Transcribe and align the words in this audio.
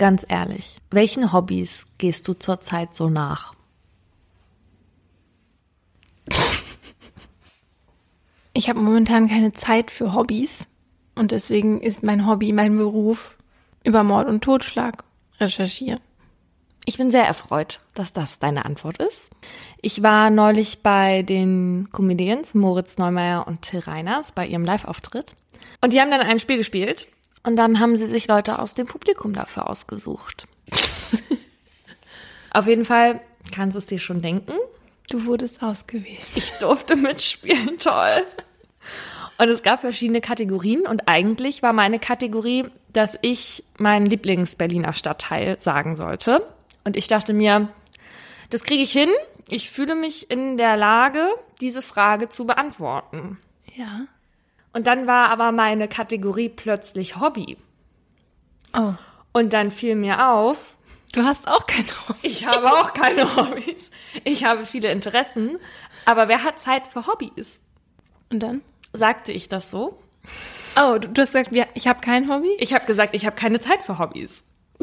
Ganz 0.00 0.24
ehrlich, 0.26 0.78
welchen 0.90 1.30
Hobbys 1.30 1.84
gehst 1.98 2.26
du 2.26 2.32
zurzeit 2.32 2.94
so 2.94 3.10
nach? 3.10 3.52
Ich 8.54 8.70
habe 8.70 8.80
momentan 8.80 9.28
keine 9.28 9.52
Zeit 9.52 9.90
für 9.90 10.14
Hobbys 10.14 10.66
und 11.16 11.32
deswegen 11.32 11.82
ist 11.82 12.02
mein 12.02 12.26
Hobby, 12.26 12.54
mein 12.54 12.78
Beruf 12.78 13.36
über 13.84 14.02
Mord 14.02 14.26
und 14.26 14.42
Totschlag 14.42 15.04
recherchieren. 15.38 16.00
Ich 16.86 16.96
bin 16.96 17.10
sehr 17.10 17.26
erfreut, 17.26 17.80
dass 17.92 18.14
das 18.14 18.38
deine 18.38 18.64
Antwort 18.64 18.96
ist. 19.02 19.30
Ich 19.82 20.02
war 20.02 20.30
neulich 20.30 20.82
bei 20.82 21.20
den 21.20 21.90
Comedians 21.92 22.54
Moritz 22.54 22.96
Neumeier 22.96 23.46
und 23.46 23.60
Till 23.60 23.80
Reiners 23.80 24.32
bei 24.32 24.46
ihrem 24.46 24.64
Live-Auftritt. 24.64 25.36
Und 25.82 25.92
die 25.92 26.00
haben 26.00 26.10
dann 26.10 26.22
ein 26.22 26.38
Spiel 26.38 26.56
gespielt. 26.56 27.06
Und 27.42 27.56
dann 27.56 27.80
haben 27.80 27.96
sie 27.96 28.06
sich 28.06 28.28
Leute 28.28 28.58
aus 28.58 28.74
dem 28.74 28.86
Publikum 28.86 29.32
dafür 29.32 29.68
ausgesucht. 29.68 30.46
Auf 32.52 32.66
jeden 32.66 32.84
Fall 32.84 33.20
kannst 33.52 33.74
du 33.74 33.78
es 33.78 33.86
dir 33.86 33.98
schon 33.98 34.22
denken. 34.22 34.52
Du 35.08 35.24
wurdest 35.24 35.62
ausgewählt. 35.62 36.20
Ich 36.34 36.52
durfte 36.58 36.96
mitspielen, 36.96 37.78
toll. 37.78 38.22
Und 39.38 39.48
es 39.48 39.62
gab 39.62 39.80
verschiedene 39.80 40.20
Kategorien 40.20 40.86
und 40.86 41.08
eigentlich 41.08 41.62
war 41.62 41.72
meine 41.72 41.98
Kategorie, 41.98 42.66
dass 42.92 43.18
ich 43.22 43.64
meinen 43.78 44.04
Lieblings-Berliner 44.06 44.92
Stadtteil 44.92 45.58
sagen 45.60 45.96
sollte. 45.96 46.46
Und 46.84 46.96
ich 46.96 47.06
dachte 47.06 47.32
mir, 47.32 47.70
das 48.50 48.64
kriege 48.64 48.82
ich 48.82 48.92
hin. 48.92 49.08
Ich 49.48 49.70
fühle 49.70 49.94
mich 49.94 50.30
in 50.30 50.58
der 50.58 50.76
Lage, 50.76 51.26
diese 51.60 51.82
Frage 51.82 52.28
zu 52.28 52.46
beantworten. 52.46 53.38
Ja. 53.74 54.06
Und 54.72 54.86
dann 54.86 55.06
war 55.06 55.30
aber 55.30 55.52
meine 55.52 55.88
Kategorie 55.88 56.48
plötzlich 56.48 57.18
Hobby. 57.18 57.56
Oh. 58.72 58.94
Und 59.32 59.52
dann 59.52 59.70
fiel 59.70 59.96
mir 59.96 60.28
auf, 60.30 60.76
Du 61.12 61.24
hast 61.24 61.48
auch 61.48 61.66
kein 61.66 61.84
Hobby. 62.08 62.18
ich 62.22 62.46
habe 62.46 62.70
auch 62.70 62.94
keine 62.94 63.34
Hobbys. 63.36 63.90
Ich 64.22 64.44
habe 64.44 64.64
viele 64.64 64.92
Interessen. 64.92 65.58
Aber 66.04 66.28
wer 66.28 66.44
hat 66.44 66.60
Zeit 66.60 66.86
für 66.86 67.06
Hobbys? 67.06 67.58
Und 68.30 68.40
dann? 68.40 68.62
Sagte 68.92 69.32
ich 69.32 69.48
das 69.48 69.70
so? 69.70 69.98
Oh, 70.76 70.98
du, 70.98 71.08
du 71.08 71.22
hast 71.22 71.32
gesagt, 71.32 71.50
ich 71.74 71.88
habe 71.88 72.00
kein 72.00 72.30
Hobby? 72.30 72.54
Ich 72.58 72.72
habe 72.74 72.86
gesagt, 72.86 73.14
ich 73.14 73.26
habe 73.26 73.34
keine 73.34 73.58
Zeit 73.60 73.82
für 73.82 73.98
Hobbys. 73.98 74.42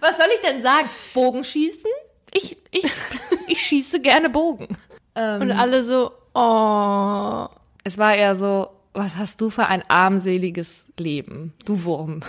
Was 0.00 0.16
soll 0.16 0.26
ich 0.34 0.40
denn 0.40 0.62
sagen? 0.62 0.88
Bogenschießen? 1.14 1.90
Ich, 2.32 2.56
ich, 2.70 2.84
ich 3.46 3.60
schieße 3.60 4.00
gerne 4.00 4.30
Bogen. 4.30 4.68
Ähm, 5.14 5.42
Und 5.42 5.52
alle 5.52 5.82
so, 5.82 6.12
oh. 6.34 7.46
Es 7.86 7.98
war 7.98 8.16
eher 8.16 8.34
so, 8.34 8.70
was 8.94 9.14
hast 9.14 9.40
du 9.40 9.48
für 9.48 9.66
ein 9.66 9.88
armseliges 9.88 10.86
Leben, 10.98 11.52
du 11.64 11.84
Wurm. 11.84 12.20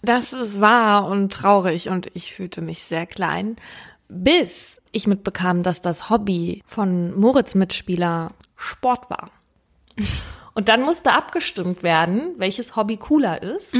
Das 0.00 0.32
ist 0.32 0.62
wahr 0.62 1.04
und 1.04 1.30
traurig 1.30 1.90
und 1.90 2.10
ich 2.14 2.32
fühlte 2.32 2.62
mich 2.62 2.84
sehr 2.84 3.04
klein, 3.04 3.56
bis 4.08 4.80
ich 4.92 5.06
mitbekam, 5.06 5.62
dass 5.62 5.82
das 5.82 6.08
Hobby 6.08 6.62
von 6.64 7.14
Moritz 7.20 7.54
Mitspieler 7.54 8.28
Sport 8.56 9.10
war. 9.10 9.30
Und 10.54 10.70
dann 10.70 10.84
musste 10.84 11.12
abgestimmt 11.12 11.82
werden, 11.82 12.32
welches 12.38 12.76
Hobby 12.76 12.96
cooler 12.96 13.42
ist. 13.42 13.74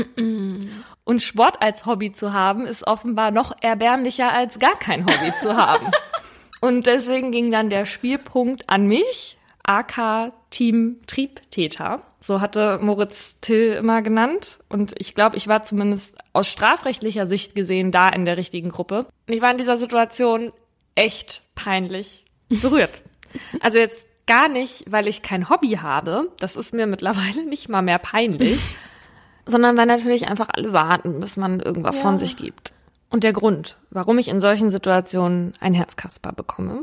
Und 1.05 1.22
Sport 1.22 1.62
als 1.62 1.86
Hobby 1.86 2.12
zu 2.12 2.34
haben, 2.34 2.67
ist 2.67 2.86
offenbar 2.86 3.30
noch 3.30 3.56
erbärmlicher 3.62 4.30
als 4.30 4.58
gar 4.58 4.78
kein 4.78 5.06
Hobby 5.06 5.33
zu 5.41 5.56
haben. 5.56 5.86
Und 6.61 6.84
deswegen 6.84 7.33
ging 7.33 7.50
dann 7.50 7.70
der 7.70 7.86
Spielpunkt 7.86 8.69
an 8.69 8.84
mich, 8.84 9.39
AK 9.70 10.32
Team 10.50 11.00
Triebtäter. 11.06 12.02
So 12.20 12.40
hatte 12.40 12.78
Moritz 12.83 13.36
Till 13.40 13.72
immer 13.74 14.02
genannt. 14.02 14.58
Und 14.68 14.95
ich 14.98 15.14
glaube, 15.14 15.36
ich 15.36 15.46
war 15.46 15.62
zumindest 15.62 16.14
aus 16.33 16.48
strafrechtlicher 16.48 17.27
Sicht 17.27 17.55
gesehen 17.55 17.92
da 17.92 18.08
in 18.08 18.24
der 18.24 18.36
richtigen 18.36 18.70
Gruppe. 18.70 19.06
Und 19.28 19.34
ich 19.34 19.40
war 19.40 19.50
in 19.52 19.58
dieser 19.58 19.77
Situation 19.77 20.52
echt 20.96 21.42
peinlich 21.55 22.24
berührt. 22.48 23.02
Also 23.61 23.78
jetzt 23.78 24.06
gar 24.27 24.48
nicht, 24.48 24.90
weil 24.90 25.06
ich 25.06 25.22
kein 25.22 25.48
Hobby 25.48 25.78
habe. 25.80 26.33
Das 26.40 26.56
ist 26.56 26.74
mir 26.74 26.89
mittlerweile 26.89 27.45
nicht 27.46 27.68
mal 27.68 27.80
mehr 27.80 28.00
peinlich. 28.00 28.58
sondern 29.46 29.77
weil 29.77 29.86
natürlich 29.86 30.27
einfach 30.27 30.48
alle 30.52 30.72
warten, 30.72 31.20
bis 31.20 31.36
man 31.36 31.61
irgendwas 31.61 31.95
Ja. 31.98 32.02
von 32.02 32.18
sich 32.18 32.36
gibt. 32.36 32.72
Und 33.08 33.22
der 33.22 33.33
Grund, 33.33 33.78
warum 33.90 34.18
ich 34.18 34.27
in 34.27 34.40
solchen 34.40 34.72
Situationen 34.72 35.52
ein 35.61 35.74
Herzkasper 35.74 36.33
bekomme, 36.33 36.83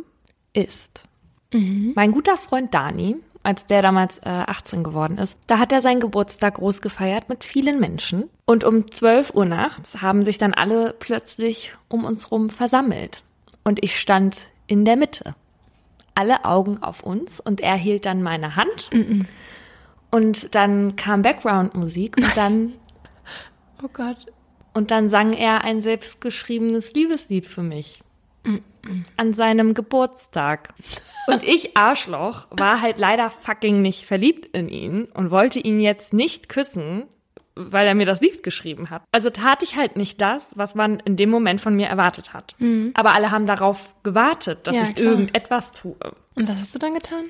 ist, 0.54 1.04
mein 1.52 2.12
guter 2.12 2.38
Freund 2.38 2.74
Dani, 2.74 3.16
als 3.44 3.66
der 3.66 3.82
damals 3.82 4.18
äh, 4.20 4.30
18 4.30 4.84
geworden 4.84 5.18
ist, 5.18 5.38
da 5.48 5.60
hat 5.60 5.72
er 5.72 5.82
seinen 5.82 6.02
Geburtstag 6.02 6.56
groß 6.56 6.82
gefeiert 6.82 7.30
mit 7.30 7.44
vielen 7.46 7.80
Menschen. 7.80 8.30
Und 8.46 8.64
um 8.66 8.92
12 8.92 9.34
Uhr 9.34 9.46
nachts 9.46 10.02
haben 10.02 10.26
sich 10.26 10.38
dann 10.38 10.54
alle 10.54 10.94
plötzlich 10.98 11.74
um 11.88 12.04
uns 12.04 12.32
rum 12.32 12.50
versammelt. 12.50 13.24
Und 13.64 13.84
ich 13.84 13.98
stand 14.00 14.48
in 14.68 14.84
der 14.84 14.98
Mitte. 14.98 15.36
Alle 16.16 16.46
Augen 16.46 16.82
auf 16.84 17.04
uns 17.04 17.40
und 17.40 17.62
er 17.62 17.76
hielt 17.76 18.06
dann 18.06 18.24
meine 18.24 18.56
Hand. 18.56 18.90
Und 20.12 20.56
dann 20.56 20.96
kam 20.96 21.22
Background-Musik 21.22 22.18
und 22.18 22.36
dann 22.36 22.74
Oh 23.84 23.90
Gott. 23.94 24.18
und 24.74 24.90
dann 24.92 25.10
sang 25.10 25.34
er 25.34 25.64
ein 25.64 25.82
selbstgeschriebenes 25.82 26.94
Liebeslied 26.94 27.46
für 27.46 27.62
mich. 27.62 28.02
An 29.18 29.34
seinem 29.34 29.74
Geburtstag. 29.74 30.74
Und 31.28 31.44
ich, 31.44 31.76
Arschloch, 31.76 32.48
war 32.52 32.82
halt 32.82 33.00
leider 33.00 33.30
fucking 33.30 33.82
nicht 33.82 34.06
verliebt 34.06 34.46
in 34.56 34.70
ihn 34.70 35.06
und 35.06 35.30
wollte 35.32 35.60
ihn 35.60 35.80
jetzt 35.82 36.14
nicht 36.14 36.48
küssen, 36.48 37.04
weil 37.56 37.86
er 37.88 37.96
mir 37.96 38.06
das 38.06 38.22
Lied 38.22 38.44
geschrieben 38.44 38.90
hat. 38.90 39.02
Also 39.12 39.30
tat 39.30 39.64
ich 39.64 39.76
halt 39.76 39.98
nicht 39.98 40.22
das, 40.22 40.52
was 40.56 40.76
man 40.76 41.00
in 41.02 41.18
dem 41.18 41.30
Moment 41.30 41.60
von 41.60 41.76
mir 41.76 41.88
erwartet 41.88 42.34
hat. 42.34 42.56
Aber 42.94 43.16
alle 43.16 43.32
haben 43.32 43.46
darauf 43.48 43.94
gewartet, 44.04 44.68
dass 44.68 44.76
Ja, 44.76 44.84
ich 44.84 44.96
klar. 44.96 45.12
irgendetwas 45.12 45.72
tue. 45.74 45.96
Und 46.36 46.48
was 46.48 46.58
hast 46.60 46.74
du 46.76 46.80
dann 46.80 46.94
getan? 46.94 47.26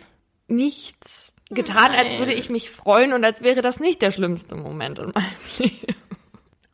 Nichts 0.47 1.31
getan, 1.49 1.91
als 1.91 2.11
Nein. 2.11 2.19
würde 2.19 2.33
ich 2.33 2.49
mich 2.49 2.69
freuen 2.69 3.13
und 3.13 3.23
als 3.23 3.41
wäre 3.41 3.61
das 3.61 3.79
nicht 3.79 4.01
der 4.01 4.11
schlimmste 4.11 4.55
Moment 4.55 4.99
in 4.99 5.05
meinem 5.11 5.25
Leben. 5.59 5.95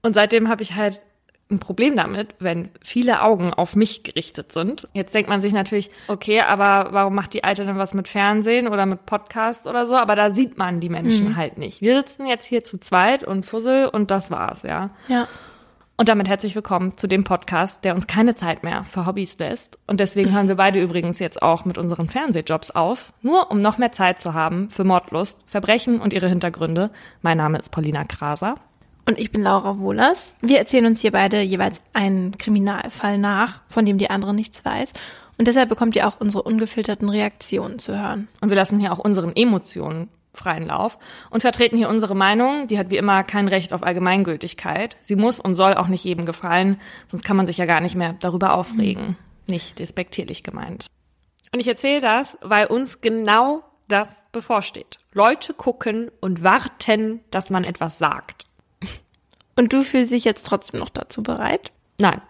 Und 0.01 0.13
seitdem 0.15 0.49
habe 0.49 0.63
ich 0.63 0.73
halt 0.73 0.99
ein 1.53 1.59
Problem 1.59 1.95
damit, 1.95 2.35
wenn 2.39 2.69
viele 2.83 3.21
Augen 3.21 3.53
auf 3.53 3.75
mich 3.75 4.03
gerichtet 4.03 4.51
sind. 4.51 4.87
Jetzt 4.93 5.13
denkt 5.13 5.29
man 5.29 5.41
sich 5.41 5.53
natürlich, 5.53 5.89
okay, 6.07 6.41
aber 6.41 6.89
warum 6.91 7.15
macht 7.15 7.33
die 7.33 7.43
Alte 7.43 7.65
denn 7.65 7.77
was 7.77 7.93
mit 7.93 8.07
Fernsehen 8.07 8.67
oder 8.67 8.85
mit 8.85 9.05
Podcast 9.05 9.67
oder 9.67 9.85
so? 9.85 9.95
Aber 9.95 10.15
da 10.15 10.33
sieht 10.33 10.57
man 10.57 10.79
die 10.79 10.89
Menschen 10.89 11.35
halt 11.35 11.57
nicht. 11.57 11.81
Wir 11.81 11.95
sitzen 11.97 12.25
jetzt 12.25 12.45
hier 12.45 12.63
zu 12.63 12.77
zweit 12.77 13.23
und 13.23 13.45
fussel 13.45 13.87
und 13.87 14.11
das 14.11 14.31
war's, 14.31 14.63
ja. 14.63 14.89
Ja. 15.07 15.27
Und 15.95 16.09
damit 16.09 16.27
herzlich 16.27 16.55
willkommen 16.55 16.97
zu 16.97 17.07
dem 17.07 17.23
Podcast, 17.23 17.85
der 17.85 17.93
uns 17.93 18.07
keine 18.07 18.33
Zeit 18.33 18.63
mehr 18.63 18.83
für 18.83 19.05
Hobbys 19.05 19.37
lässt. 19.37 19.77
Und 19.85 19.99
deswegen 19.99 20.33
hören 20.33 20.47
wir 20.47 20.55
beide 20.55 20.81
übrigens 20.81 21.19
jetzt 21.19 21.41
auch 21.41 21.65
mit 21.65 21.77
unseren 21.77 22.09
Fernsehjobs 22.09 22.71
auf, 22.71 23.13
nur 23.21 23.51
um 23.51 23.61
noch 23.61 23.77
mehr 23.77 23.91
Zeit 23.91 24.19
zu 24.19 24.33
haben 24.33 24.69
für 24.69 24.83
Mordlust, 24.83 25.45
Verbrechen 25.45 26.01
und 26.01 26.11
ihre 26.11 26.27
Hintergründe. 26.27 26.89
Mein 27.21 27.37
Name 27.37 27.59
ist 27.59 27.69
Paulina 27.69 28.05
Kraser. 28.05 28.55
Und 29.05 29.19
ich 29.19 29.31
bin 29.31 29.41
Laura 29.43 29.79
Wohlers. 29.79 30.33
Wir 30.41 30.59
erzählen 30.59 30.85
uns 30.85 31.01
hier 31.01 31.11
beide 31.11 31.41
jeweils 31.41 31.81
einen 31.91 32.37
Kriminalfall 32.37 33.17
nach, 33.17 33.61
von 33.67 33.85
dem 33.85 33.97
die 33.97 34.09
andere 34.09 34.33
nichts 34.33 34.63
weiß. 34.63 34.93
Und 35.37 35.47
deshalb 35.47 35.69
bekommt 35.69 35.95
ihr 35.95 36.07
auch 36.07 36.19
unsere 36.19 36.43
ungefilterten 36.43 37.09
Reaktionen 37.09 37.79
zu 37.79 37.99
hören. 37.99 38.27
Und 38.39 38.49
wir 38.49 38.55
lassen 38.55 38.79
hier 38.79 38.93
auch 38.93 38.99
unseren 38.99 39.35
Emotionen 39.35 40.09
freien 40.35 40.67
Lauf 40.67 40.97
und 41.29 41.41
vertreten 41.41 41.77
hier 41.77 41.89
unsere 41.89 42.15
Meinung. 42.15 42.67
Die 42.67 42.79
hat 42.79 42.89
wie 42.89 42.97
immer 42.97 43.23
kein 43.23 43.47
Recht 43.47 43.73
auf 43.73 43.83
Allgemeingültigkeit. 43.83 44.97
Sie 45.01 45.15
muss 45.15 45.39
und 45.39 45.55
soll 45.55 45.75
auch 45.75 45.87
nicht 45.87 46.03
jedem 46.03 46.25
gefallen, 46.25 46.79
sonst 47.07 47.23
kann 47.23 47.37
man 47.37 47.45
sich 47.45 47.57
ja 47.57 47.65
gar 47.65 47.81
nicht 47.81 47.95
mehr 47.95 48.15
darüber 48.19 48.53
aufregen. 48.53 49.17
Nicht 49.47 49.79
despektierlich 49.79 50.43
gemeint. 50.43 50.87
Und 51.51 51.59
ich 51.59 51.67
erzähle 51.67 52.01
das, 52.01 52.37
weil 52.41 52.65
uns 52.65 53.01
genau 53.01 53.63
das 53.87 54.23
bevorsteht. 54.31 54.97
Leute 55.11 55.53
gucken 55.53 56.09
und 56.19 56.43
warten, 56.43 57.19
dass 57.29 57.49
man 57.49 57.63
etwas 57.63 57.97
sagt. 57.97 58.42
Und 59.55 59.73
du 59.73 59.83
fühlst 59.83 60.11
dich 60.11 60.23
jetzt 60.23 60.45
trotzdem 60.45 60.79
noch 60.79 60.89
dazu 60.89 61.23
bereit? 61.23 61.71
Nein. 61.99 62.21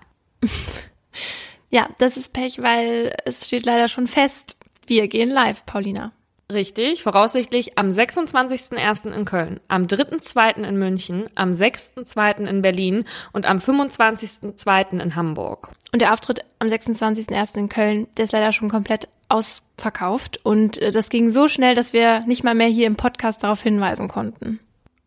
Ja, 1.70 1.90
das 1.98 2.18
ist 2.18 2.34
Pech, 2.34 2.62
weil 2.62 3.16
es 3.26 3.48
steht 3.48 3.66
leider 3.66 3.88
schon 3.88 4.08
fest. 4.08 4.58
Wir 4.86 5.08
gehen 5.08 5.32
live, 5.32 5.66
Paulina. 5.66 6.12
Richtig, 6.52 7.02
voraussichtlich 7.02 7.80
am 7.80 7.90
26.01. 7.90 9.12
in 9.12 9.26
Köln, 9.26 9.60
am 9.70 9.88
3.02. 9.88 10.64
in 10.64 10.78
München, 10.78 11.26
am 11.34 11.50
6.02. 11.50 12.46
in 12.46 12.62
Berlin 12.62 13.06
und 13.32 13.48
am 13.48 13.58
25.02. 13.58 15.00
in 15.00 15.16
Hamburg. 15.16 15.72
Und 15.92 16.04
der 16.04 16.14
Auftritt 16.14 16.46
am 16.60 16.68
26.01. 16.68 17.58
in 17.58 17.70
Köln, 17.70 18.08
der 18.18 18.26
ist 18.26 18.34
leider 18.34 18.52
schon 18.52 18.70
komplett 18.70 19.08
ausverkauft. 19.30 20.42
Und 20.44 20.78
äh, 20.80 20.92
das 20.92 21.10
ging 21.10 21.32
so 21.32 21.48
schnell, 21.48 21.74
dass 21.74 21.92
wir 21.92 22.20
nicht 22.28 22.44
mal 22.44 22.54
mehr 22.54 22.68
hier 22.68 22.86
im 22.86 22.98
Podcast 22.98 23.44
darauf 23.44 23.64
hinweisen 23.64 24.10
konnten. 24.10 24.60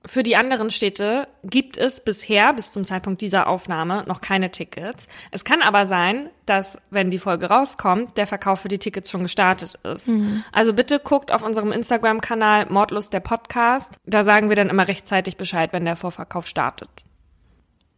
Für 0.06 0.22
die 0.22 0.36
anderen 0.36 0.70
Städte 0.70 1.26
gibt 1.42 1.76
es 1.76 2.00
bisher 2.00 2.52
bis 2.52 2.70
zum 2.70 2.84
Zeitpunkt 2.84 3.20
dieser 3.20 3.48
Aufnahme 3.48 4.04
noch 4.06 4.20
keine 4.20 4.50
Tickets. 4.50 5.08
Es 5.32 5.44
kann 5.44 5.62
aber 5.62 5.86
sein, 5.86 6.30
dass, 6.46 6.78
wenn 6.90 7.10
die 7.10 7.18
Folge 7.18 7.46
rauskommt, 7.46 8.16
der 8.16 8.28
Verkauf 8.28 8.60
für 8.60 8.68
die 8.68 8.78
Tickets 8.78 9.10
schon 9.10 9.24
gestartet 9.24 9.74
ist. 9.82 10.08
Also 10.52 10.72
bitte 10.72 11.00
guckt 11.00 11.32
auf 11.32 11.42
unserem 11.42 11.72
Instagram-Kanal 11.72 12.66
Mordlust 12.70 13.12
der 13.12 13.20
Podcast. 13.20 13.94
Da 14.06 14.22
sagen 14.22 14.48
wir 14.48 14.56
dann 14.56 14.70
immer 14.70 14.86
rechtzeitig 14.86 15.36
Bescheid, 15.36 15.72
wenn 15.72 15.84
der 15.84 15.96
Vorverkauf 15.96 16.46
startet. 16.46 16.88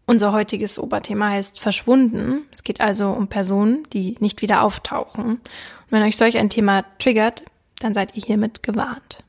Unser 0.06 0.32
heutiges 0.32 0.78
Oberthema 0.78 1.28
heißt 1.28 1.60
Verschwunden. 1.60 2.46
Es 2.50 2.62
geht 2.62 2.80
also 2.80 3.10
um 3.10 3.28
Personen, 3.28 3.82
die 3.92 4.16
nicht 4.20 4.40
wieder 4.40 4.62
auftauchen. 4.62 5.24
Und 5.24 5.40
wenn 5.90 6.02
euch 6.02 6.16
solch 6.16 6.38
ein 6.38 6.48
Thema 6.48 6.86
triggert, 6.98 7.44
dann 7.80 7.92
seid 7.92 8.16
ihr 8.16 8.22
hiermit 8.22 8.62
gewarnt. 8.62 9.22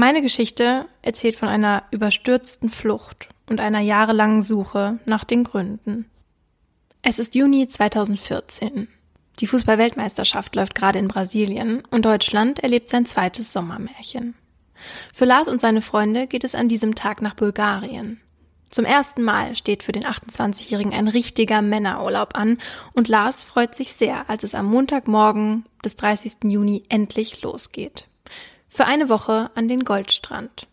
Meine 0.00 0.22
Geschichte 0.22 0.86
erzählt 1.02 1.34
von 1.34 1.48
einer 1.48 1.82
überstürzten 1.90 2.70
Flucht 2.70 3.30
und 3.50 3.58
einer 3.58 3.80
jahrelangen 3.80 4.42
Suche 4.42 5.00
nach 5.06 5.24
den 5.24 5.42
Gründen. 5.42 6.08
Es 7.02 7.18
ist 7.18 7.34
Juni 7.34 7.66
2014. 7.66 8.86
Die 9.40 9.46
Fußballweltmeisterschaft 9.48 10.54
läuft 10.54 10.76
gerade 10.76 11.00
in 11.00 11.08
Brasilien 11.08 11.82
und 11.90 12.04
Deutschland 12.04 12.60
erlebt 12.60 12.90
sein 12.90 13.06
zweites 13.06 13.52
Sommermärchen. 13.52 14.36
Für 15.12 15.24
Lars 15.24 15.48
und 15.48 15.60
seine 15.60 15.80
Freunde 15.80 16.28
geht 16.28 16.44
es 16.44 16.54
an 16.54 16.68
diesem 16.68 16.94
Tag 16.94 17.20
nach 17.20 17.34
Bulgarien. 17.34 18.20
Zum 18.70 18.84
ersten 18.84 19.24
Mal 19.24 19.56
steht 19.56 19.82
für 19.82 19.90
den 19.90 20.04
28-Jährigen 20.04 20.92
ein 20.92 21.08
richtiger 21.08 21.60
Männerurlaub 21.60 22.38
an 22.38 22.58
und 22.94 23.08
Lars 23.08 23.42
freut 23.42 23.74
sich 23.74 23.94
sehr, 23.94 24.30
als 24.30 24.44
es 24.44 24.54
am 24.54 24.66
Montagmorgen 24.66 25.64
des 25.84 25.96
30. 25.96 26.44
Juni 26.44 26.84
endlich 26.88 27.42
losgeht. 27.42 28.07
Für 28.78 28.86
eine 28.86 29.08
Woche 29.08 29.50
an 29.56 29.66
den 29.66 29.82
Goldstrand. 29.82 30.68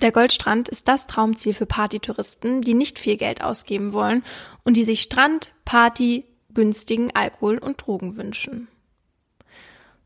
Der 0.00 0.12
Goldstrand 0.12 0.70
ist 0.70 0.88
das 0.88 1.06
Traumziel 1.06 1.52
für 1.52 1.66
Partytouristen, 1.66 2.62
die 2.62 2.72
nicht 2.72 2.98
viel 2.98 3.18
Geld 3.18 3.44
ausgeben 3.44 3.92
wollen 3.92 4.24
und 4.64 4.78
die 4.78 4.84
sich 4.84 5.02
Strand, 5.02 5.52
Party, 5.66 6.24
günstigen 6.54 7.10
Alkohol 7.14 7.58
und 7.58 7.84
Drogen 7.84 8.16
wünschen. 8.16 8.66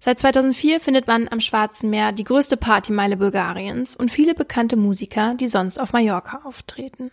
Seit 0.01 0.19
2004 0.19 0.81
findet 0.81 1.07
man 1.07 1.29
am 1.29 1.39
Schwarzen 1.39 1.91
Meer 1.91 2.11
die 2.11 2.25
größte 2.25 2.57
Partymeile 2.57 3.19
Bulgariens 3.19 3.95
und 3.95 4.11
viele 4.11 4.35
bekannte 4.35 4.75
Musiker, 4.75 5.35
die 5.35 5.47
sonst 5.47 5.81
auf 5.81 5.93
Mallorca 5.93 6.41
auftreten. 6.43 7.13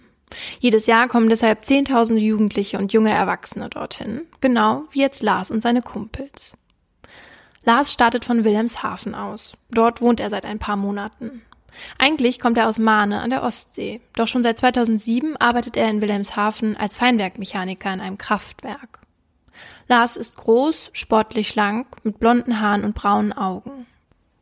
Jedes 0.60 0.88
Jahr 0.88 1.08
kommen 1.08 1.30
deshalb 1.30 1.66
Zehntausende 1.66 2.20
Jugendliche 2.20 2.80
und 2.80 2.94
junge 2.94 3.12
Erwachsene 3.12 3.70
dorthin, 3.70 4.22
genau 4.42 4.86
wie 4.90 5.02
jetzt 5.02 5.22
Lars 5.22 5.52
und 5.52 5.62
seine 5.62 5.84
Kumpels. 5.84 6.56
Lars 7.66 7.94
startet 7.94 8.26
von 8.26 8.44
Wilhelmshaven 8.44 9.16
aus. 9.16 9.56
Dort 9.72 10.02
wohnt 10.02 10.20
er 10.20 10.30
seit 10.30 10.46
ein 10.46 10.60
paar 10.60 10.76
Monaten. 10.76 11.42
Eigentlich 11.98 12.40
kommt 12.40 12.58
er 12.58 12.68
aus 12.68 12.78
Mahne 12.78 13.22
an 13.22 13.30
der 13.30 13.44
Ostsee, 13.44 14.02
doch 14.14 14.28
schon 14.28 14.44
seit 14.44 14.60
2007 14.60 15.38
arbeitet 15.38 15.78
er 15.78 15.90
in 15.90 16.02
Wilhelmshaven 16.02 16.78
als 16.78 16.98
Feinwerkmechaniker 16.98 17.92
in 17.94 18.00
einem 18.00 18.18
Kraftwerk. 18.18 19.00
Lars 19.88 20.16
ist 20.16 20.36
groß, 20.36 20.92
sportlich 20.94 21.50
schlank, 21.50 21.88
mit 22.04 22.20
blonden 22.20 22.60
Haaren 22.60 22.84
und 22.84 22.96
braunen 22.96 23.34
Augen. 23.34 23.88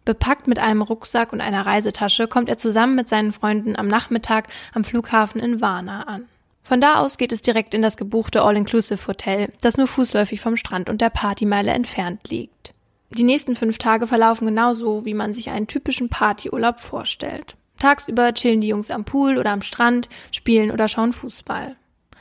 Bepackt 0.04 0.48
mit 0.48 0.60
einem 0.60 0.82
Rucksack 0.82 1.32
und 1.32 1.42
einer 1.42 1.66
Reisetasche 1.66 2.28
kommt 2.28 2.50
er 2.50 2.58
zusammen 2.58 2.96
mit 2.96 3.08
seinen 3.08 3.32
Freunden 3.32 3.76
am 3.76 3.88
Nachmittag 3.88 4.48
am 4.74 4.84
Flughafen 4.84 5.40
in 5.40 5.62
Varna 5.62 6.04
an. 6.04 6.28
Von 6.64 6.82
da 6.82 7.00
aus 7.00 7.18
geht 7.18 7.34
es 7.34 7.42
direkt 7.42 7.74
in 7.74 7.82
das 7.82 7.98
gebuchte 7.98 8.42
All-Inclusive-Hotel, 8.42 9.52
das 9.62 9.78
nur 9.78 9.88
fußläufig 9.88 10.42
vom 10.42 10.58
Strand 10.58 10.90
und 10.90 11.02
der 11.02 11.10
Partymeile 11.10 11.72
entfernt 11.72 12.30
liegt. 12.30 12.74
Die 13.12 13.24
nächsten 13.24 13.56
fünf 13.56 13.78
Tage 13.78 14.08
verlaufen 14.08 14.46
genauso, 14.48 15.06
wie 15.06 15.14
man 15.14 15.34
sich 15.34 15.50
einen 15.50 15.68
typischen 15.68 16.10
Partyurlaub 16.10 16.80
vorstellt. 16.80 17.58
Tagsüber 17.78 18.34
chillen 18.34 18.62
die 18.62 18.70
Jungs 18.70 18.92
am 18.92 19.06
Pool 19.06 19.38
oder 19.38 19.52
am 19.52 19.62
Strand, 19.62 20.08
spielen 20.32 20.72
oder 20.72 20.88
schauen 20.88 21.14
Fußball. 21.14 21.76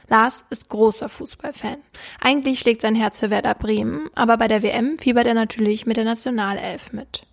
Lars 0.08 0.44
ist 0.50 0.68
großer 0.68 1.08
Fußballfan. 1.08 1.76
Eigentlich 2.20 2.58
schlägt 2.58 2.82
sein 2.82 2.96
Herz 2.96 3.20
für 3.20 3.30
Werder 3.30 3.54
Bremen, 3.54 4.10
aber 4.16 4.36
bei 4.36 4.48
der 4.48 4.62
WM 4.62 4.98
fiebert 4.98 5.26
er 5.26 5.34
natürlich 5.34 5.86
mit 5.86 5.96
der 5.96 6.04
Nationalelf 6.04 6.92
mit. 6.92 7.26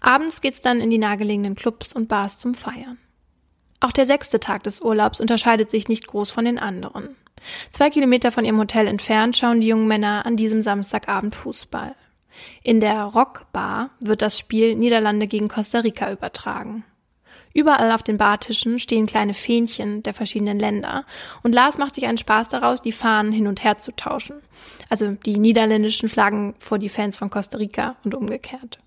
Abends 0.00 0.40
geht's 0.40 0.60
dann 0.60 0.80
in 0.80 0.90
die 0.90 0.98
nahegelegenen 0.98 1.56
Clubs 1.56 1.92
und 1.92 2.08
Bars 2.08 2.38
zum 2.38 2.54
Feiern. 2.54 2.98
Auch 3.80 3.92
der 3.92 4.06
sechste 4.06 4.38
Tag 4.38 4.62
des 4.62 4.80
Urlaubs 4.80 5.20
unterscheidet 5.20 5.70
sich 5.70 5.88
nicht 5.88 6.06
groß 6.06 6.30
von 6.30 6.44
den 6.44 6.58
anderen. 6.58 7.16
Zwei 7.70 7.90
Kilometer 7.90 8.30
von 8.30 8.44
ihrem 8.44 8.58
Hotel 8.58 8.86
entfernt 8.86 9.36
schauen 9.36 9.60
die 9.60 9.68
jungen 9.68 9.88
Männer 9.88 10.26
an 10.26 10.36
diesem 10.36 10.62
Samstagabend 10.62 11.34
Fußball. 11.34 11.94
In 12.62 12.80
der 12.80 13.02
Rockbar 13.04 13.90
wird 14.00 14.22
das 14.22 14.38
Spiel 14.38 14.74
Niederlande 14.74 15.26
gegen 15.26 15.48
Costa 15.48 15.80
Rica 15.80 16.10
übertragen. 16.12 16.84
Überall 17.54 17.92
auf 17.92 18.02
den 18.02 18.18
Bartischen 18.18 18.78
stehen 18.78 19.06
kleine 19.06 19.34
Fähnchen 19.34 20.02
der 20.02 20.14
verschiedenen 20.14 20.58
Länder 20.58 21.04
und 21.42 21.54
Lars 21.54 21.78
macht 21.78 21.94
sich 21.94 22.06
einen 22.06 22.18
Spaß 22.18 22.50
daraus, 22.50 22.82
die 22.82 22.92
Fahnen 22.92 23.32
hin 23.32 23.46
und 23.46 23.64
her 23.64 23.78
zu 23.78 23.90
tauschen. 23.96 24.36
Also 24.88 25.12
die 25.12 25.38
niederländischen 25.38 26.08
Flaggen 26.08 26.54
vor 26.58 26.78
die 26.78 26.88
Fans 26.88 27.16
von 27.16 27.30
Costa 27.30 27.58
Rica 27.58 27.96
und 28.04 28.14
umgekehrt. 28.14 28.78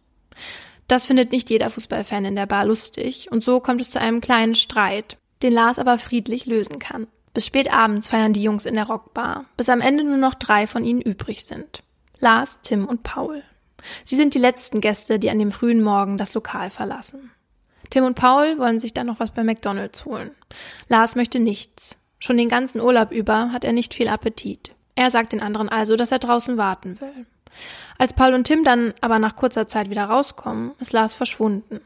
Das 0.87 1.05
findet 1.05 1.31
nicht 1.31 1.49
jeder 1.49 1.69
Fußballfan 1.69 2.25
in 2.25 2.35
der 2.35 2.45
Bar 2.45 2.65
lustig 2.65 3.31
und 3.31 3.43
so 3.43 3.59
kommt 3.59 3.81
es 3.81 3.91
zu 3.91 3.99
einem 3.99 4.21
kleinen 4.21 4.55
Streit, 4.55 5.17
den 5.41 5.53
Lars 5.53 5.79
aber 5.79 5.97
friedlich 5.97 6.45
lösen 6.45 6.79
kann. 6.79 7.07
Bis 7.33 7.45
spät 7.45 7.73
abends 7.73 8.09
feiern 8.09 8.33
die 8.33 8.43
Jungs 8.43 8.65
in 8.65 8.75
der 8.75 8.87
Rockbar, 8.87 9.45
bis 9.55 9.69
am 9.69 9.81
Ende 9.81 10.03
nur 10.03 10.17
noch 10.17 10.35
drei 10.35 10.67
von 10.67 10.83
ihnen 10.83 11.01
übrig 11.01 11.45
sind. 11.45 11.83
Lars, 12.21 12.59
Tim 12.61 12.85
und 12.85 13.03
Paul. 13.03 13.43
Sie 14.05 14.15
sind 14.15 14.35
die 14.35 14.39
letzten 14.39 14.79
Gäste, 14.79 15.19
die 15.19 15.29
an 15.29 15.39
dem 15.39 15.51
frühen 15.51 15.81
Morgen 15.81 16.17
das 16.17 16.33
Lokal 16.33 16.69
verlassen. 16.69 17.31
Tim 17.89 18.05
und 18.05 18.15
Paul 18.15 18.57
wollen 18.57 18.79
sich 18.79 18.93
dann 18.93 19.07
noch 19.07 19.19
was 19.19 19.31
bei 19.31 19.43
McDonald's 19.43 20.05
holen. 20.05 20.31
Lars 20.87 21.15
möchte 21.15 21.39
nichts. 21.39 21.97
Schon 22.19 22.37
den 22.37 22.47
ganzen 22.47 22.79
Urlaub 22.79 23.11
über 23.11 23.51
hat 23.51 23.63
er 23.63 23.73
nicht 23.73 23.95
viel 23.95 24.07
Appetit. 24.07 24.71
Er 24.95 25.09
sagt 25.09 25.33
den 25.33 25.41
anderen 25.41 25.67
also, 25.67 25.95
dass 25.95 26.11
er 26.11 26.19
draußen 26.19 26.57
warten 26.57 27.01
will. 27.01 27.25
Als 27.97 28.13
Paul 28.13 28.33
und 28.33 28.45
Tim 28.45 28.63
dann 28.63 28.93
aber 29.01 29.19
nach 29.19 29.35
kurzer 29.35 29.67
Zeit 29.67 29.89
wieder 29.89 30.05
rauskommen, 30.05 30.71
ist 30.79 30.93
Lars 30.93 31.13
verschwunden. 31.13 31.81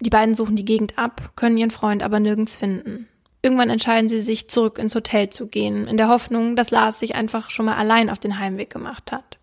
Die 0.00 0.10
beiden 0.10 0.34
suchen 0.34 0.56
die 0.56 0.64
Gegend 0.64 0.98
ab, 0.98 1.32
können 1.36 1.58
ihren 1.58 1.70
Freund 1.70 2.02
aber 2.02 2.20
nirgends 2.20 2.56
finden. 2.56 3.08
Irgendwann 3.42 3.70
entscheiden 3.70 4.08
sie 4.08 4.22
sich, 4.22 4.48
zurück 4.48 4.78
ins 4.78 4.94
Hotel 4.94 5.28
zu 5.28 5.46
gehen, 5.46 5.86
in 5.86 5.98
der 5.98 6.08
Hoffnung, 6.08 6.56
dass 6.56 6.70
Lars 6.70 6.98
sich 6.98 7.14
einfach 7.14 7.50
schon 7.50 7.66
mal 7.66 7.76
allein 7.76 8.08
auf 8.08 8.18
den 8.18 8.38
Heimweg 8.38 8.70
gemacht 8.70 9.12
hat. 9.12 9.38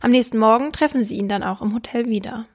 Am 0.00 0.10
nächsten 0.10 0.38
Morgen 0.38 0.72
treffen 0.72 1.04
sie 1.04 1.16
ihn 1.16 1.28
dann 1.28 1.42
auch 1.42 1.62
im 1.62 1.74
Hotel 1.74 2.06
wieder. 2.06 2.46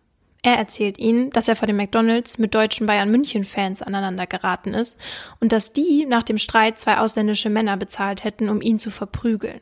Er 0.44 0.58
erzählt 0.58 0.98
ihnen, 0.98 1.30
dass 1.30 1.48
er 1.48 1.56
vor 1.56 1.68
dem 1.68 1.78
McDonalds 1.78 2.40
mit 2.40 2.56
deutschen 2.56 2.88
Bayern 2.88 3.12
München 3.12 3.44
Fans 3.44 3.84
aneinander 3.84 4.26
geraten 4.26 4.74
ist 4.74 4.98
und 5.40 5.52
dass 5.52 5.72
die 5.72 6.06
nach 6.06 6.24
dem 6.24 6.40
Streit 6.40 6.80
zwei 6.80 6.98
ausländische 6.98 7.52
Männer 7.52 7.78
bezahlt 7.78 8.24
hätten, 8.24 8.50
um 8.50 8.62
ihn 8.62 8.80
zu 8.80 8.90
verprügeln. 8.90 9.62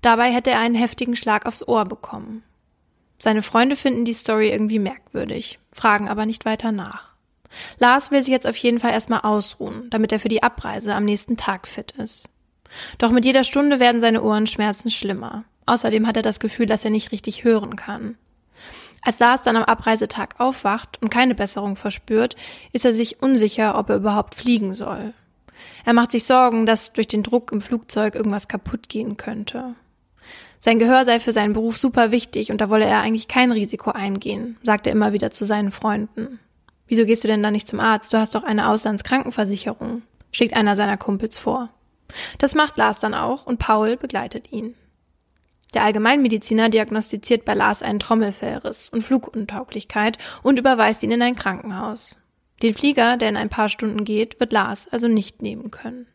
Dabei 0.00 0.32
hätte 0.32 0.50
er 0.50 0.60
einen 0.60 0.74
heftigen 0.74 1.14
Schlag 1.14 1.46
aufs 1.46 1.66
Ohr 1.66 1.84
bekommen. 1.84 2.42
Seine 3.18 3.42
Freunde 3.42 3.76
finden 3.76 4.04
die 4.04 4.14
Story 4.14 4.50
irgendwie 4.50 4.78
merkwürdig, 4.78 5.60
fragen 5.72 6.08
aber 6.08 6.26
nicht 6.26 6.44
weiter 6.44 6.72
nach. 6.72 7.12
Lars 7.78 8.10
will 8.10 8.22
sich 8.22 8.32
jetzt 8.32 8.46
auf 8.46 8.56
jeden 8.56 8.78
Fall 8.78 8.92
erstmal 8.92 9.20
ausruhen, 9.20 9.90
damit 9.90 10.10
er 10.10 10.18
für 10.18 10.28
die 10.28 10.42
Abreise 10.42 10.94
am 10.94 11.04
nächsten 11.04 11.36
Tag 11.36 11.68
fit 11.68 11.92
ist. 11.92 12.28
Doch 12.98 13.10
mit 13.10 13.24
jeder 13.24 13.44
Stunde 13.44 13.80
werden 13.80 14.00
seine 14.00 14.22
Ohrenschmerzen 14.22 14.90
schlimmer. 14.90 15.44
Außerdem 15.66 16.06
hat 16.06 16.16
er 16.16 16.22
das 16.22 16.40
Gefühl, 16.40 16.66
dass 16.66 16.84
er 16.84 16.90
nicht 16.90 17.12
richtig 17.12 17.44
hören 17.44 17.76
kann. 17.76 18.16
Als 19.02 19.18
Lars 19.18 19.42
dann 19.42 19.56
am 19.56 19.64
Abreisetag 19.64 20.36
aufwacht 20.38 21.02
und 21.02 21.10
keine 21.10 21.34
Besserung 21.34 21.76
verspürt, 21.76 22.36
ist 22.72 22.84
er 22.84 22.94
sich 22.94 23.20
unsicher, 23.20 23.76
ob 23.76 23.90
er 23.90 23.96
überhaupt 23.96 24.34
fliegen 24.36 24.74
soll. 24.74 25.12
Er 25.84 25.92
macht 25.92 26.12
sich 26.12 26.24
Sorgen, 26.24 26.66
dass 26.66 26.92
durch 26.92 27.08
den 27.08 27.22
Druck 27.22 27.50
im 27.52 27.60
Flugzeug 27.60 28.14
irgendwas 28.14 28.48
kaputt 28.48 28.88
gehen 28.88 29.16
könnte. 29.16 29.74
Sein 30.60 30.78
Gehör 30.78 31.04
sei 31.04 31.18
für 31.18 31.32
seinen 31.32 31.54
Beruf 31.54 31.76
super 31.76 32.12
wichtig 32.12 32.52
und 32.52 32.60
da 32.60 32.70
wolle 32.70 32.84
er 32.84 33.00
eigentlich 33.00 33.26
kein 33.26 33.50
Risiko 33.50 33.90
eingehen, 33.90 34.56
sagt 34.62 34.86
er 34.86 34.92
immer 34.92 35.12
wieder 35.12 35.32
zu 35.32 35.44
seinen 35.44 35.72
Freunden. 35.72 36.38
Wieso 36.86 37.04
gehst 37.04 37.24
du 37.24 37.28
denn 37.28 37.42
da 37.42 37.50
nicht 37.50 37.66
zum 37.66 37.80
Arzt? 37.80 38.12
Du 38.12 38.18
hast 38.18 38.36
doch 38.36 38.44
eine 38.44 38.68
Auslandskrankenversicherung, 38.68 40.02
schlägt 40.30 40.54
einer 40.54 40.76
seiner 40.76 40.96
Kumpels 40.96 41.36
vor. 41.36 41.70
Das 42.38 42.54
macht 42.54 42.76
Lars 42.76 43.00
dann 43.00 43.14
auch 43.14 43.46
und 43.46 43.58
Paul 43.58 43.96
begleitet 43.96 44.52
ihn. 44.52 44.74
Der 45.74 45.84
Allgemeinmediziner 45.84 46.68
diagnostiziert 46.68 47.44
bei 47.44 47.54
Lars 47.54 47.82
einen 47.82 47.98
Trommelfellriss 47.98 48.90
und 48.90 49.02
Fluguntauglichkeit 49.02 50.18
und 50.42 50.58
überweist 50.58 51.02
ihn 51.02 51.12
in 51.12 51.22
ein 51.22 51.36
Krankenhaus. 51.36 52.18
Den 52.62 52.74
Flieger, 52.74 53.16
der 53.16 53.30
in 53.30 53.36
ein 53.36 53.48
paar 53.48 53.68
Stunden 53.68 54.04
geht, 54.04 54.38
wird 54.38 54.52
Lars 54.52 54.86
also 54.88 55.08
nicht 55.08 55.42
nehmen 55.42 55.70
können. 55.70 56.06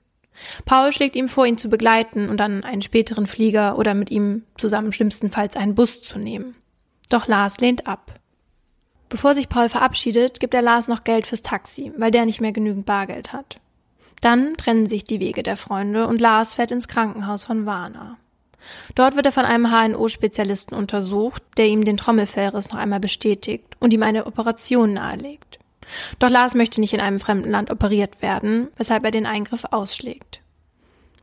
Paul 0.66 0.92
schlägt 0.92 1.16
ihm 1.16 1.28
vor, 1.28 1.48
ihn 1.48 1.58
zu 1.58 1.68
begleiten 1.68 2.30
und 2.30 2.38
dann 2.38 2.64
einen 2.64 2.84
späteren 2.84 3.26
Flieger 3.26 3.78
oder 3.78 3.96
mit 3.96 4.12
ihm 4.12 4.44
zusammen 4.58 4.94
schlimmstenfalls 4.94 5.56
einen 5.56 5.74
Bus 5.74 6.02
zu 6.02 6.20
nehmen. 6.20 6.56
Doch 7.10 7.28
Lars 7.28 7.58
lehnt 7.60 7.88
ab. 7.88 8.20
Bevor 9.10 9.34
sich 9.34 9.50
Paul 9.50 9.70
verabschiedet, 9.70 10.40
gibt 10.40 10.54
er 10.54 10.62
Lars 10.62 10.88
noch 10.88 11.04
Geld 11.04 11.26
fürs 11.26 11.42
Taxi, 11.42 11.92
weil 11.98 12.12
der 12.12 12.26
nicht 12.26 12.42
mehr 12.42 12.52
genügend 12.52 12.86
Bargeld 12.86 13.34
hat. 13.34 13.60
Dann 14.22 14.58
trennen 14.58 14.88
sich 14.88 15.04
die 15.04 15.20
Wege 15.20 15.44
der 15.44 15.58
Freunde 15.58 16.08
und 16.08 16.22
Lars 16.22 16.56
fährt 16.56 16.72
ins 16.72 16.88
Krankenhaus 16.88 17.44
von 17.44 17.66
Warner. 17.66 18.18
Dort 18.96 19.16
wird 19.16 19.26
er 19.26 19.32
von 19.32 19.46
einem 19.46 19.72
HNO-Spezialisten 19.72 20.76
untersucht, 20.76 21.44
der 21.58 21.68
ihm 21.68 21.86
den 21.86 21.98
Trommelfellriss 21.98 22.72
noch 22.72 22.80
einmal 22.80 23.00
bestätigt 23.00 23.78
und 23.80 23.94
ihm 23.94 24.04
eine 24.04 24.26
Operation 24.26 24.94
nahelegt. 24.94 25.60
Doch 26.20 26.30
Lars 26.30 26.56
möchte 26.56 26.82
nicht 26.82 26.94
in 26.94 27.00
einem 27.00 27.20
fremden 27.20 27.52
Land 27.52 27.72
operiert 27.72 28.22
werden, 28.22 28.68
weshalb 28.76 29.06
er 29.06 29.12
den 29.12 29.26
Eingriff 29.26 29.64
ausschlägt. 29.72 30.42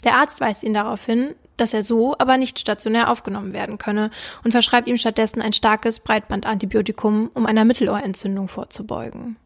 Der 0.05 0.17
Arzt 0.17 0.41
weist 0.41 0.63
ihn 0.63 0.75
darauf 0.75 1.05
hin, 1.05 1.35
dass 1.57 1.73
er 1.73 1.83
so 1.83 2.17
aber 2.19 2.37
nicht 2.37 2.59
stationär 2.59 3.11
aufgenommen 3.11 3.53
werden 3.53 3.79
könne 3.79 4.11
und 4.43 4.53
verschreibt 4.53 4.89
ihm 4.89 4.97
stattdessen 4.97 5.41
ein 5.41 5.53
starkes 5.53 6.01
Breitbandantibiotikum, 6.01 7.31
um 7.33 7.47
einer 7.47 7.65
Mittelohrentzündung 7.65 8.49
vorzubeugen. 8.49 9.37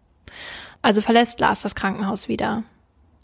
Also 0.83 1.01
verlässt 1.01 1.41
Lars 1.41 1.61
das 1.61 1.75
Krankenhaus 1.75 2.29
wieder. 2.29 2.65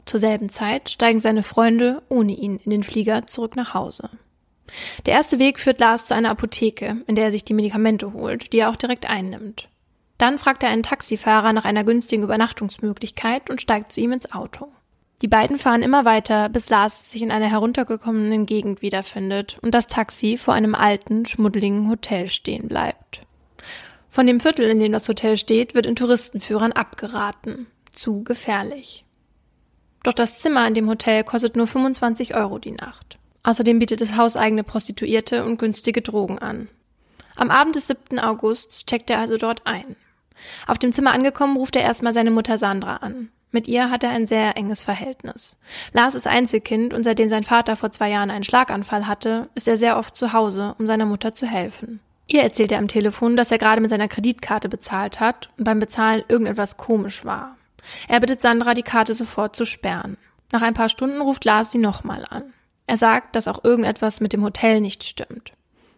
Zur 0.05 0.21
selben 0.21 0.49
Zeit 0.49 0.91
steigen 0.91 1.21
seine 1.21 1.43
Freunde 1.43 2.03
ohne 2.09 2.33
ihn 2.33 2.59
in 2.59 2.71
den 2.71 2.83
Flieger 2.83 3.27
zurück 3.27 3.57
nach 3.57 3.75
Hause. 3.75 4.11
Der 5.07 5.15
erste 5.15 5.39
Weg 5.39 5.59
führt 5.59 5.81
Lars 5.81 6.07
zu 6.07 6.15
einer 6.15 6.31
Apotheke, 6.31 6.97
in 7.07 7.15
der 7.15 7.27
er 7.27 7.31
sich 7.31 7.45
die 7.45 7.55
Medikamente 7.55 8.13
holt, 8.13 8.53
die 8.53 8.59
er 8.59 8.71
auch 8.71 8.77
direkt 8.77 9.09
einnimmt. 9.09 9.69
Dann 10.19 10.39
fragt 10.39 10.63
er 10.63 10.71
einen 10.71 10.83
Taxifahrer 10.83 11.53
nach 11.53 11.65
einer 11.65 11.85
günstigen 11.85 12.23
Übernachtungsmöglichkeit 12.23 13.51
und 13.51 13.61
steigt 13.61 13.93
zu 13.93 14.01
ihm 14.01 14.13
ins 14.13 14.33
Auto. 14.33 14.69
Die 15.23 15.29
beiden 15.29 15.59
fahren 15.59 15.83
immer 15.83 16.05
weiter, 16.05 16.49
bis 16.49 16.69
Lars 16.69 17.11
sich 17.11 17.23
in 17.23 17.31
einer 17.31 17.49
heruntergekommenen 17.49 18.47
Gegend 18.47 18.83
wiederfindet 18.83 19.59
und 19.63 19.75
das 19.75 19.87
Taxi 19.87 20.37
vor 20.37 20.55
einem 20.55 20.75
alten, 20.75 21.25
schmuddeligen 21.25 21.89
Hotel 21.89 22.29
stehen 22.29 22.69
bleibt. 22.69 23.21
Von 24.11 24.27
dem 24.27 24.41
Viertel, 24.41 24.69
in 24.69 24.81
dem 24.81 24.93
das 24.93 25.09
Hotel 25.09 25.37
steht, 25.37 25.75
wird 25.75 25.87
in 25.87 25.97
Touristenführern 25.97 26.73
abgeraten. 26.73 27.67
Zu 27.93 28.23
gefährlich. 28.23 29.04
Doch 30.05 30.13
das 30.13 30.39
Zimmer 30.39 30.69
in 30.69 30.75
dem 30.75 30.89
Hotel 30.89 31.25
kostet 31.25 31.57
nur 31.57 31.67
25 31.67 32.37
Euro 32.37 32.59
die 32.59 32.73
Nacht. 32.73 33.19
Außerdem 33.43 33.79
bietet 33.79 34.01
es 34.01 34.17
hauseigene 34.17 34.63
Prostituierte 34.63 35.45
und 35.45 35.59
günstige 35.59 36.03
Drogen 36.03 36.39
an. 36.39 36.69
Am 37.37 37.51
Abend 37.51 37.75
des 37.75 37.89
7. 37.89 38.19
Augusts 38.21 38.87
checkt 38.87 39.11
er 39.11 39.19
also 39.19 39.39
dort 39.39 39.67
ein. 39.67 39.97
Auf 40.67 40.79
dem 40.79 40.93
Zimmer 40.93 41.13
angekommen, 41.13 41.57
ruft 41.57 41.75
er 41.75 41.83
erstmal 41.83 42.13
seine 42.13 42.31
Mutter 42.31 42.59
Sandra 42.59 42.97
an. 42.97 43.31
Mit 43.51 43.67
ihr 43.67 43.91
hat 43.91 44.05
er 44.05 44.11
ein 44.11 44.27
sehr 44.27 44.57
enges 44.57 44.83
Verhältnis. 44.83 45.57
Lars 45.93 46.15
ist 46.15 46.27
Einzelkind 46.27 46.93
und 46.93 47.05
seitdem 47.05 47.29
sein 47.29 47.45
Vater 47.45 47.77
vor 47.77 47.93
zwei 47.93 48.11
Jahren 48.11 48.31
einen 48.31 48.45
Schlaganfall 48.45 49.07
hatte, 49.07 49.49
ist 49.55 49.69
er 49.69 49.77
sehr 49.77 49.97
oft 49.97 50.17
zu 50.17 50.33
Hause, 50.33 50.75
um 50.79 50.87
seiner 50.87 51.07
Mutter 51.07 51.35
zu 51.35 51.47
helfen. 51.47 52.01
Ihr 52.27 52.43
erzählt 52.43 52.73
er 52.73 52.79
am 52.79 52.89
Telefon, 52.89 53.37
dass 53.37 53.53
er 53.53 53.59
gerade 53.59 53.81
mit 53.81 53.91
seiner 53.91 54.09
Kreditkarte 54.09 54.69
bezahlt 54.69 55.21
hat 55.21 55.51
und 55.57 55.65
beim 55.65 55.79
Bezahlen 55.79 56.25
irgendetwas 56.29 56.77
komisch 56.77 57.25
war. 57.25 57.57
Er 58.09 58.21
bittet 58.21 58.41
Sandra, 58.41 58.75
die 58.75 58.83
Karte 58.83 59.14
sofort 59.14 59.57
zu 59.57 59.64
sperren. 59.64 60.17
Nach 60.53 60.62
ein 60.62 60.75
paar 60.75 60.88
Stunden 60.88 61.21
ruft 61.21 61.45
Lars 61.45 61.73
sie 61.73 61.79
nochmal 61.79 62.25
an. 62.29 62.53
Er 62.87 62.97
sagt, 62.97 63.35
dass 63.35 63.49
auch 63.49 63.64
irgendetwas 63.64 64.21
mit 64.21 64.33
dem 64.33 64.45
Hotel 64.45 64.81
nicht 64.81 65.05
stimmt. 65.05 65.53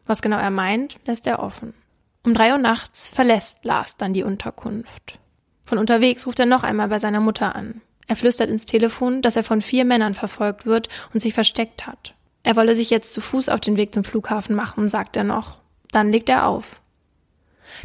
Was 0.06 0.22
genau 0.22 0.38
er 0.38 0.50
meint, 0.50 0.96
lässt 1.04 1.26
er 1.26 1.40
offen. 1.40 1.74
Um 2.22 2.34
drei 2.34 2.52
Uhr 2.52 2.58
nachts 2.58 3.08
verlässt 3.08 3.64
Lars 3.64 3.96
dann 3.96 4.12
die 4.12 4.22
Unterkunft. 4.22 5.18
Von 5.64 5.78
unterwegs 5.78 6.26
ruft 6.26 6.38
er 6.38 6.46
noch 6.46 6.62
einmal 6.62 6.88
bei 6.88 6.98
seiner 6.98 7.20
Mutter 7.20 7.56
an. 7.56 7.80
Er 8.06 8.16
flüstert 8.16 8.50
ins 8.50 8.66
Telefon, 8.66 9.20
dass 9.20 9.36
er 9.36 9.42
von 9.42 9.60
vier 9.60 9.84
Männern 9.84 10.14
verfolgt 10.14 10.64
wird 10.64 10.88
und 11.12 11.20
sich 11.20 11.34
versteckt 11.34 11.86
hat. 11.86 12.14
Er 12.44 12.54
wolle 12.54 12.76
sich 12.76 12.90
jetzt 12.90 13.12
zu 13.12 13.20
Fuß 13.20 13.48
auf 13.48 13.60
den 13.60 13.76
Weg 13.76 13.92
zum 13.92 14.04
Flughafen 14.04 14.54
machen, 14.54 14.88
sagt 14.88 15.16
er 15.16 15.24
noch. 15.24 15.58
Dann 15.90 16.12
legt 16.12 16.28
er 16.28 16.46
auf. 16.46 16.80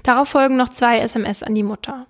Darauf 0.03 0.29
folgen 0.29 0.57
noch 0.57 0.69
zwei 0.69 0.99
SMS 0.99 1.41
an 1.41 1.55
die 1.55 1.63
Mutter. 1.63 2.05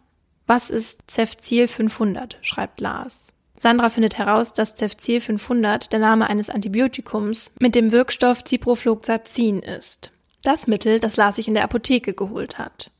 Was 0.53 0.69
ist 0.69 1.09
Cefzil 1.09 1.65
500? 1.65 2.37
schreibt 2.41 2.81
Lars. 2.81 3.31
Sandra 3.57 3.87
findet 3.87 4.17
heraus, 4.17 4.51
dass 4.51 4.75
Cefzil 4.75 5.21
500 5.21 5.93
der 5.93 5.99
Name 5.99 6.29
eines 6.29 6.49
Antibiotikums 6.49 7.53
mit 7.59 7.73
dem 7.73 7.93
Wirkstoff 7.93 8.43
Ciprofloxacin 8.43 9.61
ist. 9.61 10.11
Das 10.43 10.67
Mittel, 10.67 10.99
das 10.99 11.15
Lars 11.15 11.37
sich 11.37 11.47
in 11.47 11.53
der 11.53 11.63
Apotheke 11.63 12.13
geholt 12.13 12.57
hat. 12.57 12.91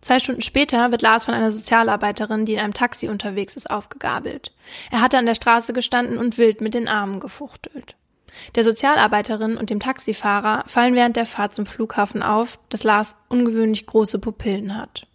Zwei 0.00 0.18
Stunden 0.18 0.40
später 0.40 0.92
wird 0.92 1.02
Lars 1.02 1.26
von 1.26 1.34
einer 1.34 1.50
Sozialarbeiterin, 1.50 2.46
die 2.46 2.54
in 2.54 2.60
einem 2.60 2.72
Taxi 2.72 3.10
unterwegs 3.10 3.54
ist, 3.54 3.68
aufgegabelt. 3.68 4.52
Er 4.90 5.02
hatte 5.02 5.18
an 5.18 5.26
der 5.26 5.34
Straße 5.34 5.74
gestanden 5.74 6.16
und 6.16 6.38
wild 6.38 6.62
mit 6.62 6.72
den 6.72 6.88
Armen 6.88 7.20
gefuchtelt. 7.20 7.96
Der 8.54 8.64
Sozialarbeiterin 8.64 9.58
und 9.58 9.68
dem 9.68 9.80
Taxifahrer 9.80 10.64
fallen 10.68 10.94
während 10.94 11.16
der 11.16 11.26
Fahrt 11.26 11.54
zum 11.54 11.66
Flughafen 11.66 12.22
auf, 12.22 12.58
dass 12.70 12.82
Lars 12.82 13.14
ungewöhnlich 13.28 13.84
große 13.84 14.18
Pupillen 14.18 14.74
hat. 14.74 15.06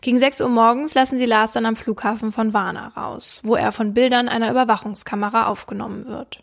Gegen 0.00 0.18
6 0.18 0.40
Uhr 0.40 0.48
morgens 0.48 0.94
lassen 0.94 1.18
sie 1.18 1.26
Lars 1.26 1.52
dann 1.52 1.66
am 1.66 1.76
Flughafen 1.76 2.32
von 2.32 2.52
Varna 2.52 2.88
raus, 2.88 3.40
wo 3.42 3.54
er 3.54 3.72
von 3.72 3.94
Bildern 3.94 4.28
einer 4.28 4.50
Überwachungskamera 4.50 5.46
aufgenommen 5.46 6.06
wird. 6.06 6.42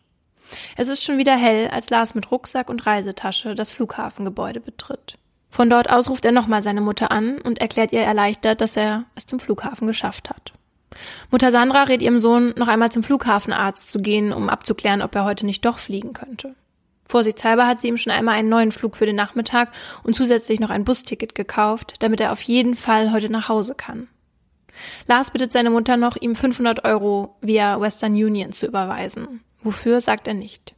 Es 0.75 0.87
ist 0.87 1.03
schon 1.03 1.17
wieder 1.17 1.35
hell, 1.35 1.67
als 1.69 1.89
Lars 1.89 2.15
mit 2.15 2.31
Rucksack 2.31 2.69
und 2.69 2.85
Reisetasche 2.85 3.55
das 3.55 3.71
Flughafengebäude 3.71 4.59
betritt. 4.59 5.17
Von 5.49 5.69
dort 5.69 5.89
aus 5.89 6.09
ruft 6.09 6.25
er 6.25 6.31
nochmal 6.31 6.61
seine 6.61 6.81
Mutter 6.81 7.11
an 7.11 7.39
und 7.39 7.59
erklärt 7.59 7.91
ihr 7.91 8.01
erleichtert, 8.01 8.61
dass 8.61 8.75
er 8.75 9.05
es 9.15 9.25
zum 9.25 9.39
Flughafen 9.39 9.87
geschafft 9.87 10.29
hat. 10.29 10.53
Mutter 11.31 11.51
Sandra 11.51 11.83
rät 11.83 12.01
ihrem 12.01 12.19
Sohn, 12.19 12.53
noch 12.57 12.67
einmal 12.67 12.91
zum 12.91 13.03
Flughafenarzt 13.03 13.89
zu 13.89 14.01
gehen, 14.01 14.33
um 14.33 14.49
abzuklären, 14.49 15.01
ob 15.01 15.15
er 15.15 15.25
heute 15.25 15.45
nicht 15.45 15.65
doch 15.65 15.79
fliegen 15.79 16.13
könnte. 16.13 16.55
Vorsichtshalber 17.07 17.67
hat 17.67 17.81
sie 17.81 17.87
ihm 17.87 17.97
schon 17.97 18.11
einmal 18.11 18.35
einen 18.35 18.49
neuen 18.49 18.71
Flug 18.71 18.97
für 18.97 19.05
den 19.05 19.15
Nachmittag 19.15 19.71
und 20.03 20.13
zusätzlich 20.13 20.59
noch 20.59 20.69
ein 20.69 20.83
Busticket 20.83 21.35
gekauft, 21.35 21.95
damit 21.99 22.19
er 22.19 22.31
auf 22.31 22.41
jeden 22.41 22.75
Fall 22.75 23.11
heute 23.11 23.29
nach 23.29 23.49
Hause 23.49 23.75
kann. 23.75 24.07
Lars 25.07 25.31
bittet 25.31 25.51
seine 25.51 25.69
Mutter 25.69 25.97
noch, 25.97 26.17
ihm 26.17 26.35
500 26.35 26.85
Euro 26.85 27.35
via 27.41 27.79
Western 27.79 28.13
Union 28.13 28.51
zu 28.51 28.67
überweisen. 28.67 29.41
Wofür, 29.61 30.01
sagt 30.01 30.27
er 30.27 30.33
nicht. 30.33 30.75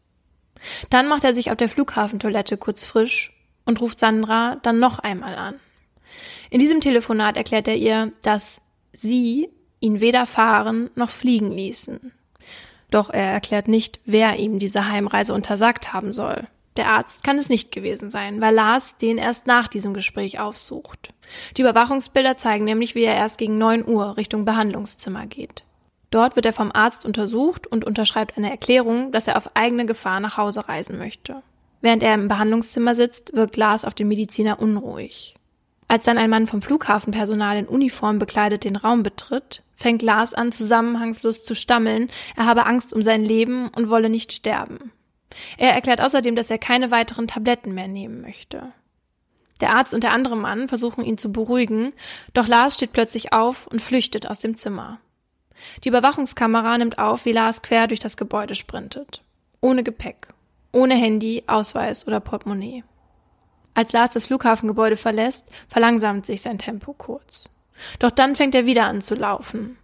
Dann 0.89 1.07
macht 1.07 1.23
er 1.23 1.33
sich 1.33 1.51
auf 1.51 1.57
der 1.57 1.69
Flughafentoilette 1.69 2.57
kurz 2.57 2.83
frisch 2.83 3.33
und 3.65 3.81
ruft 3.81 3.99
Sandra 3.99 4.57
dann 4.61 4.79
noch 4.79 4.99
einmal 4.99 5.35
an. 5.35 5.55
In 6.49 6.59
diesem 6.59 6.81
Telefonat 6.81 7.37
erklärt 7.37 7.67
er 7.67 7.75
ihr, 7.75 8.11
dass 8.23 8.61
sie 8.93 9.49
ihn 9.79 10.01
weder 10.01 10.25
fahren 10.25 10.89
noch 10.95 11.09
fliegen 11.09 11.51
ließen. 11.51 12.11
Doch 12.91 13.09
er 13.09 13.31
erklärt 13.31 13.67
nicht, 13.67 13.99
wer 14.05 14.37
ihm 14.37 14.59
diese 14.59 14.89
Heimreise 14.89 15.33
untersagt 15.33 15.93
haben 15.93 16.13
soll. 16.13 16.47
Der 16.77 16.87
Arzt 16.91 17.23
kann 17.23 17.37
es 17.37 17.49
nicht 17.49 17.71
gewesen 17.71 18.09
sein, 18.09 18.39
weil 18.41 18.55
Lars 18.55 18.95
den 18.97 19.17
erst 19.17 19.47
nach 19.47 19.67
diesem 19.67 19.93
Gespräch 19.93 20.39
aufsucht. 20.39 21.09
Die 21.57 21.61
Überwachungsbilder 21.61 22.37
zeigen 22.37 22.63
nämlich, 22.63 22.95
wie 22.95 23.03
er 23.03 23.15
erst 23.15 23.37
gegen 23.37 23.57
9 23.57 23.87
Uhr 23.87 24.17
Richtung 24.17 24.45
Behandlungszimmer 24.45 25.25
geht. 25.27 25.63
Dort 26.11 26.35
wird 26.35 26.45
er 26.45 26.53
vom 26.53 26.71
Arzt 26.73 27.05
untersucht 27.05 27.67
und 27.67 27.85
unterschreibt 27.85 28.37
eine 28.37 28.49
Erklärung, 28.49 29.11
dass 29.11 29.27
er 29.27 29.37
auf 29.37 29.55
eigene 29.55 29.85
Gefahr 29.85 30.19
nach 30.19 30.37
Hause 30.37 30.67
reisen 30.67 30.97
möchte. 30.97 31.43
Während 31.81 32.01
er 32.01 32.13
im 32.15 32.27
Behandlungszimmer 32.27 32.95
sitzt, 32.95 33.35
wirkt 33.35 33.57
Lars 33.57 33.85
auf 33.85 33.93
den 33.93 34.07
Mediziner 34.07 34.59
unruhig. 34.59 35.35
Als 35.89 36.03
dann 36.03 36.19
ein 36.19 36.29
Mann 36.29 36.45
vom 36.45 36.61
Flughafenpersonal 36.61 37.57
in 37.57 37.67
Uniform 37.67 38.19
bekleidet 38.19 38.63
den 38.63 38.75
Raum 38.75 39.01
betritt, 39.01 39.63
fängt 39.75 40.03
Lars 40.03 40.35
an, 40.35 40.51
zusammenhangslos 40.51 41.43
zu 41.43 41.55
stammeln, 41.55 42.09
er 42.37 42.45
habe 42.45 42.67
Angst 42.67 42.93
um 42.93 43.01
sein 43.01 43.23
Leben 43.23 43.69
und 43.69 43.89
wolle 43.89 44.09
nicht 44.09 44.31
sterben. 44.31 44.91
Er 45.57 45.73
erklärt 45.73 45.99
außerdem, 45.99 46.35
dass 46.35 46.51
er 46.51 46.59
keine 46.59 46.91
weiteren 46.91 47.27
Tabletten 47.27 47.73
mehr 47.73 47.87
nehmen 47.87 48.21
möchte. 48.21 48.71
Der 49.61 49.75
Arzt 49.75 49.95
und 49.95 50.03
der 50.03 50.13
andere 50.13 50.37
Mann 50.37 50.67
versuchen 50.67 51.03
ihn 51.03 51.17
zu 51.17 51.31
beruhigen, 51.31 51.91
doch 52.35 52.47
Lars 52.47 52.75
steht 52.75 52.93
plötzlich 52.93 53.33
auf 53.33 53.65
und 53.65 53.81
flüchtet 53.81 54.29
aus 54.29 54.37
dem 54.37 54.55
Zimmer. 54.55 54.99
Die 55.83 55.89
Überwachungskamera 55.89 56.77
nimmt 56.77 56.99
auf, 56.99 57.25
wie 57.25 57.31
Lars 57.31 57.63
quer 57.63 57.87
durch 57.87 57.99
das 57.99 58.15
Gebäude 58.15 58.53
sprintet. 58.53 59.23
Ohne 59.59 59.83
Gepäck, 59.83 60.27
ohne 60.71 60.93
Handy, 60.93 61.43
Ausweis 61.47 62.05
oder 62.07 62.19
Portemonnaie. 62.19 62.83
Als 63.79 63.93
Lars 63.93 64.11
das 64.11 64.25
Flughafengebäude 64.25 64.97
verlässt, 64.97 65.45
verlangsamt 65.69 66.25
sich 66.25 66.41
sein 66.41 66.59
Tempo 66.59 66.91
kurz. 66.91 67.45
Doch 67.99 68.11
dann 68.11 68.35
fängt 68.35 68.53
er 68.53 68.65
wieder 68.65 68.87
an 68.87 68.99
zu 68.99 69.15
laufen. 69.15 69.77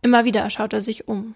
Immer 0.00 0.24
wieder 0.24 0.48
schaut 0.48 0.72
er 0.72 0.80
sich 0.80 1.06
um. 1.06 1.34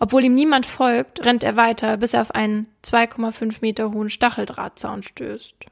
Obwohl 0.00 0.24
ihm 0.24 0.34
niemand 0.34 0.64
folgt, 0.64 1.22
rennt 1.22 1.44
er 1.44 1.54
weiter, 1.54 1.98
bis 1.98 2.14
er 2.14 2.22
auf 2.22 2.34
einen 2.34 2.66
2,5 2.82 3.56
Meter 3.60 3.92
hohen 3.92 4.08
Stacheldrahtzaun 4.08 5.02
stößt. 5.02 5.66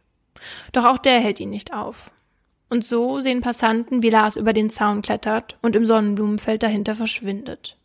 Doch 0.72 0.84
auch 0.84 0.98
der 0.98 1.20
hält 1.20 1.40
ihn 1.40 1.48
nicht 1.48 1.72
auf. 1.72 2.10
Und 2.68 2.86
so 2.86 3.20
sehen 3.20 3.40
Passanten, 3.40 4.02
wie 4.02 4.10
Lars 4.10 4.36
über 4.36 4.52
den 4.52 4.68
Zaun 4.68 5.00
klettert 5.00 5.56
und 5.62 5.74
im 5.74 5.86
Sonnenblumenfeld 5.86 6.62
dahinter 6.62 6.94
verschwindet. 6.94 7.78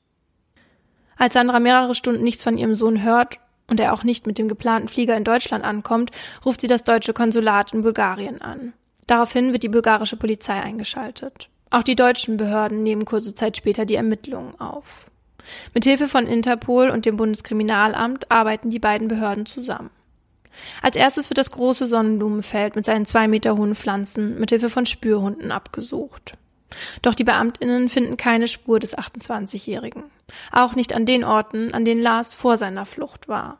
Als 1.16 1.36
Sandra 1.36 1.62
mehrere 1.62 1.96
Stunden 1.96 2.26
nichts 2.26 2.44
von 2.44 2.58
ihrem 2.58 2.76
Sohn 2.76 3.02
hört 3.02 3.40
und 3.70 3.80
er 3.80 3.94
auch 3.94 4.04
nicht 4.04 4.28
mit 4.28 4.38
dem 4.38 4.48
geplanten 4.48 4.88
Flieger 4.88 5.16
in 5.18 5.24
Deutschland 5.24 5.64
ankommt, 5.64 6.12
ruft 6.46 6.62
sie 6.62 6.68
das 6.68 6.84
deutsche 6.84 7.14
Konsulat 7.14 7.74
in 7.74 7.82
Bulgarien 7.82 8.42
an. 8.42 8.74
Daraufhin 9.08 9.54
wird 9.54 9.64
die 9.64 9.70
bulgarische 9.70 10.18
Polizei 10.18 10.62
eingeschaltet. 10.62 11.50
Auch 11.70 11.84
die 11.84 11.96
deutschen 11.96 12.38
Behörden 12.38 12.84
nehmen 12.84 13.06
kurze 13.06 13.36
Zeit 13.36 13.58
später 13.58 13.86
die 13.86 13.96
Ermittlungen 13.96 14.60
auf. 14.60 15.10
Mit 15.74 15.86
Hilfe 15.86 16.08
von 16.08 16.28
Interpol 16.28 16.90
und 16.90 17.06
dem 17.06 17.18
Bundeskriminalamt 17.18 18.32
arbeiten 18.32 18.70
die 18.70 18.80
beiden 18.80 19.08
Behörden 19.08 19.46
zusammen. 19.46 19.90
Als 20.82 20.96
erstes 20.96 21.30
wird 21.30 21.38
das 21.38 21.52
große 21.52 21.88
Sonnenblumenfeld 21.88 22.76
mit 22.76 22.86
seinen 22.86 23.06
zwei 23.06 23.28
Meter 23.28 23.58
hohen 23.58 23.76
Pflanzen 23.76 24.40
mit 24.40 24.50
Hilfe 24.50 24.70
von 24.70 24.86
Spürhunden 24.86 25.52
abgesucht. 25.52 26.34
Doch 27.02 27.16
die 27.16 27.24
Beamtinnen 27.24 27.90
finden 27.90 28.18
keine 28.18 28.48
Spur 28.48 28.80
des 28.80 28.98
28-Jährigen. 28.98 30.04
Auch 30.52 30.76
nicht 30.76 30.94
an 30.94 31.06
den 31.06 31.24
Orten, 31.24 31.74
an 31.74 31.86
denen 31.86 32.02
Lars 32.02 32.34
vor 32.34 32.58
seiner 32.58 32.86
Flucht 32.86 33.28
war. 33.28 33.60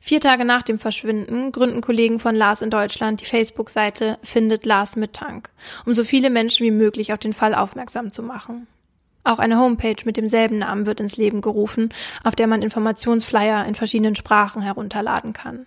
Vier 0.00 0.20
Tage 0.20 0.44
nach 0.44 0.62
dem 0.62 0.78
Verschwinden 0.78 1.52
gründen 1.52 1.80
Kollegen 1.80 2.18
von 2.18 2.34
Lars 2.34 2.62
in 2.62 2.70
Deutschland 2.70 3.20
die 3.20 3.26
Facebook-Seite 3.26 4.18
Findet 4.22 4.66
Lars 4.66 4.96
mit 4.96 5.12
Tank, 5.12 5.50
um 5.86 5.92
so 5.92 6.04
viele 6.04 6.30
Menschen 6.30 6.66
wie 6.66 6.72
möglich 6.72 7.12
auf 7.12 7.18
den 7.18 7.32
Fall 7.32 7.54
aufmerksam 7.54 8.12
zu 8.12 8.22
machen. 8.22 8.66
Auch 9.24 9.38
eine 9.38 9.58
Homepage 9.58 10.04
mit 10.04 10.16
demselben 10.16 10.58
Namen 10.58 10.86
wird 10.86 11.00
ins 11.00 11.16
Leben 11.16 11.42
gerufen, 11.42 11.90
auf 12.24 12.34
der 12.34 12.46
man 12.46 12.62
Informationsflyer 12.62 13.66
in 13.66 13.74
verschiedenen 13.74 14.14
Sprachen 14.14 14.62
herunterladen 14.62 15.32
kann. 15.32 15.66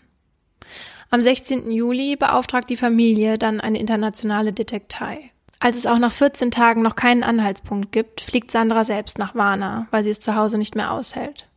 Am 1.10 1.22
16. 1.22 1.72
Juli 1.72 2.16
beauftragt 2.16 2.70
die 2.70 2.78
Familie 2.78 3.38
dann 3.38 3.60
eine 3.60 3.80
internationale 3.80 4.54
Detektei. 4.54 5.31
Als 5.64 5.78
es 5.78 5.86
auch 5.86 6.00
nach 6.00 6.12
14 6.12 6.50
Tagen 6.50 6.82
noch 6.82 6.96
keinen 6.96 7.22
Anhaltspunkt 7.22 7.92
gibt, 7.92 8.20
fliegt 8.20 8.50
Sandra 8.50 8.84
selbst 8.84 9.20
nach 9.20 9.36
Warna, 9.36 9.86
weil 9.92 10.04
sie 10.04 10.10
es 10.10 10.20
zu 10.20 10.36
Hause 10.36 10.58
nicht 10.58 10.74
mehr 10.76 10.92
aushält. 10.92 11.48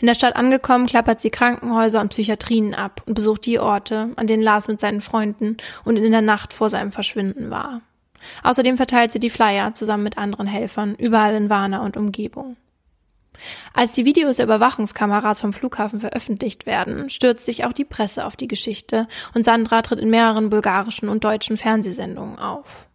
In 0.00 0.08
der 0.08 0.16
Stadt 0.16 0.34
angekommen, 0.34 0.86
klappert 0.86 1.20
sie 1.20 1.30
Krankenhäuser 1.30 2.00
und 2.00 2.08
Psychiatrien 2.08 2.74
ab 2.74 3.02
und 3.06 3.14
besucht 3.14 3.46
die 3.46 3.60
Orte, 3.60 4.10
an 4.16 4.26
denen 4.26 4.42
Lars 4.42 4.66
mit 4.66 4.80
seinen 4.80 5.00
Freunden 5.00 5.58
und 5.84 5.96
in 5.96 6.10
der 6.10 6.22
Nacht 6.22 6.52
vor 6.52 6.70
seinem 6.70 6.90
Verschwinden 6.90 7.50
war. 7.50 7.82
Außerdem 8.42 8.76
verteilt 8.76 9.12
sie 9.12 9.20
die 9.20 9.30
Flyer 9.30 9.74
zusammen 9.74 10.02
mit 10.02 10.18
anderen 10.18 10.48
Helfern 10.48 10.96
überall 10.96 11.34
in 11.36 11.48
Warna 11.48 11.84
und 11.84 11.96
Umgebung. 11.96 12.56
Als 13.74 13.92
die 13.92 14.04
Videos 14.04 14.36
der 14.38 14.46
Überwachungskameras 14.46 15.40
vom 15.40 15.52
Flughafen 15.52 16.00
veröffentlicht 16.00 16.66
werden, 16.66 17.10
stürzt 17.10 17.46
sich 17.46 17.64
auch 17.64 17.72
die 17.72 17.84
Presse 17.84 18.26
auf 18.26 18.34
die 18.34 18.48
Geschichte 18.48 19.06
und 19.34 19.44
Sandra 19.44 19.82
tritt 19.82 20.00
in 20.00 20.10
mehreren 20.10 20.50
bulgarischen 20.50 21.08
und 21.08 21.22
deutschen 21.22 21.56
Fernsehsendungen 21.56 22.40
auf. 22.40 22.88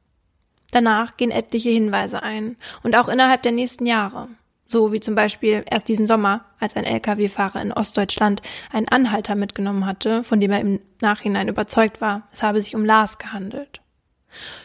Danach 0.71 1.17
gehen 1.17 1.31
etliche 1.31 1.69
Hinweise 1.69 2.23
ein 2.23 2.57
und 2.83 2.95
auch 2.95 3.07
innerhalb 3.07 3.43
der 3.43 3.51
nächsten 3.51 3.85
Jahre. 3.85 4.27
So 4.65 4.91
wie 4.91 4.99
zum 4.99 5.15
Beispiel 5.15 5.63
erst 5.69 5.87
diesen 5.87 6.07
Sommer, 6.07 6.43
als 6.59 6.75
ein 6.75 6.83
Lkw-Fahrer 6.83 7.61
in 7.61 7.71
Ostdeutschland 7.71 8.41
einen 8.71 8.89
Anhalter 8.89 9.35
mitgenommen 9.35 9.85
hatte, 9.85 10.23
von 10.23 10.41
dem 10.41 10.51
er 10.51 10.59
im 10.59 10.81
Nachhinein 10.99 11.47
überzeugt 11.47 12.01
war, 12.01 12.27
es 12.33 12.43
habe 12.43 12.61
sich 12.61 12.75
um 12.75 12.83
Lars 12.83 13.17
gehandelt. 13.17 13.81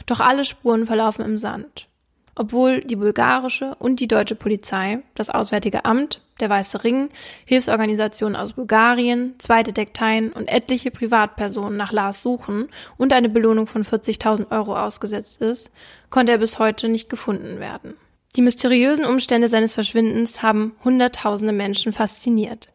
Doch 0.07 0.19
alle 0.19 0.45
Spuren 0.45 0.87
verlaufen 0.87 1.25
im 1.25 1.39
Sand. 1.39 1.89
Obwohl 2.35 2.81
die 2.81 2.97
bulgarische 2.97 3.75
und 3.79 4.01
die 4.01 4.09
deutsche 4.09 4.35
Polizei, 4.35 5.01
das 5.15 5.29
Auswärtige 5.29 5.85
Amt, 5.85 6.23
der 6.41 6.49
Weiße 6.49 6.83
Ring, 6.83 7.11
Hilfsorganisationen 7.45 8.37
aus 8.37 8.55
Bulgarien, 8.55 9.35
zwei 9.39 9.63
Detekteien 9.63 10.33
und 10.33 10.49
etliche 10.49 10.91
Privatpersonen 10.91 11.77
nach 11.77 11.93
Lars 11.93 12.23
suchen 12.23 12.69
und 12.97 13.13
eine 13.13 13.29
Belohnung 13.29 13.67
von 13.67 13.85
40.000 13.85 14.51
Euro 14.51 14.75
ausgesetzt 14.75 15.43
ist, 15.43 15.71
konnte 16.09 16.33
er 16.33 16.39
bis 16.39 16.59
heute 16.59 16.89
nicht 16.89 17.11
gefunden 17.11 17.61
werden. 17.61 17.95
Die 18.35 18.43
mysteriösen 18.43 19.05
Umstände 19.05 19.49
seines 19.49 19.75
Verschwindens 19.75 20.43
haben 20.43 20.75
Hunderttausende 20.85 21.53
Menschen 21.53 21.93
fasziniert. 21.93 22.72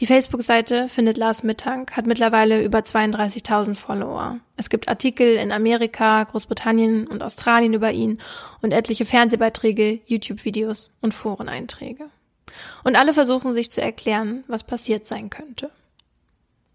Die 0.00 0.06
Facebook-Seite 0.06 0.88
Findet 0.88 1.16
Lars 1.16 1.42
Mittank 1.42 1.96
hat 1.96 2.06
mittlerweile 2.06 2.62
über 2.62 2.78
32.000 2.80 3.74
Follower. 3.74 4.38
Es 4.56 4.70
gibt 4.70 4.88
Artikel 4.88 5.34
in 5.34 5.52
Amerika, 5.52 6.24
Großbritannien 6.24 7.06
und 7.06 7.22
Australien 7.22 7.74
über 7.74 7.92
ihn 7.92 8.18
und 8.62 8.72
etliche 8.72 9.04
Fernsehbeiträge, 9.04 10.00
YouTube-Videos 10.06 10.90
und 11.00 11.14
Foreneinträge. 11.14 12.06
Und 12.84 12.96
alle 12.96 13.12
versuchen 13.12 13.52
sich 13.52 13.70
zu 13.70 13.80
erklären, 13.80 14.44
was 14.46 14.64
passiert 14.64 15.04
sein 15.04 15.30
könnte. 15.30 15.70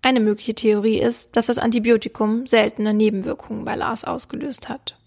Eine 0.02 0.20
mögliche 0.20 0.54
Theorie 0.54 1.00
ist, 1.00 1.36
dass 1.38 1.46
das 1.46 1.58
Antibiotikum 1.58 2.46
seltene 2.46 2.94
Nebenwirkungen 2.94 3.64
bei 3.64 3.76
Lars 3.76 4.04
ausgelöst 4.04 4.68
hat. 4.68 4.98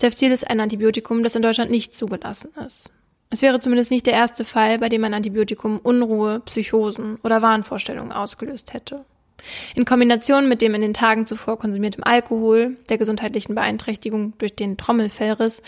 Ceftil 0.00 0.30
ist 0.30 0.48
ein 0.48 0.60
Antibiotikum, 0.60 1.22
das 1.22 1.34
in 1.34 1.42
Deutschland 1.42 1.70
nicht 1.70 1.96
zugelassen 1.96 2.50
ist. 2.64 2.90
Es 3.30 3.42
wäre 3.42 3.58
zumindest 3.60 3.90
nicht 3.90 4.06
der 4.06 4.14
erste 4.14 4.44
Fall, 4.44 4.78
bei 4.78 4.88
dem 4.88 5.04
ein 5.04 5.14
Antibiotikum 5.14 5.78
Unruhe, 5.78 6.40
Psychosen 6.40 7.16
oder 7.22 7.42
Wahnvorstellungen 7.42 8.12
ausgelöst 8.12 8.72
hätte. 8.72 9.04
In 9.74 9.84
Kombination 9.84 10.48
mit 10.48 10.62
dem 10.62 10.74
in 10.74 10.80
den 10.80 10.94
Tagen 10.94 11.26
zuvor 11.26 11.58
konsumiertem 11.58 12.04
Alkohol, 12.04 12.76
der 12.88 12.98
gesundheitlichen 12.98 13.54
Beeinträchtigung 13.54 14.32
durch 14.38 14.54
den 14.54 14.76
Trommelfellriss 14.76 15.62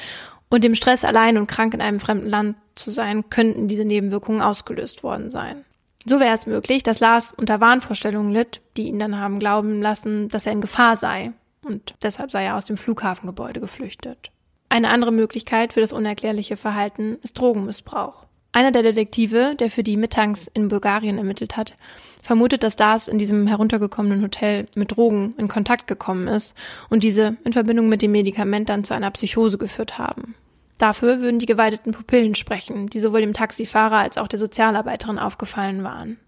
und 0.49 0.65
dem 0.65 0.75
Stress, 0.75 1.05
allein 1.05 1.37
und 1.37 1.47
krank 1.47 1.75
in 1.75 1.83
einem 1.83 2.01
fremden 2.01 2.29
Land 2.29 2.57
zu 2.75 2.91
sein, 2.91 3.29
könnten 3.29 3.69
diese 3.69 3.85
Nebenwirkungen 3.85 4.41
ausgelöst 4.41 5.03
worden 5.03 5.29
sein. 5.29 5.65
So 6.07 6.21
wäre 6.21 6.35
es 6.35 6.47
möglich, 6.47 6.83
dass 6.83 7.01
Lars 7.01 7.35
unter 7.37 7.61
Wahnvorstellungen 7.61 8.33
litt, 8.33 8.63
die 8.77 8.87
ihn 8.87 8.99
dann 8.99 9.19
haben 9.19 9.41
glauben 9.41 9.83
lassen, 9.83 10.29
dass 10.29 10.47
er 10.47 10.53
in 10.53 10.63
Gefahr 10.63 10.97
sei 10.97 11.33
und 11.63 11.95
deshalb 12.03 12.31
sei 12.31 12.45
er 12.45 12.57
aus 12.57 12.65
dem 12.65 12.79
Flughafengebäude 12.79 13.61
geflüchtet. 13.61 14.31
Eine 14.69 14.91
andere 14.91 15.13
Möglichkeit 15.13 15.73
für 15.73 15.81
das 15.81 15.93
unerklärliche 15.93 16.57
Verhalten 16.57 17.19
ist 17.23 17.39
Drogenmissbrauch. 17.39 18.27
Einer 18.53 18.73
der 18.73 18.83
Detektive, 18.83 19.55
der 19.59 19.71
für 19.71 19.83
die 19.83 19.97
Mittanks 19.97 20.51
in 20.53 20.69
Bulgarien 20.69 21.19
ermittelt 21.19 21.57
hat, 21.57 21.75
vermutet, 22.23 22.63
dass 22.63 22.77
Dars 22.77 23.09
in 23.09 23.19
diesem 23.19 23.47
heruntergekommenen 23.47 24.23
Hotel 24.23 24.67
mit 24.75 24.97
Drogen 24.97 25.35
in 25.39 25.49
Kontakt 25.49 25.87
gekommen 25.87 26.29
ist 26.29 26.55
und 26.91 27.03
diese 27.03 27.37
in 27.45 27.53
Verbindung 27.53 27.89
mit 27.89 28.03
dem 28.03 28.13
Medikament 28.13 28.69
dann 28.69 28.85
zu 28.85 28.95
einer 28.95 29.11
Psychose 29.11 29.59
geführt 29.59 29.99
haben. 29.99 30.35
Dafür 30.77 31.21
würden 31.21 31.39
die 31.39 31.47
geweiteten 31.47 31.93
Pupillen 31.93 32.35
sprechen, 32.35 32.89
die 32.89 33.01
sowohl 33.01 33.21
dem 33.21 33.33
Taxifahrer 33.33 33.99
als 33.99 34.17
auch 34.17 34.29
der 34.29 34.39
Sozialarbeiterin 34.39 35.19
aufgefallen 35.19 35.83
waren. 35.83 36.19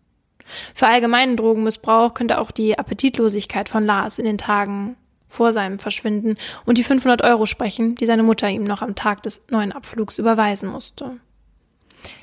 Für 0.74 0.88
allgemeinen 0.88 1.36
Drogenmissbrauch 1.36 2.14
könnte 2.14 2.38
auch 2.38 2.50
die 2.50 2.78
Appetitlosigkeit 2.78 3.68
von 3.68 3.86
Lars 3.86 4.18
in 4.18 4.24
den 4.24 4.38
Tagen 4.38 4.96
vor 5.30 5.52
seinem 5.52 5.78
Verschwinden 5.78 6.36
und 6.66 6.76
die 6.76 6.84
500 6.84 7.22
Euro 7.22 7.46
sprechen, 7.46 7.94
die 7.94 8.06
seine 8.06 8.22
Mutter 8.22 8.48
ihm 8.48 8.64
noch 8.64 8.82
am 8.82 8.94
Tag 8.94 9.22
des 9.22 9.40
neuen 9.48 9.72
Abflugs 9.72 10.18
überweisen 10.18 10.68
musste. 10.68 11.12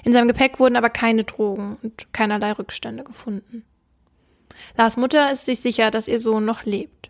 In 0.03 0.13
seinem 0.13 0.27
Gepäck 0.27 0.59
wurden 0.59 0.75
aber 0.75 0.89
keine 0.89 1.23
Drogen 1.23 1.77
und 1.81 2.13
keinerlei 2.13 2.51
Rückstände 2.51 3.03
gefunden. 3.03 3.63
Lars 4.75 4.97
Mutter 4.97 5.31
ist 5.31 5.45
sich 5.45 5.59
sicher, 5.59 5.91
dass 5.91 6.07
ihr 6.07 6.19
Sohn 6.19 6.45
noch 6.45 6.63
lebt. 6.63 7.09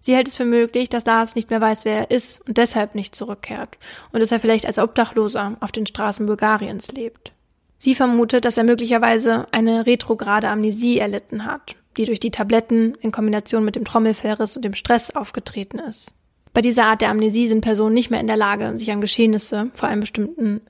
Sie 0.00 0.14
hält 0.14 0.26
es 0.26 0.36
für 0.36 0.44
möglich, 0.44 0.88
dass 0.88 1.04
Lars 1.04 1.34
nicht 1.34 1.50
mehr 1.50 1.60
weiß, 1.60 1.84
wer 1.84 1.98
er 1.98 2.10
ist 2.10 2.46
und 2.46 2.58
deshalb 2.58 2.94
nicht 2.94 3.14
zurückkehrt 3.14 3.78
und 4.10 4.20
dass 4.20 4.32
er 4.32 4.40
vielleicht 4.40 4.66
als 4.66 4.78
Obdachloser 4.78 5.56
auf 5.60 5.70
den 5.70 5.86
Straßen 5.86 6.26
Bulgariens 6.26 6.90
lebt. 6.92 7.32
Sie 7.78 7.94
vermutet, 7.94 8.44
dass 8.44 8.56
er 8.56 8.64
möglicherweise 8.64 9.46
eine 9.52 9.86
retrograde 9.86 10.48
Amnesie 10.48 10.98
erlitten 10.98 11.44
hat 11.44 11.76
die 11.98 12.06
durch 12.06 12.20
die 12.20 12.30
Tabletten 12.30 12.94
in 13.00 13.12
Kombination 13.12 13.64
mit 13.64 13.76
dem 13.76 13.84
Trommelfellriss 13.84 14.56
und 14.56 14.64
dem 14.64 14.74
Stress 14.74 15.10
aufgetreten 15.10 15.78
ist. 15.80 16.14
Bei 16.54 16.62
dieser 16.62 16.86
Art 16.86 17.02
der 17.02 17.10
Amnesie 17.10 17.48
sind 17.48 17.60
Personen 17.60 17.94
nicht 17.94 18.10
mehr 18.10 18.20
in 18.20 18.26
der 18.26 18.36
Lage, 18.36 18.78
sich 18.78 18.90
an 18.90 19.00
Geschehnisse 19.00 19.70
vor 19.74 19.88
einem 19.88 20.00
bestimmten 20.00 20.62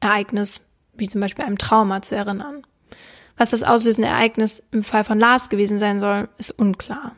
Ereignis, 0.00 0.60
wie 0.96 1.08
zum 1.08 1.20
Beispiel 1.20 1.44
einem 1.44 1.58
Trauma, 1.58 2.00
zu 2.02 2.14
erinnern. 2.14 2.62
Was 3.36 3.50
das 3.50 3.62
auslösende 3.62 4.08
Ereignis 4.08 4.62
im 4.70 4.82
Fall 4.82 5.04
von 5.04 5.18
Lars 5.18 5.50
gewesen 5.50 5.78
sein 5.78 6.00
soll, 6.00 6.28
ist 6.38 6.52
unklar. 6.52 7.14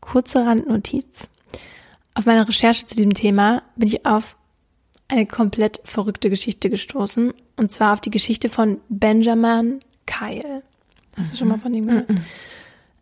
Kurze 0.00 0.46
Randnotiz. 0.46 1.28
Auf 2.14 2.26
meiner 2.26 2.46
Recherche 2.46 2.86
zu 2.86 2.94
diesem 2.94 3.14
Thema 3.14 3.62
bin 3.76 3.88
ich 3.88 4.06
auf 4.06 4.36
eine 5.08 5.26
komplett 5.26 5.80
verrückte 5.84 6.30
Geschichte 6.30 6.70
gestoßen. 6.70 7.32
Und 7.56 7.72
zwar 7.72 7.94
auf 7.94 8.00
die 8.00 8.10
Geschichte 8.10 8.48
von 8.48 8.80
Benjamin 8.88 9.80
Kyle. 10.06 10.62
Hast 11.16 11.32
du 11.32 11.36
schon 11.36 11.48
mal 11.48 11.58
von 11.58 11.74
ihm 11.74 11.86
gehört? 11.86 12.08
Mhm. 12.08 12.24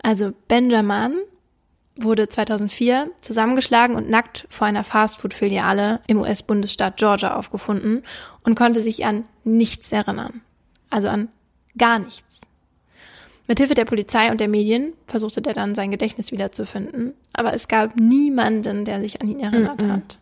Also 0.06 0.32
Benjamin 0.46 1.16
wurde 1.96 2.28
2004 2.28 3.10
zusammengeschlagen 3.20 3.96
und 3.96 4.08
nackt 4.08 4.46
vor 4.48 4.68
einer 4.68 4.84
Fastfood-Filiale 4.84 5.98
im 6.06 6.20
US-Bundesstaat 6.20 6.96
Georgia 6.96 7.34
aufgefunden 7.34 8.04
und 8.44 8.54
konnte 8.54 8.82
sich 8.82 9.04
an 9.04 9.24
nichts 9.42 9.90
erinnern. 9.90 10.42
Also 10.90 11.08
an 11.08 11.26
gar 11.76 11.98
nichts. 11.98 12.40
Mithilfe 13.48 13.74
der 13.74 13.84
Polizei 13.84 14.30
und 14.30 14.38
der 14.38 14.46
Medien 14.46 14.92
versuchte 15.08 15.42
der 15.42 15.54
dann 15.54 15.74
sein 15.74 15.90
Gedächtnis 15.90 16.30
wiederzufinden, 16.30 17.14
aber 17.32 17.52
es 17.52 17.66
gab 17.66 17.96
niemanden, 17.96 18.84
der 18.84 19.00
sich 19.00 19.20
an 19.20 19.26
ihn 19.26 19.40
erinnert 19.40 19.82
mm 19.82 19.86
-mm. 19.86 19.92
hat. 19.92 20.18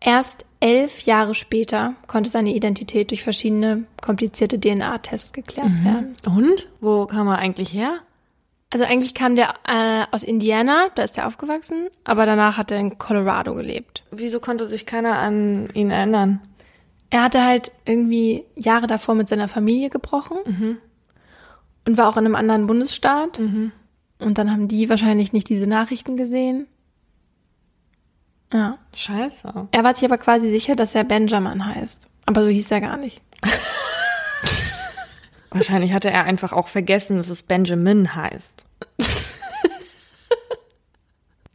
Erst 0.00 0.46
elf 0.60 1.02
Jahre 1.02 1.34
später 1.34 1.94
konnte 2.06 2.30
seine 2.30 2.54
Identität 2.54 3.10
durch 3.10 3.22
verschiedene 3.22 3.84
komplizierte 4.00 4.58
DNA-Tests 4.58 5.34
geklärt 5.34 5.68
mhm. 5.68 5.84
werden. 5.84 6.16
Und? 6.24 6.68
Wo 6.80 7.04
kam 7.04 7.28
er 7.28 7.38
eigentlich 7.38 7.74
her? 7.74 8.00
Also 8.72 8.86
eigentlich 8.86 9.12
kam 9.12 9.36
der 9.36 9.54
äh, 9.68 10.06
aus 10.12 10.22
Indiana, 10.22 10.88
da 10.94 11.02
ist 11.02 11.18
er 11.18 11.26
aufgewachsen, 11.26 11.88
aber 12.04 12.24
danach 12.24 12.56
hat 12.56 12.70
er 12.70 12.78
in 12.78 12.96
Colorado 12.96 13.54
gelebt. 13.54 14.02
Wieso 14.10 14.40
konnte 14.40 14.66
sich 14.66 14.86
keiner 14.86 15.18
an 15.18 15.68
ihn 15.74 15.90
erinnern? 15.90 16.40
Er 17.10 17.22
hatte 17.22 17.44
halt 17.44 17.70
irgendwie 17.84 18.44
Jahre 18.56 18.86
davor 18.86 19.14
mit 19.14 19.28
seiner 19.28 19.48
Familie 19.48 19.90
gebrochen 19.90 20.38
mhm. 20.46 20.78
und 21.86 21.98
war 21.98 22.08
auch 22.08 22.16
in 22.16 22.24
einem 22.24 22.34
anderen 22.34 22.66
Bundesstaat. 22.66 23.38
Mhm. 23.38 23.72
Und 24.18 24.38
dann 24.38 24.50
haben 24.50 24.68
die 24.68 24.88
wahrscheinlich 24.88 25.34
nicht 25.34 25.50
diese 25.50 25.66
Nachrichten 25.66 26.16
gesehen. 26.16 26.66
Ja. 28.54 28.78
Scheiße. 28.94 29.68
Er 29.70 29.84
war 29.84 29.94
sich 29.94 30.06
aber 30.06 30.16
quasi 30.16 30.48
sicher, 30.48 30.76
dass 30.76 30.94
er 30.94 31.04
Benjamin 31.04 31.66
heißt. 31.66 32.08
Aber 32.24 32.42
so 32.42 32.48
hieß 32.48 32.70
er 32.70 32.80
gar 32.80 32.96
nicht. 32.96 33.20
Wahrscheinlich 35.52 35.92
hatte 35.92 36.10
er 36.10 36.24
einfach 36.24 36.52
auch 36.52 36.68
vergessen, 36.68 37.16
dass 37.16 37.30
es 37.30 37.42
Benjamin 37.42 38.14
heißt. 38.14 38.64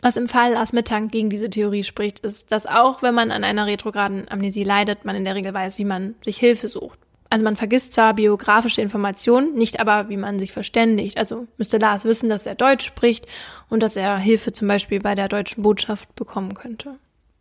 Was 0.01 0.15
im 0.15 0.29
Fall 0.29 0.53
Lars 0.53 0.73
Mittank 0.73 1.11
gegen 1.11 1.29
diese 1.29 1.49
Theorie 1.49 1.83
spricht, 1.83 2.19
ist, 2.19 2.51
dass 2.51 2.65
auch 2.65 3.01
wenn 3.01 3.15
man 3.15 3.31
an 3.31 3.43
einer 3.43 3.65
retrograden 3.65 4.29
Amnesie 4.29 4.63
leidet, 4.63 5.05
man 5.05 5.15
in 5.15 5.25
der 5.25 5.35
Regel 5.35 5.53
weiß, 5.53 5.79
wie 5.79 5.85
man 5.85 6.15
sich 6.23 6.37
Hilfe 6.37 6.67
sucht. 6.67 6.99
Also 7.29 7.43
man 7.43 7.55
vergisst 7.55 7.93
zwar 7.93 8.13
biografische 8.13 8.81
Informationen, 8.81 9.55
nicht 9.55 9.79
aber, 9.79 10.07
wie 10.09 10.17
man 10.17 10.39
sich 10.39 10.53
verständigt. 10.53 11.17
Also 11.17 11.47
müsste 11.57 11.77
Lars 11.77 12.05
wissen, 12.05 12.29
dass 12.29 12.45
er 12.45 12.55
Deutsch 12.55 12.85
spricht 12.85 13.25
und 13.69 13.83
dass 13.83 13.95
er 13.95 14.17
Hilfe 14.17 14.53
zum 14.53 14.67
Beispiel 14.67 14.99
bei 14.99 15.13
der 15.15 15.27
deutschen 15.27 15.63
Botschaft 15.63 16.13
bekommen 16.15 16.53
könnte. 16.53 16.95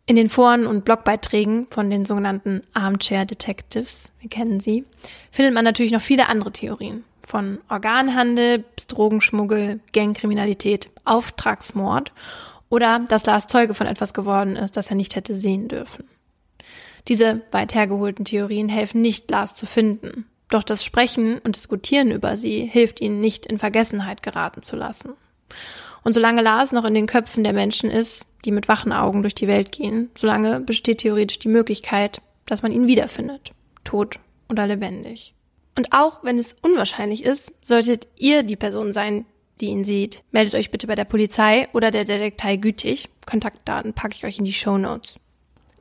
In 0.09 0.15
den 0.15 0.29
Foren 0.29 0.65
und 0.65 0.85
Blogbeiträgen 0.85 1.67
von 1.69 1.89
den 1.89 2.05
sogenannten 2.05 2.61
Armchair 2.73 3.25
Detectives, 3.25 4.09
wir 4.21 4.29
kennen 4.29 4.61
sie, 4.61 4.85
findet 5.31 5.53
man 5.53 5.65
natürlich 5.65 5.91
noch 5.91 5.99
viele 5.99 6.29
andere 6.29 6.53
Theorien. 6.53 7.03
Von 7.27 7.57
Organhandel 7.67 8.59
bis 8.59 8.87
Drogenschmuggel, 8.87 9.81
Gangkriminalität, 9.91 10.89
Auftragsmord 11.03 12.13
Oder 12.69 13.05
dass 13.09 13.25
Lars 13.25 13.47
Zeuge 13.47 13.73
von 13.73 13.85
etwas 13.85 14.13
geworden 14.13 14.55
ist, 14.55 14.77
das 14.77 14.89
er 14.89 14.95
nicht 14.95 15.17
hätte 15.17 15.37
sehen 15.37 15.67
dürfen. 15.67 16.05
Diese 17.09 17.41
weit 17.51 17.75
hergeholten 17.75 18.23
Theorien 18.23 18.69
helfen 18.69 19.01
nicht, 19.01 19.29
Lars 19.29 19.55
zu 19.55 19.65
finden. 19.65 20.25
Doch 20.47 20.63
das 20.63 20.85
Sprechen 20.85 21.39
und 21.39 21.57
Diskutieren 21.57 22.11
über 22.11 22.37
sie 22.37 22.65
hilft 22.65 23.01
ihnen 23.01 23.19
nicht 23.19 23.45
in 23.45 23.59
Vergessenheit 23.59 24.23
geraten 24.23 24.61
zu 24.61 24.77
lassen. 24.77 25.11
Und 26.05 26.13
solange 26.13 26.41
Lars 26.41 26.71
noch 26.71 26.85
in 26.85 26.93
den 26.93 27.07
Köpfen 27.07 27.43
der 27.43 27.51
Menschen 27.51 27.91
ist, 27.91 28.25
die 28.47 28.51
mit 28.51 28.67
wachen 28.67 28.93
Augen 28.93 29.21
durch 29.21 29.35
die 29.35 29.47
Welt 29.47 29.71
gehen, 29.71 30.09
solange 30.15 30.61
besteht 30.61 30.99
theoretisch 30.99 31.37
die 31.39 31.49
Möglichkeit, 31.49 32.21
dass 32.45 32.63
man 32.63 32.71
ihn 32.71 32.87
wiederfindet, 32.87 33.51
tot 33.83 34.19
oder 34.49 34.65
lebendig. 34.65 35.33
Und 35.75 35.91
auch 35.91 36.23
wenn 36.23 36.39
es 36.39 36.55
unwahrscheinlich 36.61 37.23
ist, 37.23 37.51
solltet 37.61 38.07
ihr 38.15 38.43
die 38.43 38.55
Person 38.55 38.93
sein, 38.93 39.25
die 39.59 39.67
ihn 39.67 39.83
sieht, 39.83 40.23
meldet 40.31 40.55
euch 40.55 40.71
bitte 40.71 40.87
bei 40.87 40.95
der 40.95 41.03
Polizei 41.03 41.67
oder 41.73 41.91
der 41.91 42.05
Detektei 42.05 42.55
gütig. 42.55 43.09
Kontaktdaten 43.25 43.93
packe 43.93 44.13
ich 44.15 44.25
euch 44.25 44.39
in 44.39 44.45
die 44.45 44.53
Show 44.53 44.77
Notes. 44.77 45.15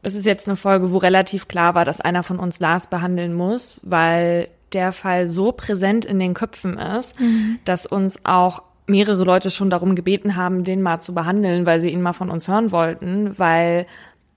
Das 0.02 0.14
ist 0.14 0.26
jetzt 0.26 0.48
eine 0.48 0.56
Folge, 0.56 0.92
wo 0.92 0.98
relativ 0.98 1.48
klar 1.48 1.74
war, 1.74 1.84
dass 1.84 2.00
einer 2.00 2.22
von 2.22 2.38
uns 2.38 2.58
Lars 2.58 2.88
behandeln 2.88 3.32
muss, 3.34 3.80
weil 3.82 4.48
der 4.72 4.92
Fall 4.92 5.28
so 5.28 5.52
präsent 5.52 6.04
in 6.04 6.18
den 6.18 6.34
Köpfen 6.34 6.78
ist, 6.78 7.18
mhm. 7.20 7.58
dass 7.64 7.86
uns 7.86 8.24
auch 8.24 8.62
mehrere 8.86 9.24
Leute 9.24 9.50
schon 9.50 9.70
darum 9.70 9.94
gebeten 9.94 10.36
haben, 10.36 10.64
den 10.64 10.82
mal 10.82 11.00
zu 11.00 11.14
behandeln, 11.14 11.66
weil 11.66 11.80
sie 11.80 11.90
ihn 11.90 12.02
mal 12.02 12.12
von 12.12 12.30
uns 12.30 12.48
hören 12.48 12.70
wollten, 12.70 13.38
weil 13.38 13.86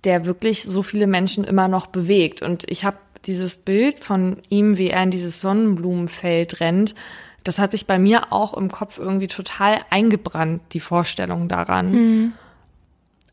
der 0.03 0.25
wirklich 0.25 0.63
so 0.63 0.81
viele 0.81 1.07
Menschen 1.07 1.43
immer 1.43 1.67
noch 1.67 1.87
bewegt. 1.87 2.41
Und 2.41 2.63
ich 2.69 2.85
habe 2.85 2.97
dieses 3.25 3.57
Bild 3.57 4.03
von 4.03 4.37
ihm, 4.49 4.77
wie 4.77 4.89
er 4.89 5.03
in 5.03 5.11
dieses 5.11 5.41
Sonnenblumenfeld 5.41 6.59
rennt, 6.61 6.95
das 7.43 7.59
hat 7.59 7.71
sich 7.71 7.85
bei 7.87 7.99
mir 7.99 8.31
auch 8.31 8.53
im 8.53 8.71
Kopf 8.71 8.97
irgendwie 8.97 9.27
total 9.27 9.79
eingebrannt, 9.89 10.61
die 10.73 10.79
Vorstellung 10.79 11.47
daran. 11.47 11.91
Mhm. 11.91 12.33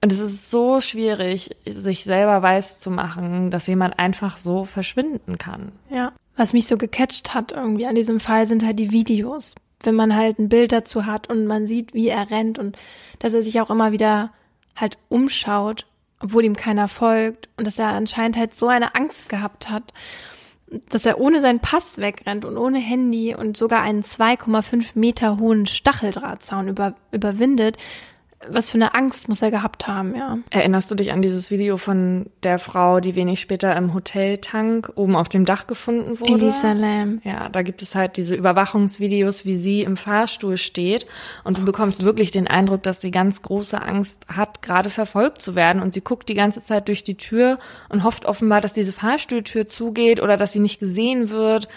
Und 0.03 0.13
es 0.13 0.21
ist 0.21 0.51
so 0.51 0.81
schwierig, 0.81 1.57
sich 1.67 2.05
selber 2.05 2.41
weiß 2.43 2.79
zu 2.79 2.91
machen, 2.91 3.51
dass 3.51 3.67
jemand 3.67 3.99
einfach 3.99 4.37
so 4.37 4.65
verschwinden 4.65 5.39
kann. 5.39 5.73
Ja. 5.91 6.13
Was 6.37 6.53
mich 6.53 6.67
so 6.67 6.77
gecatcht 6.77 7.35
hat 7.35 7.53
irgendwie 7.53 7.87
an 7.87 7.95
diesem 7.95 8.21
Fall 8.21 8.47
sind 8.47 8.65
halt 8.65 8.79
die 8.79 8.93
Videos. 8.93 9.55
Wenn 9.83 9.95
man 9.95 10.17
halt 10.17 10.39
ein 10.39 10.49
Bild 10.49 10.73
dazu 10.73 11.07
hat 11.07 11.29
und 11.29 11.47
man 11.47 11.67
sieht, 11.67 11.95
wie 11.95 12.09
er 12.09 12.31
rennt 12.31 12.59
und 12.59 12.77
dass 13.19 13.35
er 13.35 13.43
sich 13.43 13.61
auch 13.61 13.71
immer 13.71 13.93
wieder 13.93 14.33
halt 14.75 14.99
umschaut, 15.09 15.87
obwohl 16.21 16.45
ihm 16.45 16.57
keiner 16.57 16.89
folgt 16.89 17.49
und 17.57 17.67
dass 17.67 17.79
er 17.79 17.89
anscheinend 17.89 18.37
halt 18.37 18.55
so 18.55 18.69
eine 18.69 18.95
Angst 18.95 19.29
gehabt 19.29 19.69
hat, 19.69 19.93
dass 20.89 21.07
er 21.07 21.21
ohne 21.21 21.41
seinen 21.41 21.61
Pass 21.61 21.99
wegrennt 21.99 22.45
und 22.45 22.57
ohne 22.57 22.79
Handy 22.79 23.35
und 23.35 23.57
sogar 23.57 23.83
einen 23.83 24.03
2,5 24.03 24.91
Meter 24.95 25.39
hohen 25.39 25.67
Stacheldrahtzaun 25.67 26.69
über, 26.69 26.97
überwindet, 27.13 27.77
was 28.49 28.69
für 28.69 28.77
eine 28.77 28.95
Angst 28.95 29.29
muss 29.29 29.41
er 29.41 29.51
gehabt 29.51 29.87
haben, 29.87 30.15
ja. 30.15 30.39
Erinnerst 30.51 30.91
du 30.91 30.95
dich 30.95 31.13
an 31.13 31.23
dieses 31.23 31.51
Video 31.51 31.79
von 31.79 32.27
der 32.43 32.59
Frau, 32.59 33.01
die 33.01 33.15
wenig 33.15 33.41
später 33.41 33.75
im 33.77 33.95
Hoteltank 33.95 34.93
oben 34.95 35.17
auf 35.17 35.29
dem 35.29 35.45
Dach 35.45 35.67
gefunden 35.67 36.21
wurde? 36.21 36.45
Elisa 36.45 36.73
Lam. 36.73 37.21
Ja, 37.25 37.49
da 37.49 37.63
gibt 37.63 37.83
es 37.83 37.95
halt 37.95 38.17
diese 38.17 38.35
Überwachungsvideos, 38.35 39.45
wie 39.45 39.57
sie 39.57 39.83
im 39.83 39.97
Fahrstuhl 39.97 40.59
steht 40.59 41.07
und 41.45 41.59
du 41.59 41.65
bekommst 41.65 42.03
wirklich 42.03 42.31
den 42.31 42.47
Eindruck, 42.47 42.83
dass 42.83 43.01
sie 43.01 43.11
ganz 43.11 43.41
große 43.41 43.81
Angst 43.81 44.27
hat, 44.29 44.61
gerade 44.63 44.91
verfolgt 44.91 45.41
zu 45.41 45.55
werden 45.55 45.81
und 45.81 45.95
sie 45.95 46.03
guckt 46.03 46.29
die 46.29 46.35
ganze 46.35 46.61
Zeit 46.61 46.89
durch 46.89 47.05
die 47.05 47.17
Tür 47.17 47.59
und 47.89 48.05
hofft 48.05 48.27
offenbar, 48.27 48.61
dass 48.61 48.75
diese 48.75 48.93
Fahrstuhltür 48.93 49.67
zugeht 49.67 50.21
oder 50.21 50.37
dass 50.37 50.53
sie 50.53 50.61
nicht 50.61 50.79
gesehen 50.79 51.31
wird. 51.31 51.69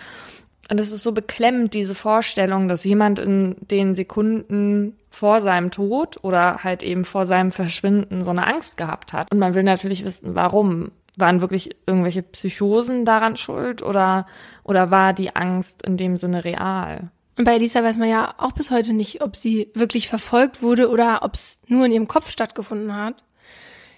Und 0.70 0.80
es 0.80 0.92
ist 0.92 1.04
so 1.04 1.12
beklemmend, 1.12 1.74
diese 1.74 1.96
Vorstellung, 1.96 2.68
dass 2.68 2.84
jemand 2.84 3.18
in 3.18 3.56
den 3.60 3.96
Sekunden 3.96 4.96
vor 5.10 5.42
seinem 5.42 5.72
Tod 5.72 6.24
oder 6.24 6.64
halt 6.64 6.84
eben 6.84 7.06
vor 7.06 7.26
seinem 7.26 7.52
Verschwinden 7.52 8.24
so 8.24 8.30
eine 8.30 8.46
Angst 8.46 8.78
gehabt 8.78 9.12
hat. 9.12 9.32
Und 9.32 9.40
man 9.40 9.56
will 9.56 9.64
natürlich 9.64 10.06
wissen, 10.06 10.36
warum. 10.36 10.92
Waren 11.18 11.42
wirklich 11.42 11.76
irgendwelche 11.86 12.22
Psychosen 12.22 13.04
daran 13.04 13.36
schuld 13.36 13.82
oder, 13.82 14.26
oder 14.64 14.90
war 14.90 15.12
die 15.12 15.36
Angst 15.36 15.82
in 15.82 15.98
dem 15.98 16.16
Sinne 16.16 16.46
real? 16.46 17.12
Und 17.38 17.44
bei 17.46 17.56
Elisa 17.56 17.84
weiß 17.84 17.98
man 17.98 18.08
ja 18.08 18.36
auch 18.38 18.54
bis 18.54 18.70
heute 18.72 18.94
nicht, 18.94 19.22
ob 19.22 19.36
sie 19.36 19.70
wirklich 19.74 20.08
verfolgt 20.08 20.62
wurde 20.62 20.90
oder 20.90 21.24
ob 21.24 21.34
es 21.34 21.60
nur 21.68 21.86
in 21.86 21.92
ihrem 21.92 22.08
Kopf 22.08 22.30
stattgefunden 22.32 22.96
hat. 22.96 23.16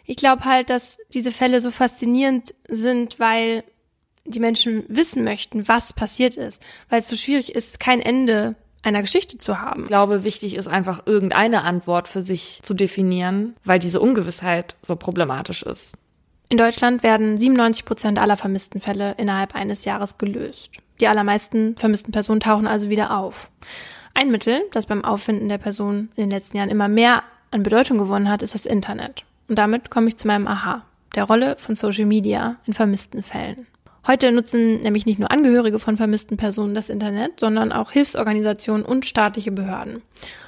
Ich 0.06 0.16
glaube 0.16 0.46
halt, 0.46 0.70
dass 0.70 0.98
diese 1.14 1.32
Fälle 1.32 1.62
so 1.62 1.70
faszinierend 1.70 2.56
sind, 2.68 3.20
weil 3.20 3.64
die 4.32 4.40
Menschen 4.40 4.84
wissen 4.88 5.24
möchten, 5.24 5.68
was 5.68 5.94
passiert 5.94 6.36
ist, 6.36 6.62
weil 6.90 7.00
es 7.00 7.08
so 7.08 7.16
schwierig 7.16 7.56
ist, 7.56 7.80
kein 7.80 8.02
Ende 8.02 8.56
einer 8.84 9.02
Geschichte 9.02 9.38
zu 9.38 9.62
haben. 9.62 9.84
Ich 9.84 9.88
glaube, 9.88 10.24
wichtig 10.24 10.56
ist 10.56 10.68
einfach 10.68 11.04
irgendeine 11.06 11.64
Antwort 11.64 12.08
für 12.08 12.22
sich 12.22 12.60
zu 12.64 12.74
definieren, 12.74 13.56
weil 13.64 13.80
diese 13.80 14.00
Ungewissheit 14.00 14.76
so 14.82 14.96
problematisch 14.96 15.64
ist. 15.64 15.94
In 16.50 16.58
Deutschland 16.58 17.04
werden 17.04 17.38
97 17.38 17.86
Prozent 17.86 18.20
aller 18.20 18.36
vermissten 18.36 18.82
Fälle 18.82 19.16
innerhalb 19.18 19.56
eines 19.56 19.86
Jahres 19.86 20.18
gelöst. 20.18 20.72
Die 21.00 21.08
allermeisten 21.08 21.78
vermissten 21.78 22.12
Personen 22.12 22.42
tauchen 22.42 22.68
also 22.68 22.90
wieder 22.90 23.18
auf. 23.18 23.50
Ein 24.14 24.32
Mittel, 24.32 24.62
das 24.72 24.86
beim 24.86 25.06
Auffinden 25.06 25.48
der 25.48 25.58
Person 25.58 26.10
in 26.16 26.24
den 26.24 26.32
letzten 26.32 26.58
Jahren 26.58 26.70
immer 26.70 26.90
mehr 26.90 27.24
an 27.52 27.64
Bedeutung 27.64 27.98
gewonnen 27.98 28.30
hat, 28.30 28.42
ist 28.42 28.54
das 28.54 28.66
Internet. 28.66 29.24
Und 29.48 29.58
damit 29.58 29.90
komme 29.90 30.10
ich 30.10 30.18
zu 30.18 30.28
meinem 30.28 30.48
Aha, 30.48 30.84
der 31.16 31.24
Rolle 31.24 31.56
von 31.58 31.76
Social 31.76 32.06
Media 32.06 32.58
in 32.66 32.74
vermissten 32.74 33.24
Fällen. 33.24 33.68
Heute 34.08 34.32
nutzen 34.32 34.82
nämlich 34.82 35.06
nicht 35.06 35.20
nur 35.20 35.30
Angehörige 35.30 35.78
von 35.78 35.96
vermissten 35.96 36.36
Personen 36.36 36.74
das 36.74 36.90
Internet, 36.90 37.40
sondern 37.40 37.72
auch 37.72 37.92
Hilfsorganisationen 37.92 38.84
und 38.84 39.06
staatliche 39.06 39.52
Behörden. 39.52 40.02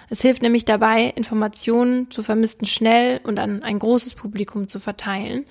Es 0.10 0.22
hilft 0.22 0.42
nämlich 0.42 0.66
dabei, 0.66 1.06
Informationen 1.16 2.10
zu 2.10 2.24
Vermissten 2.24 2.66
schnell 2.66 3.20
und 3.24 3.40
an 3.40 3.64
ein 3.64 3.80
großes 3.80 4.16
Publikum 4.16 4.68
zu 4.68 4.80
verteilen. 4.80 5.46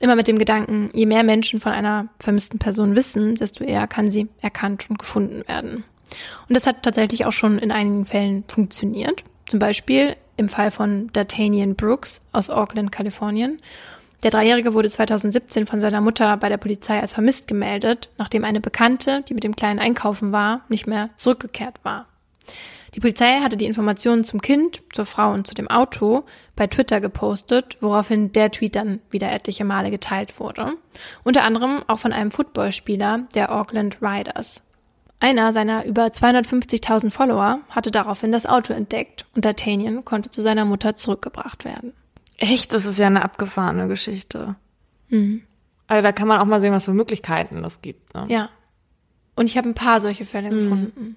Immer 0.00 0.16
mit 0.16 0.28
dem 0.28 0.38
Gedanken, 0.38 0.90
je 0.92 1.06
mehr 1.06 1.22
Menschen 1.22 1.60
von 1.60 1.72
einer 1.72 2.08
vermissten 2.18 2.58
Person 2.58 2.96
wissen, 2.96 3.36
desto 3.36 3.64
eher 3.64 3.86
kann 3.86 4.10
sie 4.10 4.28
erkannt 4.42 4.86
und 4.90 4.98
gefunden 4.98 5.42
werden. 5.48 5.84
Und 6.48 6.56
das 6.56 6.66
hat 6.66 6.82
tatsächlich 6.82 7.24
auch 7.26 7.32
schon 7.32 7.58
in 7.58 7.70
einigen 7.70 8.04
Fällen 8.06 8.44
funktioniert. 8.48 9.24
Zum 9.48 9.58
Beispiel 9.58 10.16
im 10.36 10.48
Fall 10.48 10.70
von 10.70 11.10
Datanian 11.12 11.76
Brooks 11.76 12.20
aus 12.32 12.50
Auckland, 12.50 12.92
Kalifornien. 12.92 13.60
Der 14.26 14.32
Dreijährige 14.32 14.74
wurde 14.74 14.90
2017 14.90 15.68
von 15.68 15.78
seiner 15.78 16.00
Mutter 16.00 16.36
bei 16.38 16.48
der 16.48 16.56
Polizei 16.56 17.00
als 17.00 17.12
vermisst 17.12 17.46
gemeldet, 17.46 18.08
nachdem 18.18 18.42
eine 18.42 18.60
Bekannte, 18.60 19.22
die 19.22 19.34
mit 19.34 19.44
dem 19.44 19.54
Kleinen 19.54 19.78
einkaufen 19.78 20.32
war, 20.32 20.62
nicht 20.68 20.88
mehr 20.88 21.10
zurückgekehrt 21.16 21.76
war. 21.84 22.06
Die 22.96 22.98
Polizei 22.98 23.38
hatte 23.38 23.56
die 23.56 23.66
Informationen 23.66 24.24
zum 24.24 24.42
Kind, 24.42 24.82
zur 24.92 25.06
Frau 25.06 25.32
und 25.32 25.46
zu 25.46 25.54
dem 25.54 25.68
Auto 25.68 26.24
bei 26.56 26.66
Twitter 26.66 27.00
gepostet, 27.00 27.76
woraufhin 27.80 28.32
der 28.32 28.50
Tweet 28.50 28.74
dann 28.74 28.98
wieder 29.10 29.30
etliche 29.30 29.64
Male 29.64 29.92
geteilt 29.92 30.40
wurde. 30.40 30.72
Unter 31.22 31.44
anderem 31.44 31.84
auch 31.86 32.00
von 32.00 32.12
einem 32.12 32.32
Footballspieler 32.32 33.28
der 33.36 33.54
Auckland 33.54 33.98
Riders. 34.02 34.60
Einer 35.20 35.52
seiner 35.52 35.84
über 35.84 36.06
250.000 36.06 37.12
Follower 37.12 37.60
hatte 37.68 37.92
daraufhin 37.92 38.32
das 38.32 38.46
Auto 38.46 38.72
entdeckt 38.72 39.24
und 39.36 39.46
D'Artagnan 39.46 40.02
konnte 40.02 40.30
zu 40.30 40.42
seiner 40.42 40.64
Mutter 40.64 40.96
zurückgebracht 40.96 41.64
werden. 41.64 41.92
Echt, 42.38 42.72
das 42.72 42.84
ist 42.84 42.98
ja 42.98 43.06
eine 43.06 43.22
abgefahrene 43.22 43.88
Geschichte. 43.88 44.56
Mhm. 45.08 45.42
Also 45.86 46.02
da 46.02 46.12
kann 46.12 46.28
man 46.28 46.40
auch 46.40 46.44
mal 46.46 46.60
sehen, 46.60 46.72
was 46.72 46.84
für 46.84 46.92
Möglichkeiten 46.92 47.64
es 47.64 47.80
gibt. 47.80 48.14
Ne? 48.14 48.26
Ja. 48.28 48.50
Und 49.36 49.48
ich 49.48 49.56
habe 49.56 49.68
ein 49.68 49.74
paar 49.74 50.00
solche 50.00 50.24
Fälle 50.24 50.50
mhm. 50.50 50.58
gefunden. 50.58 51.16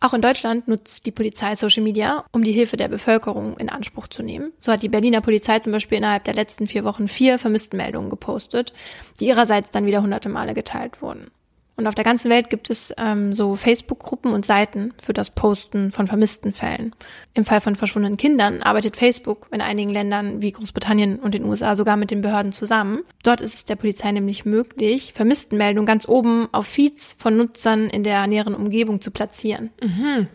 Auch 0.00 0.14
in 0.14 0.20
Deutschland 0.20 0.66
nutzt 0.66 1.06
die 1.06 1.12
Polizei 1.12 1.54
Social 1.54 1.82
Media, 1.84 2.24
um 2.32 2.42
die 2.42 2.50
Hilfe 2.50 2.76
der 2.76 2.88
Bevölkerung 2.88 3.56
in 3.58 3.68
Anspruch 3.68 4.08
zu 4.08 4.24
nehmen. 4.24 4.52
So 4.58 4.72
hat 4.72 4.82
die 4.82 4.88
Berliner 4.88 5.20
Polizei 5.20 5.60
zum 5.60 5.72
Beispiel 5.72 5.98
innerhalb 5.98 6.24
der 6.24 6.34
letzten 6.34 6.66
vier 6.66 6.82
Wochen 6.82 7.06
vier 7.06 7.38
Vermisstenmeldungen 7.38 8.10
gepostet, 8.10 8.72
die 9.20 9.26
ihrerseits 9.26 9.70
dann 9.70 9.86
wieder 9.86 10.02
hunderte 10.02 10.28
Male 10.28 10.54
geteilt 10.54 11.02
wurden. 11.02 11.30
Und 11.76 11.86
auf 11.86 11.94
der 11.94 12.04
ganzen 12.04 12.30
Welt 12.30 12.50
gibt 12.50 12.68
es 12.68 12.94
ähm, 12.98 13.32
so 13.32 13.56
Facebook-Gruppen 13.56 14.32
und 14.32 14.44
Seiten 14.44 14.92
für 15.02 15.14
das 15.14 15.30
Posten 15.30 15.90
von 15.90 16.06
vermissten 16.06 16.52
Fällen. 16.52 16.94
Im 17.34 17.44
Fall 17.44 17.60
von 17.60 17.76
verschwundenen 17.76 18.18
Kindern 18.18 18.62
arbeitet 18.62 18.96
Facebook 18.96 19.48
in 19.50 19.62
einigen 19.62 19.90
Ländern 19.90 20.42
wie 20.42 20.52
Großbritannien 20.52 21.18
und 21.18 21.34
den 21.34 21.44
USA 21.44 21.74
sogar 21.74 21.96
mit 21.96 22.10
den 22.10 22.20
Behörden 22.20 22.52
zusammen. 22.52 23.00
Dort 23.22 23.40
ist 23.40 23.54
es 23.54 23.64
der 23.64 23.76
Polizei 23.76 24.12
nämlich 24.12 24.44
möglich, 24.44 25.12
Vermisstenmeldungen 25.14 25.86
ganz 25.86 26.06
oben 26.06 26.48
auf 26.52 26.66
Feeds 26.66 27.14
von 27.18 27.36
Nutzern 27.36 27.88
in 27.88 28.04
der 28.04 28.26
näheren 28.26 28.54
Umgebung 28.54 29.00
zu 29.00 29.10
platzieren. 29.10 29.70
Mhm. 29.82 30.28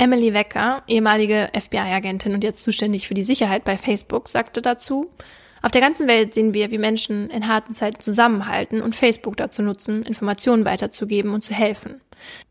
Emily 0.00 0.32
Wecker, 0.32 0.82
ehemalige 0.86 1.50
FBI-Agentin 1.52 2.32
und 2.32 2.42
jetzt 2.42 2.62
zuständig 2.62 3.06
für 3.06 3.12
die 3.12 3.22
Sicherheit 3.22 3.64
bei 3.64 3.76
Facebook, 3.76 4.30
sagte 4.30 4.62
dazu, 4.62 5.10
auf 5.62 5.70
der 5.70 5.80
ganzen 5.80 6.08
Welt 6.08 6.34
sehen 6.34 6.54
wir, 6.54 6.70
wie 6.70 6.78
Menschen 6.78 7.28
in 7.30 7.48
harten 7.48 7.74
Zeiten 7.74 8.00
zusammenhalten 8.00 8.80
und 8.80 8.94
Facebook 8.94 9.36
dazu 9.36 9.62
nutzen, 9.62 10.02
Informationen 10.02 10.64
weiterzugeben 10.64 11.34
und 11.34 11.42
zu 11.42 11.52
helfen. 11.52 12.00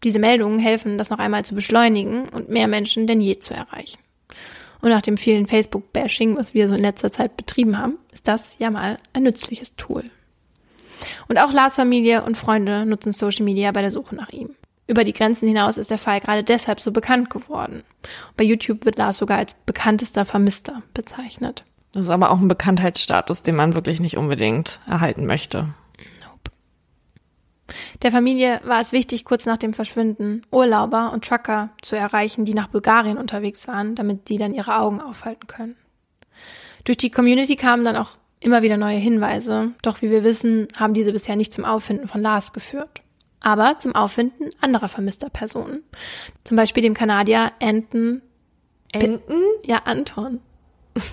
Diese 0.04 0.20
Meldungen 0.20 0.60
helfen, 0.60 0.98
das 0.98 1.10
noch 1.10 1.20
einmal 1.20 1.46
zu 1.46 1.56
beschleunigen 1.56 2.30
und 2.30 2.50
mehr 2.50 2.68
Menschen 2.68 3.08
denn 3.08 3.22
je 3.22 3.40
zu 3.40 3.54
erreichen. 3.54 4.00
Und 4.82 4.90
nach 4.90 5.02
dem 5.02 5.18
vielen 5.18 5.48
Facebook-Bashing, 5.48 6.38
was 6.38 6.54
wir 6.54 6.68
so 6.68 6.76
in 6.76 6.82
letzter 6.82 7.12
Zeit 7.12 7.36
betrieben 7.36 7.78
haben, 7.78 7.98
ist 8.12 8.28
das 8.28 8.58
ja 8.60 8.70
mal 8.70 9.00
ein 9.14 9.24
nützliches 9.24 9.76
Tool. 9.76 10.06
Und 11.28 11.38
auch 11.38 11.52
Lars 11.52 11.76
Familie 11.76 12.24
und 12.24 12.38
Freunde 12.38 12.86
nutzen 12.86 13.12
Social 13.12 13.46
Media 13.46 13.72
bei 13.72 13.82
der 13.82 13.92
Suche 13.92 14.16
nach 14.16 14.30
ihm. 14.30 14.56
Über 14.88 15.04
die 15.04 15.14
Grenzen 15.14 15.48
hinaus 15.48 15.78
ist 15.78 15.92
der 15.92 15.98
Fall 15.98 16.20
gerade 16.20 16.44
deshalb 16.44 16.80
so 16.80 16.92
bekannt 16.92 17.30
geworden. 17.30 17.84
Bei 18.38 18.44
YouTube 18.44 18.86
wird 18.86 18.98
Lars 18.98 19.20
sogar 19.20 19.38
als 19.38 19.54
bekanntester 19.66 20.26
Vermisster 20.26 20.82
bezeichnet. 20.94 21.64
Das 21.94 22.06
ist 22.06 22.12
aber 22.12 22.32
auch 22.32 22.40
ein 22.40 22.48
Bekanntheitsstatus, 22.48 23.42
den 23.42 23.56
man 23.56 23.74
wirklich 23.74 24.00
nicht 24.00 24.18
unbedingt 24.18 24.80
erhalten 24.88 25.26
möchte. 25.26 25.74
Nope. 26.26 26.52
Der 28.04 28.12
Familie 28.12 28.62
war 28.64 28.80
es 28.80 28.92
wichtig, 28.92 29.26
kurz 29.26 29.46
nach 29.46 29.58
dem 29.58 29.74
Verschwinden 29.74 30.44
Urlauber 30.52 31.12
und 31.12 31.26
Trucker 31.26 31.70
zu 31.82 31.96
erreichen, 31.96 32.46
die 32.46 32.54
nach 32.54 32.68
Bulgarien 32.68 33.18
unterwegs 33.18 33.68
waren, 33.68 33.96
damit 33.96 34.28
sie 34.28 34.38
dann 34.38 34.54
ihre 34.54 34.78
Augen 34.80 35.02
aufhalten 35.02 35.48
können. 35.48 35.76
Durch 36.84 36.98
die 36.98 37.12
Community 37.12 37.56
kamen 37.56 37.84
dann 37.84 37.96
auch 37.96 38.18
immer 38.40 38.62
wieder 38.62 38.78
neue 38.78 38.98
Hinweise, 38.98 39.72
doch 39.82 40.02
wie 40.02 40.12
wir 40.12 40.24
wissen, 40.24 40.68
haben 40.78 40.94
diese 40.94 41.12
bisher 41.12 41.36
nicht 41.36 41.54
zum 41.54 41.66
Auffinden 41.66 42.08
von 42.08 42.22
Lars 42.22 42.54
geführt, 42.54 43.02
aber 43.42 43.80
zum 43.80 43.96
Auffinden 43.96 44.52
anderer 44.62 44.90
vermisster 44.90 45.30
Personen. 45.30 45.84
Zum 46.44 46.56
Beispiel 46.56 46.84
dem 46.84 46.94
Kanadier 46.94 47.52
Anton. 47.62 48.22
Enten? 48.92 49.42
Ja, 49.66 49.80
Anton. 49.86 50.40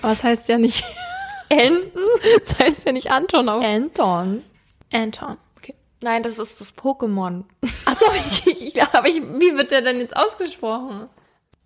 Aber 0.01 0.13
es 0.13 0.23
heißt 0.23 0.47
ja 0.47 0.57
nicht 0.57 0.83
Enten. 1.49 1.99
Das 2.45 2.59
heißt 2.59 2.85
ja 2.85 2.91
nicht 2.91 3.09
Anton 3.11 3.49
auf. 3.49 3.63
Anton. 3.63 4.43
Anton. 4.91 5.37
Okay. 5.57 5.75
Nein, 6.01 6.23
das 6.23 6.39
ist 6.39 6.59
das 6.59 6.75
Pokémon. 6.75 7.43
Achso, 7.85 8.05
ich, 8.45 8.47
ich 8.47 8.73
glaube, 8.73 9.09
ich, 9.09 9.21
wie 9.21 9.55
wird 9.55 9.71
der 9.71 9.81
denn 9.81 9.99
jetzt 9.99 10.15
ausgesprochen? 10.15 11.07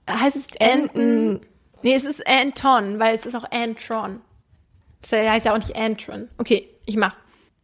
Heißt 0.09 0.35
es 0.35 0.47
Enten? 0.59 1.41
Nee, 1.83 1.95
es 1.95 2.05
ist 2.05 2.25
Anton, 2.27 2.99
weil 2.99 3.15
es 3.15 3.25
ist 3.25 3.35
auch 3.35 3.49
Antron. 3.51 4.21
Das 5.01 5.11
heißt 5.13 5.45
ja 5.45 5.53
auch 5.53 5.57
nicht 5.57 5.75
Antron. 5.75 6.29
Okay, 6.37 6.69
ich 6.85 6.95
mach. 6.95 7.15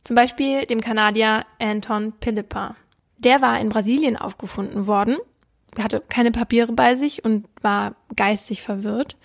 Zum 0.03 0.15
Beispiel 0.15 0.65
dem 0.65 0.81
Kanadier 0.81 1.45
Anton 1.59 2.13
Pilipa. 2.13 2.75
Der 3.17 3.41
war 3.41 3.59
in 3.59 3.69
Brasilien 3.69 4.15
aufgefunden 4.15 4.87
worden, 4.87 5.17
hatte 5.77 6.01
keine 6.07 6.31
Papiere 6.31 6.71
bei 6.71 6.95
sich 6.95 7.25
und 7.25 7.45
war 7.61 7.95
geistig 8.15 8.61
verwirrt. 8.61 9.17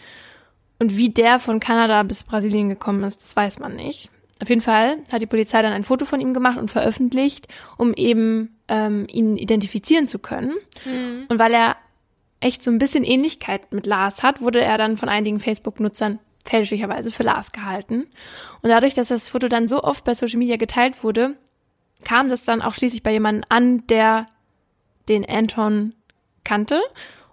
Und 0.82 0.96
wie 0.96 1.10
der 1.10 1.38
von 1.38 1.60
Kanada 1.60 2.02
bis 2.02 2.24
Brasilien 2.24 2.68
gekommen 2.68 3.04
ist, 3.04 3.22
das 3.22 3.36
weiß 3.36 3.60
man 3.60 3.76
nicht. 3.76 4.10
Auf 4.42 4.48
jeden 4.48 4.62
Fall 4.62 4.98
hat 5.12 5.22
die 5.22 5.26
Polizei 5.26 5.62
dann 5.62 5.72
ein 5.72 5.84
Foto 5.84 6.04
von 6.04 6.20
ihm 6.20 6.34
gemacht 6.34 6.58
und 6.58 6.72
veröffentlicht, 6.72 7.46
um 7.76 7.94
eben 7.94 8.58
ähm, 8.66 9.06
ihn 9.08 9.36
identifizieren 9.36 10.08
zu 10.08 10.18
können. 10.18 10.56
Mhm. 10.84 11.26
Und 11.28 11.38
weil 11.38 11.54
er 11.54 11.76
echt 12.40 12.64
so 12.64 12.72
ein 12.72 12.80
bisschen 12.80 13.04
Ähnlichkeit 13.04 13.72
mit 13.72 13.86
Lars 13.86 14.24
hat, 14.24 14.40
wurde 14.40 14.60
er 14.60 14.76
dann 14.76 14.96
von 14.96 15.08
einigen 15.08 15.38
Facebook-Nutzern 15.38 16.18
fälschlicherweise 16.44 17.12
für 17.12 17.22
Lars 17.22 17.52
gehalten. 17.52 18.08
Und 18.60 18.70
dadurch, 18.70 18.94
dass 18.94 19.06
das 19.06 19.28
Foto 19.28 19.46
dann 19.46 19.68
so 19.68 19.84
oft 19.84 20.02
bei 20.02 20.14
Social 20.14 20.40
Media 20.40 20.56
geteilt 20.56 21.04
wurde, 21.04 21.36
kam 22.02 22.28
das 22.28 22.42
dann 22.42 22.60
auch 22.60 22.74
schließlich 22.74 23.04
bei 23.04 23.12
jemandem 23.12 23.44
an, 23.50 23.86
der 23.86 24.26
den 25.08 25.24
Anton 25.24 25.94
kannte. 26.42 26.82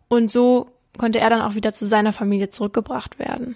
Und 0.07 0.29
so 0.29 0.69
konnte 0.99 1.19
er 1.19 1.31
dann 1.31 1.41
auch 1.41 1.55
wieder 1.55 1.73
zu 1.73 1.87
seiner 1.87 2.13
Familie 2.13 2.49
zurückgebracht 2.49 3.17
werden. 3.17 3.55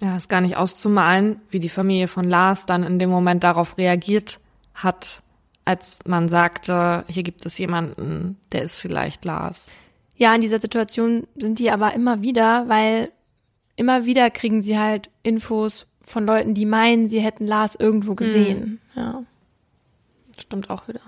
Ja, 0.00 0.16
ist 0.16 0.28
gar 0.28 0.40
nicht 0.40 0.56
auszumalen, 0.56 1.40
wie 1.50 1.58
die 1.58 1.68
Familie 1.68 2.08
von 2.08 2.28
Lars 2.28 2.66
dann 2.66 2.84
in 2.84 2.98
dem 2.98 3.10
Moment 3.10 3.42
darauf 3.42 3.78
reagiert 3.78 4.38
hat, 4.74 5.22
als 5.64 5.98
man 6.04 6.28
sagte, 6.28 7.04
hier 7.08 7.22
gibt 7.22 7.46
es 7.46 7.56
jemanden, 7.58 8.36
der 8.52 8.62
ist 8.62 8.76
vielleicht 8.76 9.24
Lars. 9.24 9.72
Ja, 10.16 10.34
in 10.34 10.42
dieser 10.42 10.60
Situation 10.60 11.26
sind 11.36 11.58
die 11.58 11.70
aber 11.70 11.94
immer 11.94 12.22
wieder, 12.22 12.68
weil 12.68 13.10
immer 13.76 14.04
wieder 14.04 14.30
kriegen 14.30 14.62
sie 14.62 14.78
halt 14.78 15.10
Infos 15.22 15.86
von 16.02 16.26
Leuten, 16.26 16.54
die 16.54 16.66
meinen, 16.66 17.08
sie 17.08 17.20
hätten 17.20 17.46
Lars 17.46 17.74
irgendwo 17.74 18.14
gesehen. 18.14 18.80
Mhm. 18.94 19.00
Ja. 19.00 19.22
Stimmt 20.38 20.68
auch 20.68 20.86
wieder. 20.86 21.00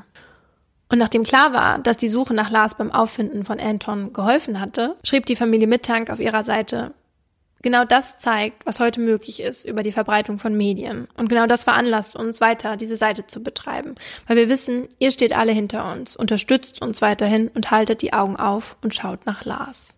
Und 0.89 0.99
nachdem 0.99 1.25
klar 1.25 1.53
war, 1.53 1.79
dass 1.81 1.97
die 1.97 2.09
Suche 2.09 2.35
nach 2.35 2.51
Lars 2.51 2.77
beim 2.77 2.93
Auffinden 2.93 3.45
von 3.45 3.59
Anton 3.59 4.13
geholfen 4.13 4.61
hatte, 4.61 4.97
schrieb 5.03 5.27
die 5.27 5.37
Familie 5.37 5.67
Mittank 5.67 6.11
auf 6.11 6.21
ihrer 6.21 6.43
Seite, 6.43 6.95
Genau 7.63 7.85
das 7.85 8.19
zeigt, 8.19 8.65
was 8.65 8.79
heute 8.79 9.01
möglich 9.01 9.41
ist 9.41 9.65
über 9.65 9.83
die 9.83 9.91
Verbreitung 9.91 10.39
von 10.39 10.57
Medien. 10.57 11.09
Und 11.17 11.29
genau 11.29 11.47
das 11.47 11.65
veranlasst 11.65 12.15
uns 12.15 12.41
weiter, 12.41 12.77
diese 12.77 12.97
Seite 12.97 13.27
zu 13.27 13.43
betreiben. 13.43 13.97
Weil 14.27 14.37
wir 14.37 14.49
wissen, 14.49 14.89
ihr 15.01 15.11
steht 15.11 15.37
alle 15.37 15.51
hinter 15.53 15.91
uns, 15.91 16.15
unterstützt 16.15 16.81
uns 16.81 17.03
weiterhin 17.03 17.49
und 17.49 17.73
haltet 17.73 18.03
die 18.03 18.13
Augen 18.13 18.37
auf 18.37 18.77
und 18.83 18.95
schaut 18.95 19.27
nach 19.27 19.45
Lars. 19.45 19.96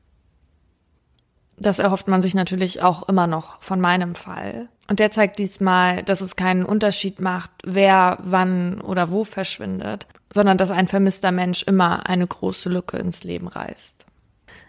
Das 1.61 1.79
erhofft 1.79 2.09
man 2.09 2.23
sich 2.23 2.35
natürlich 2.35 2.83
auch 2.83 3.09
immer 3.09 3.27
noch 3.27 3.61
von 3.61 3.81
meinem 3.81 4.15
Fall. 4.15 4.69
Und 4.89 5.01
der 5.01 5.11
zeigt 5.11 5.39
diesmal, 5.39 6.03
dass 6.03 6.21
es 6.21 6.37
keinen 6.37 6.65
Unterschied 6.65 7.21
macht, 7.21 7.51
wer 7.65 8.19
wann 8.23 8.81
oder 8.81 9.11
wo 9.11 9.25
verschwindet, 9.25 10.07
sondern 10.33 10.57
dass 10.57 10.71
ein 10.71 10.89
vermisster 10.89 11.33
Mensch 11.33 11.63
immer 11.65 12.09
eine 12.09 12.27
große 12.27 12.69
Lücke 12.69 12.97
ins 12.97 13.25
Leben 13.25 13.49
reißt. 13.49 14.07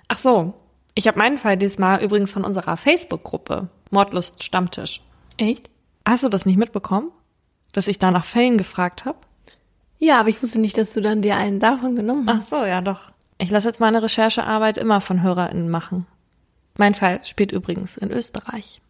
Ach 0.08 0.18
so, 0.18 0.54
ich 0.96 1.08
habe 1.08 1.20
meinen 1.20 1.38
Fall 1.38 1.56
diesmal 1.56 2.04
übrigens 2.04 2.32
von 2.32 2.44
unserer 2.44 2.76
Facebook-Gruppe 2.76 3.70
Mordlust 3.92 4.44
Stammtisch. 4.44 5.02
Echt? 5.38 5.70
Hast 6.06 6.24
du 6.24 6.30
das 6.30 6.46
nicht 6.46 6.58
mitbekommen? 6.58 7.12
Dass 7.72 7.88
ich 7.88 8.00
da 8.00 8.12
nach 8.12 8.26
Fällen 8.26 8.58
gefragt 8.58 9.06
habe? 9.06 9.20
Ja, 10.00 10.20
aber 10.20 10.30
ich 10.30 10.42
wusste 10.42 10.60
nicht, 10.60 10.78
dass 10.78 10.94
du 10.94 11.02
dann 11.02 11.22
dir 11.22 11.38
einen 11.38 11.60
davon 11.60 11.96
genommen 11.96 12.28
hast. 12.28 12.52
Ach 12.52 12.60
so, 12.60 12.66
ja 12.66 12.82
doch. 12.82 13.12
Ich 13.38 13.52
lasse 13.52 13.68
jetzt 13.68 13.80
meine 13.80 14.02
Recherchearbeit 14.02 14.78
immer 14.78 15.00
von 15.02 15.22
HörerInnen 15.22 15.70
machen. 15.70 16.06
Mein 16.80 16.94
Fall 16.94 17.20
spielt 17.26 17.52
übrigens 17.52 17.98
in 17.98 18.10
Österreich. 18.10 18.82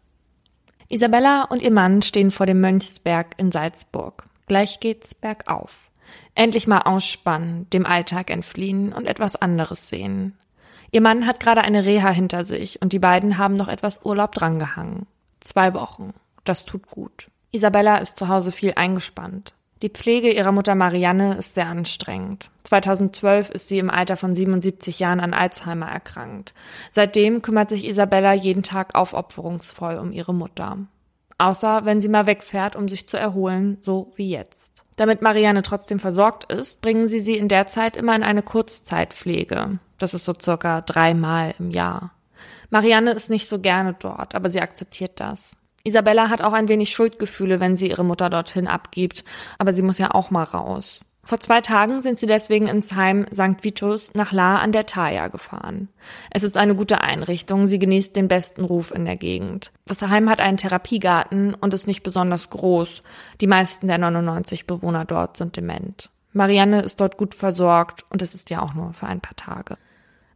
Isabella 0.89 1.45
und 1.45 1.63
ihr 1.63 1.71
Mann 1.71 2.03
stehen 2.03 2.29
vor 2.29 2.45
dem 2.45 2.61
Mönchsberg 2.61 3.33
in 3.37 3.51
Salzburg. 3.51 4.27
Gleich 4.45 4.79
geht's 4.79 5.15
bergauf. 5.15 5.89
Endlich 6.35 6.67
mal 6.67 6.83
ausspannen, 6.83 7.67
dem 7.71 7.87
Alltag 7.87 8.29
entfliehen 8.29 8.93
und 8.93 9.07
etwas 9.07 9.35
anderes 9.35 9.89
sehen. 9.89 10.37
Ihr 10.91 11.01
Mann 11.01 11.25
hat 11.25 11.39
gerade 11.39 11.63
eine 11.63 11.83
Reha 11.83 12.11
hinter 12.11 12.45
sich 12.45 12.79
und 12.79 12.93
die 12.93 12.99
beiden 12.99 13.39
haben 13.39 13.55
noch 13.55 13.67
etwas 13.67 14.05
Urlaub 14.05 14.33
drangehangen. 14.33 15.07
Zwei 15.39 15.73
Wochen. 15.73 16.13
Das 16.43 16.65
tut 16.65 16.85
gut. 16.91 17.31
Isabella 17.49 17.97
ist 17.97 18.17
zu 18.17 18.27
Hause 18.27 18.51
viel 18.51 18.73
eingespannt. 18.75 19.55
Die 19.81 19.89
Pflege 19.89 20.31
ihrer 20.31 20.51
Mutter 20.51 20.75
Marianne 20.75 21.37
ist 21.37 21.55
sehr 21.55 21.67
anstrengend. 21.67 22.49
2012 22.65 23.49
ist 23.49 23.69
sie 23.69 23.79
im 23.79 23.89
Alter 23.89 24.17
von 24.17 24.35
77 24.35 24.99
Jahren 24.99 25.21
an 25.21 25.33
Alzheimer 25.33 25.87
erkrankt. 25.87 26.53
Seitdem 26.91 27.41
kümmert 27.41 27.69
sich 27.69 27.87
Isabella 27.87 28.33
jeden 28.33 28.63
Tag 28.63 28.95
aufopferungsvoll 28.95 29.97
um 29.97 30.11
ihre 30.11 30.33
Mutter. 30.33 30.79
Außer 31.37 31.85
wenn 31.85 32.01
sie 32.01 32.09
mal 32.09 32.27
wegfährt, 32.27 32.75
um 32.75 32.89
sich 32.89 33.07
zu 33.07 33.17
erholen, 33.17 33.77
so 33.79 34.11
wie 34.15 34.29
jetzt. 34.29 34.83
Damit 34.97 35.21
Marianne 35.21 35.63
trotzdem 35.63 35.97
versorgt 35.97 36.51
ist, 36.51 36.81
bringen 36.81 37.07
sie 37.07 37.21
sie 37.21 37.37
in 37.37 37.47
der 37.47 37.67
Zeit 37.67 37.95
immer 37.95 38.13
in 38.17 38.23
eine 38.23 38.41
Kurzzeitpflege. 38.41 39.79
Das 39.97 40.13
ist 40.13 40.25
so 40.25 40.33
circa 40.39 40.81
dreimal 40.81 41.55
im 41.57 41.69
Jahr. 41.69 42.11
Marianne 42.69 43.11
ist 43.11 43.29
nicht 43.29 43.47
so 43.47 43.59
gerne 43.59 43.95
dort, 43.97 44.35
aber 44.35 44.49
sie 44.49 44.59
akzeptiert 44.59 45.21
das. 45.21 45.55
Isabella 45.83 46.29
hat 46.29 46.41
auch 46.41 46.53
ein 46.53 46.67
wenig 46.67 46.91
Schuldgefühle, 46.91 47.59
wenn 47.59 47.77
sie 47.77 47.89
ihre 47.89 48.03
Mutter 48.03 48.29
dorthin 48.29 48.67
abgibt, 48.67 49.23
aber 49.57 49.73
sie 49.73 49.81
muss 49.81 49.97
ja 49.97 50.11
auch 50.11 50.29
mal 50.29 50.43
raus. 50.43 50.99
Vor 51.29 51.39
zwei 51.39 51.61
Tagen 51.61 52.01
sind 52.01 52.17
sie 52.17 52.25
deswegen 52.25 52.65
ins 52.65 52.95
Heim 52.95 53.27
St. 53.31 53.63
Vitus 53.63 54.15
nach 54.15 54.31
La 54.31 54.57
an 54.57 54.71
der 54.71 54.87
Thaya 54.87 55.27
gefahren. 55.27 55.89
Es 56.31 56.43
ist 56.43 56.57
eine 56.57 56.73
gute 56.73 57.01
Einrichtung, 57.01 57.67
sie 57.67 57.77
genießt 57.77 58.15
den 58.15 58.27
besten 58.27 58.63
Ruf 58.63 58.91
in 58.91 59.05
der 59.05 59.15
Gegend. 59.15 59.71
Das 59.85 60.01
Heim 60.01 60.27
hat 60.27 60.39
einen 60.39 60.57
Therapiegarten 60.57 61.53
und 61.53 61.73
ist 61.75 61.85
nicht 61.85 62.01
besonders 62.01 62.49
groß. 62.49 63.03
Die 63.41 63.47
meisten 63.47 63.85
der 63.85 63.99
99 63.99 64.65
Bewohner 64.65 65.05
dort 65.05 65.37
sind 65.37 65.55
dement. 65.55 66.09
Marianne 66.33 66.81
ist 66.81 66.99
dort 66.99 67.17
gut 67.17 67.35
versorgt 67.35 68.05
und 68.09 68.23
es 68.23 68.33
ist 68.33 68.49
ja 68.49 68.63
auch 68.63 68.73
nur 68.73 68.93
für 68.93 69.05
ein 69.05 69.21
paar 69.21 69.35
Tage. 69.35 69.77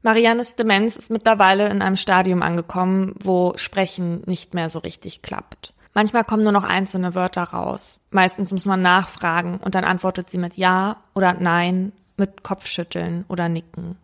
Mariannes 0.04 0.58
Demenz 0.58 0.98
ist 0.98 1.12
mittlerweile 1.12 1.70
in 1.70 1.82
einem 1.82 1.96
Stadium 1.96 2.42
angekommen, 2.42 3.16
wo 3.22 3.54
Sprechen 3.56 4.22
nicht 4.26 4.54
mehr 4.54 4.68
so 4.68 4.80
richtig 4.80 5.22
klappt. 5.22 5.74
Manchmal 5.94 6.26
kommen 6.26 6.44
nur 6.44 6.52
noch 6.52 6.66
einzelne 6.66 7.16
Wörter 7.16 7.44
raus. 7.44 8.00
Meistens 8.12 8.52
muss 8.52 8.66
man 8.66 8.82
nachfragen 8.82 9.60
und 9.64 9.76
dann 9.76 9.86
antwortet 9.86 10.30
sie 10.30 10.38
mit 10.38 10.58
Ja 10.58 10.98
oder 11.14 11.34
Nein, 11.34 11.94
mit 12.18 12.44
Kopfschütteln 12.44 13.24
oder 13.30 13.48
Nicken. 13.48 13.98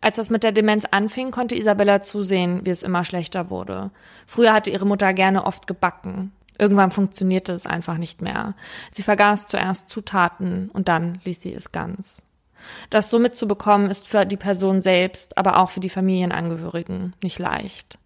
Als 0.00 0.16
das 0.16 0.28
mit 0.28 0.42
der 0.42 0.52
Demenz 0.52 0.86
anfing, 0.90 1.30
konnte 1.30 1.54
Isabella 1.54 2.02
zusehen, 2.02 2.62
wie 2.64 2.70
es 2.70 2.82
immer 2.82 3.04
schlechter 3.04 3.48
wurde. 3.48 3.92
Früher 4.26 4.52
hatte 4.52 4.70
ihre 4.70 4.86
Mutter 4.86 5.12
gerne 5.12 5.44
oft 5.44 5.68
gebacken. 5.68 6.32
Irgendwann 6.58 6.90
funktionierte 6.90 7.52
es 7.52 7.64
einfach 7.64 7.96
nicht 7.96 8.22
mehr. 8.22 8.54
Sie 8.90 9.04
vergaß 9.04 9.46
zuerst 9.46 9.88
Zutaten 9.88 10.68
und 10.72 10.88
dann 10.88 11.20
ließ 11.24 11.42
sie 11.42 11.54
es 11.54 11.70
ganz. 11.70 12.22
Das 12.90 13.10
so 13.10 13.18
mitzubekommen 13.18 13.90
ist 13.90 14.08
für 14.08 14.24
die 14.24 14.36
Person 14.36 14.82
selbst, 14.82 15.38
aber 15.38 15.58
auch 15.58 15.70
für 15.70 15.80
die 15.80 15.88
Familienangehörigen 15.88 17.14
nicht 17.22 17.38
leicht. 17.38 17.98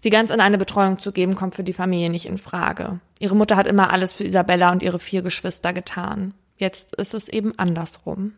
Sie 0.00 0.10
ganz 0.10 0.30
in 0.30 0.40
eine 0.40 0.58
Betreuung 0.58 0.98
zu 0.98 1.12
geben, 1.12 1.34
kommt 1.34 1.54
für 1.54 1.64
die 1.64 1.72
Familie 1.72 2.10
nicht 2.10 2.26
in 2.26 2.38
Frage. 2.38 3.00
Ihre 3.18 3.36
Mutter 3.36 3.56
hat 3.56 3.66
immer 3.66 3.90
alles 3.90 4.12
für 4.12 4.24
Isabella 4.24 4.70
und 4.70 4.82
ihre 4.82 4.98
vier 4.98 5.22
Geschwister 5.22 5.72
getan. 5.72 6.34
Jetzt 6.56 6.94
ist 6.96 7.14
es 7.14 7.28
eben 7.28 7.58
andersrum. 7.58 8.32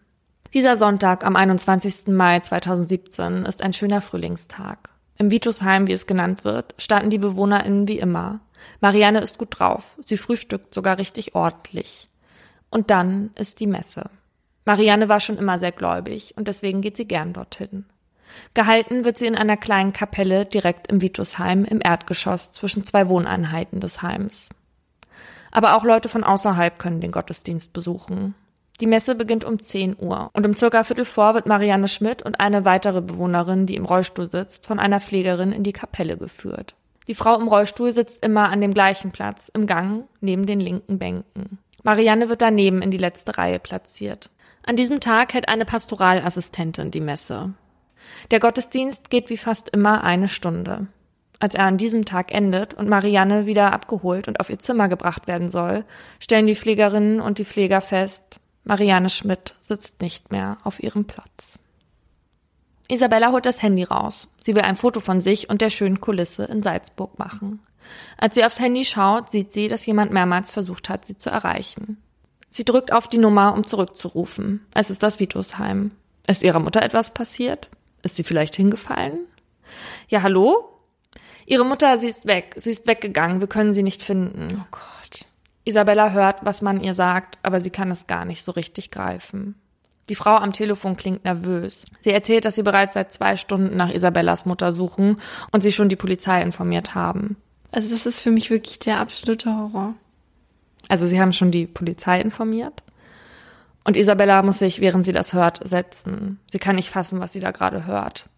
Dieser 0.55 0.77
Sonntag 0.77 1.27
am 1.27 1.37
21. 1.37 2.07
Mai 2.07 2.41
2017 2.41 3.45
ist 3.45 3.61
ein 3.61 3.73
schöner 3.73 4.01
Frühlingstag. 4.01 4.91
Im 5.19 5.31
Vitusheim, 5.31 5.89
wie 5.89 5.93
es 5.93 6.07
genannt 6.07 6.45
wird, 6.45 6.75
standen 6.79 7.11
die 7.11 7.19
BewohnerInnen 7.19 7.87
wie 7.87 7.99
immer. 7.99 8.41
Marianne 8.81 9.21
ist 9.21 9.37
gut 9.37 9.59
drauf. 9.59 9.99
Sie 10.05 10.17
frühstückt 10.17 10.75
sogar 10.75 10.99
richtig 10.99 11.35
ordentlich. 11.35 12.09
Und 12.71 12.91
dann 12.91 13.31
ist 13.35 13.61
die 13.61 13.67
Messe. 13.67 14.11
Marianne 14.69 15.09
war 15.09 15.19
schon 15.19 15.39
immer 15.39 15.57
sehr 15.57 15.73
gläubig 15.73 16.35
und 16.37 16.47
deswegen 16.47 16.83
geht 16.83 16.99
sie 16.99 17.07
gern 17.07 17.33
dorthin. 17.33 17.87
Gehalten 18.53 19.07
wird 19.07 19.17
sie 19.17 19.25
in 19.25 19.35
einer 19.35 19.57
kleinen 19.57 19.95
Kapelle 19.95 20.45
direkt 20.45 20.89
im 20.89 21.01
Vitusheim 21.01 21.65
im 21.65 21.81
Erdgeschoss 21.83 22.53
zwischen 22.53 22.85
zwei 22.85 23.09
Wohneinheiten 23.09 23.81
des 23.81 24.03
Heims. 24.03 24.51
Aber 25.51 25.75
auch 25.75 25.85
Leute 25.85 26.11
von 26.11 26.23
außerhalb 26.23 26.79
können 26.79 27.01
den 27.01 27.13
Gottesdienst 27.13 27.73
besuchen. 27.73 28.35
Die 28.81 28.87
Messe 28.87 29.15
beginnt 29.15 29.43
um 29.43 29.59
10 29.59 29.97
Uhr 29.99 30.29
und 30.35 30.45
um 30.45 30.55
circa 30.55 30.85
Viertel 30.85 31.07
vor 31.07 31.33
wird 31.33 31.47
Marianne 31.47 31.89
Schmidt 31.89 32.23
und 32.23 32.39
eine 32.39 32.67
weitere 32.67 33.01
Bewohnerin, 33.01 33.65
die 33.65 33.77
im 33.77 33.87
Rollstuhl 33.87 34.31
sitzt, 34.31 34.67
von 34.67 34.79
einer 34.79 35.01
Pflegerin 35.01 35.51
in 35.51 35.63
die 35.63 35.73
Kapelle 35.73 36.19
geführt. 36.19 36.75
Die 37.07 37.15
Frau 37.15 37.41
im 37.41 37.49
Rollstuhl 37.49 37.93
sitzt 37.93 38.23
immer 38.23 38.51
an 38.51 38.61
dem 38.61 38.75
gleichen 38.75 39.13
Platz, 39.13 39.49
im 39.49 39.67
Gang, 39.67 40.05
neben 40.21 40.45
den 40.45 40.61
linken 40.61 40.99
Bänken. 40.99 41.57
Marianne 41.85 42.29
wird 42.29 42.43
daneben 42.43 42.83
in 42.83 42.91
die 42.91 42.99
letzte 42.99 43.39
Reihe 43.39 43.59
platziert. 43.59 44.29
An 44.69 44.77
diesem 44.77 45.01
Tag 45.01 45.33
hält 45.33 45.49
eine 45.49 45.65
Pastoralassistentin 45.65 46.91
die 46.91 47.01
Messe. 47.01 47.55
Der 48.31 48.39
Gottesdienst 48.39 49.09
geht 49.09 49.31
wie 49.31 49.39
fast 49.39 49.71
immer 49.71 50.05
eine 50.05 50.29
Stunde. 50.29 50.89
Als 51.39 51.55
er 51.55 51.65
an 51.65 51.79
diesem 51.79 52.05
Tag 52.05 52.35
endet 52.35 52.75
und 52.75 52.87
Marianne 52.87 53.47
wieder 53.47 53.73
abgeholt 53.73 54.29
und 54.29 54.41
auf 54.41 54.51
ihr 54.51 54.59
Zimmer 54.59 54.91
gebracht 54.91 55.27
werden 55.27 55.49
soll, 55.49 55.87
stellen 56.21 56.47
die 56.47 56.55
Pflegerinnen 56.55 57.19
und 57.19 57.39
die 57.39 57.47
Pfleger 57.47 57.81
fest, 57.81 58.41
Marianne 58.63 59.09
Schmidt 59.09 59.55
sitzt 59.63 60.03
nicht 60.03 60.33
mehr 60.33 60.59
auf 60.65 60.83
ihrem 60.83 61.07
Platz. 61.07 61.59
Isabella 62.89 63.33
holt 63.33 63.47
das 63.47 63.63
Handy 63.63 63.85
raus. 63.85 64.29
Sie 64.37 64.55
will 64.55 64.65
ein 64.65 64.77
Foto 64.77 65.01
von 65.01 65.23
sich 65.23 65.49
und 65.49 65.63
der 65.63 65.71
schönen 65.71 66.03
Kulisse 66.03 66.45
in 66.45 66.63
Salzburg 66.63 67.19
machen. 67.19 67.61
Als 68.19 68.35
sie 68.35 68.45
aufs 68.45 68.61
Handy 68.61 68.85
schaut, 68.85 69.31
sieht 69.31 69.51
sie, 69.51 69.69
dass 69.69 69.87
jemand 69.87 70.13
mehrmals 70.13 70.51
versucht 70.51 70.91
hat, 70.91 71.07
sie 71.07 71.17
zu 71.17 71.31
erreichen. 71.31 71.97
Sie 72.51 72.65
drückt 72.65 72.93
auf 72.93 73.09
die 73.09 73.19
Nummer, 73.19 73.55
um 73.55 73.67
zurückzurufen. 73.67 74.67
Es 74.75 74.91
ist 74.91 75.03
das 75.03 75.21
Vitusheim. 75.21 75.91
Ist 76.27 76.43
ihrer 76.43 76.61
Mutter 76.61 76.83
etwas 76.83 77.13
passiert? 77.13 77.71
Ist 78.03 78.17
sie 78.17 78.25
vielleicht 78.25 78.57
hingefallen? 78.57 79.21
Ja, 80.09 80.23
hallo? 80.23 80.69
Ihre 81.47 81.65
Mutter, 81.65 81.97
sie 81.99 82.09
ist 82.09 82.27
weg. 82.27 82.55
Sie 82.59 82.71
ist 82.71 82.87
weggegangen. 82.87 83.41
Wir 83.41 83.49
können 83.49 83.75
sie 83.75 83.83
nicht 83.83 84.03
finden. 84.03 84.49
Oh 84.61 84.67
Gott. 84.71 85.27
Isabella 85.65 86.11
hört, 86.11 86.45
was 86.45 86.63
man 86.63 86.81
ihr 86.81 86.95
sagt, 86.95 87.39
aber 87.43 87.61
sie 87.61 87.71
kann 87.71 87.91
es 87.91 88.07
gar 88.07 88.25
nicht 88.25 88.43
so 88.43 88.53
richtig 88.53 88.91
greifen. 88.91 89.55
Die 90.09 90.15
Frau 90.15 90.35
am 90.35 90.53
Telefon 90.53 90.97
klingt 90.97 91.25
nervös. 91.25 91.83
Sie 92.01 92.11
erzählt, 92.11 92.47
dass 92.47 92.55
sie 92.55 92.63
bereits 92.63 92.95
seit 92.95 93.13
zwei 93.13 93.37
Stunden 93.37 93.77
nach 93.77 93.93
Isabellas 93.93 94.47
Mutter 94.47 94.73
suchen 94.73 95.21
und 95.53 95.63
sie 95.63 95.73
schon 95.73 95.91
die 95.91 95.97
Polizei 95.97 96.41
informiert 96.41 96.95
haben. 96.95 97.37
Also 97.71 97.91
das 97.91 98.07
ist 98.07 98.23
für 98.23 98.31
mich 98.31 98.49
wirklich 98.49 98.79
der 98.79 98.99
absolute 99.01 99.55
Horror. 99.55 99.95
Also 100.89 101.07
sie 101.07 101.21
haben 101.21 101.33
schon 101.33 101.51
die 101.51 101.67
Polizei 101.67 102.21
informiert. 102.21 102.83
Und 103.85 103.97
Isabella 103.97 104.43
muss 104.43 104.59
sich, 104.59 104.81
während 104.81 105.07
sie 105.07 105.13
das 105.13 105.33
hört, 105.33 105.67
setzen. 105.67 106.41
Sie 106.51 106.59
kann 106.59 106.77
nicht 106.77 106.91
fassen, 106.91 107.21
was 107.21 107.33
sie 107.33 107.41
da 107.41 107.53
gerade 107.53 107.87
hört. 107.87 108.29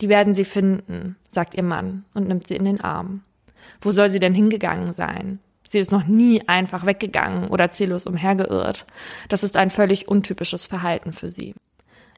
Die 0.00 0.08
werden 0.08 0.34
sie 0.34 0.44
finden, 0.44 1.16
sagt 1.30 1.54
ihr 1.54 1.62
Mann 1.62 2.04
und 2.14 2.28
nimmt 2.28 2.46
sie 2.46 2.56
in 2.56 2.64
den 2.64 2.80
Arm. 2.80 3.22
Wo 3.80 3.92
soll 3.92 4.10
sie 4.10 4.18
denn 4.18 4.34
hingegangen 4.34 4.94
sein? 4.94 5.38
Sie 5.68 5.78
ist 5.78 5.92
noch 5.92 6.06
nie 6.06 6.46
einfach 6.48 6.84
weggegangen 6.84 7.48
oder 7.48 7.72
ziellos 7.72 8.04
umhergeirrt. 8.04 8.86
Das 9.28 9.42
ist 9.42 9.56
ein 9.56 9.70
völlig 9.70 10.06
untypisches 10.06 10.66
Verhalten 10.66 11.12
für 11.12 11.30
sie. 11.30 11.54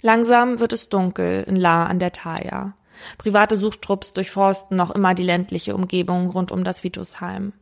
Langsam 0.01 0.59
wird 0.59 0.73
es 0.73 0.89
dunkel 0.89 1.45
in 1.47 1.57
La 1.57 1.87
an 1.87 1.99
der 1.99 2.13
Thaya. 2.13 2.75
Private 3.17 3.57
Suchtrupps 3.57 4.13
durchforsten 4.13 4.77
noch 4.77 4.91
immer 4.91 5.15
die 5.15 5.23
ländliche 5.23 5.75
Umgebung 5.75 6.31
rund 6.31 6.53
um 6.53 6.65
das 6.65 6.85
Vitusheim. 6.85 7.53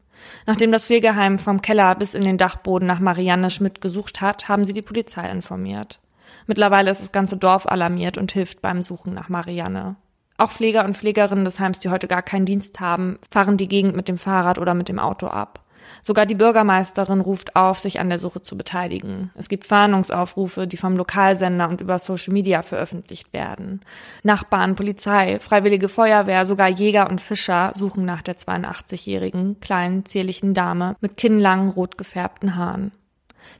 Nachdem 0.46 0.72
das 0.72 0.84
Pflegeheim 0.84 1.38
vom 1.38 1.62
Keller 1.62 1.94
bis 1.94 2.14
in 2.14 2.24
den 2.24 2.38
Dachboden 2.38 2.86
nach 2.86 3.00
Marianne 3.00 3.50
Schmidt 3.50 3.80
gesucht 3.80 4.20
hat, 4.20 4.48
haben 4.48 4.64
sie 4.64 4.72
die 4.72 4.82
Polizei 4.82 5.28
informiert. 5.30 6.00
Mittlerweile 6.46 6.90
ist 6.90 7.00
das 7.00 7.12
ganze 7.12 7.36
Dorf 7.36 7.66
alarmiert 7.66 8.18
und 8.18 8.32
hilft 8.32 8.62
beim 8.62 8.82
Suchen 8.82 9.14
nach 9.14 9.28
Marianne. 9.28 9.96
Auch 10.38 10.50
Pfleger 10.50 10.84
und 10.84 10.96
Pflegerinnen 10.96 11.44
des 11.44 11.60
Heims, 11.60 11.78
die 11.78 11.90
heute 11.90 12.08
gar 12.08 12.22
keinen 12.22 12.46
Dienst 12.46 12.80
haben, 12.80 13.18
fahren 13.30 13.56
die 13.56 13.68
Gegend 13.68 13.94
mit 13.94 14.08
dem 14.08 14.18
Fahrrad 14.18 14.58
oder 14.58 14.74
mit 14.74 14.88
dem 14.88 14.98
Auto 14.98 15.28
ab. 15.28 15.61
Sogar 16.00 16.26
die 16.26 16.34
Bürgermeisterin 16.34 17.20
ruft 17.20 17.54
auf, 17.56 17.78
sich 17.78 18.00
an 18.00 18.08
der 18.08 18.18
Suche 18.18 18.42
zu 18.42 18.56
beteiligen. 18.56 19.30
Es 19.36 19.48
gibt 19.48 19.66
Fahndungsaufrufe, 19.66 20.66
die 20.66 20.76
vom 20.76 20.96
Lokalsender 20.96 21.68
und 21.68 21.80
über 21.80 21.98
Social 21.98 22.32
Media 22.32 22.62
veröffentlicht 22.62 23.32
werden. 23.32 23.80
Nachbarn, 24.22 24.74
Polizei, 24.74 25.38
Freiwillige 25.40 25.88
Feuerwehr, 25.88 26.44
sogar 26.46 26.68
Jäger 26.68 27.10
und 27.10 27.20
Fischer 27.20 27.72
suchen 27.74 28.04
nach 28.04 28.22
der 28.22 28.36
82-jährigen, 28.36 29.60
kleinen, 29.60 30.06
zierlichen 30.06 30.54
Dame 30.54 30.96
mit 31.00 31.16
kinnlangen, 31.16 31.68
rot 31.68 31.98
gefärbten 31.98 32.56
Haaren. 32.56 32.92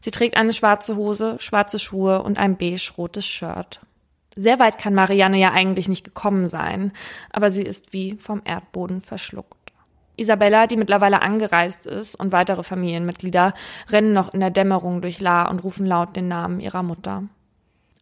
Sie 0.01 0.11
trägt 0.11 0.37
eine 0.37 0.53
schwarze 0.53 0.97
Hose, 0.97 1.37
schwarze 1.39 1.79
Schuhe 1.79 2.23
und 2.23 2.39
ein 2.39 2.57
beige-rotes 2.57 3.27
Shirt. 3.27 3.81
Sehr 4.35 4.59
weit 4.59 4.79
kann 4.79 4.95
Marianne 4.95 5.39
ja 5.39 5.53
eigentlich 5.53 5.89
nicht 5.89 6.05
gekommen 6.05 6.49
sein, 6.49 6.93
aber 7.31 7.51
sie 7.51 7.63
ist 7.63 7.93
wie 7.93 8.15
vom 8.15 8.41
Erdboden 8.45 9.01
verschluckt. 9.01 9.62
Isabella, 10.17 10.67
die 10.67 10.77
mittlerweile 10.77 11.23
angereist 11.23 11.87
ist, 11.87 12.15
und 12.15 12.33
weitere 12.33 12.63
Familienmitglieder 12.63 13.55
rennen 13.91 14.13
noch 14.13 14.33
in 14.33 14.41
der 14.41 14.51
Dämmerung 14.51 15.01
durch 15.01 15.21
La 15.21 15.49
und 15.49 15.65
rufen 15.65 15.87
laut 15.87 16.17
den 16.17 16.29
Namen 16.29 16.61
ihrer 16.61 16.83
Mutter. 16.83 17.25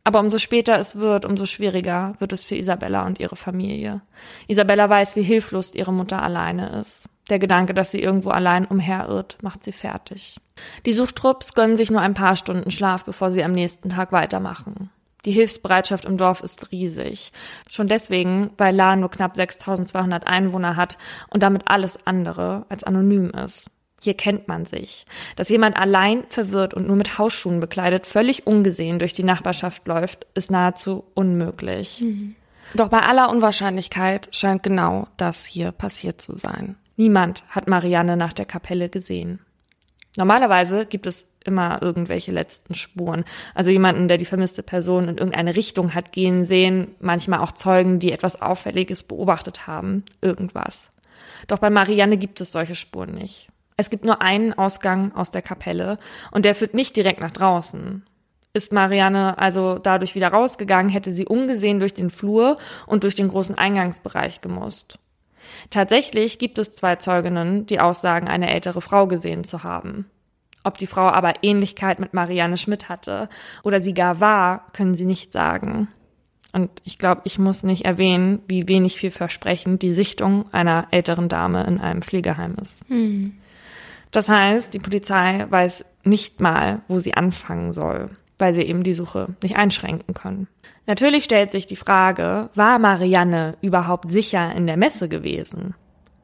Aber 0.02 0.20
umso 0.20 0.38
später 0.38 0.78
es 0.78 0.96
wird, 0.96 1.24
umso 1.24 1.46
schwieriger 1.46 2.14
wird 2.18 2.32
es 2.32 2.44
für 2.44 2.56
Isabella 2.56 3.06
und 3.06 3.20
ihre 3.20 3.36
Familie. 3.36 4.00
Isabella 4.48 4.88
weiß, 4.88 5.14
wie 5.14 5.22
hilflos 5.22 5.74
ihre 5.74 5.92
Mutter 5.92 6.22
alleine 6.22 6.80
ist. 6.80 7.08
Der 7.28 7.38
Gedanke, 7.38 7.74
dass 7.74 7.90
sie 7.90 8.02
irgendwo 8.02 8.30
allein 8.30 8.64
umherirrt, 8.64 9.38
macht 9.42 9.62
sie 9.62 9.72
fertig. 9.72 10.40
Die 10.84 10.92
Suchtrupps 10.92 11.54
gönnen 11.54 11.76
sich 11.76 11.90
nur 11.90 12.00
ein 12.00 12.14
paar 12.14 12.34
Stunden 12.34 12.70
Schlaf, 12.70 13.04
bevor 13.04 13.30
sie 13.30 13.44
am 13.44 13.52
nächsten 13.52 13.90
Tag 13.90 14.10
weitermachen. 14.10 14.90
Die 15.24 15.32
Hilfsbereitschaft 15.32 16.04
im 16.04 16.16
Dorf 16.16 16.42
ist 16.42 16.72
riesig. 16.72 17.32
Schon 17.68 17.88
deswegen, 17.88 18.50
weil 18.56 18.74
La 18.74 18.96
nur 18.96 19.10
knapp 19.10 19.36
6200 19.36 20.26
Einwohner 20.26 20.76
hat 20.76 20.96
und 21.28 21.42
damit 21.42 21.64
alles 21.66 21.98
andere 22.06 22.64
als 22.68 22.84
anonym 22.84 23.30
ist. 23.30 23.70
Hier 24.02 24.14
kennt 24.14 24.48
man 24.48 24.64
sich. 24.64 25.04
Dass 25.36 25.50
jemand 25.50 25.76
allein 25.76 26.24
verwirrt 26.28 26.72
und 26.72 26.86
nur 26.86 26.96
mit 26.96 27.18
Hausschuhen 27.18 27.60
bekleidet 27.60 28.06
völlig 28.06 28.46
ungesehen 28.46 28.98
durch 28.98 29.12
die 29.12 29.24
Nachbarschaft 29.24 29.86
läuft, 29.86 30.26
ist 30.34 30.50
nahezu 30.50 31.04
unmöglich. 31.14 32.00
Mhm. 32.00 32.34
Doch 32.74 32.88
bei 32.88 33.00
aller 33.00 33.28
Unwahrscheinlichkeit 33.28 34.28
scheint 34.34 34.62
genau 34.62 35.08
das 35.16 35.44
hier 35.44 35.72
passiert 35.72 36.20
zu 36.20 36.34
sein. 36.34 36.76
Niemand 36.96 37.44
hat 37.48 37.68
Marianne 37.68 38.16
nach 38.16 38.32
der 38.32 38.46
Kapelle 38.46 38.88
gesehen. 38.88 39.40
Normalerweise 40.16 40.86
gibt 40.86 41.06
es 41.06 41.29
immer 41.44 41.80
irgendwelche 41.82 42.32
letzten 42.32 42.74
Spuren. 42.74 43.24
Also 43.54 43.70
jemanden, 43.70 44.08
der 44.08 44.18
die 44.18 44.24
vermisste 44.24 44.62
Person 44.62 45.08
in 45.08 45.18
irgendeine 45.18 45.56
Richtung 45.56 45.94
hat 45.94 46.12
gehen 46.12 46.44
sehen, 46.44 46.94
manchmal 47.00 47.40
auch 47.40 47.52
Zeugen, 47.52 47.98
die 47.98 48.12
etwas 48.12 48.40
Auffälliges 48.40 49.02
beobachtet 49.02 49.66
haben, 49.66 50.04
irgendwas. 50.20 50.90
Doch 51.46 51.58
bei 51.58 51.70
Marianne 51.70 52.16
gibt 52.16 52.40
es 52.40 52.52
solche 52.52 52.74
Spuren 52.74 53.14
nicht. 53.14 53.48
Es 53.76 53.88
gibt 53.88 54.04
nur 54.04 54.20
einen 54.20 54.52
Ausgang 54.52 55.14
aus 55.14 55.30
der 55.30 55.42
Kapelle 55.42 55.98
und 56.30 56.44
der 56.44 56.54
führt 56.54 56.74
nicht 56.74 56.96
direkt 56.96 57.20
nach 57.20 57.30
draußen. 57.30 58.04
Ist 58.52 58.72
Marianne 58.72 59.38
also 59.38 59.78
dadurch 59.78 60.14
wieder 60.14 60.28
rausgegangen, 60.28 60.90
hätte 60.90 61.12
sie 61.12 61.26
ungesehen 61.26 61.78
durch 61.78 61.94
den 61.94 62.10
Flur 62.10 62.58
und 62.86 63.04
durch 63.04 63.14
den 63.14 63.28
großen 63.28 63.56
Eingangsbereich 63.56 64.40
gemusst. 64.40 64.98
Tatsächlich 65.70 66.38
gibt 66.38 66.58
es 66.58 66.74
zwei 66.74 66.96
Zeuginnen, 66.96 67.66
die 67.66 67.80
aussagen, 67.80 68.28
eine 68.28 68.50
ältere 68.50 68.80
Frau 68.80 69.06
gesehen 69.06 69.44
zu 69.44 69.62
haben. 69.62 70.10
Ob 70.62 70.78
die 70.78 70.86
Frau 70.86 71.08
aber 71.08 71.42
Ähnlichkeit 71.42 72.00
mit 72.00 72.12
Marianne 72.14 72.56
Schmidt 72.56 72.88
hatte 72.88 73.28
oder 73.62 73.80
sie 73.80 73.94
gar 73.94 74.20
war, 74.20 74.66
können 74.72 74.94
sie 74.94 75.06
nicht 75.06 75.32
sagen. 75.32 75.88
Und 76.52 76.70
ich 76.84 76.98
glaube, 76.98 77.22
ich 77.24 77.38
muss 77.38 77.62
nicht 77.62 77.84
erwähnen, 77.84 78.40
wie 78.48 78.68
wenig 78.68 78.96
vielversprechend 78.96 79.82
die 79.82 79.92
Sichtung 79.92 80.44
einer 80.52 80.88
älteren 80.90 81.28
Dame 81.28 81.64
in 81.64 81.80
einem 81.80 82.02
Pflegeheim 82.02 82.56
ist. 82.60 82.80
Hm. 82.88 83.34
Das 84.10 84.28
heißt, 84.28 84.74
die 84.74 84.80
Polizei 84.80 85.46
weiß 85.48 85.84
nicht 86.02 86.40
mal, 86.40 86.80
wo 86.88 86.98
sie 86.98 87.14
anfangen 87.14 87.72
soll, 87.72 88.08
weil 88.38 88.54
sie 88.54 88.62
eben 88.62 88.82
die 88.82 88.94
Suche 88.94 89.28
nicht 89.42 89.56
einschränken 89.56 90.14
können. 90.14 90.48
Natürlich 90.86 91.24
stellt 91.24 91.52
sich 91.52 91.66
die 91.66 91.76
Frage, 91.76 92.50
war 92.54 92.80
Marianne 92.80 93.56
überhaupt 93.60 94.10
sicher 94.10 94.52
in 94.52 94.66
der 94.66 94.76
Messe 94.76 95.08
gewesen? 95.08 95.74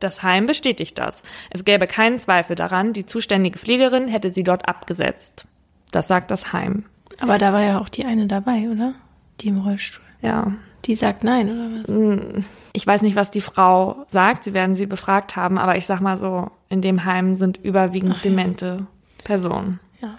Das 0.00 0.22
Heim 0.22 0.46
bestätigt 0.46 0.98
das. 0.98 1.22
Es 1.50 1.64
gäbe 1.64 1.86
keinen 1.86 2.18
Zweifel 2.18 2.56
daran, 2.56 2.92
die 2.92 3.06
zuständige 3.06 3.58
Pflegerin 3.58 4.08
hätte 4.08 4.30
sie 4.30 4.44
dort 4.44 4.68
abgesetzt. 4.68 5.46
Das 5.90 6.08
sagt 6.08 6.30
das 6.30 6.52
Heim. 6.52 6.84
Aber 7.18 7.38
da 7.38 7.52
war 7.52 7.62
ja 7.62 7.80
auch 7.80 7.88
die 7.88 8.04
eine 8.04 8.26
dabei, 8.26 8.68
oder? 8.70 8.94
Die 9.40 9.48
im 9.48 9.58
Rollstuhl. 9.58 10.04
Ja. 10.20 10.52
Die 10.84 10.94
sagt 10.94 11.24
nein, 11.24 11.50
oder 11.50 11.80
was? 11.80 11.88
Hm, 11.88 12.44
ich 12.72 12.86
weiß 12.86 13.02
nicht, 13.02 13.16
was 13.16 13.30
die 13.30 13.40
Frau 13.40 14.04
sagt. 14.08 14.44
Sie 14.44 14.54
werden 14.54 14.76
sie 14.76 14.86
befragt 14.86 15.34
haben, 15.34 15.58
aber 15.58 15.76
ich 15.76 15.86
sag 15.86 16.00
mal 16.00 16.18
so, 16.18 16.50
in 16.68 16.82
dem 16.82 17.04
Heim 17.04 17.34
sind 17.34 17.56
überwiegend 17.56 18.14
Ach, 18.18 18.22
demente 18.22 18.66
ja. 18.66 18.86
Personen. 19.24 19.80
Ja. 20.00 20.14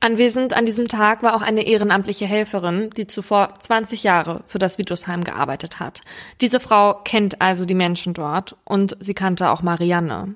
Anwesend 0.00 0.54
an 0.54 0.66
diesem 0.66 0.88
Tag 0.88 1.22
war 1.22 1.34
auch 1.34 1.42
eine 1.42 1.66
ehrenamtliche 1.66 2.26
Helferin, 2.26 2.90
die 2.90 3.06
zuvor 3.06 3.54
20 3.58 4.04
Jahre 4.04 4.44
für 4.46 4.58
das 4.58 4.78
Vitusheim 4.78 5.24
gearbeitet 5.24 5.80
hat. 5.80 6.02
Diese 6.40 6.60
Frau 6.60 7.00
kennt 7.04 7.40
also 7.40 7.64
die 7.64 7.74
Menschen 7.74 8.12
dort 8.12 8.56
und 8.64 8.96
sie 9.00 9.14
kannte 9.14 9.50
auch 9.50 9.62
Marianne. 9.62 10.34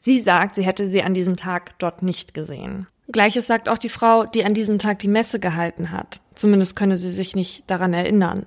Sie 0.00 0.18
sagt, 0.18 0.56
sie 0.56 0.64
hätte 0.64 0.88
sie 0.88 1.02
an 1.02 1.14
diesem 1.14 1.36
Tag 1.36 1.78
dort 1.78 2.02
nicht 2.02 2.34
gesehen. 2.34 2.86
Gleiches 3.10 3.46
sagt 3.46 3.68
auch 3.68 3.78
die 3.78 3.88
Frau, 3.88 4.24
die 4.24 4.44
an 4.44 4.52
diesem 4.52 4.78
Tag 4.78 4.98
die 4.98 5.08
Messe 5.08 5.40
gehalten 5.40 5.92
hat. 5.92 6.20
Zumindest 6.34 6.76
könne 6.76 6.96
sie 6.96 7.10
sich 7.10 7.34
nicht 7.34 7.70
daran 7.70 7.94
erinnern. 7.94 8.46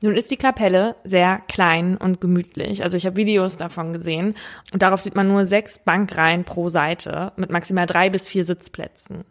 Nun 0.00 0.16
ist 0.16 0.30
die 0.30 0.36
Kapelle 0.36 0.94
sehr 1.04 1.40
klein 1.48 1.96
und 1.96 2.20
gemütlich. 2.20 2.84
Also 2.84 2.96
ich 2.96 3.04
habe 3.04 3.16
Videos 3.16 3.56
davon 3.56 3.92
gesehen 3.92 4.34
und 4.72 4.82
darauf 4.82 5.00
sieht 5.00 5.16
man 5.16 5.26
nur 5.26 5.44
sechs 5.44 5.78
Bankreihen 5.80 6.44
pro 6.44 6.68
Seite 6.68 7.32
mit 7.36 7.50
maximal 7.50 7.86
drei 7.86 8.08
bis 8.08 8.28
vier 8.28 8.44
Sitzplätzen. 8.44 9.24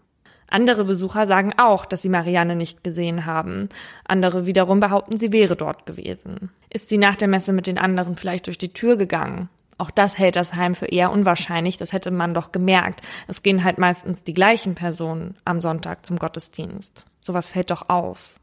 Andere 0.49 0.85
Besucher 0.85 1.27
sagen 1.27 1.53
auch, 1.57 1.85
dass 1.85 2.01
sie 2.01 2.09
Marianne 2.09 2.55
nicht 2.55 2.83
gesehen 2.83 3.25
haben. 3.25 3.69
Andere 4.05 4.45
wiederum 4.45 4.79
behaupten, 4.79 5.17
sie 5.17 5.31
wäre 5.31 5.55
dort 5.55 5.85
gewesen. 5.85 6.51
Ist 6.69 6.89
sie 6.89 6.97
nach 6.97 7.15
der 7.15 7.27
Messe 7.27 7.53
mit 7.53 7.67
den 7.67 7.77
anderen 7.77 8.15
vielleicht 8.15 8.47
durch 8.47 8.57
die 8.57 8.73
Tür 8.73 8.95
gegangen? 8.97 9.49
Auch 9.77 9.91
das 9.91 10.17
hält 10.17 10.35
das 10.35 10.55
Heim 10.55 10.73
für 10.73 10.87
eher 10.87 11.11
unwahrscheinlich, 11.11 11.77
das 11.77 11.93
hätte 11.93 12.09
man 12.09 12.33
doch 12.33 12.51
gemerkt. 12.51 13.01
Es 13.27 13.43
gehen 13.43 13.63
halt 13.63 13.77
meistens 13.77 14.23
die 14.23 14.33
gleichen 14.33 14.73
Personen 14.73 15.35
am 15.45 15.61
Sonntag 15.61 16.05
zum 16.05 16.17
Gottesdienst. 16.17 17.05
Sowas 17.21 17.45
fällt 17.45 17.69
doch 17.69 17.89
auf. 17.89 18.36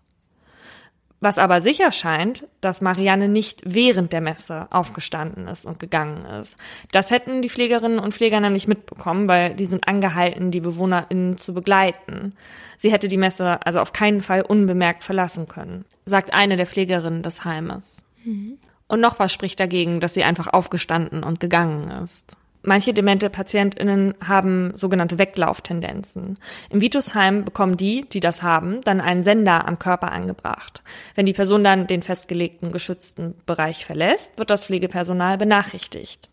Was 1.24 1.38
aber 1.38 1.62
sicher 1.62 1.90
scheint, 1.90 2.46
dass 2.60 2.82
Marianne 2.82 3.30
nicht 3.30 3.62
während 3.64 4.12
der 4.12 4.20
Messe 4.20 4.66
aufgestanden 4.70 5.48
ist 5.48 5.64
und 5.64 5.78
gegangen 5.78 6.26
ist. 6.26 6.54
Das 6.92 7.10
hätten 7.10 7.40
die 7.40 7.48
Pflegerinnen 7.48 7.98
und 7.98 8.12
Pfleger 8.12 8.40
nämlich 8.40 8.68
mitbekommen, 8.68 9.26
weil 9.26 9.54
die 9.54 9.64
sind 9.64 9.88
angehalten, 9.88 10.50
die 10.50 10.60
BewohnerInnen 10.60 11.38
zu 11.38 11.54
begleiten. 11.54 12.34
Sie 12.76 12.92
hätte 12.92 13.08
die 13.08 13.16
Messe 13.16 13.64
also 13.64 13.80
auf 13.80 13.94
keinen 13.94 14.20
Fall 14.20 14.42
unbemerkt 14.42 15.02
verlassen 15.02 15.48
können, 15.48 15.86
sagt 16.04 16.34
eine 16.34 16.56
der 16.56 16.66
Pflegerinnen 16.66 17.22
des 17.22 17.42
Heimes. 17.42 17.96
Mhm. 18.22 18.58
Und 18.86 19.00
noch 19.00 19.18
was 19.18 19.32
spricht 19.32 19.58
dagegen, 19.58 20.00
dass 20.00 20.12
sie 20.12 20.24
einfach 20.24 20.48
aufgestanden 20.48 21.24
und 21.24 21.40
gegangen 21.40 21.88
ist. 22.02 22.36
Manche 22.66 22.94
demente 22.94 23.28
PatientInnen 23.28 24.14
haben 24.26 24.72
sogenannte 24.74 25.18
Weglauftendenzen. 25.18 26.38
Im 26.70 26.80
Vitusheim 26.80 27.44
bekommen 27.44 27.76
die, 27.76 28.08
die 28.08 28.20
das 28.20 28.42
haben, 28.42 28.80
dann 28.80 29.02
einen 29.02 29.22
Sender 29.22 29.68
am 29.68 29.78
Körper 29.78 30.12
angebracht. 30.12 30.82
Wenn 31.14 31.26
die 31.26 31.34
Person 31.34 31.62
dann 31.62 31.86
den 31.86 32.02
festgelegten 32.02 32.72
geschützten 32.72 33.34
Bereich 33.44 33.84
verlässt, 33.84 34.38
wird 34.38 34.48
das 34.48 34.64
Pflegepersonal 34.64 35.36
benachrichtigt. 35.36 36.30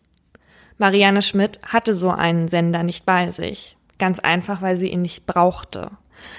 Marianne 0.78 1.20
Schmidt 1.20 1.60
hatte 1.62 1.94
so 1.94 2.10
einen 2.10 2.48
Sender 2.48 2.82
nicht 2.82 3.04
bei 3.04 3.28
sich. 3.30 3.76
Ganz 3.98 4.18
einfach, 4.18 4.62
weil 4.62 4.78
sie 4.78 4.88
ihn 4.88 5.02
nicht 5.02 5.26
brauchte. 5.26 5.90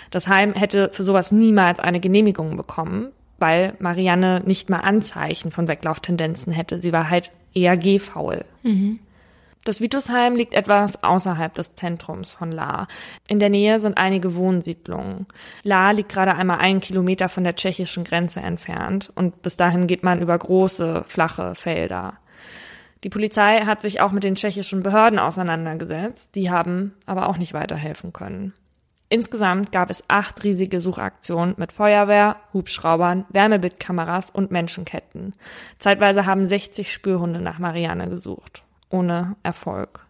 Das 0.10 0.28
Heim 0.28 0.54
hätte 0.54 0.90
für 0.92 1.04
sowas 1.04 1.32
niemals 1.32 1.80
eine 1.80 2.00
Genehmigung 2.00 2.58
bekommen, 2.58 3.12
weil 3.38 3.76
Marianne 3.78 4.42
nicht 4.46 4.72
mal 4.72 4.80
Anzeichen 4.80 5.52
von 5.52 5.68
Weglauftendenzen 5.68 6.52
hätte. 6.52 6.82
Sie 6.82 6.94
war 6.94 7.12
halt 7.12 7.32
eher 7.54 7.78
gehfaul. 7.78 8.44
Mhm. 8.64 9.00
Das 9.64 9.80
Vitusheim 9.80 10.36
liegt 10.36 10.54
etwas 10.54 11.04
außerhalb 11.04 11.54
des 11.54 11.74
Zentrums 11.76 12.32
von 12.32 12.52
La. 12.52 12.88
In 13.30 13.40
der 13.40 13.50
Nähe 13.50 13.80
sind 13.80 13.98
einige 13.98 14.36
Wohnsiedlungen. 14.36 15.26
La 15.64 15.92
liegt 15.92 16.12
gerade 16.12 16.36
einmal 16.36 16.58
einen 16.58 16.82
Kilometer 16.82 17.30
von 17.30 17.46
der 17.46 17.56
tschechischen 17.56 18.04
Grenze 18.04 18.42
entfernt 18.42 19.12
und 19.16 19.42
bis 19.42 19.56
dahin 19.56 19.88
geht 19.88 20.04
man 20.04 20.22
über 20.22 20.38
große, 20.38 21.06
flache 21.08 21.56
Felder. 21.56 22.18
Die 23.06 23.10
Polizei 23.10 23.62
hat 23.62 23.82
sich 23.82 24.02
auch 24.02 24.12
mit 24.12 24.26
den 24.26 24.36
tschechischen 24.36 24.84
Behörden 24.84 25.20
auseinandergesetzt, 25.20 26.36
die 26.36 26.52
haben 26.52 26.94
aber 27.06 27.30
auch 27.30 27.38
nicht 27.38 27.54
weiterhelfen 27.54 28.12
können. 28.12 28.54
Insgesamt 29.08 29.72
gab 29.72 29.90
es 29.90 30.04
acht 30.10 30.44
riesige 30.44 30.80
Suchaktionen 30.80 31.56
mit 31.58 31.72
Feuerwehr, 31.72 32.38
Hubschraubern, 32.52 33.26
Wärmebildkameras 33.30 34.30
und 34.30 34.52
Menschenketten. 34.52 35.36
Zeitweise 35.80 36.26
haben 36.26 36.48
60 36.48 36.92
Spürhunde 36.92 37.40
nach 37.40 37.60
Marianne 37.60 38.10
gesucht 38.10 38.64
ohne 38.94 39.36
Erfolg. 39.44 40.06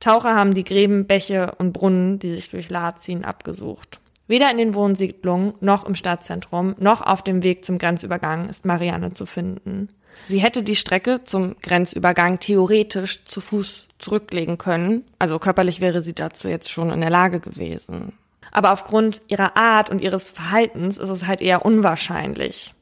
Taucher 0.00 0.34
haben 0.34 0.54
die 0.54 0.64
Gräben, 0.64 1.06
Bäche 1.06 1.54
und 1.58 1.72
Brunnen, 1.72 2.18
die 2.18 2.34
sich 2.34 2.50
durch 2.50 2.70
La 2.70 2.96
ziehen, 2.96 3.24
abgesucht. 3.24 4.00
Weder 4.28 4.50
in 4.50 4.58
den 4.58 4.74
Wohnsiedlungen 4.74 5.54
noch 5.60 5.84
im 5.84 5.94
Stadtzentrum 5.94 6.74
noch 6.78 7.00
auf 7.00 7.22
dem 7.22 7.42
Weg 7.44 7.64
zum 7.64 7.78
Grenzübergang 7.78 8.48
ist 8.48 8.64
Marianne 8.64 9.12
zu 9.12 9.24
finden. 9.24 9.88
Sie 10.28 10.38
hätte 10.38 10.62
die 10.62 10.74
Strecke 10.74 11.22
zum 11.24 11.56
Grenzübergang 11.62 12.40
theoretisch 12.40 13.24
zu 13.26 13.40
Fuß 13.40 13.86
zurücklegen 13.98 14.58
können, 14.58 15.04
also 15.18 15.38
körperlich 15.38 15.80
wäre 15.80 16.02
sie 16.02 16.14
dazu 16.14 16.48
jetzt 16.48 16.70
schon 16.70 16.90
in 16.90 17.00
der 17.00 17.10
Lage 17.10 17.40
gewesen. 17.40 18.12
Aber 18.50 18.72
aufgrund 18.72 19.22
ihrer 19.28 19.56
Art 19.56 19.90
und 19.90 20.00
ihres 20.00 20.28
Verhaltens 20.28 20.98
ist 20.98 21.08
es 21.08 21.26
halt 21.26 21.40
eher 21.40 21.64
unwahrscheinlich. 21.64 22.74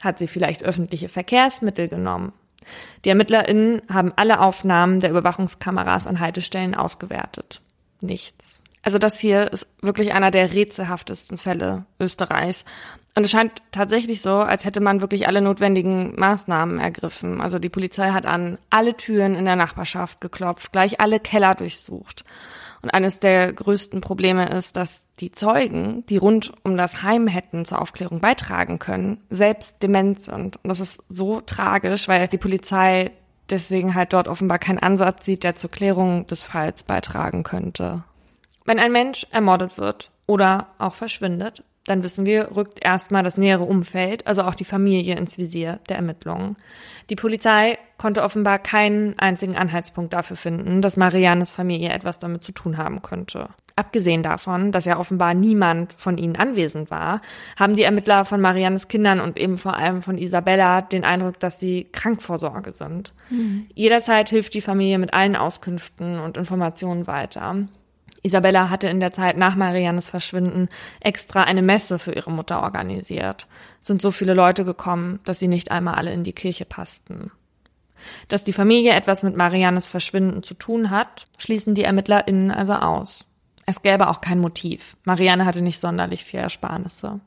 Hat 0.00 0.18
sie 0.18 0.28
vielleicht 0.28 0.62
öffentliche 0.62 1.08
Verkehrsmittel 1.08 1.88
genommen? 1.88 2.32
Die 3.04 3.10
ErmittlerInnen 3.10 3.82
haben 3.92 4.12
alle 4.16 4.40
Aufnahmen 4.40 5.00
der 5.00 5.10
Überwachungskameras 5.10 6.06
an 6.06 6.20
Haltestellen 6.20 6.74
ausgewertet. 6.74 7.60
Nichts. 8.00 8.60
Also 8.82 8.98
das 8.98 9.18
hier 9.18 9.52
ist 9.52 9.66
wirklich 9.82 10.12
einer 10.12 10.30
der 10.30 10.52
rätselhaftesten 10.52 11.38
Fälle 11.38 11.86
Österreichs. 11.98 12.64
Und 13.16 13.24
es 13.24 13.30
scheint 13.30 13.62
tatsächlich 13.72 14.22
so, 14.22 14.34
als 14.36 14.64
hätte 14.64 14.80
man 14.80 15.00
wirklich 15.00 15.26
alle 15.26 15.40
notwendigen 15.40 16.14
Maßnahmen 16.16 16.78
ergriffen. 16.78 17.40
Also 17.40 17.58
die 17.58 17.68
Polizei 17.68 18.10
hat 18.10 18.26
an 18.26 18.58
alle 18.70 18.94
Türen 18.96 19.34
in 19.34 19.44
der 19.44 19.56
Nachbarschaft 19.56 20.20
geklopft, 20.20 20.70
gleich 20.70 21.00
alle 21.00 21.18
Keller 21.18 21.54
durchsucht. 21.54 22.24
Und 22.86 22.94
eines 22.94 23.18
der 23.18 23.52
größten 23.52 24.00
Probleme 24.00 24.48
ist, 24.48 24.76
dass 24.76 25.02
die 25.18 25.32
Zeugen, 25.32 26.06
die 26.06 26.18
rund 26.18 26.52
um 26.62 26.76
das 26.76 27.02
Heim 27.02 27.26
hätten 27.26 27.64
zur 27.64 27.82
Aufklärung 27.82 28.20
beitragen 28.20 28.78
können, 28.78 29.24
selbst 29.28 29.82
dement 29.82 30.22
sind. 30.22 30.60
Und 30.62 30.68
das 30.68 30.78
ist 30.78 31.02
so 31.08 31.40
tragisch, 31.40 32.06
weil 32.06 32.28
die 32.28 32.38
Polizei 32.38 33.10
deswegen 33.50 33.96
halt 33.96 34.12
dort 34.12 34.28
offenbar 34.28 34.60
keinen 34.60 34.78
Ansatz 34.78 35.24
sieht, 35.24 35.42
der 35.42 35.56
zur 35.56 35.68
Klärung 35.68 36.28
des 36.28 36.42
Falls 36.42 36.84
beitragen 36.84 37.42
könnte. 37.42 38.04
Wenn 38.64 38.78
ein 38.78 38.92
Mensch 38.92 39.26
ermordet 39.32 39.78
wird 39.78 40.12
oder 40.28 40.68
auch 40.78 40.94
verschwindet, 40.94 41.64
dann 41.86 42.04
wissen 42.04 42.24
wir, 42.24 42.54
rückt 42.54 42.84
erstmal 42.84 43.24
das 43.24 43.36
nähere 43.36 43.64
Umfeld, 43.64 44.28
also 44.28 44.42
auch 44.42 44.54
die 44.54 44.64
Familie 44.64 45.16
ins 45.16 45.38
Visier 45.38 45.80
der 45.88 45.96
Ermittlungen. 45.96 46.56
Die 47.10 47.16
Polizei 47.16 47.78
konnte 47.98 48.22
offenbar 48.22 48.58
keinen 48.58 49.18
einzigen 49.18 49.56
Anhaltspunkt 49.56 50.12
dafür 50.12 50.36
finden, 50.36 50.82
dass 50.82 50.96
Mariannes 50.96 51.50
Familie 51.50 51.90
etwas 51.90 52.18
damit 52.18 52.42
zu 52.42 52.52
tun 52.52 52.76
haben 52.76 53.02
könnte. 53.02 53.48
Abgesehen 53.74 54.22
davon, 54.22 54.72
dass 54.72 54.86
ja 54.86 54.98
offenbar 54.98 55.34
niemand 55.34 55.92
von 55.94 56.16
ihnen 56.16 56.36
anwesend 56.36 56.90
war, 56.90 57.20
haben 57.58 57.76
die 57.76 57.82
Ermittler 57.82 58.24
von 58.24 58.40
Mariannes 58.40 58.88
Kindern 58.88 59.20
und 59.20 59.36
eben 59.36 59.58
vor 59.58 59.76
allem 59.76 60.02
von 60.02 60.16
Isabella 60.16 60.80
den 60.80 61.04
Eindruck, 61.04 61.38
dass 61.40 61.60
sie 61.60 61.86
Krankvorsorge 61.92 62.72
sind. 62.72 63.12
Mhm. 63.28 63.66
Jederzeit 63.74 64.30
hilft 64.30 64.54
die 64.54 64.62
Familie 64.62 64.98
mit 64.98 65.12
allen 65.12 65.36
Auskünften 65.36 66.18
und 66.18 66.38
Informationen 66.38 67.06
weiter. 67.06 67.66
Isabella 68.22 68.70
hatte 68.70 68.88
in 68.88 68.98
der 68.98 69.12
Zeit 69.12 69.36
nach 69.36 69.56
Mariannes 69.56 70.08
Verschwinden 70.08 70.68
extra 71.00 71.44
eine 71.44 71.62
Messe 71.62 71.98
für 71.98 72.12
ihre 72.12 72.32
Mutter 72.32 72.62
organisiert. 72.62 73.46
Es 73.82 73.88
sind 73.88 74.02
so 74.02 74.10
viele 74.10 74.34
Leute 74.34 74.64
gekommen, 74.64 75.20
dass 75.24 75.38
sie 75.38 75.48
nicht 75.48 75.70
einmal 75.70 75.94
alle 75.94 76.12
in 76.12 76.24
die 76.24 76.32
Kirche 76.32 76.64
passten. 76.64 77.30
Dass 78.28 78.44
die 78.44 78.52
Familie 78.52 78.92
etwas 78.92 79.22
mit 79.22 79.36
Mariannes 79.36 79.86
Verschwinden 79.86 80.42
zu 80.42 80.54
tun 80.54 80.90
hat, 80.90 81.26
schließen 81.38 81.74
die 81.74 81.84
ErmittlerInnen 81.84 82.50
also 82.50 82.74
aus. 82.74 83.24
Es 83.66 83.82
gäbe 83.82 84.08
auch 84.08 84.20
kein 84.20 84.38
Motiv. 84.38 84.96
Marianne 85.04 85.44
hatte 85.44 85.62
nicht 85.62 85.80
sonderlich 85.80 86.24
viel 86.24 86.40
Ersparnisse. 86.40 87.20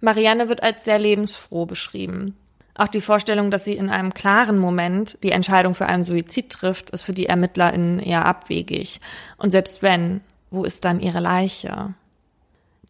Marianne 0.00 0.48
wird 0.48 0.62
als 0.62 0.84
sehr 0.84 0.98
lebensfroh 0.98 1.64
beschrieben. 1.64 2.36
Auch 2.74 2.88
die 2.88 3.00
Vorstellung, 3.00 3.50
dass 3.50 3.64
sie 3.64 3.74
in 3.74 3.88
einem 3.88 4.12
klaren 4.12 4.58
Moment 4.58 5.16
die 5.22 5.30
Entscheidung 5.30 5.74
für 5.74 5.86
einen 5.86 6.02
Suizid 6.02 6.50
trifft, 6.50 6.90
ist 6.90 7.02
für 7.02 7.12
die 7.12 7.26
ErmittlerInnen 7.26 8.00
eher 8.00 8.24
abwegig. 8.26 9.00
Und 9.36 9.52
selbst 9.52 9.80
wenn, 9.82 10.22
wo 10.50 10.64
ist 10.64 10.84
dann 10.84 11.00
ihre 11.00 11.20
Leiche? 11.20 11.94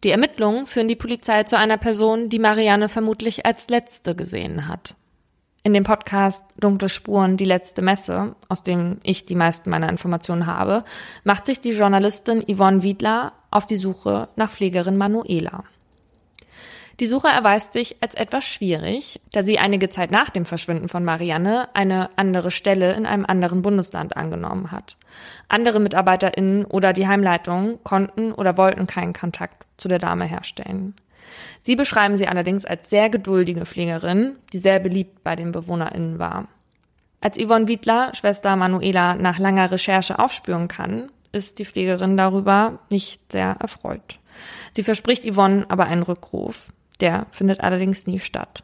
Die 0.03 0.09
Ermittlungen 0.09 0.65
führen 0.65 0.87
die 0.87 0.95
Polizei 0.95 1.43
zu 1.43 1.57
einer 1.57 1.77
Person, 1.77 2.29
die 2.29 2.39
Marianne 2.39 2.89
vermutlich 2.89 3.45
als 3.45 3.69
letzte 3.69 4.15
gesehen 4.15 4.67
hat. 4.67 4.95
In 5.65 5.73
dem 5.73 5.83
Podcast 5.83 6.45
Dunkle 6.59 6.89
Spuren, 6.89 7.37
die 7.37 7.43
letzte 7.43 7.81
Messe, 7.81 8.35
aus 8.49 8.61
dem 8.61 8.99
ich 9.01 9.23
die 9.23 9.33
meisten 9.33 9.71
meiner 9.71 9.89
Informationen 9.89 10.45
habe, 10.45 10.83
macht 11.23 11.47
sich 11.47 11.59
die 11.59 11.71
Journalistin 11.71 12.43
Yvonne 12.47 12.83
Wiedler 12.83 13.33
auf 13.49 13.65
die 13.65 13.77
Suche 13.77 14.29
nach 14.35 14.51
Pflegerin 14.51 14.95
Manuela. 14.95 15.63
Die 16.99 17.07
Suche 17.07 17.29
erweist 17.29 17.73
sich 17.73 17.95
als 18.03 18.13
etwas 18.13 18.43
schwierig, 18.45 19.19
da 19.31 19.41
sie 19.41 19.57
einige 19.57 19.89
Zeit 19.89 20.11
nach 20.11 20.29
dem 20.29 20.45
Verschwinden 20.45 20.87
von 20.87 21.03
Marianne 21.03 21.67
eine 21.73 22.09
andere 22.15 22.51
Stelle 22.51 22.93
in 22.93 23.07
einem 23.07 23.25
anderen 23.25 23.63
Bundesland 23.63 24.15
angenommen 24.15 24.71
hat. 24.71 24.97
Andere 25.49 25.79
MitarbeiterInnen 25.79 26.65
oder 26.65 26.93
die 26.93 27.07
Heimleitung 27.07 27.79
konnten 27.83 28.33
oder 28.33 28.55
wollten 28.55 28.85
keinen 28.85 29.13
Kontakt 29.13 29.65
zu 29.77 29.87
der 29.87 29.97
Dame 29.97 30.25
herstellen. 30.25 30.93
Sie 31.61 31.75
beschreiben 31.75 32.17
sie 32.17 32.27
allerdings 32.27 32.65
als 32.65 32.89
sehr 32.89 33.09
geduldige 33.09 33.65
Pflegerin, 33.65 34.35
die 34.53 34.59
sehr 34.59 34.79
beliebt 34.79 35.23
bei 35.23 35.35
den 35.35 35.51
BewohnerInnen 35.51 36.19
war. 36.19 36.47
Als 37.21 37.37
Yvonne 37.37 37.67
Wiedler, 37.67 38.13
Schwester 38.13 38.55
Manuela, 38.55 39.15
nach 39.15 39.39
langer 39.39 39.71
Recherche 39.71 40.19
aufspüren 40.19 40.67
kann, 40.67 41.11
ist 41.31 41.59
die 41.59 41.65
Pflegerin 41.65 42.17
darüber 42.17 42.79
nicht 42.91 43.31
sehr 43.31 43.57
erfreut. 43.59 44.19
Sie 44.73 44.83
verspricht 44.83 45.25
Yvonne 45.25 45.65
aber 45.69 45.85
einen 45.85 46.03
Rückruf. 46.03 46.71
Der 47.01 47.25
findet 47.31 47.61
allerdings 47.61 48.07
nie 48.07 48.19
statt. 48.19 48.63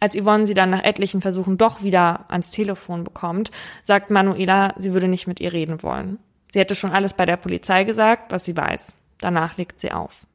Als 0.00 0.16
Yvonne 0.16 0.46
sie 0.46 0.54
dann 0.54 0.70
nach 0.70 0.82
etlichen 0.82 1.20
Versuchen 1.20 1.58
doch 1.58 1.82
wieder 1.82 2.24
ans 2.28 2.50
Telefon 2.50 3.04
bekommt, 3.04 3.50
sagt 3.82 4.10
Manuela, 4.10 4.74
sie 4.78 4.92
würde 4.92 5.08
nicht 5.08 5.26
mit 5.26 5.40
ihr 5.40 5.52
reden 5.52 5.82
wollen. 5.82 6.18
Sie 6.50 6.58
hätte 6.58 6.74
schon 6.74 6.90
alles 6.90 7.14
bei 7.14 7.26
der 7.26 7.36
Polizei 7.36 7.84
gesagt, 7.84 8.32
was 8.32 8.44
sie 8.44 8.56
weiß. 8.56 8.92
Danach 9.18 9.56
legt 9.56 9.80
sie 9.80 9.92
auf. 9.92 10.26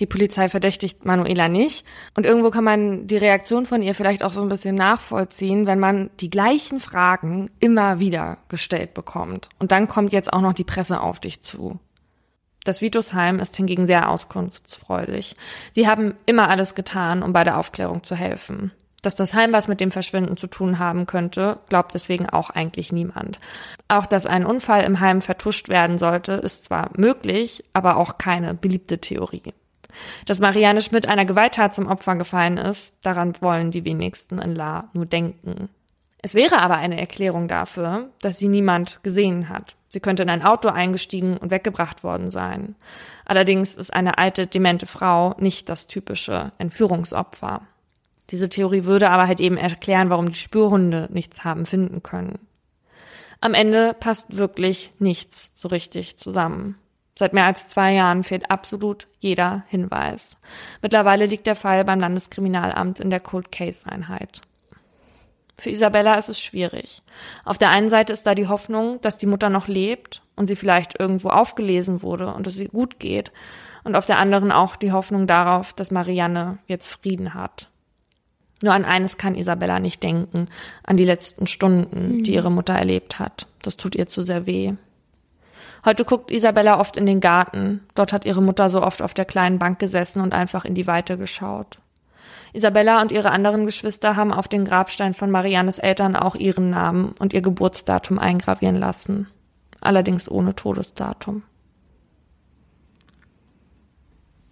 Die 0.00 0.06
Polizei 0.06 0.48
verdächtigt 0.48 1.04
Manuela 1.04 1.48
nicht. 1.48 1.86
Und 2.16 2.24
irgendwo 2.24 2.50
kann 2.50 2.64
man 2.64 3.06
die 3.06 3.18
Reaktion 3.18 3.66
von 3.66 3.82
ihr 3.82 3.94
vielleicht 3.94 4.22
auch 4.22 4.32
so 4.32 4.40
ein 4.40 4.48
bisschen 4.48 4.74
nachvollziehen, 4.74 5.66
wenn 5.66 5.78
man 5.78 6.10
die 6.20 6.30
gleichen 6.30 6.80
Fragen 6.80 7.50
immer 7.60 8.00
wieder 8.00 8.38
gestellt 8.48 8.94
bekommt. 8.94 9.50
Und 9.58 9.72
dann 9.72 9.88
kommt 9.88 10.12
jetzt 10.14 10.32
auch 10.32 10.40
noch 10.40 10.54
die 10.54 10.64
Presse 10.64 11.00
auf 11.00 11.20
dich 11.20 11.42
zu. 11.42 11.78
Das 12.64 12.80
Vitusheim 12.82 13.38
ist 13.40 13.56
hingegen 13.56 13.86
sehr 13.86 14.10
auskunftsfreudig. 14.10 15.34
Sie 15.72 15.86
haben 15.86 16.14
immer 16.26 16.48
alles 16.48 16.74
getan, 16.74 17.22
um 17.22 17.32
bei 17.32 17.44
der 17.44 17.58
Aufklärung 17.58 18.02
zu 18.02 18.14
helfen. 18.14 18.72
Dass 19.02 19.16
das 19.16 19.32
Heim 19.32 19.52
was 19.52 19.66
mit 19.66 19.80
dem 19.80 19.90
Verschwinden 19.90 20.36
zu 20.36 20.46
tun 20.46 20.78
haben 20.78 21.06
könnte, 21.06 21.58
glaubt 21.70 21.94
deswegen 21.94 22.28
auch 22.28 22.50
eigentlich 22.50 22.92
niemand. 22.92 23.40
Auch 23.88 24.04
dass 24.04 24.26
ein 24.26 24.44
Unfall 24.44 24.84
im 24.84 25.00
Heim 25.00 25.22
vertuscht 25.22 25.70
werden 25.70 25.96
sollte, 25.96 26.32
ist 26.32 26.64
zwar 26.64 26.90
möglich, 26.96 27.64
aber 27.72 27.96
auch 27.96 28.18
keine 28.18 28.52
beliebte 28.52 28.98
Theorie. 28.98 29.54
Dass 30.26 30.38
Marianne 30.38 30.80
Schmidt 30.80 31.06
einer 31.06 31.24
Gewalttat 31.24 31.74
zum 31.74 31.86
Opfer 31.86 32.16
gefallen 32.16 32.56
ist, 32.56 32.92
daran 33.02 33.34
wollen 33.40 33.70
die 33.70 33.84
wenigsten 33.84 34.38
in 34.38 34.54
La 34.54 34.90
nur 34.92 35.06
denken. 35.06 35.68
Es 36.22 36.34
wäre 36.34 36.58
aber 36.58 36.76
eine 36.76 37.00
Erklärung 37.00 37.48
dafür, 37.48 38.10
dass 38.20 38.38
sie 38.38 38.48
niemand 38.48 39.02
gesehen 39.02 39.48
hat. 39.48 39.76
Sie 39.88 40.00
könnte 40.00 40.22
in 40.22 40.30
ein 40.30 40.44
Auto 40.44 40.68
eingestiegen 40.68 41.36
und 41.36 41.50
weggebracht 41.50 42.04
worden 42.04 42.30
sein. 42.30 42.76
Allerdings 43.24 43.74
ist 43.74 43.92
eine 43.92 44.18
alte, 44.18 44.46
demente 44.46 44.86
Frau 44.86 45.34
nicht 45.38 45.68
das 45.68 45.86
typische 45.86 46.52
Entführungsopfer. 46.58 47.62
Diese 48.30 48.48
Theorie 48.48 48.84
würde 48.84 49.10
aber 49.10 49.26
halt 49.26 49.40
eben 49.40 49.56
erklären, 49.56 50.10
warum 50.10 50.28
die 50.28 50.36
Spürhunde 50.36 51.08
nichts 51.10 51.42
haben 51.42 51.66
finden 51.66 52.02
können. 52.02 52.38
Am 53.40 53.54
Ende 53.54 53.94
passt 53.98 54.36
wirklich 54.36 54.92
nichts 54.98 55.52
so 55.54 55.68
richtig 55.68 56.18
zusammen. 56.18 56.76
Seit 57.18 57.32
mehr 57.32 57.46
als 57.46 57.68
zwei 57.68 57.92
Jahren 57.92 58.22
fehlt 58.22 58.50
absolut 58.50 59.08
jeder 59.18 59.64
Hinweis. 59.68 60.36
Mittlerweile 60.80 61.26
liegt 61.26 61.46
der 61.46 61.56
Fall 61.56 61.84
beim 61.84 62.00
Landeskriminalamt 62.00 63.00
in 63.00 63.10
der 63.10 63.20
Cold 63.20 63.52
Case 63.52 63.86
Einheit. 63.86 64.40
Für 65.60 65.70
Isabella 65.70 66.14
ist 66.14 66.30
es 66.30 66.40
schwierig. 66.40 67.02
Auf 67.44 67.58
der 67.58 67.70
einen 67.70 67.90
Seite 67.90 68.14
ist 68.14 68.26
da 68.26 68.34
die 68.34 68.48
Hoffnung, 68.48 68.98
dass 69.02 69.18
die 69.18 69.26
Mutter 69.26 69.50
noch 69.50 69.68
lebt 69.68 70.22
und 70.34 70.46
sie 70.46 70.56
vielleicht 70.56 70.98
irgendwo 70.98 71.28
aufgelesen 71.28 72.00
wurde 72.00 72.32
und 72.32 72.46
dass 72.46 72.54
sie 72.54 72.68
gut 72.68 72.98
geht. 72.98 73.30
Und 73.84 73.94
auf 73.94 74.06
der 74.06 74.18
anderen 74.18 74.52
auch 74.52 74.76
die 74.76 74.92
Hoffnung 74.92 75.26
darauf, 75.26 75.74
dass 75.74 75.90
Marianne 75.90 76.58
jetzt 76.66 76.86
Frieden 76.86 77.34
hat. 77.34 77.68
Nur 78.62 78.72
an 78.72 78.84
eines 78.86 79.18
kann 79.18 79.34
Isabella 79.34 79.80
nicht 79.80 80.02
denken, 80.02 80.46
an 80.82 80.96
die 80.96 81.04
letzten 81.04 81.46
Stunden, 81.46 82.22
die 82.24 82.30
mhm. 82.30 82.36
ihre 82.36 82.50
Mutter 82.50 82.74
erlebt 82.74 83.18
hat. 83.18 83.46
Das 83.62 83.76
tut 83.76 83.94
ihr 83.94 84.06
zu 84.06 84.22
sehr 84.22 84.46
weh. 84.46 84.74
Heute 85.84 86.04
guckt 86.04 86.30
Isabella 86.30 86.78
oft 86.78 86.96
in 86.96 87.06
den 87.06 87.20
Garten. 87.20 87.80
Dort 87.94 88.12
hat 88.12 88.26
ihre 88.26 88.42
Mutter 88.42 88.68
so 88.68 88.82
oft 88.82 89.02
auf 89.02 89.14
der 89.14 89.24
kleinen 89.24 89.58
Bank 89.58 89.78
gesessen 89.78 90.20
und 90.20 90.34
einfach 90.34 90.64
in 90.64 90.74
die 90.74 90.86
Weite 90.86 91.16
geschaut. 91.16 91.78
Isabella 92.52 93.00
und 93.00 93.12
ihre 93.12 93.30
anderen 93.30 93.64
Geschwister 93.64 94.16
haben 94.16 94.32
auf 94.32 94.48
den 94.48 94.64
Grabstein 94.64 95.14
von 95.14 95.30
Mariannes 95.30 95.78
Eltern 95.78 96.16
auch 96.16 96.34
ihren 96.34 96.70
Namen 96.70 97.14
und 97.18 97.32
ihr 97.32 97.42
Geburtsdatum 97.42 98.18
eingravieren 98.18 98.76
lassen. 98.76 99.28
Allerdings 99.80 100.30
ohne 100.30 100.54
Todesdatum. 100.54 101.42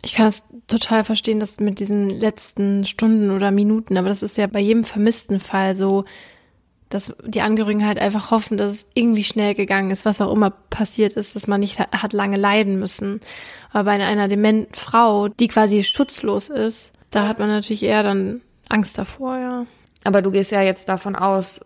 Ich 0.02 0.14
kann 0.14 0.28
es 0.28 0.44
total 0.68 1.02
verstehen, 1.04 1.40
dass 1.40 1.58
mit 1.58 1.80
diesen 1.80 2.08
letzten 2.08 2.86
Stunden 2.86 3.30
oder 3.30 3.50
Minuten, 3.50 3.96
aber 3.98 4.08
das 4.08 4.22
ist 4.22 4.36
ja 4.36 4.46
bei 4.46 4.60
jedem 4.60 4.84
vermissten 4.84 5.40
Fall 5.40 5.74
so, 5.74 6.04
dass 6.89 7.12
die 7.24 7.43
Angehörigen 7.43 7.86
halt 7.86 7.99
einfach 7.99 8.30
hoffen, 8.30 8.57
dass 8.57 8.72
es 8.72 8.86
irgendwie 8.95 9.24
schnell 9.24 9.55
gegangen 9.55 9.91
ist, 9.91 10.05
was 10.05 10.20
auch 10.20 10.32
immer 10.32 10.51
passiert 10.51 11.14
ist, 11.14 11.36
dass 11.36 11.47
man 11.47 11.61
nicht 11.61 11.78
hat 11.78 12.12
lange 12.12 12.36
leiden 12.36 12.78
müssen. 12.78 13.20
Aber 13.72 13.84
bei 13.84 14.03
einer 14.03 14.28
dementen 14.28 14.74
Frau, 14.74 15.28
die 15.28 15.49
quasi 15.49 15.84
schutzlos 15.84 16.49
ist, 16.49 16.93
da 17.11 17.28
hat 17.28 17.39
man 17.39 17.49
natürlich 17.49 17.82
eher 17.82 18.03
dann 18.03 18.41
Angst 18.68 18.99
davor, 18.99 19.39
ja. 19.39 19.66
Aber 20.05 20.22
du 20.22 20.30
gehst 20.30 20.53
ja 20.53 20.62
jetzt 20.62 20.89
davon 20.89 21.16
aus, 21.16 21.61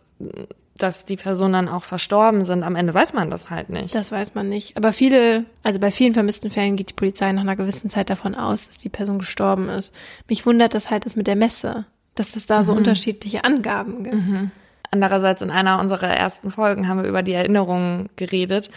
dass 0.76 1.06
die 1.06 1.16
Personen 1.16 1.52
dann 1.52 1.68
auch 1.68 1.84
verstorben 1.84 2.44
sind. 2.44 2.62
Am 2.62 2.76
Ende 2.76 2.94
weiß 2.94 3.12
man 3.12 3.30
das 3.30 3.50
halt 3.50 3.70
nicht. 3.70 3.94
Das 3.94 4.10
weiß 4.10 4.34
man 4.34 4.48
nicht. 4.48 4.76
Aber 4.76 4.92
viele, 4.92 5.44
also 5.62 5.78
bei 5.78 5.90
vielen 5.90 6.14
vermissten 6.14 6.50
Fällen 6.50 6.76
geht 6.76 6.90
die 6.90 6.94
Polizei 6.94 7.30
nach 7.32 7.42
einer 7.42 7.56
gewissen 7.56 7.90
Zeit 7.90 8.10
davon 8.10 8.34
aus, 8.34 8.68
dass 8.68 8.78
die 8.78 8.88
Person 8.88 9.18
gestorben 9.18 9.68
ist. 9.68 9.94
Mich 10.28 10.46
wundert 10.46 10.74
das 10.74 10.90
halt 10.90 11.06
das 11.06 11.14
mit 11.14 11.26
der 11.26 11.36
Messe, 11.36 11.84
dass 12.14 12.34
es 12.34 12.46
da 12.46 12.60
mhm. 12.60 12.64
so 12.64 12.72
unterschiedliche 12.72 13.44
Angaben 13.44 14.04
gibt. 14.04 14.16
Mhm. 14.16 14.50
Andererseits 14.92 15.40
in 15.40 15.50
einer 15.50 15.80
unserer 15.80 16.08
ersten 16.08 16.50
Folgen 16.50 16.86
haben 16.86 17.02
wir 17.02 17.08
über 17.08 17.22
die 17.22 17.32
Erinnerungen 17.32 18.10
geredet. 18.16 18.70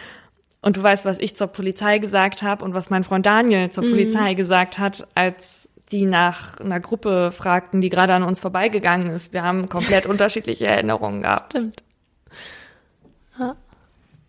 Und 0.61 0.77
du 0.77 0.83
weißt, 0.83 1.05
was 1.05 1.19
ich 1.19 1.35
zur 1.35 1.47
Polizei 1.47 1.99
gesagt 1.99 2.41
habe 2.41 2.63
und 2.63 2.73
was 2.73 2.89
mein 2.89 3.03
Freund 3.03 3.25
Daniel 3.25 3.69
zur 3.69 3.83
mhm. 3.83 3.91
Polizei 3.91 4.33
gesagt 4.33 4.79
hat, 4.79 5.07
als 5.13 5.69
die 5.91 6.05
nach 6.05 6.59
einer 6.59 6.79
Gruppe 6.79 7.31
fragten, 7.31 7.81
die 7.81 7.89
gerade 7.89 8.13
an 8.13 8.23
uns 8.23 8.39
vorbeigegangen 8.39 9.09
ist. 9.09 9.33
Wir 9.33 9.43
haben 9.43 9.69
komplett 9.69 10.05
unterschiedliche 10.07 10.65
Erinnerungen 10.65 11.21
gehabt. 11.21 11.53
Stimmt. 11.53 11.83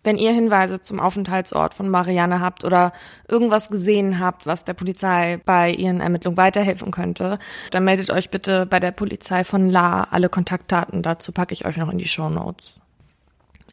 Wenn 0.07 0.18
ihr 0.18 0.30
Hinweise 0.30 0.80
zum 0.80 1.00
Aufenthaltsort 1.00 1.74
von 1.74 1.88
Marianne 1.88 2.38
habt 2.38 2.64
oder 2.64 2.92
irgendwas 3.26 3.70
gesehen 3.70 4.20
habt, 4.20 4.46
was 4.46 4.64
der 4.64 4.74
Polizei 4.74 5.40
bei 5.44 5.72
ihren 5.72 6.00
Ermittlungen 6.00 6.36
weiterhelfen 6.36 6.92
könnte, 6.92 7.40
dann 7.72 7.82
meldet 7.82 8.11
euch 8.11 8.30
bitte 8.30 8.66
bei 8.66 8.78
der 8.78 8.92
Polizei 8.92 9.42
von 9.42 9.68
La. 9.68 10.04
Alle 10.04 10.28
Kontaktdaten 10.28 11.02
dazu 11.02 11.32
packe 11.32 11.54
ich 11.54 11.66
euch 11.66 11.76
noch 11.76 11.90
in 11.90 11.98
die 11.98 12.07
Show 12.07 12.30
Notes. 12.30 12.78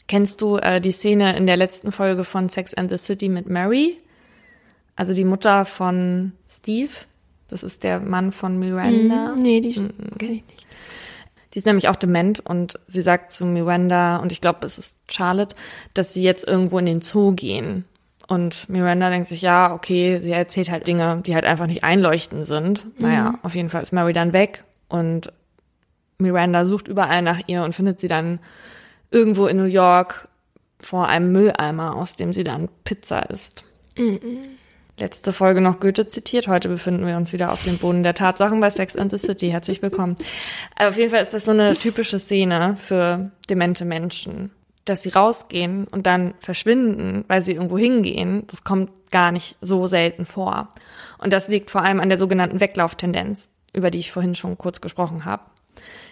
Kennst 0.08 0.42
du 0.42 0.58
äh, 0.58 0.82
die 0.82 0.90
Szene 0.90 1.38
in 1.38 1.46
der 1.46 1.56
letzten 1.56 1.92
Folge 1.92 2.24
von 2.24 2.50
Sex 2.50 2.74
and 2.74 2.90
the 2.90 2.98
City 2.98 3.30
mit 3.30 3.48
Mary? 3.48 4.00
Also 4.96 5.14
die 5.14 5.26
Mutter 5.26 5.66
von 5.66 6.32
Steve. 6.50 6.94
Das 7.48 7.62
ist 7.62 7.84
der 7.84 8.00
Mann 8.00 8.32
von 8.32 8.58
Miranda. 8.58 9.36
Mm, 9.36 9.40
nee, 9.40 9.62
die 9.62 9.80
mm, 9.80 10.18
kenne 10.18 10.32
ich 10.32 10.44
nicht. 10.48 10.66
Die 11.54 11.60
ist 11.60 11.66
nämlich 11.66 11.88
auch 11.88 11.96
dement 11.96 12.40
und 12.40 12.80
sie 12.88 13.02
sagt 13.02 13.32
zu 13.32 13.46
Miranda, 13.46 14.18
und 14.18 14.32
ich 14.32 14.42
glaube, 14.42 14.66
es 14.66 14.78
ist 14.78 14.98
Charlotte, 15.10 15.56
dass 15.94 16.14
sie 16.14 16.24
jetzt 16.24 16.48
irgendwo 16.48 16.80
in 16.80 16.86
den 16.86 17.02
Zoo 17.02 17.34
gehen. 17.34 17.86
Und 18.28 18.70
Miranda 18.70 19.10
denkt 19.10 19.28
sich, 19.28 19.42
ja, 19.42 19.74
okay, 19.74 20.20
sie 20.24 20.32
erzählt 20.32 20.72
halt 20.72 20.88
Dinge, 20.88 21.22
die 21.26 21.36
halt 21.36 21.46
einfach 21.46 21.68
nicht 21.68 21.84
einleuchtend 21.84 22.48
sind. 22.48 22.86
Mhm. 22.86 22.92
Naja, 23.00 23.40
auf 23.44 23.54
jeden 23.54 23.70
Fall 23.70 23.84
ist 23.84 23.94
Mary 23.94 24.14
dann 24.14 24.34
weg 24.34 24.64
und 24.88 25.32
Miranda 26.18 26.66
sucht 26.66 26.88
überall 26.88 27.22
nach 27.22 27.42
ihr 27.48 27.64
und 27.64 27.76
findet 27.76 28.00
sie 28.00 28.08
dann 28.08 28.40
irgendwo 29.12 29.46
in 29.48 29.58
New 29.58 29.66
York 29.66 30.30
vor 30.80 31.08
einem 31.08 31.32
Mülleimer, 31.32 31.96
aus 31.96 32.16
dem 32.16 32.34
sie 32.34 32.44
dann 32.44 32.70
Pizza 32.84 33.30
isst. 33.30 33.66
Mhm 33.98 34.58
letzte 34.98 35.34
Folge 35.34 35.62
noch 35.62 35.80
Goethe 35.80 36.08
zitiert. 36.08 36.48
Heute 36.48 36.70
befinden 36.70 37.06
wir 37.06 37.18
uns 37.18 37.34
wieder 37.34 37.52
auf 37.52 37.64
dem 37.64 37.78
Boden 37.78 38.04
der 38.04 38.14
Tatsachen 38.14 38.60
bei 38.60 38.70
Sex 38.70 38.96
and 38.96 39.12
the 39.12 39.18
City. 39.18 39.50
Herzlich 39.50 39.82
willkommen. 39.82 40.18
Aber 40.76 40.90
auf 40.90 40.98
jeden 40.98 41.12
Fall 41.12 41.22
ist 41.22 41.34
das 41.34 41.46
so 41.46 41.52
eine 41.52 41.74
typische 41.76 42.20
Szene 42.20 42.76
für 42.78 43.32
demente 43.50 43.86
Menschen. 43.86 44.52
Dass 44.86 45.02
sie 45.02 45.10
rausgehen 45.10 45.86
und 45.86 46.06
dann 46.06 46.34
verschwinden, 46.40 47.24
weil 47.28 47.42
sie 47.42 47.54
irgendwo 47.54 47.78
hingehen, 47.78 48.46
das 48.48 48.64
kommt 48.64 48.92
gar 49.12 49.32
nicht 49.32 49.56
so 49.62 49.88
selten 49.88 50.26
vor. 50.26 50.70
Und 51.20 51.32
das 51.32 51.48
liegt 51.48 51.72
vor 51.72 51.84
allem 51.84 52.00
an 52.00 52.10
der 52.10 52.18
sogenannten 52.18 52.60
Weglauftendenz, 52.60 53.50
über 53.74 53.92
die 53.92 54.00
ich 54.00 54.12
vorhin 54.12 54.36
schon 54.36 54.58
kurz 54.58 54.82
gesprochen 54.82 55.24
habe. 55.24 55.44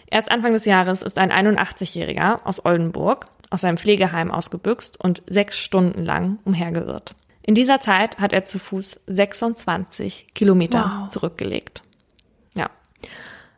Erst 0.09 0.31
Anfang 0.31 0.53
des 0.53 0.65
Jahres 0.65 1.01
ist 1.01 1.17
ein 1.17 1.31
81-Jähriger 1.31 2.45
aus 2.45 2.63
Oldenburg 2.65 3.27
aus 3.51 3.61
seinem 3.61 3.77
Pflegeheim 3.77 4.31
ausgebüxt 4.31 4.99
und 4.99 5.21
sechs 5.27 5.59
Stunden 5.59 6.03
lang 6.03 6.39
umhergeirrt. 6.45 7.13
In 7.43 7.55
dieser 7.55 7.81
Zeit 7.81 8.19
hat 8.19 8.33
er 8.33 8.45
zu 8.45 8.59
Fuß 8.59 9.01
26 9.07 10.27
Kilometer 10.33 11.01
wow. 11.01 11.09
zurückgelegt. 11.09 11.81
Ja. 12.55 12.69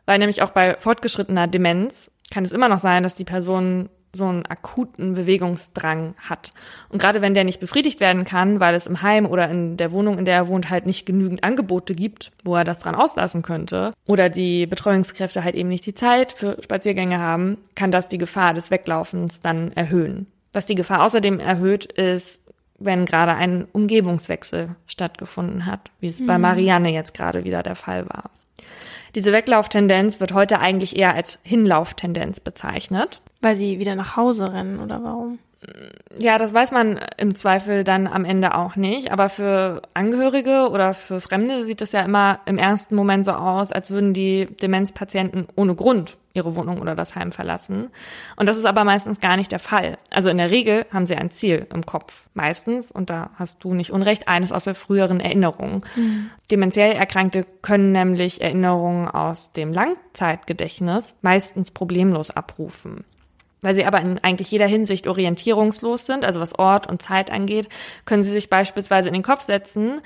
Weil 0.06 0.18
nämlich 0.18 0.42
auch 0.42 0.50
bei 0.50 0.76
fortgeschrittener 0.78 1.46
Demenz 1.46 2.10
kann 2.30 2.44
es 2.44 2.52
immer 2.52 2.68
noch 2.68 2.78
sein, 2.78 3.02
dass 3.02 3.14
die 3.14 3.24
Person 3.24 3.88
so 4.16 4.26
einen 4.26 4.46
akuten 4.46 5.14
Bewegungsdrang 5.14 6.14
hat. 6.18 6.52
Und 6.88 7.00
gerade 7.00 7.20
wenn 7.20 7.34
der 7.34 7.44
nicht 7.44 7.60
befriedigt 7.60 8.00
werden 8.00 8.24
kann, 8.24 8.60
weil 8.60 8.74
es 8.74 8.86
im 8.86 9.02
Heim 9.02 9.26
oder 9.26 9.48
in 9.48 9.76
der 9.76 9.92
Wohnung, 9.92 10.18
in 10.18 10.24
der 10.24 10.36
er 10.36 10.48
wohnt, 10.48 10.70
halt 10.70 10.86
nicht 10.86 11.04
genügend 11.04 11.44
Angebote 11.44 11.94
gibt, 11.94 12.32
wo 12.44 12.54
er 12.54 12.64
das 12.64 12.78
dran 12.78 12.94
auslassen 12.94 13.42
könnte, 13.42 13.92
oder 14.06 14.28
die 14.28 14.66
Betreuungskräfte 14.66 15.44
halt 15.44 15.54
eben 15.54 15.68
nicht 15.68 15.86
die 15.86 15.94
Zeit 15.94 16.32
für 16.32 16.56
Spaziergänge 16.62 17.20
haben, 17.20 17.58
kann 17.74 17.90
das 17.90 18.08
die 18.08 18.18
Gefahr 18.18 18.54
des 18.54 18.70
Weglaufens 18.70 19.40
dann 19.40 19.72
erhöhen. 19.72 20.26
Was 20.52 20.66
die 20.66 20.76
Gefahr 20.76 21.02
außerdem 21.02 21.40
erhöht, 21.40 21.84
ist 21.84 22.43
wenn 22.84 23.04
gerade 23.04 23.34
ein 23.34 23.66
Umgebungswechsel 23.72 24.74
stattgefunden 24.86 25.66
hat, 25.66 25.90
wie 26.00 26.08
es 26.08 26.20
mhm. 26.20 26.26
bei 26.26 26.38
Marianne 26.38 26.92
jetzt 26.92 27.14
gerade 27.14 27.44
wieder 27.44 27.62
der 27.62 27.76
Fall 27.76 28.08
war. 28.08 28.30
Diese 29.14 29.32
Weglauftendenz 29.32 30.18
wird 30.20 30.32
heute 30.32 30.58
eigentlich 30.58 30.96
eher 30.96 31.14
als 31.14 31.38
Hinlauftendenz 31.42 32.40
bezeichnet. 32.40 33.20
Weil 33.40 33.56
sie 33.56 33.78
wieder 33.78 33.94
nach 33.94 34.16
Hause 34.16 34.52
rennen 34.52 34.80
oder 34.80 35.02
warum? 35.04 35.38
Ja, 36.18 36.38
das 36.38 36.54
weiß 36.54 36.72
man 36.72 37.00
im 37.16 37.34
Zweifel 37.34 37.84
dann 37.84 38.06
am 38.06 38.24
Ende 38.24 38.54
auch 38.54 38.76
nicht. 38.76 39.10
Aber 39.10 39.28
für 39.28 39.82
Angehörige 39.94 40.68
oder 40.70 40.94
für 40.94 41.20
Fremde 41.20 41.64
sieht 41.64 41.82
es 41.82 41.92
ja 41.92 42.02
immer 42.02 42.40
im 42.46 42.58
ersten 42.58 42.94
Moment 42.94 43.24
so 43.24 43.32
aus, 43.32 43.72
als 43.72 43.90
würden 43.90 44.14
die 44.14 44.46
Demenzpatienten 44.46 45.46
ohne 45.56 45.74
Grund 45.74 46.16
ihre 46.34 46.56
Wohnung 46.56 46.80
oder 46.80 46.94
das 46.96 47.14
Heim 47.14 47.32
verlassen. 47.32 47.90
Und 48.36 48.48
das 48.48 48.56
ist 48.56 48.64
aber 48.66 48.84
meistens 48.84 49.20
gar 49.20 49.36
nicht 49.36 49.52
der 49.52 49.60
Fall. 49.60 49.98
Also 50.10 50.30
in 50.30 50.38
der 50.38 50.50
Regel 50.50 50.84
haben 50.92 51.06
sie 51.06 51.14
ein 51.14 51.30
Ziel 51.30 51.66
im 51.72 51.86
Kopf. 51.86 52.28
Meistens, 52.34 52.90
und 52.90 53.08
da 53.08 53.30
hast 53.36 53.62
du 53.62 53.72
nicht 53.72 53.92
unrecht, 53.92 54.26
eines 54.26 54.52
aus 54.52 54.64
der 54.64 54.74
früheren 54.74 55.20
Erinnerung. 55.20 55.84
Mhm. 55.94 56.30
Dementiell 56.50 56.92
Erkrankte 56.92 57.46
können 57.62 57.92
nämlich 57.92 58.40
Erinnerungen 58.40 59.08
aus 59.08 59.52
dem 59.52 59.72
Langzeitgedächtnis 59.72 61.14
meistens 61.22 61.70
problemlos 61.70 62.30
abrufen. 62.30 63.04
Weil 63.64 63.74
sie 63.74 63.86
aber 63.86 63.98
in 64.02 64.18
eigentlich 64.18 64.50
jeder 64.50 64.66
Hinsicht 64.66 65.06
orientierungslos 65.06 66.04
sind, 66.04 66.26
also 66.26 66.38
was 66.38 66.58
Ort 66.58 66.86
und 66.86 67.00
Zeit 67.00 67.30
angeht, 67.30 67.70
können 68.04 68.22
sie 68.22 68.30
sich 68.30 68.50
beispielsweise 68.50 69.08
in 69.08 69.14
den 69.14 69.22
Kopf 69.22 69.42
setzen, 69.42 70.02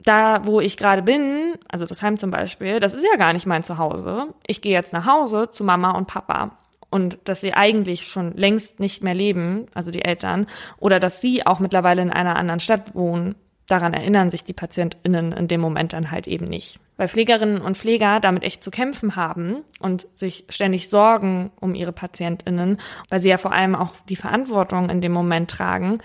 da, 0.00 0.44
wo 0.44 0.60
ich 0.60 0.76
gerade 0.76 1.02
bin, 1.02 1.54
also 1.68 1.86
das 1.86 2.02
Heim 2.02 2.18
zum 2.18 2.32
Beispiel, 2.32 2.80
das 2.80 2.92
ist 2.92 3.06
ja 3.08 3.16
gar 3.16 3.32
nicht 3.34 3.46
mein 3.46 3.62
Zuhause. 3.62 4.34
Ich 4.48 4.62
gehe 4.62 4.72
jetzt 4.72 4.92
nach 4.92 5.06
Hause 5.06 5.50
zu 5.52 5.62
Mama 5.62 5.92
und 5.92 6.08
Papa. 6.08 6.58
Und 6.90 7.20
dass 7.24 7.40
sie 7.40 7.54
eigentlich 7.54 8.08
schon 8.08 8.32
längst 8.36 8.80
nicht 8.80 9.04
mehr 9.04 9.14
leben, 9.14 9.66
also 9.74 9.92
die 9.92 10.04
Eltern, 10.04 10.46
oder 10.78 10.98
dass 10.98 11.20
sie 11.20 11.46
auch 11.46 11.60
mittlerweile 11.60 12.02
in 12.02 12.10
einer 12.10 12.34
anderen 12.34 12.58
Stadt 12.58 12.96
wohnen, 12.96 13.36
daran 13.70 13.94
erinnern 13.94 14.30
sich 14.30 14.44
die 14.44 14.52
PatientInnen 14.52 15.32
in 15.32 15.48
dem 15.48 15.60
Moment 15.60 15.92
dann 15.92 16.10
halt 16.10 16.26
eben 16.26 16.46
nicht. 16.46 16.80
Weil 16.96 17.08
Pflegerinnen 17.08 17.60
und 17.60 17.76
Pfleger 17.76 18.20
damit 18.20 18.44
echt 18.44 18.62
zu 18.62 18.70
kämpfen 18.70 19.16
haben 19.16 19.64
und 19.78 20.06
sich 20.14 20.44
ständig 20.48 20.88
sorgen 20.90 21.50
um 21.60 21.74
ihre 21.74 21.92
PatientInnen, 21.92 22.78
weil 23.08 23.20
sie 23.20 23.30
ja 23.30 23.38
vor 23.38 23.52
allem 23.52 23.74
auch 23.74 23.94
die 24.08 24.16
Verantwortung 24.16 24.90
in 24.90 25.00
dem 25.00 25.12
Moment 25.12 25.50
tragen, 25.50 25.98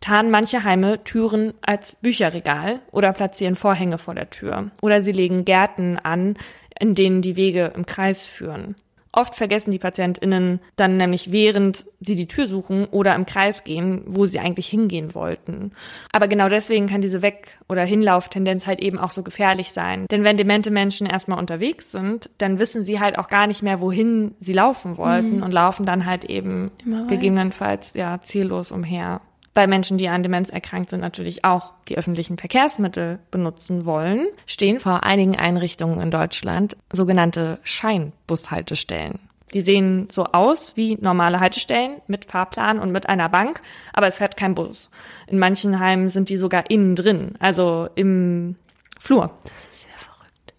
tarnen 0.00 0.30
manche 0.30 0.64
Heime 0.64 1.02
Türen 1.04 1.54
als 1.62 1.96
Bücherregal 1.96 2.80
oder 2.90 3.12
platzieren 3.12 3.54
Vorhänge 3.54 3.98
vor 3.98 4.14
der 4.14 4.30
Tür. 4.30 4.70
Oder 4.82 5.00
sie 5.00 5.12
legen 5.12 5.44
Gärten 5.44 5.98
an, 5.98 6.36
in 6.78 6.94
denen 6.94 7.22
die 7.22 7.36
Wege 7.36 7.72
im 7.74 7.86
Kreis 7.86 8.22
führen. 8.22 8.74
Oft 9.12 9.34
vergessen 9.34 9.72
die 9.72 9.78
PatientInnen 9.78 10.60
dann 10.76 10.96
nämlich, 10.96 11.30
während 11.30 11.84
sie 12.00 12.14
die 12.14 12.26
Tür 12.26 12.46
suchen 12.46 12.86
oder 12.86 13.14
im 13.14 13.26
Kreis 13.26 13.62
gehen, 13.62 14.02
wo 14.06 14.24
sie 14.24 14.40
eigentlich 14.40 14.68
hingehen 14.68 15.14
wollten. 15.14 15.72
Aber 16.12 16.28
genau 16.28 16.48
deswegen 16.48 16.86
kann 16.86 17.02
diese 17.02 17.20
Weg- 17.20 17.58
oder 17.68 17.84
Hinlauftendenz 17.84 18.66
halt 18.66 18.80
eben 18.80 18.98
auch 18.98 19.10
so 19.10 19.22
gefährlich 19.22 19.72
sein. 19.72 20.06
Denn 20.10 20.24
wenn 20.24 20.38
demente 20.38 20.70
Menschen 20.70 21.06
erstmal 21.06 21.38
unterwegs 21.38 21.92
sind, 21.92 22.30
dann 22.38 22.58
wissen 22.58 22.84
sie 22.84 23.00
halt 23.00 23.18
auch 23.18 23.28
gar 23.28 23.46
nicht 23.46 23.62
mehr, 23.62 23.82
wohin 23.82 24.34
sie 24.40 24.54
laufen 24.54 24.96
wollten 24.96 25.36
mhm. 25.36 25.42
und 25.42 25.52
laufen 25.52 25.84
dann 25.84 26.06
halt 26.06 26.24
eben 26.24 26.70
gegebenenfalls 27.08 27.92
ja 27.92 28.20
ziellos 28.22 28.72
umher 28.72 29.20
bei 29.54 29.66
Menschen, 29.66 29.98
die 29.98 30.08
an 30.08 30.22
Demenz 30.22 30.48
erkrankt 30.48 30.90
sind, 30.90 31.00
natürlich 31.00 31.44
auch 31.44 31.74
die 31.88 31.98
öffentlichen 31.98 32.38
Verkehrsmittel 32.38 33.18
benutzen 33.30 33.84
wollen, 33.84 34.26
stehen 34.46 34.80
vor 34.80 35.04
einigen 35.04 35.36
Einrichtungen 35.36 36.00
in 36.00 36.10
Deutschland 36.10 36.76
sogenannte 36.92 37.58
Scheinbushaltestellen. 37.62 39.18
Die 39.52 39.60
sehen 39.60 40.08
so 40.10 40.24
aus 40.24 40.76
wie 40.76 40.96
normale 40.98 41.38
Haltestellen 41.38 42.00
mit 42.06 42.24
Fahrplan 42.24 42.78
und 42.78 42.90
mit 42.90 43.08
einer 43.08 43.28
Bank, 43.28 43.60
aber 43.92 44.06
es 44.06 44.16
fährt 44.16 44.38
kein 44.38 44.54
Bus. 44.54 44.88
In 45.26 45.38
manchen 45.38 45.78
Heimen 45.78 46.08
sind 46.08 46.30
die 46.30 46.38
sogar 46.38 46.70
innen 46.70 46.96
drin, 46.96 47.34
also 47.38 47.88
im 47.94 48.56
Flur. 48.98 49.30
Das 49.42 49.52
ist 49.78 49.84
ja 49.84 49.98
verrückt. 49.98 50.54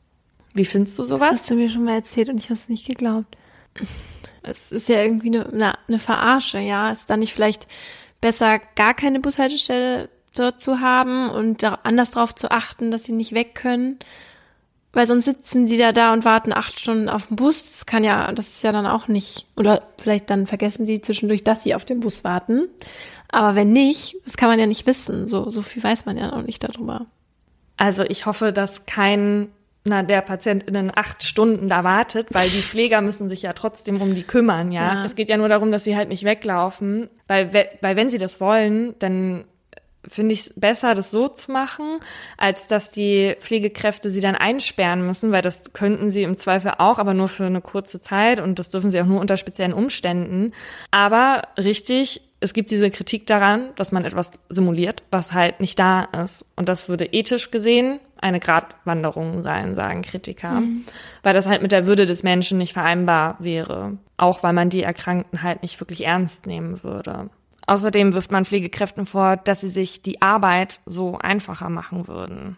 Wie 0.53 0.65
findest 0.65 0.99
du 0.99 1.05
sowas? 1.05 1.19
Das 1.19 1.39
hast 1.39 1.49
du 1.49 1.55
mir 1.55 1.69
schon 1.69 1.85
mal 1.85 1.95
erzählt 1.95 2.29
und 2.29 2.37
ich 2.37 2.45
habe 2.45 2.55
es 2.55 2.69
nicht 2.69 2.85
geglaubt. 2.85 3.35
Es 4.43 4.71
ist 4.71 4.89
ja 4.89 5.01
irgendwie 5.01 5.35
eine, 5.35 5.47
eine, 5.47 5.73
eine 5.87 5.99
Verarsche, 5.99 6.59
ja. 6.59 6.91
Ist 6.91 7.09
da 7.09 7.17
nicht 7.17 7.33
vielleicht 7.33 7.67
besser 8.23 8.61
gar 8.75 8.93
keine 8.93 9.19
Bushaltestelle 9.19 10.09
dort 10.33 10.61
zu 10.61 10.79
haben 10.79 11.29
und 11.29 11.63
anders 11.85 12.11
darauf 12.11 12.33
zu 12.33 12.49
achten, 12.51 12.89
dass 12.89 13.03
sie 13.03 13.11
nicht 13.11 13.33
weg 13.33 13.53
können. 13.53 13.99
Weil 14.93 15.07
sonst 15.07 15.25
sitzen 15.25 15.67
sie 15.67 15.77
da 15.77 15.91
da 15.91 16.13
und 16.13 16.23
warten 16.23 16.53
acht 16.53 16.79
Stunden 16.79 17.09
auf 17.09 17.27
den 17.27 17.35
Bus. 17.35 17.63
Das 17.63 17.85
kann 17.85 18.03
ja, 18.03 18.31
das 18.31 18.47
ist 18.47 18.63
ja 18.63 18.71
dann 18.71 18.87
auch 18.87 19.09
nicht. 19.09 19.47
Oder 19.57 19.83
vielleicht 19.97 20.29
dann 20.29 20.47
vergessen 20.47 20.85
sie 20.85 21.01
zwischendurch, 21.01 21.43
dass 21.43 21.63
sie 21.63 21.75
auf 21.75 21.83
den 21.83 21.99
Bus 21.99 22.23
warten. 22.23 22.69
Aber 23.27 23.55
wenn 23.55 23.73
nicht, 23.73 24.15
das 24.23 24.37
kann 24.37 24.49
man 24.49 24.59
ja 24.59 24.67
nicht 24.67 24.87
wissen. 24.87 25.27
So, 25.27 25.51
so 25.51 25.61
viel 25.61 25.83
weiß 25.83 26.05
man 26.05 26.17
ja 26.17 26.27
noch 26.27 26.43
nicht 26.43 26.63
darüber. 26.63 27.07
Also 27.75 28.03
ich 28.03 28.25
hoffe, 28.25 28.53
dass 28.53 28.85
kein 28.85 29.49
na, 29.85 30.01
der 30.03 30.21
PatientInnen 30.21 30.91
acht 30.95 31.23
Stunden 31.23 31.67
da 31.67 31.83
wartet, 31.83 32.27
weil 32.31 32.49
die 32.49 32.61
Pfleger 32.61 33.01
müssen 33.01 33.27
sich 33.27 33.41
ja 33.41 33.53
trotzdem 33.53 34.01
um 34.01 34.15
die 34.15 34.23
kümmern, 34.23 34.71
ja? 34.71 34.93
ja. 34.93 35.05
Es 35.05 35.15
geht 35.15 35.29
ja 35.29 35.37
nur 35.37 35.49
darum, 35.49 35.71
dass 35.71 35.83
sie 35.83 35.97
halt 35.97 36.09
nicht 36.09 36.23
weglaufen, 36.23 37.09
weil, 37.27 37.53
weil 37.81 37.95
wenn 37.95 38.09
sie 38.09 38.17
das 38.17 38.39
wollen, 38.39 38.95
dann 38.99 39.43
finde 40.07 40.33
ich 40.33 40.41
es 40.41 40.53
besser, 40.55 40.93
das 40.93 41.11
so 41.11 41.27
zu 41.27 41.51
machen, 41.51 41.99
als 42.37 42.67
dass 42.67 42.91
die 42.91 43.35
Pflegekräfte 43.39 44.11
sie 44.11 44.21
dann 44.21 44.35
einsperren 44.35 45.05
müssen, 45.05 45.31
weil 45.31 45.41
das 45.41 45.73
könnten 45.73 46.09
sie 46.09 46.23
im 46.23 46.37
Zweifel 46.37 46.73
auch, 46.77 46.99
aber 46.99 47.13
nur 47.13 47.27
für 47.27 47.45
eine 47.45 47.61
kurze 47.61 48.01
Zeit 48.01 48.39
und 48.39 48.59
das 48.59 48.69
dürfen 48.69 48.91
sie 48.91 49.01
auch 49.01 49.05
nur 49.05 49.21
unter 49.21 49.37
speziellen 49.37 49.73
Umständen. 49.73 50.51
Aber 50.91 51.43
richtig, 51.57 52.21
es 52.43 52.53
gibt 52.53 52.71
diese 52.71 52.91
Kritik 52.91 53.25
daran, 53.25 53.69
dass 53.77 53.93
man 53.93 54.03
etwas 54.03 54.31
simuliert, 54.49 55.03
was 55.11 55.31
halt 55.31 55.61
nicht 55.61 55.79
da 55.79 56.03
ist. 56.03 56.45
Und 56.57 56.67
das 56.67 56.89
würde 56.89 57.05
ethisch 57.05 57.51
gesehen 57.51 57.99
eine 58.17 58.39
Gratwanderung 58.39 59.41
sein, 59.41 59.75
sagen 59.75 60.01
Kritiker, 60.01 60.61
mhm. 60.61 60.85
weil 61.23 61.33
das 61.33 61.45
halt 61.45 61.61
mit 61.61 61.71
der 61.71 61.87
Würde 61.87 62.05
des 62.05 62.23
Menschen 62.23 62.57
nicht 62.57 62.73
vereinbar 62.73 63.37
wäre, 63.39 63.97
auch 64.17 64.43
weil 64.43 64.53
man 64.53 64.69
die 64.69 64.83
Erkrankten 64.83 65.41
halt 65.41 65.61
nicht 65.61 65.79
wirklich 65.79 66.05
ernst 66.05 66.45
nehmen 66.45 66.83
würde. 66.83 67.29
Außerdem 67.65 68.13
wirft 68.13 68.31
man 68.31 68.45
Pflegekräften 68.45 69.05
vor, 69.05 69.37
dass 69.37 69.61
sie 69.61 69.69
sich 69.69 70.01
die 70.01 70.21
Arbeit 70.21 70.81
so 70.85 71.17
einfacher 71.17 71.69
machen 71.69 72.07
würden. 72.07 72.57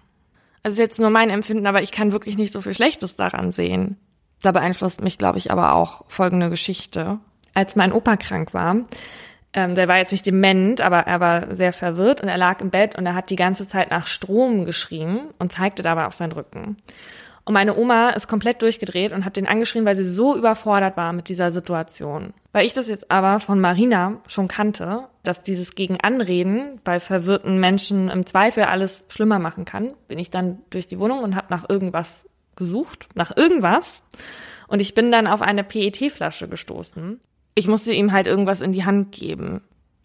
Also 0.64 0.76
ist 0.76 0.80
jetzt 0.80 1.00
nur 1.00 1.12
mein 1.12 1.30
Empfinden, 1.30 1.68
aber 1.68 1.84
ich 1.84 1.92
kann 1.92 2.12
wirklich 2.12 2.38
nicht 2.38 2.52
so 2.52 2.62
viel 2.62 2.74
Schlechtes 2.74 3.16
daran 3.16 3.52
sehen. 3.52 3.98
Da 4.42 4.52
beeinflusst 4.52 5.02
mich, 5.02 5.20
glaube 5.20 5.38
ich, 5.38 5.52
aber 5.52 5.76
auch 5.76 6.06
folgende 6.08 6.50
Geschichte. 6.50 7.20
Als 7.54 7.76
mein 7.76 7.94
Opa 7.94 8.18
krank 8.18 8.54
war, 8.54 8.78
ähm, 9.56 9.74
der 9.74 9.88
war 9.88 9.98
jetzt 9.98 10.12
nicht 10.12 10.26
dement, 10.26 10.82
aber 10.82 11.00
er 11.00 11.22
war 11.22 11.56
sehr 11.56 11.72
verwirrt 11.72 12.22
und 12.22 12.28
er 12.28 12.38
lag 12.38 12.60
im 12.60 12.70
Bett 12.70 12.98
und 12.98 13.06
er 13.06 13.16
hat 13.16 13.30
die 13.30 13.38
ganze 13.38 13.66
Zeit 13.66 13.90
nach 13.90 14.06
Strom 14.06 14.66
geschrien 14.66 15.30
und 15.40 15.54
zeigte 15.54 15.82
dabei 15.82 16.06
auf 16.06 16.14
seinen 16.14 16.34
Rücken. 16.34 16.76
Und 17.46 17.54
meine 17.54 17.78
Oma 17.78 18.10
ist 18.10 18.28
komplett 18.28 18.62
durchgedreht 18.64 19.14
und 19.14 19.24
hat 19.24 19.38
den 19.38 19.48
angeschrien, 19.48 19.86
weil 19.86 19.96
sie 19.96 20.04
so 20.04 20.36
überfordert 20.36 20.98
war 20.98 21.14
mit 21.14 21.30
dieser 21.30 21.52
Situation. 21.52 22.34
Weil 22.52 22.66
ich 22.66 22.74
das 22.74 22.90
jetzt 22.90 23.10
aber 23.12 23.40
von 23.40 23.62
Marina 23.62 24.18
schon 24.28 24.48
kannte, 24.48 25.08
dass 25.24 25.42
dieses 25.42 25.76
Gegenanreden 25.76 26.82
bei 26.84 27.00
verwirrten 27.00 27.60
Menschen 27.60 28.10
im 28.10 28.26
Zweifel 28.26 28.64
alles 28.64 29.06
schlimmer 29.10 29.40
machen 29.40 29.64
kann, 29.64 29.94
bin 30.08 30.20
ich 30.20 30.32
dann 30.32 30.58
durch 30.70 30.88
die 30.88 31.00
Wohnung 31.00 31.20
und 31.20 31.36
habe 31.36 31.48
nach 31.50 31.70
irgendwas 31.70 32.28
gesucht, 32.58 33.08
nach 33.14 33.38
irgendwas. 33.38 34.02
Und 34.68 34.82
ich 34.82 34.96
bin 34.96 35.12
dann 35.12 35.28
auf 35.28 35.42
eine 35.42 35.64
PET-Flasche 35.64 36.50
gestoßen 36.50 37.22
ich 37.56 37.68
musste 37.68 37.94
ihm 37.94 38.12
halt 38.12 38.28
irgendwas 38.28 38.62
in 38.62 38.72
die 38.72 38.86
Hand 38.86 39.12
geben. 39.12 39.62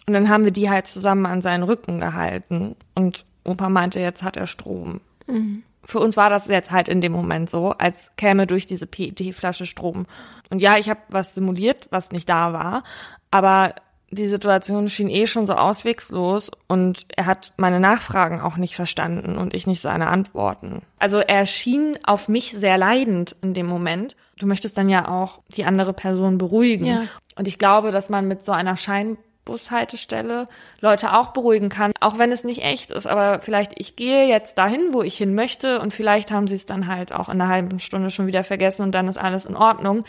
Und 0.06 0.14
dann 0.14 0.28
haben 0.28 0.44
wir 0.44 0.52
die 0.52 0.70
halt 0.70 0.86
zusammen 0.86 1.26
an 1.26 1.42
seinen 1.42 1.64
Rücken 1.64 2.00
gehalten. 2.00 2.76
Und 2.94 3.24
Opa 3.44 3.68
meinte, 3.68 4.00
jetzt 4.00 4.22
hat 4.22 4.36
er 4.36 4.46
Strom. 4.46 5.00
Mhm. 5.26 5.62
Für 5.84 5.98
uns 5.98 6.16
war 6.16 6.30
das 6.30 6.46
jetzt 6.46 6.70
halt 6.70 6.88
in 6.88 7.00
dem 7.00 7.12
Moment 7.12 7.50
so, 7.50 7.72
als 7.72 8.10
käme 8.16 8.46
durch 8.46 8.66
diese 8.66 8.86
PET-Flasche 8.86 9.66
Strom. 9.66 10.06
Und 10.50 10.60
ja, 10.60 10.76
ich 10.78 10.88
habe 10.88 11.00
was 11.08 11.34
simuliert, 11.34 11.88
was 11.90 12.12
nicht 12.12 12.28
da 12.28 12.52
war. 12.52 12.82
Aber 13.30 13.74
die 14.10 14.26
Situation 14.26 14.88
schien 14.88 15.08
eh 15.08 15.26
schon 15.26 15.46
so 15.46 15.54
auswegslos 15.54 16.50
und 16.66 17.06
er 17.16 17.26
hat 17.26 17.52
meine 17.56 17.78
Nachfragen 17.78 18.40
auch 18.40 18.56
nicht 18.56 18.74
verstanden 18.74 19.38
und 19.38 19.54
ich 19.54 19.66
nicht 19.66 19.80
seine 19.80 20.08
Antworten. 20.08 20.82
Also 20.98 21.18
er 21.18 21.46
schien 21.46 21.96
auf 22.04 22.28
mich 22.28 22.52
sehr 22.52 22.76
leidend 22.76 23.36
in 23.40 23.54
dem 23.54 23.66
Moment. 23.66 24.16
Du 24.38 24.46
möchtest 24.46 24.76
dann 24.76 24.88
ja 24.88 25.08
auch 25.08 25.40
die 25.54 25.64
andere 25.64 25.92
Person 25.92 26.38
beruhigen. 26.38 26.86
Ja. 26.86 27.02
Und 27.36 27.46
ich 27.46 27.58
glaube, 27.58 27.92
dass 27.92 28.10
man 28.10 28.26
mit 28.26 28.44
so 28.44 28.50
einer 28.50 28.76
Scheinbushaltestelle 28.76 30.46
Leute 30.80 31.16
auch 31.16 31.28
beruhigen 31.28 31.68
kann, 31.68 31.92
auch 32.00 32.18
wenn 32.18 32.32
es 32.32 32.42
nicht 32.42 32.64
echt 32.64 32.90
ist. 32.90 33.06
Aber 33.06 33.40
vielleicht 33.40 33.72
ich 33.76 33.94
gehe 33.94 34.26
jetzt 34.26 34.58
dahin, 34.58 34.92
wo 34.92 35.02
ich 35.02 35.16
hin 35.16 35.36
möchte 35.36 35.80
und 35.80 35.92
vielleicht 35.92 36.32
haben 36.32 36.48
sie 36.48 36.56
es 36.56 36.66
dann 36.66 36.88
halt 36.88 37.12
auch 37.12 37.28
in 37.28 37.40
einer 37.40 37.48
halben 37.48 37.78
Stunde 37.78 38.10
schon 38.10 38.26
wieder 38.26 38.42
vergessen 38.42 38.82
und 38.82 38.92
dann 38.92 39.06
ist 39.06 39.18
alles 39.18 39.44
in 39.44 39.56
Ordnung. 39.56 40.04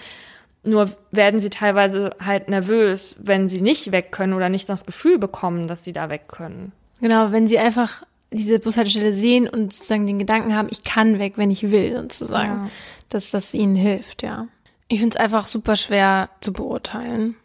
Nur 0.64 0.92
werden 1.12 1.40
sie 1.40 1.50
teilweise 1.50 2.12
halt 2.24 2.48
nervös, 2.48 3.16
wenn 3.20 3.50
sie 3.50 3.62
nicht 3.62 3.92
weg 3.92 4.12
können 4.12 4.34
oder 4.34 4.50
nicht 4.50 4.70
das 4.70 4.86
Gefühl 4.86 5.18
bekommen, 5.18 5.68
dass 5.68 5.84
sie 5.84 5.94
da 5.94 6.10
weg 6.10 6.28
können. 6.28 6.72
Genau, 7.00 7.32
wenn 7.32 7.48
sie 7.48 7.58
einfach 7.58 8.04
diese 8.32 8.60
Bushaltestelle 8.60 9.14
sehen 9.14 9.48
und 9.48 9.74
sozusagen 9.74 10.06
den 10.08 10.20
Gedanken 10.20 10.56
haben, 10.56 10.70
ich 10.72 10.84
kann 10.84 11.20
weg, 11.20 11.34
wenn 11.38 11.52
ich 11.52 11.72
will, 11.72 11.98
sozusagen. 11.98 12.66
Ja. 12.66 12.70
Dass 13.10 13.32
das 13.32 13.54
ihnen 13.54 13.76
hilft, 13.76 14.24
ja. 14.24 14.48
Ich 14.88 15.00
finde 15.00 15.16
es 15.16 15.22
einfach 15.22 15.48
super 15.48 15.76
schwer 15.76 16.30
zu 16.42 16.54
beurteilen. 16.54 17.36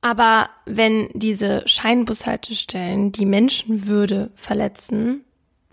Aber 0.00 0.50
wenn 0.66 1.08
diese 1.14 1.62
Scheinbushaltestellen 1.66 3.12
die 3.12 3.26
Menschenwürde 3.26 4.30
verletzen, 4.34 5.24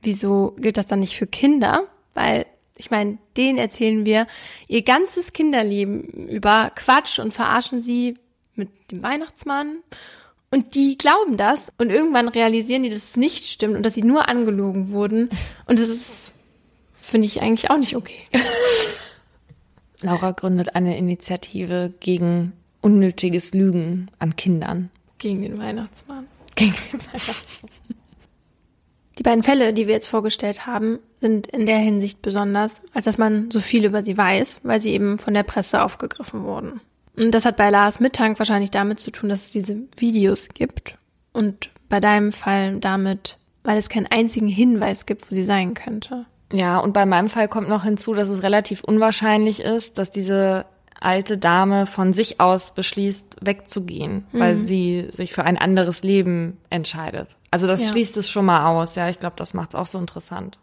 wieso 0.02 0.56
gilt 0.58 0.78
das 0.78 0.88
dann 0.88 1.00
nicht 1.02 1.18
für 1.18 1.28
Kinder? 1.28 1.84
Weil 2.14 2.46
ich 2.78 2.92
meine, 2.92 3.18
denen 3.38 3.58
erzählen 3.58 4.06
wir 4.06 4.28
ihr 4.68 4.82
ganzes 4.82 5.34
Kinderleben 5.34 6.04
über 6.04 6.72
Quatsch 6.76 7.20
und 7.20 7.34
verarschen 7.34 7.82
sie 7.82 8.18
mit 8.56 8.70
dem 8.92 9.04
Weihnachtsmann 9.04 9.78
Und 10.52 10.76
die 10.76 10.98
glauben 10.98 11.38
das 11.38 11.72
und 11.78 11.90
irgendwann 11.90 12.28
realisieren 12.28 12.84
die, 12.84 12.90
dass 12.90 13.10
es 13.10 13.18
nicht 13.18 13.46
stimmt 13.46 13.78
und 13.78 13.86
dass 13.86 13.94
sie 13.94 14.04
nur 14.04 14.28
angelogen 14.28 14.90
wurden. 14.90 15.30
Und 15.66 15.80
das 15.80 15.88
ist, 15.88 16.34
finde 16.92 17.28
ich 17.28 17.42
eigentlich 17.42 17.70
auch 17.70 17.78
nicht 17.78 17.96
okay. 17.96 18.20
Laura 20.02 20.32
gründet 20.32 20.76
eine 20.76 20.98
Initiative 20.98 21.94
gegen 22.00 22.54
unnötiges 22.82 23.54
Lügen 23.54 24.10
an 24.20 24.36
Kindern. 24.36 24.90
Gegen 25.20 25.42
den 25.42 25.58
Weihnachtsmann. 25.58 26.28
Gegen 26.56 26.74
den 26.92 27.00
Weihnachtsmann. 27.00 27.72
Die 29.18 29.24
beiden 29.24 29.44
Fälle, 29.44 29.74
die 29.74 29.88
wir 29.88 29.94
jetzt 29.94 30.08
vorgestellt 30.08 30.66
haben, 30.66 31.00
sind 31.18 31.48
in 31.48 31.66
der 31.66 31.78
Hinsicht 31.78 32.22
besonders, 32.22 32.82
als 32.94 33.06
dass 33.06 33.18
man 33.18 33.52
so 33.52 33.60
viel 33.60 33.86
über 33.86 34.04
sie 34.04 34.18
weiß, 34.18 34.62
weil 34.64 34.82
sie 34.82 34.94
eben 34.94 35.18
von 35.18 35.34
der 35.34 35.44
Presse 35.44 35.84
aufgegriffen 35.84 36.44
wurden. 36.44 36.82
Und 37.18 37.32
das 37.32 37.46
hat 37.46 37.58
bei 37.58 37.70
Lars 37.70 38.00
Mittank 38.00 38.40
wahrscheinlich 38.40 38.72
damit 38.72 39.00
zu 39.00 39.12
tun, 39.12 39.30
dass 39.30 39.44
es 39.44 39.52
diese 39.52 39.76
Videos 39.98 40.50
gibt 40.50 40.98
und 41.34 41.70
bei 41.90 42.00
deinem 42.00 42.32
Fall 42.32 42.80
damit, 42.80 43.38
weil 43.64 43.78
es 43.78 43.90
keinen 43.90 44.08
einzigen 44.08 44.48
Hinweis 44.48 45.06
gibt, 45.06 45.30
wo 45.30 45.36
sie 45.36 45.46
sein 45.46 45.74
könnte. 45.74 46.26
Ja, 46.54 46.80
und 46.80 46.94
bei 46.94 47.06
meinem 47.06 47.30
Fall 47.30 47.48
kommt 47.48 47.70
noch 47.70 47.84
hinzu, 47.84 48.14
dass 48.14 48.30
es 48.30 48.44
relativ 48.44 48.84
unwahrscheinlich 48.84 49.62
ist, 49.62 49.98
dass 49.98 50.12
diese 50.12 50.66
alte 51.00 51.38
Dame 51.38 51.86
von 51.86 52.14
sich 52.14 52.40
aus 52.40 52.74
beschließt, 52.74 53.38
wegzugehen, 53.42 54.26
mhm. 54.32 54.40
weil 54.40 54.58
sie 54.58 55.08
sich 55.12 55.34
für 55.34 55.44
ein 55.44 55.58
anderes 55.58 56.04
Leben 56.04 56.58
entscheidet. 56.70 57.36
Also 57.52 57.68
das 57.68 57.84
ja. 57.84 57.90
schließt 57.90 58.18
es 58.18 58.30
schon 58.30 58.46
mal 58.46 58.66
aus. 58.66 58.96
Ja, 58.96 59.10
ich 59.10 59.20
glaube, 59.20 59.36
das 59.38 59.54
macht 59.54 59.70
es 59.70 59.76
auch 59.76 59.88
so 59.88 60.00
interessant. 60.00 60.58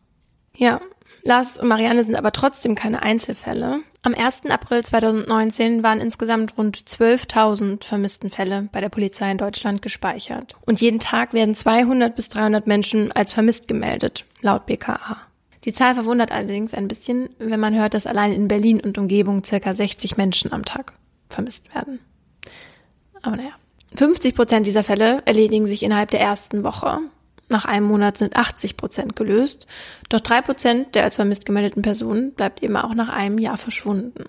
Ja, 0.57 0.80
Lars 1.22 1.59
und 1.59 1.68
Marianne 1.68 2.03
sind 2.05 2.16
aber 2.16 2.32
trotzdem 2.32 2.74
keine 2.74 3.03
Einzelfälle. 3.03 3.80
Am 4.03 4.14
1. 4.14 4.47
April 4.47 4.84
2019 4.84 5.82
waren 5.82 6.01
insgesamt 6.01 6.57
rund 6.57 6.78
12.000 6.78 7.84
vermissten 7.84 8.30
Fälle 8.30 8.68
bei 8.72 8.80
der 8.80 8.89
Polizei 8.89 9.30
in 9.30 9.39
Deutschland 9.39 9.82
gespeichert. 9.82 10.57
Und 10.64 10.80
jeden 10.80 11.01
Tag 11.01 11.34
werden 11.34 11.55
200 11.55 12.16
bis 12.16 12.28
300 12.30 12.66
Menschen 12.66 13.12
als 13.12 13.32
vermisst 13.32 13.68
gemeldet, 13.68 14.24
laut 14.41 14.66
BKA. 14.66 15.18
Die 15.64 15.72
Zahl 15.72 15.95
verwundert 15.95 16.32
allerdings 16.32 16.72
ein 16.72 16.89
bisschen, 16.89 17.30
wenn 17.39 17.61
man 17.61 17.78
hört, 17.78 17.93
dass 17.93 18.07
allein 18.07 18.32
in 18.32 18.49
Berlin 18.49 18.80
und 18.80 18.97
Umgebung 18.97 19.45
circa 19.45 19.74
60 19.74 20.16
Menschen 20.16 20.53
am 20.53 20.64
Tag 20.64 20.95
vermisst 21.28 21.74
werden. 21.74 21.99
Aber 23.22 23.36
naja. 23.36 23.51
50 23.95 24.34
Prozent 24.34 24.66
dieser 24.66 24.84
Fälle 24.84 25.22
erledigen 25.24 25.66
sich 25.66 25.82
innerhalb 25.82 26.11
der 26.11 26.20
ersten 26.20 26.62
Woche. 26.62 26.99
Nach 27.49 27.64
einem 27.64 27.86
Monat 27.86 28.18
sind 28.18 28.36
80 28.36 28.76
Prozent 28.76 29.16
gelöst. 29.16 29.66
Doch 30.09 30.20
drei 30.20 30.43
Prozent 30.43 30.95
der 30.95 31.05
als 31.05 31.16
vermisst 31.16 31.47
gemeldeten 31.47 31.82
Personen 31.82 32.32
bleibt 32.32 32.62
eben 32.62 32.76
auch 32.76 32.95
nach 32.95 33.09
einem 33.09 33.39
Jahr 33.39 33.57
verschwunden. 33.57 34.24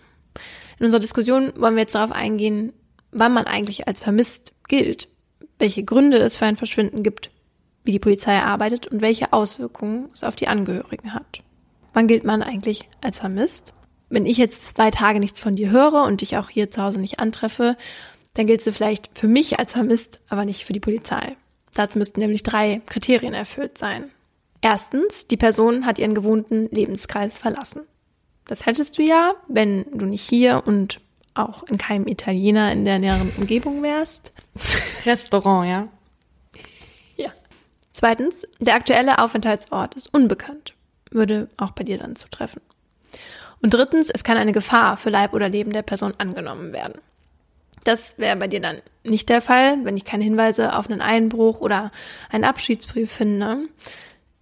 In 0.80 0.86
unserer 0.86 1.02
Diskussion 1.02 1.52
wollen 1.58 1.76
wir 1.76 1.82
jetzt 1.82 1.96
darauf 1.96 2.14
eingehen, 2.14 2.72
wann 3.12 3.34
man 3.34 3.46
eigentlich 3.46 3.88
als 3.88 4.04
vermisst 4.04 4.54
gilt, 4.68 5.10
welche 5.58 5.84
Gründe 5.84 6.18
es 6.18 6.36
für 6.36 6.46
ein 6.46 6.56
Verschwinden 6.56 7.04
gibt 7.04 7.32
wie 7.84 7.92
die 7.92 8.00
Polizei 8.00 8.40
arbeitet 8.40 8.86
und 8.88 9.02
welche 9.02 9.34
Auswirkungen 9.34 10.10
es 10.14 10.24
auf 10.24 10.36
die 10.36 10.48
Angehörigen 10.48 11.14
hat. 11.14 11.42
Wann 11.94 12.08
gilt 12.08 12.24
man 12.24 12.44
eigentlich 12.44 12.88
als 13.02 13.18
vermisst? 13.20 13.74
Wenn 14.10 14.26
ich 14.26 14.38
jetzt 14.38 14.76
zwei 14.76 14.92
Tage 14.92 15.20
nichts 15.20 15.40
von 15.40 15.56
dir 15.56 15.72
höre 15.72 16.04
und 16.04 16.22
dich 16.22 16.38
auch 16.38 16.50
hier 16.50 16.70
zu 16.70 16.84
Hause 16.84 17.00
nicht 17.00 17.20
antreffe, 17.20 17.78
dann 18.34 18.48
gilt 18.48 18.66
du 18.66 18.72
vielleicht 18.72 19.10
für 19.18 19.28
mich 19.28 19.60
als 19.60 19.74
vermisst, 19.74 20.22
aber 20.30 20.46
nicht 20.46 20.66
für 20.66 20.74
die 20.74 20.80
Polizei. 20.80 21.36
Dazu 21.74 21.98
müssten 21.98 22.20
nämlich 22.20 22.44
drei 22.44 22.82
Kriterien 22.86 23.34
erfüllt 23.34 23.78
sein. 23.78 24.12
Erstens, 24.62 25.28
die 25.28 25.38
Person 25.38 25.86
hat 25.86 26.00
ihren 26.00 26.16
gewohnten 26.16 26.68
Lebenskreis 26.72 27.38
verlassen. 27.38 27.82
Das 28.46 28.66
hättest 28.66 28.98
du 28.98 29.04
ja, 29.04 29.34
wenn 29.48 29.86
du 29.94 30.06
nicht 30.06 30.28
hier 30.28 30.64
und 30.66 31.00
auch 31.34 31.64
in 31.64 31.78
keinem 31.78 32.08
Italiener 32.08 32.72
in 32.72 32.84
der 32.84 33.00
näheren 33.00 33.32
Umgebung 33.38 33.84
wärst. 33.84 34.34
Restaurant, 35.06 35.70
ja. 35.70 35.88
Zweitens, 38.00 38.48
der 38.62 38.76
aktuelle 38.76 39.20
Aufenthaltsort 39.20 39.94
ist 39.94 40.14
unbekannt. 40.14 40.74
Würde 41.12 41.50
auch 41.58 41.72
bei 41.72 41.84
dir 41.84 41.98
dann 41.98 42.16
zutreffen. 42.16 42.62
Und 43.62 43.74
drittens, 43.74 44.10
es 44.10 44.24
kann 44.24 44.38
eine 44.38 44.54
Gefahr 44.54 44.96
für 44.96 45.10
Leib 45.10 45.34
oder 45.34 45.50
Leben 45.50 45.74
der 45.74 45.82
Person 45.82 46.14
angenommen 46.18 46.72
werden. 46.72 47.02
Das 47.84 48.18
wäre 48.18 48.36
bei 48.36 48.48
dir 48.48 48.60
dann 48.60 48.78
nicht 49.04 49.30
der 49.30 49.42
Fall, 49.42 49.78
wenn 49.84 49.98
ich 49.98 50.06
keine 50.06 50.24
Hinweise 50.24 50.76
auf 50.76 50.90
einen 50.90 51.02
Einbruch 51.02 51.62
oder 51.62 51.92
einen 52.30 52.44
Abschiedsbrief 52.44 53.12
finde. 53.12 53.68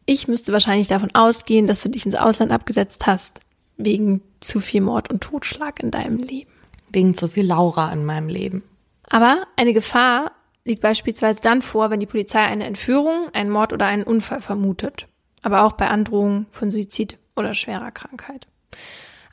Ich 0.06 0.28
müsste 0.28 0.54
wahrscheinlich 0.54 0.88
davon 0.88 1.14
ausgehen, 1.14 1.68
dass 1.68 1.84
du 1.84 1.90
dich 1.90 2.06
ins 2.06 2.16
Ausland 2.16 2.52
abgesetzt 2.52 3.06
hast, 3.08 3.42
wegen 3.78 4.22
zu 4.40 4.60
viel 4.60 4.82
Mord 4.82 5.10
und 5.10 5.22
Totschlag 5.22 5.82
in 5.82 5.92
deinem 5.92 6.18
Leben. 6.18 6.52
Wegen 6.90 7.14
zu 7.14 7.28
viel 7.28 7.46
Laura 7.46 7.92
in 7.92 8.06
meinem 8.06 8.30
Leben. 8.30 8.64
Aber 9.10 9.46
eine 9.56 9.74
Gefahr 9.74 10.32
liegt 10.64 10.82
beispielsweise 10.82 11.42
dann 11.42 11.62
vor, 11.62 11.90
wenn 11.90 12.00
die 12.00 12.06
Polizei 12.06 12.42
eine 12.42 12.66
Entführung, 12.66 13.30
einen 13.34 13.50
Mord 13.50 13.74
oder 13.74 13.86
einen 13.86 14.04
Unfall 14.04 14.42
vermutet, 14.42 15.08
aber 15.42 15.64
auch 15.64 15.74
bei 15.74 15.88
Androhung 15.88 16.46
von 16.52 16.72
Suizid 16.72 17.18
oder 17.36 17.54
schwerer 17.54 17.92
Krankheit. 17.92 18.48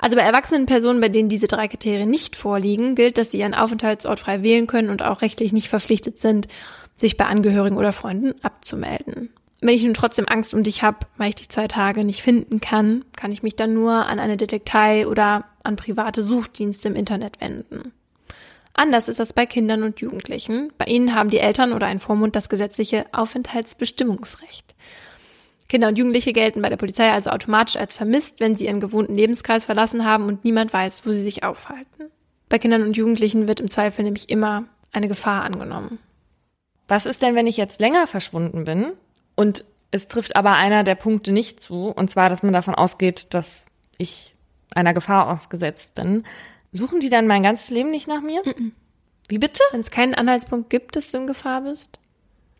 Also 0.04 0.16
bei 0.16 0.22
erwachsenen 0.22 0.66
Personen, 0.66 1.00
bei 1.00 1.08
denen 1.08 1.30
diese 1.30 1.46
drei 1.46 1.66
Kriterien 1.66 2.10
nicht 2.10 2.36
vorliegen, 2.36 2.94
gilt, 2.94 3.16
dass 3.16 3.30
sie 3.30 3.38
ihren 3.38 3.54
Aufenthaltsort 3.54 4.20
frei 4.20 4.42
wählen 4.42 4.66
können 4.66 4.90
und 4.90 5.00
auch 5.00 5.22
rechtlich 5.22 5.54
nicht 5.54 5.70
verpflichtet 5.70 6.18
sind, 6.18 6.46
sich 6.98 7.16
bei 7.16 7.24
Angehörigen 7.24 7.78
oder 7.78 7.90
Freunden 7.94 8.34
abzumelden. 8.42 9.30
Wenn 9.62 9.74
ich 9.74 9.82
nun 9.82 9.94
trotzdem 9.94 10.28
Angst 10.28 10.52
um 10.52 10.62
dich 10.62 10.82
habe, 10.82 10.98
weil 11.16 11.30
ich 11.30 11.36
dich 11.36 11.48
zwei 11.48 11.68
Tage 11.68 12.04
nicht 12.04 12.20
finden 12.20 12.60
kann, 12.60 13.06
kann 13.16 13.32
ich 13.32 13.42
mich 13.42 13.56
dann 13.56 13.72
nur 13.72 13.92
an 13.92 14.18
eine 14.18 14.36
Detektei 14.36 15.06
oder 15.06 15.46
an 15.62 15.76
private 15.76 16.22
Suchdienste 16.22 16.88
im 16.88 16.96
Internet 16.96 17.40
wenden. 17.40 17.94
Anders 18.74 19.08
ist 19.08 19.20
das 19.20 19.32
bei 19.32 19.46
Kindern 19.46 19.82
und 19.82 20.00
Jugendlichen. 20.00 20.70
Bei 20.76 20.84
ihnen 20.84 21.14
haben 21.14 21.30
die 21.30 21.38
Eltern 21.38 21.72
oder 21.72 21.86
ein 21.86 21.98
Vormund 21.98 22.36
das 22.36 22.50
gesetzliche 22.50 23.06
Aufenthaltsbestimmungsrecht. 23.12 24.74
Kinder 25.68 25.88
und 25.88 25.98
Jugendliche 25.98 26.32
gelten 26.32 26.62
bei 26.62 26.68
der 26.68 26.76
Polizei 26.76 27.10
also 27.10 27.30
automatisch 27.30 27.76
als 27.76 27.94
vermisst, 27.94 28.40
wenn 28.40 28.54
sie 28.54 28.66
ihren 28.66 28.80
gewohnten 28.80 29.14
Lebenskreis 29.14 29.64
verlassen 29.64 30.04
haben 30.04 30.26
und 30.26 30.44
niemand 30.44 30.72
weiß, 30.72 31.06
wo 31.06 31.12
sie 31.12 31.22
sich 31.22 31.42
aufhalten. 31.42 32.10
Bei 32.48 32.58
Kindern 32.58 32.82
und 32.82 32.96
Jugendlichen 32.96 33.48
wird 33.48 33.60
im 33.60 33.68
Zweifel 33.68 34.04
nämlich 34.04 34.28
immer 34.28 34.64
eine 34.92 35.08
Gefahr 35.08 35.42
angenommen. 35.42 35.98
Was 36.86 37.06
ist 37.06 37.22
denn, 37.22 37.34
wenn 37.34 37.46
ich 37.46 37.56
jetzt 37.56 37.80
länger 37.80 38.06
verschwunden 38.06 38.64
bin 38.64 38.92
und 39.34 39.64
es 39.90 40.08
trifft 40.08 40.36
aber 40.36 40.54
einer 40.54 40.84
der 40.84 40.96
Punkte 40.96 41.32
nicht 41.32 41.60
zu, 41.60 41.88
und 41.88 42.10
zwar, 42.10 42.28
dass 42.28 42.42
man 42.42 42.52
davon 42.52 42.74
ausgeht, 42.74 43.28
dass 43.30 43.64
ich 43.96 44.34
einer 44.74 44.92
Gefahr 44.92 45.30
ausgesetzt 45.30 45.94
bin? 45.94 46.24
Suchen 46.72 47.00
die 47.00 47.08
dann 47.08 47.26
mein 47.26 47.42
ganzes 47.42 47.70
Leben 47.70 47.90
nicht 47.90 48.08
nach 48.08 48.20
mir? 48.20 48.42
Mm 48.44 48.50
-mm. 48.50 48.72
Wie 49.28 49.38
bitte? 49.38 49.62
Wenn 49.70 49.80
es 49.80 49.90
keinen 49.90 50.14
Anhaltspunkt 50.14 50.68
gibt, 50.68 50.96
dass 50.96 51.10
du 51.10 51.18
in 51.18 51.26
Gefahr 51.26 51.62
bist. 51.62 51.98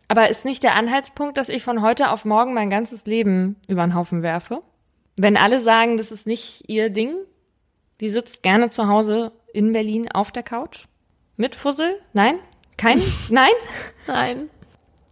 Aber 0.08 0.28
ist 0.28 0.44
nicht 0.44 0.62
der 0.62 0.76
Anhaltspunkt, 0.76 1.38
dass 1.38 1.48
ich 1.48 1.62
von 1.62 1.82
heute 1.82 2.10
auf 2.10 2.24
morgen 2.24 2.54
mein 2.54 2.70
ganzes 2.70 3.06
Leben 3.06 3.56
über 3.68 3.82
den 3.82 3.94
Haufen 3.94 4.22
werfe? 4.22 4.62
Wenn 5.16 5.36
alle 5.36 5.60
sagen, 5.60 5.96
das 5.96 6.10
ist 6.10 6.26
nicht 6.26 6.64
ihr 6.68 6.90
Ding, 6.90 7.14
die 8.00 8.10
sitzt 8.10 8.42
gerne 8.42 8.68
zu 8.68 8.88
Hause 8.88 9.32
in 9.52 9.72
Berlin 9.72 10.10
auf 10.10 10.32
der 10.32 10.42
Couch? 10.42 10.86
Mit 11.36 11.54
Fussel? 11.54 12.00
Nein? 12.12 12.38
Kein? 12.76 13.02
Nein? 13.28 13.52
Nein. 14.06 14.50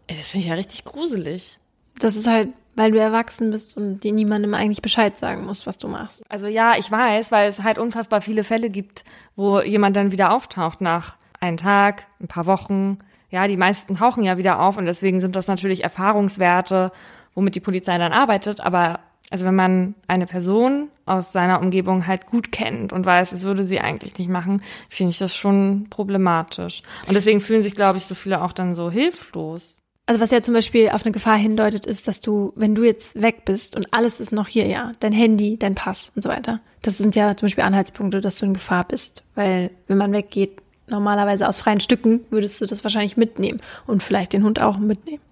Das 0.08 0.28
finde 0.28 0.44
ich 0.44 0.50
ja 0.50 0.54
richtig 0.54 0.84
gruselig. 0.84 1.58
Das 1.98 2.16
ist 2.16 2.26
halt 2.26 2.48
weil 2.74 2.90
du 2.90 2.98
erwachsen 2.98 3.50
bist 3.50 3.76
und 3.76 4.00
dir 4.00 4.12
niemandem 4.12 4.54
eigentlich 4.54 4.82
Bescheid 4.82 5.18
sagen 5.18 5.44
musst, 5.44 5.66
was 5.66 5.78
du 5.78 5.88
machst. 5.88 6.24
Also 6.30 6.46
ja, 6.46 6.76
ich 6.78 6.90
weiß, 6.90 7.30
weil 7.30 7.48
es 7.48 7.62
halt 7.62 7.78
unfassbar 7.78 8.22
viele 8.22 8.44
Fälle 8.44 8.70
gibt, 8.70 9.04
wo 9.36 9.60
jemand 9.60 9.96
dann 9.96 10.12
wieder 10.12 10.32
auftaucht 10.32 10.80
nach 10.80 11.16
einem 11.40 11.56
Tag, 11.56 12.06
ein 12.20 12.28
paar 12.28 12.46
Wochen. 12.46 12.98
Ja, 13.32 13.48
die 13.48 13.56
meisten 13.56 13.96
tauchen 13.96 14.22
ja 14.22 14.36
wieder 14.36 14.60
auf 14.60 14.76
und 14.76 14.84
deswegen 14.84 15.20
sind 15.20 15.34
das 15.34 15.46
natürlich 15.46 15.82
Erfahrungswerte, 15.82 16.92
womit 17.34 17.54
die 17.54 17.60
Polizei 17.60 17.96
dann 17.96 18.12
arbeitet. 18.12 18.60
Aber 18.60 19.00
also 19.30 19.46
wenn 19.46 19.54
man 19.54 19.94
eine 20.06 20.26
Person 20.26 20.90
aus 21.06 21.32
seiner 21.32 21.60
Umgebung 21.60 22.06
halt 22.06 22.26
gut 22.26 22.52
kennt 22.52 22.92
und 22.92 23.06
weiß, 23.06 23.32
es 23.32 23.42
würde 23.42 23.64
sie 23.64 23.80
eigentlich 23.80 24.18
nicht 24.18 24.28
machen, 24.28 24.60
finde 24.90 25.12
ich 25.12 25.18
das 25.18 25.34
schon 25.34 25.86
problematisch. 25.88 26.82
Und 27.08 27.14
deswegen 27.14 27.40
fühlen 27.40 27.62
sich, 27.62 27.74
glaube 27.74 27.96
ich, 27.96 28.04
so 28.04 28.14
viele 28.14 28.42
auch 28.42 28.52
dann 28.52 28.74
so 28.74 28.90
hilflos. 28.90 29.76
Also 30.04 30.20
was 30.20 30.30
ja 30.30 30.42
zum 30.42 30.52
Beispiel 30.52 30.90
auf 30.90 31.04
eine 31.04 31.12
Gefahr 31.12 31.38
hindeutet, 31.38 31.86
ist, 31.86 32.08
dass 32.08 32.20
du, 32.20 32.52
wenn 32.54 32.74
du 32.74 32.84
jetzt 32.84 33.22
weg 33.22 33.46
bist 33.46 33.76
und 33.76 33.94
alles 33.94 34.20
ist 34.20 34.32
noch 34.32 34.48
hier, 34.48 34.66
ja, 34.66 34.92
dein 35.00 35.12
Handy, 35.12 35.56
dein 35.58 35.74
Pass 35.74 36.12
und 36.14 36.22
so 36.22 36.28
weiter, 36.28 36.60
das 36.82 36.98
sind 36.98 37.14
ja 37.14 37.34
zum 37.34 37.46
Beispiel 37.46 37.64
Anhaltspunkte, 37.64 38.20
dass 38.20 38.36
du 38.36 38.44
in 38.44 38.52
Gefahr 38.52 38.84
bist. 38.84 39.22
Weil 39.34 39.70
wenn 39.86 39.96
man 39.96 40.12
weggeht, 40.12 40.61
normalerweise 40.86 41.48
aus 41.48 41.60
freien 41.60 41.80
Stücken, 41.80 42.20
würdest 42.30 42.60
du 42.60 42.66
das 42.66 42.84
wahrscheinlich 42.84 43.16
mitnehmen 43.16 43.60
und 43.86 44.02
vielleicht 44.02 44.32
den 44.32 44.44
Hund 44.44 44.60
auch 44.60 44.78
mitnehmen. 44.78 45.22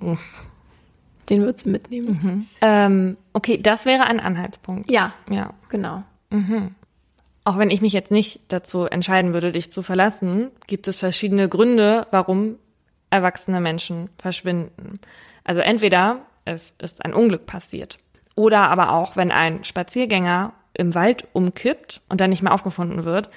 Mhm. 0.00 0.18
Den 1.28 1.42
würdest 1.42 1.66
du 1.66 1.70
mitnehmen. 1.70 2.20
Mhm. 2.22 2.46
Ähm, 2.62 3.16
okay, 3.32 3.58
das 3.60 3.84
wäre 3.84 4.04
ein 4.04 4.20
Anhaltspunkt. 4.20 4.90
Ja, 4.90 5.12
ja, 5.30 5.52
genau. 5.68 6.02
Mhm. 6.30 6.74
Auch 7.44 7.58
wenn 7.58 7.70
ich 7.70 7.80
mich 7.80 7.92
jetzt 7.92 8.10
nicht 8.10 8.40
dazu 8.48 8.84
entscheiden 8.84 9.32
würde, 9.32 9.52
dich 9.52 9.72
zu 9.72 9.82
verlassen, 9.82 10.50
gibt 10.66 10.88
es 10.88 10.98
verschiedene 10.98 11.48
Gründe, 11.48 12.06
warum 12.10 12.56
erwachsene 13.10 13.60
Menschen 13.60 14.10
verschwinden. 14.18 15.00
Also 15.44 15.60
entweder 15.60 16.22
es 16.44 16.74
ist 16.78 17.04
ein 17.04 17.14
Unglück 17.14 17.46
passiert 17.46 17.98
oder 18.34 18.68
aber 18.68 18.92
auch, 18.92 19.16
wenn 19.16 19.32
ein 19.32 19.64
Spaziergänger 19.64 20.52
im 20.74 20.94
Wald 20.94 21.26
umkippt 21.32 22.02
und 22.08 22.20
dann 22.20 22.30
nicht 22.30 22.42
mehr 22.42 22.54
aufgefunden 22.54 23.04
wird. 23.04 23.30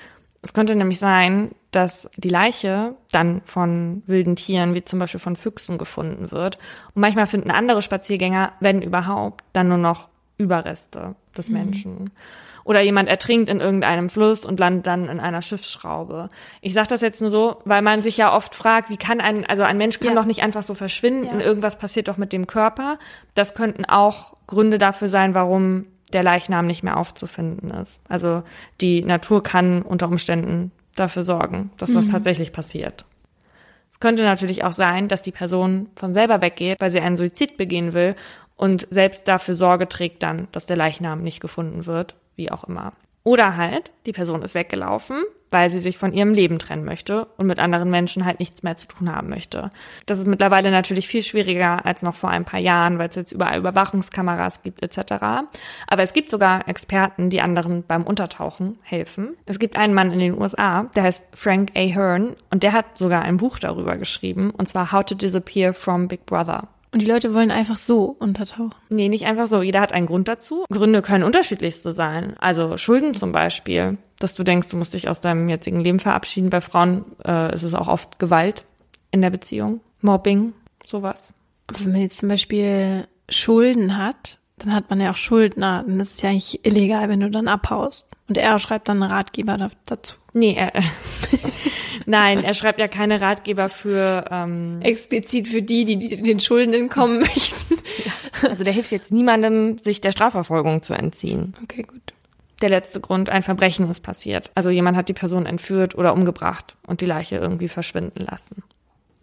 Es 0.44 0.54
könnte 0.54 0.76
nämlich 0.76 0.98
sein, 0.98 1.52
dass 1.70 2.10
die 2.18 2.30
Leiche 2.30 2.96
dann 3.12 3.42
von 3.46 4.02
wilden 4.08 4.36
Tieren, 4.36 4.74
wie 4.74 4.84
zum 4.84 5.00
Beispiel 5.00 5.20
von 5.20 5.36
Füchsen, 5.36 5.78
gefunden 5.78 6.32
wird. 6.32 6.58
Und 6.96 7.02
manchmal 7.02 7.28
finden 7.28 7.52
andere 7.52 7.82
Spaziergänger, 7.82 8.54
wenn 8.60 8.82
überhaupt, 8.82 9.44
dann 9.54 9.68
nur 9.68 9.78
noch 9.78 10.10
Überreste 10.38 11.16
des 11.38 11.50
mhm. 11.50 11.54
Menschen. 11.54 12.12
Oder 12.64 12.82
jemand 12.82 13.10
ertrinkt 13.10 13.50
in 13.50 13.60
irgendeinem 13.60 14.10
Fluss 14.10 14.46
und 14.46 14.60
landet 14.60 14.88
dann 14.88 15.10
in 15.10 15.20
einer 15.20 15.42
Schiffsschraube. 15.42 16.30
Ich 16.62 16.74
sage 16.74 16.90
das 16.90 17.02
jetzt 17.02 17.22
nur 17.22 17.30
so, 17.30 17.62
weil 17.66 17.82
man 17.82 18.04
sich 18.04 18.18
ja 18.18 18.36
oft 18.36 18.54
fragt, 18.54 18.90
wie 18.90 18.98
kann 18.98 19.20
ein, 19.20 19.46
also 19.46 19.64
ein 19.64 19.78
Mensch 19.78 20.00
kann 20.00 20.10
ja. 20.10 20.16
doch 20.16 20.26
nicht 20.26 20.44
einfach 20.44 20.64
so 20.64 20.76
verschwinden, 20.76 21.40
ja. 21.40 21.46
irgendwas 21.46 21.80
passiert 21.80 22.08
doch 22.08 22.18
mit 22.18 22.34
dem 22.34 22.46
Körper. 22.48 23.00
Das 23.34 23.54
könnten 23.54 23.86
auch 23.86 24.34
Gründe 24.48 24.78
dafür 24.78 25.10
sein, 25.10 25.34
warum 25.34 25.86
der 26.14 26.24
Leichnam 26.24 26.66
nicht 26.66 26.84
mehr 26.84 26.98
aufzufinden 26.98 27.72
ist. 27.72 28.02
Also 28.08 28.44
die 28.80 29.04
Natur 29.04 29.44
kann 29.44 29.82
unter 29.82 30.08
Umständen 30.08 30.72
dafür 30.96 31.24
sorgen, 31.24 31.72
dass 31.78 31.92
das 31.92 32.08
mhm. 32.08 32.12
tatsächlich 32.12 32.52
passiert. 32.52 33.06
Es 33.92 34.00
könnte 34.00 34.24
natürlich 34.24 34.64
auch 34.64 34.74
sein, 34.74 35.08
dass 35.08 35.22
die 35.22 35.32
Person 35.32 35.90
von 35.96 36.14
selber 36.14 36.42
weggeht, 36.42 36.80
weil 36.80 36.90
sie 36.90 37.02
einen 37.02 37.18
Suizid 37.18 37.58
begehen 37.58 37.94
will 37.94 38.16
und 38.56 38.88
selbst 38.90 39.28
dafür 39.28 39.56
Sorge 39.56 39.88
trägt 39.88 40.24
dann, 40.24 40.48
dass 40.52 40.66
der 40.66 40.78
Leichnam 40.78 41.24
nicht 41.24 41.42
gefunden 41.42 41.86
wird, 41.86 42.16
wie 42.36 42.52
auch 42.52 42.64
immer. 42.64 42.94
Oder 43.24 43.58
halt, 43.58 43.92
die 44.06 44.14
Person 44.14 44.42
ist 44.42 44.56
weggelaufen, 44.56 45.24
weil 45.52 45.70
sie 45.70 45.80
sich 45.80 45.98
von 45.98 46.14
ihrem 46.14 46.34
Leben 46.34 46.60
trennen 46.60 46.86
möchte 46.86 47.26
und 47.38 47.48
mit 47.48 47.60
anderen 47.60 47.90
Menschen 47.90 48.26
halt 48.26 48.40
nichts 48.40 48.64
mehr 48.64 48.76
zu 48.76 48.88
tun 48.88 49.14
haben 49.14 49.30
möchte. 49.30 49.70
Das 50.06 50.18
ist 50.18 50.28
mittlerweile 50.28 50.72
natürlich 50.72 51.08
viel 51.08 51.22
schwieriger 51.22 51.86
als 51.86 52.02
noch 52.02 52.16
vor 52.16 52.30
ein 52.30 52.46
paar 52.46 52.60
Jahren, 52.60 52.98
weil 52.98 53.10
es 53.10 53.16
jetzt 53.16 53.32
überall 53.32 53.60
Überwachungskameras 53.60 54.62
gibt 54.62 54.82
etc. 54.82 55.14
Aber 55.88 56.04
es 56.04 56.14
gibt 56.14 56.32
sogar 56.32 56.68
Experten, 56.68 57.30
die 57.30 57.42
anderen 57.42 57.84
beim 57.84 58.04
Untertauchen 58.04 58.80
helfen. 58.82 59.36
Es 59.46 59.60
gibt 59.60 59.76
einen 59.76 59.94
Mann 59.94 60.12
in 60.12 60.20
den 60.20 60.40
USA, 60.40 60.84
der 60.96 61.04
heißt 61.04 61.28
Frank 61.36 61.72
A. 61.76 61.82
Hearn 61.82 62.36
und 62.50 62.64
der 62.64 62.74
hat 62.74 62.98
sogar 62.98 63.22
ein 63.22 63.38
Buch 63.38 63.60
darüber 63.60 63.98
geschrieben, 63.98 64.52
und 64.52 64.68
zwar 64.68 64.92
How 64.92 65.04
to 65.04 65.16
Disappear 65.16 65.74
from 65.74 66.08
Big 66.08 66.26
Brother. 66.26 66.68
Und 66.94 67.02
die 67.02 67.08
Leute 67.08 67.34
wollen 67.34 67.52
einfach 67.52 67.78
so 67.78 68.16
untertauchen. 68.20 68.76
Nee, 68.90 69.08
nicht 69.08 69.26
einfach 69.26 69.48
so. 69.48 69.62
Jeder 69.62 69.80
hat 69.80 69.94
einen 69.94 70.08
Grund 70.08 70.28
dazu. 70.28 70.66
Gründe 70.70 71.02
können 71.02 71.24
unterschiedlichste 71.24 71.94
sein. 71.94 72.36
Also 72.38 72.78
Schulden 72.78 73.14
zum 73.14 73.32
Beispiel, 73.32 73.98
dass 74.20 74.36
du 74.36 74.44
denkst, 74.44 74.68
du 74.70 74.78
musst 74.78 74.94
dich 74.94 75.08
aus 75.08 75.22
deinem 75.22 75.48
jetzigen 75.48 75.80
Leben 75.80 76.00
verabschieden. 76.00 76.50
Bei 76.50 76.60
Frauen 76.60 77.06
äh, 77.26 77.54
ist 77.54 77.64
es 77.64 77.74
auch 77.74 77.88
oft 77.88 78.20
Gewalt 78.20 78.66
in 79.12 79.22
der 79.22 79.30
Beziehung, 79.30 79.80
Mobbing, 80.02 80.54
sowas. 80.86 81.34
Aber 81.68 81.80
wenn 81.80 81.94
man 81.94 82.02
jetzt 82.02 82.20
zum 82.20 82.30
Beispiel 82.30 83.08
Schulden 83.30 83.98
hat, 83.98 84.38
dann 84.58 84.74
hat 84.74 84.90
man 84.90 85.00
ja 85.00 85.12
auch 85.12 85.16
Schuldner. 85.16 85.84
Dann 85.88 86.00
ist 86.00 86.16
es 86.16 86.22
ja 86.22 86.30
eigentlich 86.30 86.66
illegal, 86.66 87.08
wenn 87.08 87.22
du 87.22 87.30
dann 87.30 87.48
abhaust. 87.48 88.08
Und 88.28 88.38
er 88.38 88.60
schreibt 88.60 88.90
dann 88.90 89.02
einen 89.02 89.12
Ratgeber 89.12 89.70
dazu. 89.86 90.16
Nee, 90.34 90.56
er, 90.56 90.74
Nein, 92.12 92.44
er 92.44 92.54
schreibt 92.54 92.82
ja 92.82 92.90
keine 92.90 93.22
Ratgeber 93.22 93.70
für 93.70 94.26
ähm, 94.30 94.82
explizit 94.82 95.48
für 95.48 95.62
die, 95.62 95.86
die, 95.86 95.96
die 95.96 96.22
den 96.22 96.42
Schulden 96.42 96.74
entkommen 96.74 97.20
möchten. 97.20 97.78
Ja. 98.04 98.50
Also 98.50 98.66
der 98.66 98.74
hilft 98.74 98.92
jetzt 98.92 99.14
niemandem, 99.14 99.78
sich 99.78 100.02
der 100.02 100.12
Strafverfolgung 100.12 100.82
zu 100.82 100.94
entziehen. 100.94 101.54
Okay, 101.64 101.84
gut. 101.84 102.14
Der 102.62 102.68
letzte 102.68 103.00
Grund, 103.00 103.30
ein 103.30 103.44
Verbrechen 103.44 103.90
ist 103.90 104.02
passiert. 104.02 104.52
Also 104.56 104.70
jemand 104.70 104.98
hat 104.98 105.08
die 105.08 105.14
Person 105.14 105.46
entführt 105.46 105.96
oder 105.96 106.12
umgebracht 106.12 106.76
und 106.86 107.00
die 107.00 107.06
Leiche 107.06 107.38
irgendwie 107.38 107.70
verschwinden 107.70 108.26
lassen. 108.26 108.62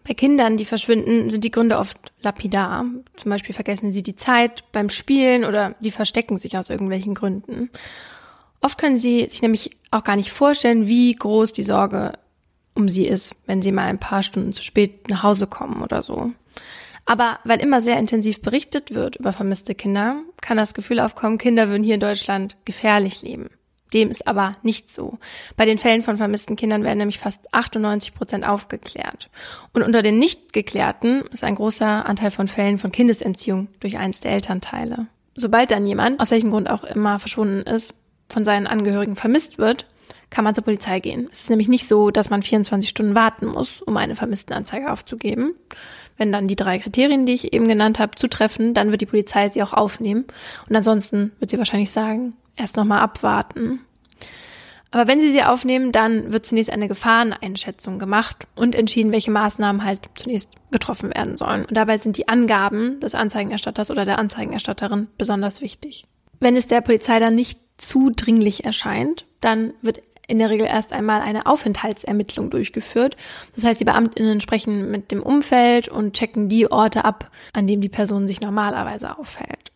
Bei 0.06 0.14
Kindern, 0.14 0.56
die 0.56 0.64
verschwinden, 0.64 1.28
sind 1.28 1.44
die 1.44 1.50
Gründe 1.50 1.76
oft 1.76 1.98
lapidar. 2.22 2.86
Zum 3.16 3.30
Beispiel 3.30 3.54
vergessen 3.54 3.92
sie 3.92 4.02
die 4.02 4.16
Zeit 4.16 4.64
beim 4.72 4.88
Spielen 4.88 5.44
oder 5.44 5.74
die 5.80 5.90
verstecken 5.90 6.38
sich 6.38 6.56
aus 6.56 6.70
irgendwelchen 6.70 7.12
Gründen. 7.12 7.68
Oft 8.62 8.78
können 8.78 8.96
sie 8.96 9.26
sich 9.28 9.42
nämlich 9.42 9.76
auch 9.90 10.04
gar 10.04 10.16
nicht 10.16 10.32
vorstellen, 10.32 10.88
wie 10.88 11.14
groß 11.14 11.52
die 11.52 11.62
Sorge 11.62 12.14
um 12.78 12.88
sie 12.88 13.06
ist, 13.06 13.34
wenn 13.46 13.60
sie 13.60 13.72
mal 13.72 13.86
ein 13.86 13.98
paar 13.98 14.22
Stunden 14.22 14.52
zu 14.52 14.62
spät 14.62 15.08
nach 15.08 15.24
Hause 15.24 15.48
kommen 15.48 15.82
oder 15.82 16.00
so. 16.00 16.32
Aber 17.04 17.40
weil 17.44 17.60
immer 17.60 17.80
sehr 17.80 17.98
intensiv 17.98 18.40
berichtet 18.40 18.94
wird 18.94 19.16
über 19.16 19.32
vermisste 19.32 19.74
Kinder, 19.74 20.22
kann 20.40 20.56
das 20.56 20.74
Gefühl 20.74 21.00
aufkommen, 21.00 21.38
Kinder 21.38 21.68
würden 21.68 21.82
hier 21.82 21.94
in 21.94 22.00
Deutschland 22.00 22.56
gefährlich 22.64 23.22
leben. 23.22 23.50
Dem 23.94 24.10
ist 24.10 24.28
aber 24.28 24.52
nicht 24.62 24.90
so. 24.90 25.18
Bei 25.56 25.64
den 25.64 25.78
Fällen 25.78 26.02
von 26.02 26.18
vermissten 26.18 26.56
Kindern 26.56 26.84
werden 26.84 26.98
nämlich 26.98 27.18
fast 27.18 27.52
98 27.52 28.14
Prozent 28.14 28.46
aufgeklärt. 28.46 29.30
Und 29.72 29.82
unter 29.82 30.02
den 30.02 30.18
nicht 30.18 30.52
geklärten 30.52 31.22
ist 31.32 31.42
ein 31.42 31.54
großer 31.54 32.06
Anteil 32.06 32.30
von 32.30 32.46
Fällen 32.46 32.78
von 32.78 32.92
Kindesentziehung 32.92 33.68
durch 33.80 33.98
eins 33.98 34.20
der 34.20 34.32
Elternteile. 34.32 35.06
Sobald 35.34 35.70
dann 35.70 35.86
jemand, 35.86 36.20
aus 36.20 36.30
welchem 36.30 36.50
Grund 36.50 36.70
auch 36.70 36.84
immer 36.84 37.18
verschwunden 37.18 37.62
ist, 37.62 37.94
von 38.28 38.44
seinen 38.44 38.66
Angehörigen 38.66 39.16
vermisst 39.16 39.58
wird, 39.58 39.86
kann 40.30 40.44
man 40.44 40.54
zur 40.54 40.64
Polizei 40.64 41.00
gehen. 41.00 41.28
Es 41.32 41.40
ist 41.40 41.50
nämlich 41.50 41.68
nicht 41.68 41.88
so, 41.88 42.10
dass 42.10 42.30
man 42.30 42.42
24 42.42 42.88
Stunden 42.88 43.14
warten 43.14 43.46
muss, 43.46 43.80
um 43.82 43.96
eine 43.96 44.14
Vermisstenanzeige 44.16 44.92
aufzugeben. 44.92 45.54
Wenn 46.16 46.32
dann 46.32 46.48
die 46.48 46.56
drei 46.56 46.78
Kriterien, 46.78 47.26
die 47.26 47.34
ich 47.34 47.52
eben 47.52 47.68
genannt 47.68 47.98
habe, 47.98 48.16
zutreffen, 48.16 48.74
dann 48.74 48.90
wird 48.90 49.00
die 49.00 49.06
Polizei 49.06 49.48
sie 49.48 49.62
auch 49.62 49.72
aufnehmen. 49.72 50.24
Und 50.68 50.76
ansonsten 50.76 51.32
wird 51.38 51.50
sie 51.50 51.58
wahrscheinlich 51.58 51.90
sagen, 51.90 52.34
erst 52.56 52.76
nochmal 52.76 53.00
abwarten. 53.00 53.80
Aber 54.90 55.06
wenn 55.06 55.20
sie 55.20 55.32
sie 55.32 55.42
aufnehmen, 55.42 55.92
dann 55.92 56.32
wird 56.32 56.46
zunächst 56.46 56.70
eine 56.70 56.88
Gefahreneinschätzung 56.88 57.98
gemacht 57.98 58.46
und 58.54 58.74
entschieden, 58.74 59.12
welche 59.12 59.30
Maßnahmen 59.30 59.84
halt 59.84 60.00
zunächst 60.14 60.50
getroffen 60.70 61.14
werden 61.14 61.36
sollen. 61.36 61.66
Und 61.66 61.76
dabei 61.76 61.98
sind 61.98 62.16
die 62.16 62.28
Angaben 62.28 62.98
des 63.00 63.14
Anzeigenerstatters 63.14 63.90
oder 63.90 64.04
der 64.04 64.18
Anzeigenerstatterin 64.18 65.08
besonders 65.18 65.60
wichtig. 65.60 66.06
Wenn 66.40 66.56
es 66.56 66.66
der 66.66 66.80
Polizei 66.80 67.18
dann 67.18 67.34
nicht 67.34 67.60
zu 67.76 68.10
dringlich 68.10 68.64
erscheint, 68.64 69.26
dann 69.40 69.72
wird 69.82 70.00
in 70.28 70.38
der 70.38 70.50
Regel 70.50 70.66
erst 70.66 70.92
einmal 70.92 71.22
eine 71.22 71.46
Aufenthaltsermittlung 71.46 72.50
durchgeführt. 72.50 73.16
Das 73.56 73.64
heißt, 73.64 73.80
die 73.80 73.84
Beamtinnen 73.84 74.40
sprechen 74.40 74.90
mit 74.90 75.10
dem 75.10 75.22
Umfeld 75.22 75.88
und 75.88 76.14
checken 76.14 76.48
die 76.48 76.70
Orte 76.70 77.04
ab, 77.04 77.30
an 77.52 77.66
denen 77.66 77.82
die 77.82 77.88
Person 77.88 78.28
sich 78.28 78.40
normalerweise 78.40 79.18
aufhält. 79.18 79.72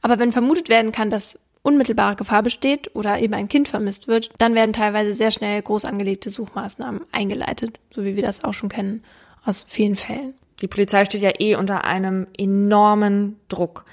Aber 0.00 0.20
wenn 0.20 0.30
vermutet 0.30 0.68
werden 0.68 0.92
kann, 0.92 1.10
dass 1.10 1.38
unmittelbare 1.62 2.16
Gefahr 2.16 2.42
besteht 2.42 2.94
oder 2.94 3.18
eben 3.18 3.34
ein 3.34 3.48
Kind 3.48 3.66
vermisst 3.66 4.06
wird, 4.08 4.30
dann 4.38 4.54
werden 4.54 4.72
teilweise 4.72 5.14
sehr 5.14 5.30
schnell 5.30 5.60
groß 5.60 5.86
angelegte 5.86 6.30
Suchmaßnahmen 6.30 7.02
eingeleitet, 7.10 7.80
so 7.90 8.04
wie 8.04 8.14
wir 8.14 8.22
das 8.22 8.44
auch 8.44 8.54
schon 8.54 8.68
kennen 8.68 9.02
aus 9.44 9.66
vielen 9.68 9.96
Fällen. 9.96 10.34
Die 10.60 10.68
Polizei 10.68 11.04
steht 11.04 11.22
ja 11.22 11.32
eh 11.38 11.56
unter 11.56 11.84
einem 11.84 12.26
enormen 12.36 13.38
Druck 13.48 13.84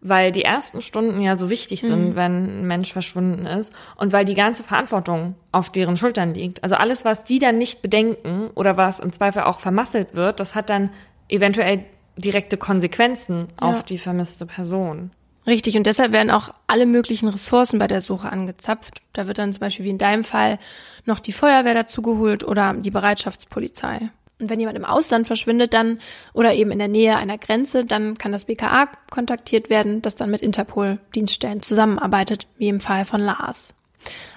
weil 0.00 0.30
die 0.32 0.42
ersten 0.42 0.80
Stunden 0.80 1.20
ja 1.20 1.36
so 1.36 1.50
wichtig 1.50 1.80
sind, 1.80 2.10
mhm. 2.10 2.16
wenn 2.16 2.60
ein 2.60 2.66
Mensch 2.66 2.92
verschwunden 2.92 3.46
ist 3.46 3.72
und 3.96 4.12
weil 4.12 4.24
die 4.24 4.34
ganze 4.34 4.62
Verantwortung 4.62 5.34
auf 5.50 5.70
deren 5.70 5.96
Schultern 5.96 6.34
liegt. 6.34 6.62
Also 6.62 6.76
alles, 6.76 7.04
was 7.04 7.24
die 7.24 7.38
dann 7.38 7.58
nicht 7.58 7.82
bedenken 7.82 8.50
oder 8.54 8.76
was 8.76 9.00
im 9.00 9.12
Zweifel 9.12 9.42
auch 9.42 9.58
vermasselt 9.58 10.14
wird, 10.14 10.40
das 10.40 10.54
hat 10.54 10.70
dann 10.70 10.90
eventuell 11.28 11.84
direkte 12.16 12.56
Konsequenzen 12.56 13.48
ja. 13.60 13.68
auf 13.68 13.82
die 13.82 13.98
vermisste 13.98 14.46
Person. 14.46 15.10
Richtig, 15.46 15.78
und 15.78 15.86
deshalb 15.86 16.12
werden 16.12 16.30
auch 16.30 16.52
alle 16.66 16.84
möglichen 16.84 17.26
Ressourcen 17.26 17.78
bei 17.78 17.86
der 17.86 18.02
Suche 18.02 18.30
angezapft. 18.30 19.00
Da 19.14 19.26
wird 19.26 19.38
dann 19.38 19.52
zum 19.52 19.60
Beispiel 19.60 19.86
wie 19.86 19.90
in 19.90 19.98
deinem 19.98 20.24
Fall 20.24 20.58
noch 21.06 21.20
die 21.20 21.32
Feuerwehr 21.32 21.72
dazugeholt 21.72 22.44
oder 22.44 22.74
die 22.74 22.90
Bereitschaftspolizei. 22.90 24.10
Und 24.40 24.50
wenn 24.50 24.60
jemand 24.60 24.78
im 24.78 24.84
Ausland 24.84 25.26
verschwindet, 25.26 25.74
dann 25.74 25.98
oder 26.32 26.54
eben 26.54 26.70
in 26.70 26.78
der 26.78 26.88
Nähe 26.88 27.16
einer 27.16 27.38
Grenze, 27.38 27.84
dann 27.84 28.16
kann 28.16 28.32
das 28.32 28.44
BKA 28.44 28.88
kontaktiert 29.10 29.68
werden, 29.68 30.00
das 30.02 30.14
dann 30.14 30.30
mit 30.30 30.42
Interpol-Dienststellen 30.42 31.62
zusammenarbeitet, 31.62 32.46
wie 32.56 32.68
im 32.68 32.80
Fall 32.80 33.04
von 33.04 33.20
Lars. 33.20 33.74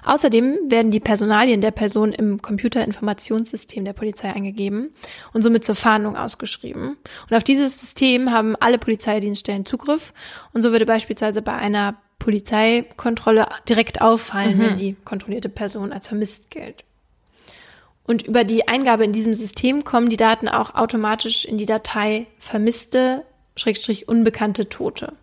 Außerdem 0.03 0.57
werden 0.67 0.91
die 0.91 0.99
Personalien 0.99 1.61
der 1.61 1.71
Person 1.71 2.11
im 2.11 2.41
Computerinformationssystem 2.41 3.85
der 3.85 3.93
Polizei 3.93 4.33
eingegeben 4.33 4.93
und 5.33 5.43
somit 5.43 5.63
zur 5.63 5.75
Fahndung 5.75 6.17
ausgeschrieben. 6.17 6.97
Und 7.29 7.37
auf 7.37 7.43
dieses 7.43 7.79
System 7.79 8.31
haben 8.31 8.55
alle 8.55 8.79
Polizeidienststellen 8.79 9.65
Zugriff 9.65 10.13
und 10.53 10.63
so 10.63 10.71
würde 10.71 10.87
beispielsweise 10.87 11.43
bei 11.43 11.53
einer 11.53 11.97
Polizeikontrolle 12.17 13.47
direkt 13.69 14.01
auffallen, 14.01 14.57
mhm. 14.57 14.61
wenn 14.61 14.75
die 14.75 14.95
kontrollierte 15.05 15.49
Person 15.49 15.93
als 15.93 16.07
vermisst 16.07 16.49
gilt. 16.49 16.83
Und 18.03 18.23
über 18.23 18.43
die 18.43 18.67
Eingabe 18.67 19.03
in 19.03 19.13
diesem 19.13 19.33
System 19.33 19.83
kommen 19.83 20.09
die 20.09 20.17
Daten 20.17 20.47
auch 20.47 20.75
automatisch 20.75 21.45
in 21.45 21.57
die 21.57 21.65
Datei 21.65 22.27
vermisste, 22.37 23.23
schrägstrich 23.55 24.07
unbekannte 24.07 24.69
Tote. 24.69 25.13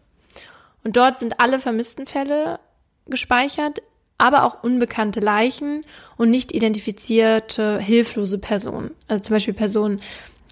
Und 0.85 0.97
dort 0.97 1.19
sind 1.19 1.41
alle 1.41 1.59
vermissten 1.59 2.07
Fälle 2.07 2.61
gespeichert, 3.07 3.83
aber 4.17 4.45
auch 4.45 4.63
unbekannte 4.63 5.21
Leichen 5.21 5.85
und 6.17 6.31
nicht 6.31 6.53
identifizierte 6.53 7.79
hilflose 7.79 8.39
Personen. 8.39 8.91
Also 9.07 9.23
zum 9.23 9.35
Beispiel 9.35 9.55
Personen, 9.55 10.01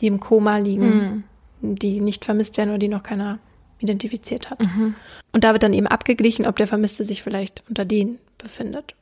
die 0.01 0.07
im 0.07 0.21
Koma 0.21 0.59
liegen, 0.59 1.25
mhm. 1.61 1.77
die 1.77 2.01
nicht 2.01 2.25
vermisst 2.25 2.57
werden 2.57 2.71
oder 2.71 2.79
die 2.79 2.89
noch 2.89 3.03
keiner 3.03 3.39
identifiziert 3.79 4.51
hat. 4.51 4.61
Mhm. 4.61 4.95
Und 5.33 5.45
da 5.45 5.53
wird 5.53 5.63
dann 5.63 5.73
eben 5.73 5.87
abgeglichen, 5.87 6.47
ob 6.47 6.57
der 6.57 6.67
Vermisste 6.67 7.05
sich 7.05 7.23
vielleicht 7.23 7.63
unter 7.69 7.85
denen 7.85 8.19
befindet. 8.39 8.95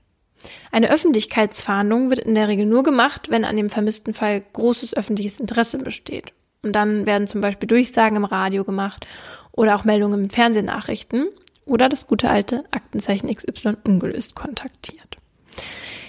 Eine 0.71 0.91
Öffentlichkeitsfahndung 0.91 2.11
wird 2.11 2.21
in 2.21 2.35
der 2.35 2.49
Regel 2.49 2.67
nur 2.67 2.83
gemacht, 2.83 3.31
wenn 3.31 3.45
an 3.45 3.57
dem 3.57 3.71
vermissten 3.71 4.15
Fall 4.15 4.43
großes 4.53 4.97
öffentliches 4.97 5.41
Interesse 5.41 5.79
besteht. 5.79 6.33
Und 6.63 6.73
dann 6.73 7.07
werden 7.07 7.27
zum 7.27 7.41
Beispiel 7.41 7.67
Durchsagen 7.67 8.17
im 8.17 8.25
Radio 8.25 8.65
gemacht 8.65 9.07
oder 9.53 9.77
auch 9.77 9.85
Meldungen 9.85 10.25
im 10.25 10.31
Fernsehnachrichten 10.31 11.29
oder 11.67 11.89
das 11.89 12.07
gute 12.07 12.31
alte 12.31 12.65
Aktenzeichen 12.71 13.35
XY 13.35 13.77
ungelöst 13.85 14.35
kontaktiert. 14.35 15.19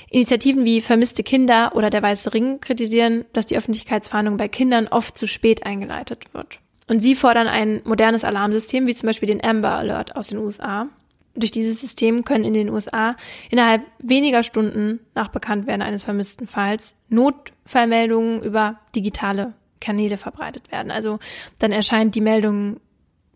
Initiativen 0.10 0.64
wie 0.64 0.82
Vermisste 0.82 1.24
Kinder 1.24 1.74
oder 1.76 1.90
der 1.90 2.02
Weiße 2.02 2.34
Ring 2.34 2.62
kritisieren, 2.62 3.26
dass 3.34 3.48
die 3.48 3.58
Öffentlichkeitsfahndung 3.58 4.38
bei 4.38 4.48
Kindern 4.48 4.88
oft 4.88 5.18
zu 5.18 5.28
spät 5.28 5.66
eingeleitet 5.66 6.34
wird. 6.34 6.60
Und 6.88 7.00
sie 7.00 7.16
fordern 7.16 7.48
ein 7.48 7.82
modernes 7.84 8.24
Alarmsystem, 8.24 8.88
wie 8.88 8.96
zum 8.96 9.08
Beispiel 9.08 9.28
den 9.28 9.44
Amber 9.44 9.72
Alert 9.72 10.16
aus 10.16 10.28
den 10.28 10.38
USA. 10.38 10.88
Durch 11.36 11.52
dieses 11.52 11.80
System 11.80 12.24
können 12.24 12.44
in 12.44 12.54
den 12.54 12.70
USA 12.70 13.16
innerhalb 13.50 13.82
weniger 14.00 14.44
Stunden 14.44 15.00
nach 15.16 15.28
Bekanntwerden 15.28 15.82
eines 15.82 16.04
vermissten 16.04 16.48
Falls 16.48 16.96
Notfallmeldungen 17.10 18.42
über 18.42 18.80
digitale 18.96 19.54
Kanäle 19.82 20.18
verbreitet 20.18 20.72
werden. 20.72 20.92
Also 20.92 21.20
dann 21.60 21.72
erscheint 21.72 22.16
die 22.16 22.22
Meldung 22.22 22.80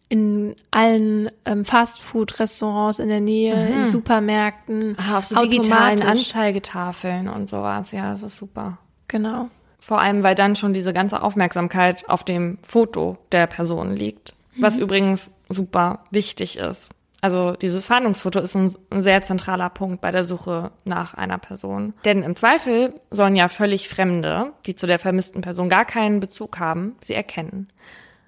in 0.10 0.56
allen 0.72 1.30
ähm, 1.46 1.64
Fastfood-Restaurants 1.64 2.98
in 3.00 3.10
der 3.10 3.22
Nähe, 3.22 3.56
mhm. 3.56 3.78
in 3.78 3.86
Supermärkten. 3.86 4.98
Aha, 4.98 5.20
auf 5.20 5.26
so 5.26 5.40
digitalen 5.40 6.02
Anzeigetafeln 6.02 7.30
und 7.30 7.48
sowas. 7.48 7.92
Ja, 7.92 8.10
das 8.10 8.24
ist 8.24 8.38
super. 8.38 8.80
Genau. 9.08 9.50
Vor 9.80 10.02
allem, 10.02 10.24
weil 10.24 10.36
dann 10.36 10.56
schon 10.56 10.74
diese 10.74 10.94
ganze 10.94 11.22
Aufmerksamkeit 11.22 12.10
auf 12.10 12.24
dem 12.24 12.58
Foto 12.64 13.18
der 13.32 13.48
Person 13.48 13.96
liegt. 13.96 14.34
Mhm. 14.56 14.62
Was 14.64 14.80
übrigens 14.80 15.32
super 15.48 16.04
wichtig 16.12 16.58
ist. 16.58 16.90
Also 17.22 17.52
dieses 17.52 17.86
Fahndungsfoto 17.86 18.40
ist 18.40 18.56
ein, 18.56 18.74
ein, 18.90 19.02
sehr 19.02 19.22
zentraler 19.22 19.70
Punkt 19.70 20.02
bei 20.02 20.12
der 20.12 20.24
Suche 20.24 20.72
nach 20.86 21.14
einer 21.14 21.38
Person. 21.38 21.94
Denn 22.06 22.24
im 22.24 22.36
Zweifel 22.36 22.94
sollen 23.12 23.36
ja 23.36 23.48
völlig 23.50 23.90
Fremde, 23.90 24.54
die 24.66 24.76
zu 24.76 24.88
der 24.88 25.00
vermissten 25.00 25.42
Person 25.42 25.70
gar 25.70 25.86
keinen 25.86 26.20
Bezug 26.20 26.60
haben, 26.60 26.96
sie 27.04 27.14
erkennen. 27.14 27.68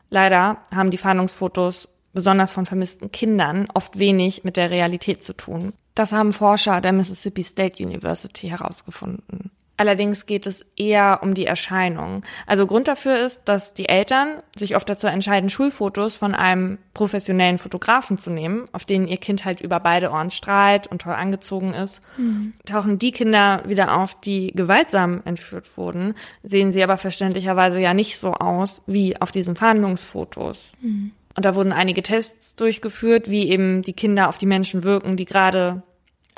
Leider 0.09 0.57
haben 0.75 0.91
die 0.91 0.97
Fahndungsfotos, 0.97 1.87
besonders 2.13 2.51
von 2.51 2.65
vermissten 2.65 3.11
Kindern, 3.11 3.67
oft 3.73 3.97
wenig 3.97 4.43
mit 4.43 4.57
der 4.57 4.69
Realität 4.69 5.23
zu 5.23 5.33
tun. 5.33 5.71
Das 5.95 6.11
haben 6.11 6.33
Forscher 6.33 6.81
der 6.81 6.91
Mississippi 6.91 7.43
State 7.43 7.81
University 7.81 8.47
herausgefunden. 8.47 9.51
Allerdings 9.81 10.27
geht 10.27 10.45
es 10.45 10.63
eher 10.77 11.21
um 11.23 11.33
die 11.33 11.47
Erscheinung. 11.47 12.21
Also 12.45 12.67
Grund 12.67 12.87
dafür 12.87 13.17
ist, 13.17 13.41
dass 13.45 13.73
die 13.73 13.89
Eltern 13.89 14.37
sich 14.55 14.75
oft 14.75 14.87
dazu 14.87 15.07
entscheiden, 15.07 15.49
Schulfotos 15.49 16.13
von 16.13 16.35
einem 16.35 16.77
professionellen 16.93 17.57
Fotografen 17.57 18.19
zu 18.19 18.29
nehmen, 18.29 18.65
auf 18.73 18.85
denen 18.85 19.07
ihr 19.07 19.17
Kind 19.17 19.43
halt 19.43 19.59
über 19.59 19.79
beide 19.79 20.11
Ohren 20.11 20.29
strahlt 20.29 20.85
und 20.85 21.01
toll 21.01 21.15
angezogen 21.15 21.73
ist. 21.73 21.99
Mhm. 22.15 22.53
Tauchen 22.63 22.99
die 22.99 23.11
Kinder 23.11 23.63
wieder 23.65 23.97
auf, 23.97 24.21
die 24.21 24.51
gewaltsam 24.53 25.23
entführt 25.25 25.75
wurden, 25.77 26.13
sehen 26.43 26.71
sie 26.71 26.83
aber 26.83 26.99
verständlicherweise 26.99 27.79
ja 27.79 27.95
nicht 27.95 28.19
so 28.19 28.33
aus 28.33 28.83
wie 28.85 29.19
auf 29.19 29.31
diesen 29.31 29.55
Fahndungsfotos. 29.55 30.73
Mhm. 30.81 31.13
Und 31.35 31.43
da 31.43 31.55
wurden 31.55 31.73
einige 31.73 32.03
Tests 32.03 32.55
durchgeführt, 32.55 33.31
wie 33.31 33.49
eben 33.49 33.81
die 33.81 33.93
Kinder 33.93 34.29
auf 34.29 34.37
die 34.37 34.45
Menschen 34.45 34.83
wirken, 34.83 35.17
die 35.17 35.25
gerade 35.25 35.81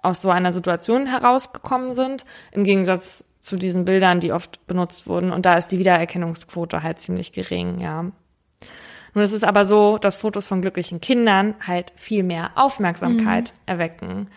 aus 0.04 0.22
so 0.22 0.30
einer 0.30 0.54
Situation 0.54 1.08
herausgekommen 1.08 1.96
sind, 1.96 2.26
im 2.52 2.64
Gegensatz 2.64 3.26
zu 3.44 3.58
diesen 3.58 3.84
Bildern, 3.84 4.22
die 4.22 4.32
oft 4.32 4.66
benutzt 4.68 5.06
wurden. 5.06 5.30
Und 5.34 5.46
da 5.46 5.58
ist 5.58 5.68
die 5.68 5.78
Wiedererkennungsquote 5.78 6.82
halt 6.82 7.00
ziemlich 7.00 7.34
gering, 7.34 7.82
ja. 7.82 8.04
Nun 9.14 9.24
ist 9.24 9.34
es 9.34 9.44
aber 9.44 9.66
so, 9.66 9.98
dass 9.98 10.16
Fotos 10.16 10.48
von 10.48 10.62
glücklichen 10.62 11.02
Kindern 11.02 11.54
halt 11.60 11.92
viel 11.98 12.24
mehr 12.24 12.52
Aufmerksamkeit 12.56 13.52
mhm. 13.52 13.60
erwecken. 13.66 14.30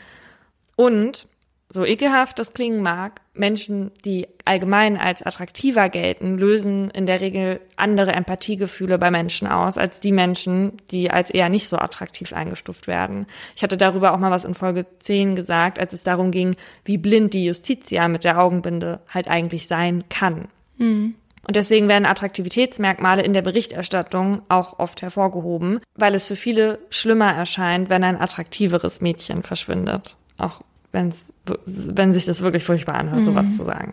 Und 0.74 1.28
so 1.69 1.85
ekelhaft 1.85 2.39
das 2.39 2.55
klingen 2.55 2.83
mag, 2.83 3.21
Menschen, 3.35 3.91
die 4.05 4.29
allgemein 4.45 4.97
als 4.97 5.23
attraktiver 5.23 5.89
gelten, 5.89 6.39
lösen 6.39 6.91
in 6.91 7.07
der 7.07 7.21
Regel 7.21 7.61
andere 7.77 8.12
Empathiegefühle 8.12 8.99
bei 8.99 9.11
Menschen 9.11 9.49
aus, 9.49 9.77
als 9.77 10.01
die 10.01 10.12
Menschen, 10.12 10.73
die 10.91 11.11
als 11.11 11.31
eher 11.31 11.49
nicht 11.49 11.69
so 11.69 11.77
attraktiv 11.77 12.33
eingestuft 12.33 12.87
werden. 12.87 13.27
Ich 13.57 13.62
hatte 13.62 13.77
darüber 13.77 14.14
auch 14.14 14.19
mal 14.19 14.31
was 14.31 14.45
in 14.45 14.55
Folge 14.55 14.87
10 14.99 15.35
gesagt, 15.35 15.79
als 15.79 15.93
es 15.93 16.03
darum 16.03 16.31
ging, 16.31 16.57
wie 16.85 16.99
blind 16.99 17.35
die 17.35 17.45
Justitia 17.45 18.09
mit 18.09 18.25
der 18.25 18.41
Augenbinde 18.41 19.01
halt 19.12 19.29
eigentlich 19.29 19.67
sein 19.67 20.05
kann. 20.09 20.49
Mhm. 20.79 21.17
Und 21.47 21.55
deswegen 21.55 21.89
werden 21.89 22.07
Attraktivitätsmerkmale 22.07 23.23
in 23.23 23.33
der 23.33 23.43
Berichterstattung 23.43 24.43
auch 24.49 24.81
oft 24.81 25.01
hervorgehoben, 25.01 25.81
weil 25.95 26.14
es 26.17 26.25
für 26.25 26.35
viele 26.35 26.81
schlimmer 26.91 27.33
erscheint, 27.33 27.89
wenn 27.89 28.03
ein 28.03 28.21
attraktiveres 28.21 29.01
Mädchen 29.01 29.45
verschwindet. 29.45 30.17
Auch 30.39 30.61
wenn's, 30.97 31.24
wenn 31.66 32.12
sich 32.12 32.24
das 32.24 32.40
wirklich 32.40 32.64
furchtbar 32.64 32.97
anhört, 32.97 33.20
mhm. 33.20 33.24
sowas 33.24 33.57
zu 33.57 33.64
sagen. 33.64 33.92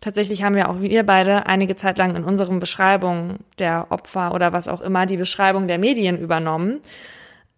Tatsächlich 0.00 0.42
haben 0.42 0.54
wir 0.54 0.70
auch 0.70 0.80
wir 0.80 1.04
beide 1.04 1.46
einige 1.46 1.74
Zeit 1.74 1.98
lang 1.98 2.14
in 2.16 2.24
unseren 2.24 2.58
Beschreibungen 2.58 3.40
der 3.58 3.86
Opfer 3.90 4.32
oder 4.34 4.52
was 4.52 4.68
auch 4.68 4.80
immer 4.80 5.04
die 5.04 5.16
Beschreibung 5.16 5.66
der 5.68 5.78
Medien 5.78 6.18
übernommen. 6.18 6.80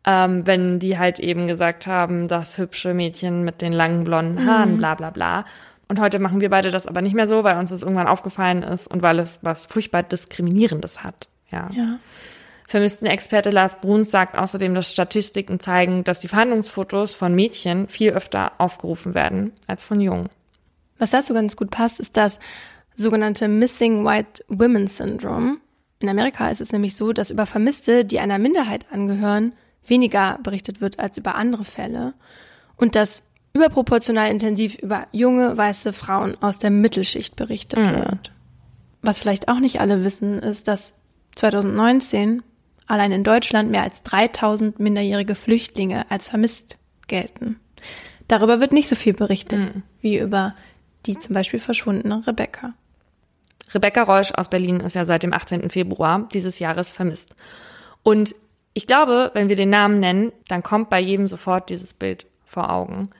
Ähm, 0.05 0.47
wenn 0.47 0.79
die 0.79 0.99
halt 0.99 1.19
eben 1.19 1.47
gesagt 1.47 1.87
haben, 1.87 2.29
das 2.29 2.57
hübsche 2.57 2.95
Mädchen 2.95 3.43
mit 3.43 3.61
den 3.61 3.73
langen 3.73 4.05
blonden 4.05 4.47
Haaren, 4.47 4.75
mhm. 4.75 4.79
bla 4.79 4.95
bla 4.95 5.11
bla. 5.11 5.45
Und 5.89 6.01
heute 6.01 6.19
machen 6.19 6.41
wir 6.41 6.51
beide 6.51 6.71
das 6.71 6.87
aber 6.87 7.03
nicht 7.03 7.15
mehr 7.15 7.27
so, 7.27 7.45
weil 7.45 7.59
uns 7.59 7.71
das 7.71 7.83
irgendwann 7.83 8.07
aufgefallen 8.07 8.63
ist 8.63 8.87
und 8.87 9.03
weil 9.03 9.19
es 9.19 9.41
was 9.43 9.67
furchtbar 9.67 10.03
Diskriminierendes 10.03 11.03
hat. 11.03 11.29
Ja. 11.51 11.69
ja. 11.73 11.99
Vermisstenexperte 12.69 13.49
Lars 13.49 13.81
Bruns 13.81 14.11
sagt 14.11 14.37
außerdem, 14.37 14.75
dass 14.75 14.93
Statistiken 14.93 15.59
zeigen, 15.59 16.05
dass 16.05 16.21
die 16.21 16.29
Verhandlungsfotos 16.29 17.15
von 17.15 17.35
Mädchen 17.35 17.89
viel 17.89 18.11
öfter 18.11 18.53
aufgerufen 18.59 19.15
werden 19.15 19.53
als 19.67 19.85
von 19.85 20.01
Jungen. 20.03 20.29
Was 20.99 21.11
dazu 21.11 21.33
ganz 21.33 21.57
gut 21.57 21.71
passt, 21.71 21.99
ist 21.99 22.19
das 22.19 22.39
sogenannte 22.95 23.49
Missing 23.49 24.05
White 24.05 24.45
Women 24.49 24.87
Syndrome. 24.87 25.57
In 26.01 26.11
Amerika 26.11 26.51
ist 26.51 26.61
es 26.61 26.71
nämlich 26.71 26.95
so, 26.95 27.15
dass 27.15 27.31
über 27.31 27.47
Vermisste, 27.47 28.05
die 28.05 28.21
einer 28.21 28.39
Minderheit 28.39 28.85
angehören, 28.93 29.55
weniger 29.87 30.39
berichtet 30.43 30.83
wird 30.83 30.99
als 30.99 31.17
über 31.17 31.37
andere 31.37 31.65
Fälle 31.65 32.13
und 32.77 32.95
dass 32.95 33.23
überproportional 33.55 34.31
intensiv 34.31 34.77
über 34.77 35.07
junge 35.13 35.57
weiße 35.57 35.95
Frauen 35.95 36.37
aus 36.43 36.59
der 36.59 36.71
Mittelschicht 36.71 37.35
berichtet 37.35 37.81
mhm. 37.81 37.95
wird. 37.95 38.33
Was 39.01 39.21
vielleicht 39.21 39.49
auch 39.49 39.59
nicht 39.59 39.81
alle 39.81 40.05
wissen, 40.05 40.39
ist, 40.39 40.69
dass 40.69 40.93
2019 41.37 42.43
allein 42.89 43.13
in 43.13 43.25
Deutschland 43.25 43.71
mehr 43.71 43.83
als 43.83 44.03
3000 44.03 44.81
minderjährige 44.81 45.35
Flüchtlinge 45.35 46.11
als 46.11 46.29
vermisst 46.29 46.79
gelten. 47.07 47.61
Darüber 48.27 48.61
wird 48.61 48.73
nicht 48.73 48.89
so 48.89 48.97
viel 48.97 49.15
berichtet 49.15 49.59
mhm. 49.59 49.83
wie 50.01 50.19
über 50.19 50.55
die 51.07 51.19
zum 51.19 51.35
Beispiel 51.35 51.61
verschwundene 51.61 52.27
Rebecca. 52.27 52.75
Rebecca 53.75 54.03
Reusch 54.03 54.33
aus 54.33 54.49
Berlin 54.49 54.81
ist 54.81 54.95
ja 54.95 55.05
seit 55.05 55.23
dem 55.23 55.33
18. 55.33 55.71
Februar 55.71 56.29
dieses 56.33 56.59
Jahres 56.59 56.93
vermisst. 56.93 57.35
Und 58.03 58.35
ich 58.75 58.87
glaube, 58.87 59.31
wenn 59.35 59.49
wir 59.49 59.57
den 59.57 59.71
Namen 59.71 60.01
nennen, 60.01 60.33
dann 60.49 60.63
kommt 60.63 60.91
bei 60.91 61.01
jedem 61.01 61.27
sofort 61.27 61.71
dieses 61.71 61.95
Bild 61.95 62.27
vor 62.45 62.71
Augen. 62.71 63.11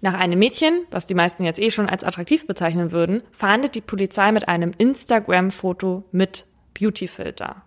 Nach 0.00 0.14
einem 0.14 0.38
Mädchen, 0.38 0.82
was 0.90 1.06
die 1.06 1.14
meisten 1.14 1.44
jetzt 1.44 1.58
eh 1.58 1.70
schon 1.70 1.88
als 1.88 2.04
attraktiv 2.04 2.46
bezeichnen 2.46 2.92
würden, 2.92 3.22
fahndet 3.32 3.74
die 3.74 3.80
Polizei 3.80 4.30
mit 4.30 4.46
einem 4.46 4.72
Instagram-Foto 4.76 6.04
mit 6.12 6.44
Beautyfilter. 6.78 7.62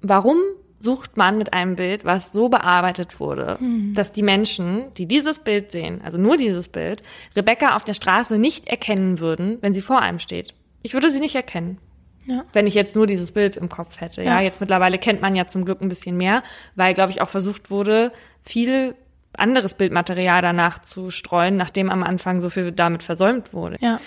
Warum 0.00 0.38
sucht 0.82 1.16
man 1.16 1.38
mit 1.38 1.52
einem 1.52 1.76
Bild, 1.76 2.04
was 2.04 2.32
so 2.32 2.48
bearbeitet 2.48 3.20
wurde, 3.20 3.58
hm. 3.58 3.94
dass 3.94 4.12
die 4.12 4.22
Menschen, 4.22 4.92
die 4.96 5.06
dieses 5.06 5.38
Bild 5.38 5.70
sehen, 5.70 6.00
also 6.02 6.18
nur 6.18 6.36
dieses 6.36 6.68
Bild, 6.68 7.04
Rebecca 7.36 7.76
auf 7.76 7.84
der 7.84 7.94
Straße 7.94 8.36
nicht 8.36 8.68
erkennen 8.68 9.20
würden, 9.20 9.58
wenn 9.60 9.74
sie 9.74 9.80
vor 9.80 10.00
einem 10.00 10.18
steht. 10.18 10.54
Ich 10.82 10.92
würde 10.92 11.10
sie 11.10 11.20
nicht 11.20 11.36
erkennen. 11.36 11.78
Ja. 12.26 12.44
Wenn 12.52 12.66
ich 12.66 12.74
jetzt 12.74 12.96
nur 12.96 13.06
dieses 13.06 13.32
Bild 13.32 13.56
im 13.56 13.68
Kopf 13.68 14.00
hätte. 14.00 14.22
Ja. 14.22 14.38
ja, 14.38 14.40
jetzt 14.40 14.60
mittlerweile 14.60 14.98
kennt 14.98 15.22
man 15.22 15.34
ja 15.34 15.46
zum 15.46 15.64
Glück 15.64 15.80
ein 15.80 15.88
bisschen 15.88 16.16
mehr, 16.16 16.42
weil, 16.74 16.94
glaube 16.94 17.10
ich, 17.10 17.20
auch 17.20 17.28
versucht 17.28 17.70
wurde, 17.70 18.12
viel 18.44 18.94
anderes 19.36 19.74
Bildmaterial 19.74 20.42
danach 20.42 20.80
zu 20.80 21.10
streuen, 21.10 21.56
nachdem 21.56 21.90
am 21.90 22.02
Anfang 22.02 22.40
so 22.40 22.50
viel 22.50 22.72
damit 22.72 23.02
versäumt 23.02 23.52
wurde. 23.54 23.76
Ja. 23.80 24.00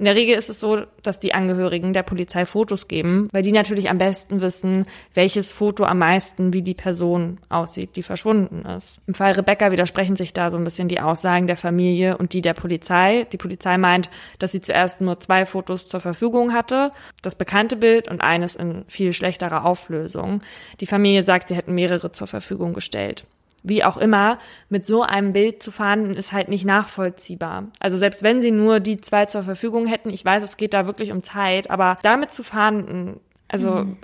In 0.00 0.06
der 0.06 0.14
Regel 0.14 0.34
ist 0.34 0.48
es 0.48 0.58
so, 0.58 0.86
dass 1.02 1.20
die 1.20 1.34
Angehörigen 1.34 1.92
der 1.92 2.02
Polizei 2.02 2.46
Fotos 2.46 2.88
geben, 2.88 3.28
weil 3.32 3.42
die 3.42 3.52
natürlich 3.52 3.90
am 3.90 3.98
besten 3.98 4.40
wissen, 4.40 4.86
welches 5.12 5.52
Foto 5.52 5.84
am 5.84 5.98
meisten 5.98 6.54
wie 6.54 6.62
die 6.62 6.72
Person 6.72 7.36
aussieht, 7.50 7.96
die 7.96 8.02
verschwunden 8.02 8.64
ist. 8.64 8.98
Im 9.06 9.12
Fall 9.12 9.32
Rebecca 9.32 9.70
widersprechen 9.70 10.16
sich 10.16 10.32
da 10.32 10.50
so 10.50 10.56
ein 10.56 10.64
bisschen 10.64 10.88
die 10.88 11.00
Aussagen 11.00 11.46
der 11.46 11.58
Familie 11.58 12.16
und 12.16 12.32
die 12.32 12.40
der 12.40 12.54
Polizei. 12.54 13.26
Die 13.30 13.36
Polizei 13.36 13.76
meint, 13.76 14.08
dass 14.38 14.52
sie 14.52 14.62
zuerst 14.62 15.02
nur 15.02 15.20
zwei 15.20 15.44
Fotos 15.44 15.86
zur 15.86 16.00
Verfügung 16.00 16.54
hatte, 16.54 16.92
das 17.20 17.34
bekannte 17.34 17.76
Bild 17.76 18.08
und 18.08 18.22
eines 18.22 18.56
in 18.56 18.86
viel 18.88 19.12
schlechterer 19.12 19.66
Auflösung. 19.66 20.38
Die 20.80 20.86
Familie 20.86 21.24
sagt, 21.24 21.48
sie 21.48 21.56
hätten 21.56 21.74
mehrere 21.74 22.10
zur 22.10 22.26
Verfügung 22.26 22.72
gestellt 22.72 23.26
wie 23.62 23.84
auch 23.84 23.96
immer, 23.96 24.38
mit 24.68 24.86
so 24.86 25.02
einem 25.02 25.32
Bild 25.32 25.62
zu 25.62 25.70
fahnden, 25.70 26.14
ist 26.14 26.32
halt 26.32 26.48
nicht 26.48 26.64
nachvollziehbar. 26.64 27.68
Also 27.78 27.96
selbst 27.96 28.22
wenn 28.22 28.40
sie 28.40 28.50
nur 28.50 28.80
die 28.80 29.00
zwei 29.00 29.26
zur 29.26 29.42
Verfügung 29.42 29.86
hätten, 29.86 30.10
ich 30.10 30.24
weiß, 30.24 30.42
es 30.42 30.56
geht 30.56 30.74
da 30.74 30.86
wirklich 30.86 31.12
um 31.12 31.22
Zeit, 31.22 31.70
aber 31.70 31.96
damit 32.02 32.32
zu 32.32 32.42
fahnden, 32.42 33.20
also 33.48 33.84
mhm. 33.84 33.96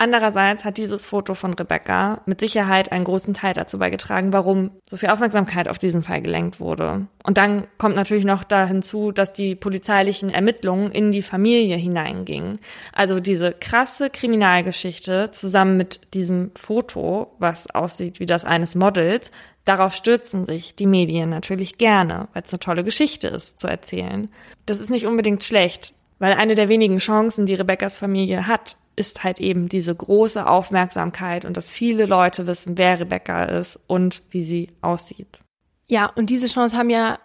Andererseits 0.00 0.64
hat 0.64 0.78
dieses 0.78 1.04
Foto 1.04 1.34
von 1.34 1.54
Rebecca 1.54 2.20
mit 2.24 2.38
Sicherheit 2.38 2.92
einen 2.92 3.04
großen 3.04 3.34
Teil 3.34 3.52
dazu 3.54 3.80
beigetragen, 3.80 4.32
warum 4.32 4.70
so 4.88 4.96
viel 4.96 5.08
Aufmerksamkeit 5.08 5.66
auf 5.66 5.78
diesen 5.78 6.04
Fall 6.04 6.22
gelenkt 6.22 6.60
wurde. 6.60 7.08
Und 7.24 7.36
dann 7.36 7.66
kommt 7.78 7.96
natürlich 7.96 8.24
noch 8.24 8.44
da 8.44 8.64
hinzu, 8.64 9.10
dass 9.10 9.32
die 9.32 9.56
polizeilichen 9.56 10.30
Ermittlungen 10.30 10.92
in 10.92 11.10
die 11.10 11.22
Familie 11.22 11.74
hineingingen. 11.74 12.60
Also 12.92 13.18
diese 13.18 13.52
krasse 13.52 14.08
Kriminalgeschichte 14.08 15.32
zusammen 15.32 15.76
mit 15.76 16.14
diesem 16.14 16.52
Foto, 16.54 17.34
was 17.40 17.68
aussieht 17.70 18.20
wie 18.20 18.26
das 18.26 18.44
eines 18.44 18.76
Models, 18.76 19.32
darauf 19.64 19.94
stürzen 19.94 20.46
sich 20.46 20.76
die 20.76 20.86
Medien 20.86 21.28
natürlich 21.28 21.76
gerne, 21.76 22.28
weil 22.34 22.44
es 22.44 22.52
eine 22.52 22.60
tolle 22.60 22.84
Geschichte 22.84 23.26
ist 23.26 23.58
zu 23.58 23.66
erzählen. 23.66 24.30
Das 24.64 24.78
ist 24.78 24.90
nicht 24.90 25.06
unbedingt 25.06 25.42
schlecht, 25.42 25.94
weil 26.20 26.34
eine 26.34 26.54
der 26.54 26.68
wenigen 26.68 26.98
Chancen, 26.98 27.46
die 27.46 27.54
Rebeccas 27.54 27.96
Familie 27.96 28.46
hat, 28.46 28.76
ist 28.98 29.24
halt 29.24 29.40
eben 29.40 29.68
diese 29.68 29.94
große 29.94 30.46
Aufmerksamkeit 30.46 31.44
und 31.44 31.56
dass 31.56 31.68
viele 31.68 32.06
Leute 32.06 32.46
wissen, 32.46 32.76
wer 32.76 33.00
Rebecca 33.00 33.44
ist 33.44 33.78
und 33.86 34.22
wie 34.30 34.42
sie 34.42 34.70
aussieht. 34.80 35.38
Ja, 35.86 36.06
und 36.06 36.30
diese 36.30 36.48
Chance 36.48 36.76
haben 36.76 36.90
ja 36.90 37.18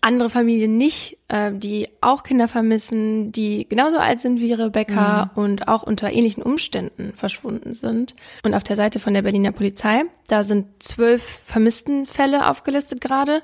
andere 0.00 0.30
Familien 0.30 0.78
nicht, 0.78 1.18
äh, 1.28 1.52
die 1.52 1.88
auch 2.00 2.22
Kinder 2.22 2.48
vermissen, 2.48 3.32
die 3.32 3.68
genauso 3.68 3.98
alt 3.98 4.20
sind 4.20 4.40
wie 4.40 4.52
Rebecca 4.52 5.30
mhm. 5.34 5.42
und 5.42 5.68
auch 5.68 5.82
unter 5.82 6.10
ähnlichen 6.10 6.42
Umständen 6.42 7.12
verschwunden 7.14 7.74
sind. 7.74 8.14
Und 8.42 8.54
auf 8.54 8.64
der 8.64 8.76
Seite 8.76 8.98
von 8.98 9.14
der 9.14 9.22
Berliner 9.22 9.52
Polizei, 9.52 10.04
da 10.28 10.44
sind 10.44 10.82
zwölf 10.82 11.22
Vermisstenfälle 11.22 12.48
aufgelistet 12.48 13.00
gerade. 13.00 13.42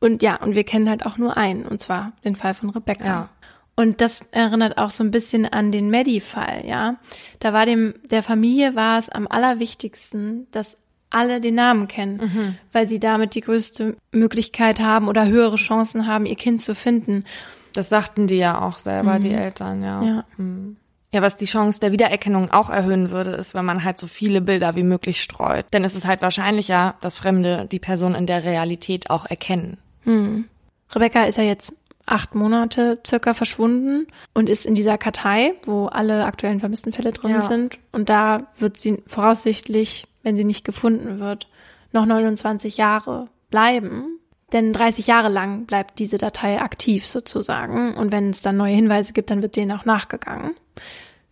Und 0.00 0.22
ja, 0.22 0.36
und 0.36 0.54
wir 0.54 0.64
kennen 0.64 0.90
halt 0.90 1.06
auch 1.06 1.16
nur 1.16 1.36
einen, 1.36 1.64
und 1.64 1.80
zwar 1.80 2.12
den 2.24 2.36
Fall 2.36 2.54
von 2.54 2.70
Rebecca. 2.70 3.04
Ja. 3.04 3.28
Und 3.76 4.00
das 4.00 4.20
erinnert 4.30 4.78
auch 4.78 4.90
so 4.90 5.02
ein 5.02 5.10
bisschen 5.10 5.46
an 5.46 5.72
den 5.72 5.90
Medi-Fall, 5.90 6.64
ja. 6.66 6.96
Da 7.40 7.52
war 7.52 7.66
dem, 7.66 7.94
der 8.10 8.22
Familie 8.22 8.76
war 8.76 8.98
es 8.98 9.08
am 9.08 9.26
allerwichtigsten, 9.28 10.46
dass 10.52 10.76
alle 11.10 11.40
den 11.40 11.54
Namen 11.54 11.88
kennen, 11.88 12.16
mhm. 12.18 12.58
weil 12.72 12.88
sie 12.88 12.98
damit 12.98 13.34
die 13.34 13.40
größte 13.40 13.96
Möglichkeit 14.12 14.80
haben 14.80 15.08
oder 15.08 15.26
höhere 15.26 15.56
Chancen 15.56 16.06
haben, 16.06 16.26
ihr 16.26 16.36
Kind 16.36 16.62
zu 16.62 16.74
finden. 16.74 17.24
Das 17.72 17.88
sagten 17.88 18.26
die 18.26 18.36
ja 18.36 18.60
auch 18.60 18.78
selber, 18.78 19.14
mhm. 19.14 19.20
die 19.20 19.32
Eltern, 19.32 19.82
ja. 19.82 20.02
Ja. 20.02 20.24
Mhm. 20.36 20.76
Ja, 21.12 21.22
was 21.22 21.36
die 21.36 21.44
Chance 21.44 21.78
der 21.78 21.92
Wiedererkennung 21.92 22.50
auch 22.50 22.70
erhöhen 22.70 23.12
würde, 23.12 23.30
ist, 23.30 23.54
wenn 23.54 23.64
man 23.64 23.84
halt 23.84 24.00
so 24.00 24.08
viele 24.08 24.40
Bilder 24.40 24.74
wie 24.74 24.82
möglich 24.82 25.22
streut. 25.22 25.64
Denn 25.72 25.84
es 25.84 25.94
ist 25.94 26.08
halt 26.08 26.22
wahrscheinlicher, 26.22 26.96
dass 27.00 27.16
Fremde 27.16 27.68
die 27.70 27.78
Person 27.78 28.16
in 28.16 28.26
der 28.26 28.42
Realität 28.42 29.10
auch 29.10 29.24
erkennen. 29.24 29.78
Mhm. 30.04 30.46
Rebecca 30.92 31.22
ist 31.22 31.38
ja 31.38 31.44
jetzt 31.44 31.72
acht 32.06 32.34
Monate 32.34 32.98
circa 33.06 33.34
verschwunden 33.34 34.06
und 34.34 34.48
ist 34.48 34.66
in 34.66 34.74
dieser 34.74 34.98
Kartei, 34.98 35.54
wo 35.64 35.86
alle 35.86 36.24
aktuellen 36.24 36.60
vermissten 36.60 36.92
Fälle 36.92 37.12
drin 37.12 37.30
ja. 37.32 37.42
sind. 37.42 37.78
Und 37.92 38.08
da 38.08 38.48
wird 38.58 38.76
sie 38.76 39.02
voraussichtlich, 39.06 40.06
wenn 40.22 40.36
sie 40.36 40.44
nicht 40.44 40.64
gefunden 40.64 41.20
wird, 41.20 41.48
noch 41.92 42.06
29 42.06 42.76
Jahre 42.76 43.28
bleiben. 43.50 44.18
Denn 44.52 44.72
30 44.72 45.06
Jahre 45.06 45.28
lang 45.28 45.64
bleibt 45.64 45.98
diese 45.98 46.18
Datei 46.18 46.60
aktiv 46.60 47.06
sozusagen. 47.06 47.94
Und 47.94 48.12
wenn 48.12 48.30
es 48.30 48.42
dann 48.42 48.56
neue 48.56 48.74
Hinweise 48.74 49.12
gibt, 49.12 49.30
dann 49.30 49.42
wird 49.42 49.56
denen 49.56 49.72
auch 49.72 49.84
nachgegangen. 49.84 50.54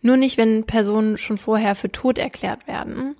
Nur 0.01 0.17
nicht, 0.17 0.37
wenn 0.37 0.65
Personen 0.65 1.17
schon 1.17 1.37
vorher 1.37 1.75
für 1.75 1.91
tot 1.91 2.17
erklärt 2.17 2.67
werden. 2.67 3.15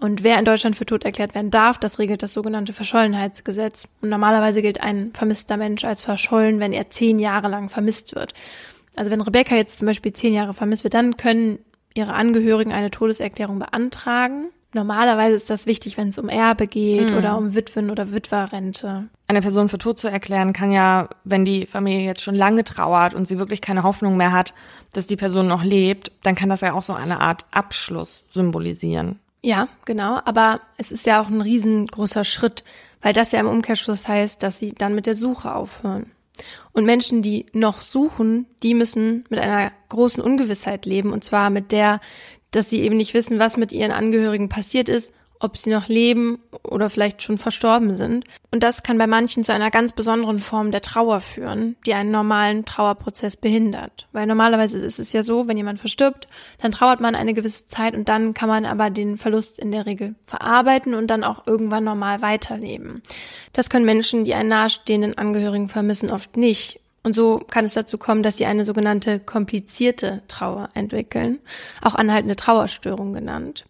Und 0.00 0.24
wer 0.24 0.38
in 0.38 0.46
Deutschland 0.46 0.76
für 0.76 0.86
tot 0.86 1.04
erklärt 1.04 1.34
werden 1.34 1.50
darf, 1.50 1.78
das 1.78 1.98
regelt 1.98 2.22
das 2.22 2.32
sogenannte 2.32 2.72
Verschollenheitsgesetz. 2.72 3.86
Und 4.00 4.08
normalerweise 4.08 4.62
gilt 4.62 4.80
ein 4.80 5.12
vermisster 5.12 5.58
Mensch 5.58 5.84
als 5.84 6.00
verschollen, 6.00 6.58
wenn 6.58 6.72
er 6.72 6.88
zehn 6.88 7.18
Jahre 7.18 7.48
lang 7.48 7.68
vermisst 7.68 8.14
wird. 8.14 8.32
Also 8.96 9.10
wenn 9.10 9.20
Rebecca 9.20 9.54
jetzt 9.54 9.78
zum 9.78 9.86
Beispiel 9.86 10.12
zehn 10.14 10.32
Jahre 10.32 10.54
vermisst 10.54 10.84
wird, 10.84 10.94
dann 10.94 11.18
können 11.18 11.58
ihre 11.94 12.14
Angehörigen 12.14 12.72
eine 12.72 12.90
Todeserklärung 12.90 13.58
beantragen. 13.58 14.46
Normalerweise 14.72 15.34
ist 15.34 15.50
das 15.50 15.66
wichtig, 15.66 15.98
wenn 15.98 16.08
es 16.08 16.18
um 16.18 16.28
Erbe 16.28 16.66
geht 16.66 17.10
mhm. 17.10 17.16
oder 17.16 17.36
um 17.36 17.54
Witwen- 17.54 17.90
oder 17.90 18.12
Witwerrente. 18.12 19.08
Eine 19.26 19.42
Person 19.42 19.68
für 19.68 19.78
tot 19.78 19.98
zu 19.98 20.08
erklären 20.08 20.52
kann 20.52 20.70
ja, 20.70 21.08
wenn 21.24 21.44
die 21.44 21.66
Familie 21.66 22.06
jetzt 22.06 22.22
schon 22.22 22.36
lange 22.36 22.64
trauert 22.64 23.12
und 23.12 23.26
sie 23.26 23.38
wirklich 23.38 23.60
keine 23.60 23.82
Hoffnung 23.82 24.16
mehr 24.16 24.32
hat, 24.32 24.54
dass 24.92 25.06
die 25.06 25.16
Person 25.16 25.48
noch 25.48 25.64
lebt, 25.64 26.12
dann 26.22 26.36
kann 26.36 26.48
das 26.48 26.60
ja 26.62 26.72
auch 26.72 26.84
so 26.84 26.94
eine 26.94 27.20
Art 27.20 27.44
Abschluss 27.50 28.22
symbolisieren. 28.28 29.18
Ja, 29.42 29.68
genau. 29.84 30.20
Aber 30.24 30.60
es 30.76 30.92
ist 30.92 31.06
ja 31.06 31.20
auch 31.20 31.28
ein 31.28 31.40
riesengroßer 31.40 32.24
Schritt, 32.24 32.64
weil 33.00 33.12
das 33.12 33.32
ja 33.32 33.40
im 33.40 33.48
Umkehrschluss 33.48 34.06
heißt, 34.06 34.42
dass 34.42 34.58
sie 34.58 34.74
dann 34.74 34.94
mit 34.94 35.06
der 35.06 35.14
Suche 35.14 35.54
aufhören. 35.54 36.10
Und 36.72 36.84
Menschen, 36.84 37.22
die 37.22 37.46
noch 37.52 37.82
suchen, 37.82 38.46
die 38.62 38.74
müssen 38.74 39.24
mit 39.28 39.38
einer 39.38 39.72
großen 39.88 40.22
Ungewissheit 40.22 40.86
leben. 40.86 41.12
Und 41.12 41.24
zwar 41.24 41.50
mit 41.50 41.72
der, 41.72 42.00
dass 42.50 42.70
sie 42.70 42.80
eben 42.80 42.96
nicht 42.96 43.14
wissen, 43.14 43.38
was 43.38 43.56
mit 43.56 43.72
ihren 43.72 43.92
Angehörigen 43.92 44.48
passiert 44.48 44.88
ist 44.88 45.12
ob 45.40 45.56
sie 45.56 45.70
noch 45.70 45.88
leben 45.88 46.38
oder 46.62 46.90
vielleicht 46.90 47.22
schon 47.22 47.38
verstorben 47.38 47.96
sind. 47.96 48.24
Und 48.50 48.62
das 48.62 48.82
kann 48.82 48.98
bei 48.98 49.06
manchen 49.06 49.42
zu 49.42 49.52
einer 49.52 49.70
ganz 49.70 49.92
besonderen 49.92 50.38
Form 50.38 50.70
der 50.70 50.82
Trauer 50.82 51.20
führen, 51.20 51.76
die 51.86 51.94
einen 51.94 52.10
normalen 52.10 52.66
Trauerprozess 52.66 53.36
behindert. 53.36 54.06
Weil 54.12 54.26
normalerweise 54.26 54.78
ist 54.78 54.98
es 54.98 55.12
ja 55.12 55.22
so, 55.22 55.48
wenn 55.48 55.56
jemand 55.56 55.80
verstirbt, 55.80 56.28
dann 56.60 56.70
trauert 56.70 57.00
man 57.00 57.14
eine 57.14 57.34
gewisse 57.34 57.66
Zeit 57.66 57.94
und 57.94 58.08
dann 58.08 58.34
kann 58.34 58.48
man 58.48 58.66
aber 58.66 58.90
den 58.90 59.16
Verlust 59.16 59.58
in 59.58 59.72
der 59.72 59.86
Regel 59.86 60.14
verarbeiten 60.26 60.94
und 60.94 61.08
dann 61.08 61.24
auch 61.24 61.46
irgendwann 61.46 61.84
normal 61.84 62.20
weiterleben. 62.20 63.02
Das 63.54 63.70
können 63.70 63.86
Menschen, 63.86 64.24
die 64.24 64.34
einen 64.34 64.50
nahestehenden 64.50 65.16
Angehörigen 65.16 65.68
vermissen, 65.68 66.10
oft 66.10 66.36
nicht. 66.36 66.80
Und 67.02 67.14
so 67.14 67.38
kann 67.38 67.64
es 67.64 67.72
dazu 67.72 67.96
kommen, 67.96 68.22
dass 68.22 68.36
sie 68.36 68.44
eine 68.44 68.64
sogenannte 68.64 69.20
komplizierte 69.20 70.22
Trauer 70.28 70.68
entwickeln, 70.74 71.38
auch 71.80 71.94
anhaltende 71.94 72.36
Trauerstörung 72.36 73.14
genannt. 73.14 73.64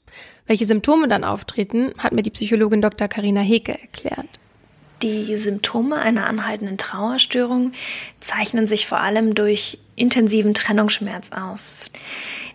Welche 0.51 0.67
Symptome 0.67 1.07
dann 1.07 1.23
auftreten, 1.23 1.93
hat 1.97 2.11
mir 2.11 2.25
die 2.25 2.31
Psychologin 2.31 2.83
Dr. 2.83 3.07
Karina 3.07 3.41
Heke 3.41 3.81
erklärt. 3.81 4.27
Die 5.01 5.37
Symptome 5.37 5.95
einer 6.01 6.27
anhaltenden 6.27 6.77
Trauerstörung 6.77 7.71
zeichnen 8.19 8.67
sich 8.67 8.89
vor 8.89 9.01
allem 9.01 9.37
durch 9.37 9.79
intensiven 9.95 10.53
Trennungsschmerz 10.53 11.31
aus. 11.31 11.93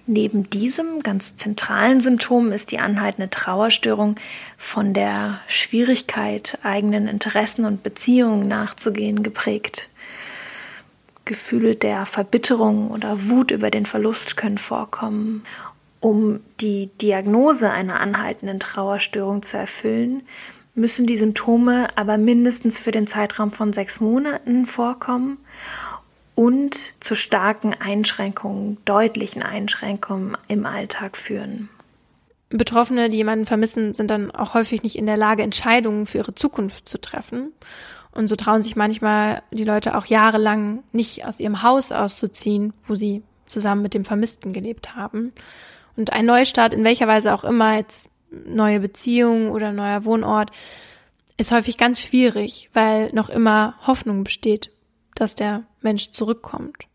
Neben 0.08 0.50
diesem 0.50 1.04
ganz 1.04 1.38
zentralen 1.38 2.02
Symptom 2.02 2.52
ist 2.52 2.74
die 2.74 2.80
anhaltende 2.80 3.30
Trauerstörung 3.30 4.18
von 4.58 4.94
der 4.94 5.40
Schwierigkeit, 5.48 6.60
eigenen 6.64 7.08
Interessen 7.08 7.64
und 7.64 7.82
Beziehungen 7.82 8.46
nachzugehen, 8.50 9.24
geprägt. 9.24 9.88
Gefühle 11.24 11.76
der 11.76 12.06
Verbitterung 12.06 12.92
oder 12.92 13.30
Wut 13.30 13.52
über 13.52 13.72
den 13.72 13.86
Verlust 13.86 14.36
können 14.36 14.58
vorkommen 14.58 15.44
um 16.06 16.42
die 16.62 16.92
Diagnose 17.02 17.72
einer 17.72 18.00
anhaltenden 18.00 18.60
Trauerstörung 18.60 19.42
zu 19.42 19.58
erfüllen, 19.58 20.22
müssen 20.76 21.08
die 21.08 21.18
Symptome 21.18 21.88
aber 21.98 22.20
mindestens 22.20 22.78
für 22.78 22.92
den 22.92 23.08
Zeitraum 23.08 23.50
von 23.50 23.74
sechs 23.74 24.00
Monaten 24.00 24.68
vorkommen 24.68 25.40
und 26.36 26.94
zu 27.04 27.16
starken 27.16 27.74
Einschränkungen, 27.74 28.78
deutlichen 28.86 29.42
Einschränkungen 29.42 30.38
im 30.48 30.68
Alltag 30.68 31.18
führen. 31.18 31.70
Betroffene, 32.50 33.10
die 33.10 33.18
jemanden 33.18 33.48
vermissen, 33.48 33.96
sind 33.96 34.12
dann 34.12 34.30
auch 34.30 34.54
häufig 34.54 34.84
nicht 34.84 35.00
in 35.00 35.08
der 35.08 35.18
Lage, 35.18 35.42
Entscheidungen 35.42 36.06
für 36.06 36.20
ihre 36.20 36.36
Zukunft 36.36 36.88
zu 36.88 37.02
treffen. 37.02 37.52
Und 38.12 38.28
so 38.28 38.36
trauen 38.36 38.62
sich 38.62 38.76
manchmal 38.76 39.42
die 39.50 39.64
Leute 39.64 39.98
auch 39.98 40.06
jahrelang 40.06 40.84
nicht 40.92 41.26
aus 41.26 41.40
ihrem 41.40 41.64
Haus 41.64 41.92
auszuziehen, 41.92 42.74
wo 42.86 42.94
sie 42.94 43.24
zusammen 43.48 43.82
mit 43.82 43.96
dem 43.96 44.06
Vermissten 44.06 44.54
gelebt 44.54 44.96
haben. 44.96 45.34
Und 45.96 46.14
ein 46.14 46.26
Neustart, 46.26 46.74
in 46.74 46.84
welcher 46.84 47.08
Weise 47.08 47.34
auch 47.34 47.44
immer, 47.44 47.78
jetzt 47.78 48.10
neue 48.30 48.80
Beziehung 48.80 49.52
oder 49.52 49.72
neuer 49.72 50.06
Wohnort, 50.06 50.52
ist 51.38 51.52
häufig 51.52 51.78
ganz 51.78 52.00
schwierig, 52.00 52.70
weil 52.74 53.12
noch 53.14 53.30
immer 53.30 53.76
Hoffnung 53.86 54.24
besteht, 54.24 54.72
dass 55.16 55.36
der 55.36 55.64
Mensch 55.82 56.12
zurückkommt. 56.12 56.86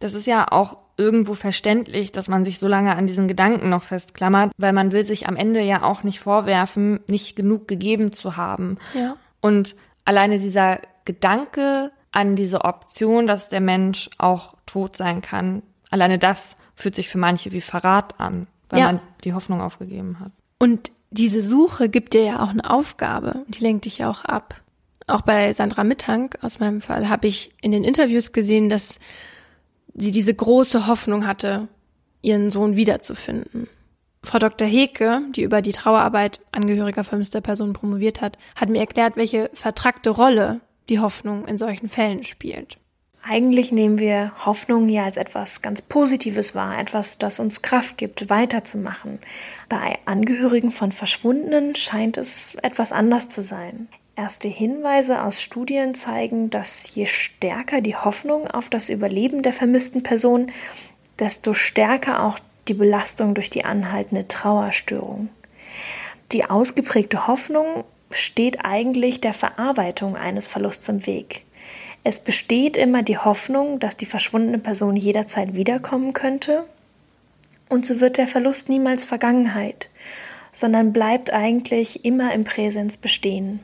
Das 0.00 0.14
ist 0.14 0.26
ja 0.26 0.50
auch 0.50 0.78
irgendwo 0.96 1.34
verständlich, 1.34 2.12
dass 2.12 2.28
man 2.28 2.44
sich 2.44 2.58
so 2.58 2.68
lange 2.68 2.96
an 2.96 3.06
diesen 3.06 3.28
Gedanken 3.28 3.68
noch 3.68 3.82
festklammert, 3.82 4.52
weil 4.56 4.72
man 4.72 4.92
will 4.92 5.04
sich 5.04 5.28
am 5.28 5.36
Ende 5.36 5.60
ja 5.60 5.82
auch 5.82 6.02
nicht 6.02 6.20
vorwerfen, 6.20 7.00
nicht 7.08 7.36
genug 7.36 7.68
gegeben 7.68 8.12
zu 8.12 8.36
haben. 8.36 8.78
Ja. 8.94 9.16
Und 9.40 9.76
alleine 10.04 10.38
dieser 10.38 10.80
Gedanke 11.04 11.92
an 12.12 12.34
diese 12.34 12.64
Option, 12.64 13.26
dass 13.26 13.48
der 13.48 13.60
Mensch 13.60 14.08
auch 14.18 14.54
tot 14.64 14.96
sein 14.96 15.20
kann, 15.20 15.62
alleine 15.90 16.18
das 16.18 16.56
fühlt 16.76 16.94
sich 16.94 17.08
für 17.08 17.18
manche 17.18 17.50
wie 17.52 17.60
Verrat 17.60 18.20
an, 18.20 18.46
weil 18.68 18.80
ja. 18.80 18.86
man 18.86 19.00
die 19.24 19.32
Hoffnung 19.32 19.60
aufgegeben 19.60 20.20
hat. 20.20 20.30
Und 20.58 20.92
diese 21.10 21.42
Suche 21.42 21.88
gibt 21.88 22.14
dir 22.14 22.22
ja 22.22 22.42
auch 22.42 22.50
eine 22.50 22.68
Aufgabe, 22.68 23.44
die 23.48 23.60
lenkt 23.60 23.86
dich 23.86 23.98
ja 23.98 24.10
auch 24.10 24.24
ab. 24.24 24.62
Auch 25.06 25.22
bei 25.22 25.52
Sandra 25.52 25.84
Mittank 25.84 26.38
aus 26.42 26.58
meinem 26.58 26.80
Fall 26.80 27.08
habe 27.08 27.26
ich 27.26 27.52
in 27.62 27.72
den 27.72 27.84
Interviews 27.84 28.32
gesehen, 28.32 28.68
dass 28.68 28.98
sie 29.94 30.10
diese 30.10 30.34
große 30.34 30.86
Hoffnung 30.86 31.26
hatte, 31.26 31.68
ihren 32.22 32.50
Sohn 32.50 32.76
wiederzufinden. 32.76 33.68
Frau 34.22 34.38
Dr. 34.38 34.66
Heke, 34.66 35.22
die 35.30 35.42
über 35.42 35.62
die 35.62 35.72
Trauerarbeit 35.72 36.40
Angehöriger 36.50 37.04
vermisster 37.04 37.40
Personen 37.40 37.72
promoviert 37.72 38.20
hat, 38.20 38.36
hat 38.56 38.68
mir 38.68 38.80
erklärt, 38.80 39.16
welche 39.16 39.50
vertrackte 39.54 40.10
Rolle 40.10 40.60
die 40.88 40.98
Hoffnung 40.98 41.46
in 41.46 41.58
solchen 41.58 41.88
Fällen 41.88 42.24
spielt. 42.24 42.78
Eigentlich 43.28 43.72
nehmen 43.72 43.98
wir 43.98 44.30
Hoffnung 44.44 44.88
ja 44.88 45.02
als 45.02 45.16
etwas 45.16 45.60
ganz 45.60 45.82
Positives 45.82 46.54
wahr, 46.54 46.78
etwas, 46.78 47.18
das 47.18 47.40
uns 47.40 47.60
Kraft 47.60 47.98
gibt, 47.98 48.30
weiterzumachen. 48.30 49.18
Bei 49.68 49.98
Angehörigen 50.04 50.70
von 50.70 50.92
Verschwundenen 50.92 51.74
scheint 51.74 52.18
es 52.18 52.56
etwas 52.62 52.92
anders 52.92 53.28
zu 53.28 53.42
sein. 53.42 53.88
Erste 54.14 54.46
Hinweise 54.46 55.22
aus 55.22 55.42
Studien 55.42 55.92
zeigen, 55.92 56.50
dass 56.50 56.94
je 56.94 57.06
stärker 57.06 57.80
die 57.80 57.96
Hoffnung 57.96 58.48
auf 58.48 58.68
das 58.68 58.90
Überleben 58.90 59.42
der 59.42 59.52
vermissten 59.52 60.04
Person, 60.04 60.52
desto 61.18 61.52
stärker 61.52 62.22
auch 62.22 62.38
die 62.68 62.74
Belastung 62.74 63.34
durch 63.34 63.50
die 63.50 63.64
anhaltende 63.64 64.28
Trauerstörung. 64.28 65.30
Die 66.30 66.44
ausgeprägte 66.44 67.26
Hoffnung 67.26 67.82
steht 68.10 68.64
eigentlich 68.64 69.20
der 69.20 69.34
Verarbeitung 69.34 70.14
eines 70.16 70.46
Verlusts 70.46 70.88
im 70.88 71.06
Weg. 71.06 71.45
Es 72.08 72.20
besteht 72.20 72.76
immer 72.76 73.02
die 73.02 73.18
Hoffnung, 73.18 73.80
dass 73.80 73.96
die 73.96 74.06
verschwundene 74.06 74.60
Person 74.60 74.94
jederzeit 74.94 75.56
wiederkommen 75.56 76.12
könnte. 76.12 76.64
Und 77.68 77.84
so 77.84 77.98
wird 77.98 78.16
der 78.16 78.28
Verlust 78.28 78.68
niemals 78.68 79.04
Vergangenheit, 79.04 79.90
sondern 80.52 80.92
bleibt 80.92 81.32
eigentlich 81.32 82.04
immer 82.04 82.32
im 82.32 82.44
Präsens 82.44 82.96
bestehen. 82.96 83.58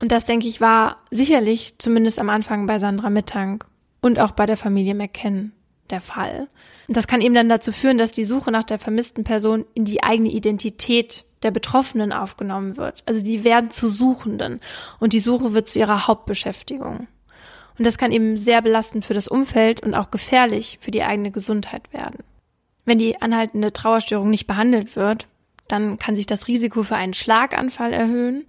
Und 0.00 0.10
das, 0.10 0.26
denke 0.26 0.48
ich, 0.48 0.60
war 0.60 0.96
sicherlich 1.12 1.78
zumindest 1.78 2.18
am 2.18 2.30
Anfang 2.30 2.66
bei 2.66 2.80
Sandra 2.80 3.10
Mittank 3.10 3.64
und 4.00 4.18
auch 4.18 4.32
bei 4.32 4.46
der 4.46 4.56
Familie 4.56 4.96
McKen 4.96 5.52
der 5.90 6.00
Fall. 6.00 6.48
Und 6.88 6.96
das 6.96 7.06
kann 7.06 7.20
eben 7.20 7.36
dann 7.36 7.48
dazu 7.48 7.70
führen, 7.70 7.96
dass 7.96 8.10
die 8.10 8.24
Suche 8.24 8.50
nach 8.50 8.64
der 8.64 8.80
vermissten 8.80 9.22
Person 9.22 9.66
in 9.74 9.84
die 9.84 10.02
eigene 10.02 10.30
Identität 10.30 11.24
der 11.44 11.52
Betroffenen 11.52 12.12
aufgenommen 12.12 12.76
wird. 12.76 13.04
Also 13.06 13.22
die 13.22 13.44
werden 13.44 13.70
zu 13.70 13.86
Suchenden 13.86 14.58
und 14.98 15.12
die 15.12 15.20
Suche 15.20 15.54
wird 15.54 15.68
zu 15.68 15.78
ihrer 15.78 16.08
Hauptbeschäftigung. 16.08 17.06
Und 17.78 17.86
das 17.86 17.98
kann 17.98 18.12
eben 18.12 18.36
sehr 18.36 18.62
belastend 18.62 19.04
für 19.04 19.14
das 19.14 19.28
Umfeld 19.28 19.82
und 19.82 19.94
auch 19.94 20.10
gefährlich 20.10 20.78
für 20.80 20.90
die 20.90 21.02
eigene 21.02 21.30
Gesundheit 21.30 21.92
werden. 21.92 22.22
Wenn 22.84 22.98
die 22.98 23.20
anhaltende 23.20 23.72
Trauerstörung 23.72 24.30
nicht 24.30 24.46
behandelt 24.46 24.96
wird, 24.96 25.26
dann 25.68 25.98
kann 25.98 26.16
sich 26.16 26.26
das 26.26 26.48
Risiko 26.48 26.82
für 26.82 26.96
einen 26.96 27.14
Schlaganfall 27.14 27.92
erhöhen. 27.92 28.44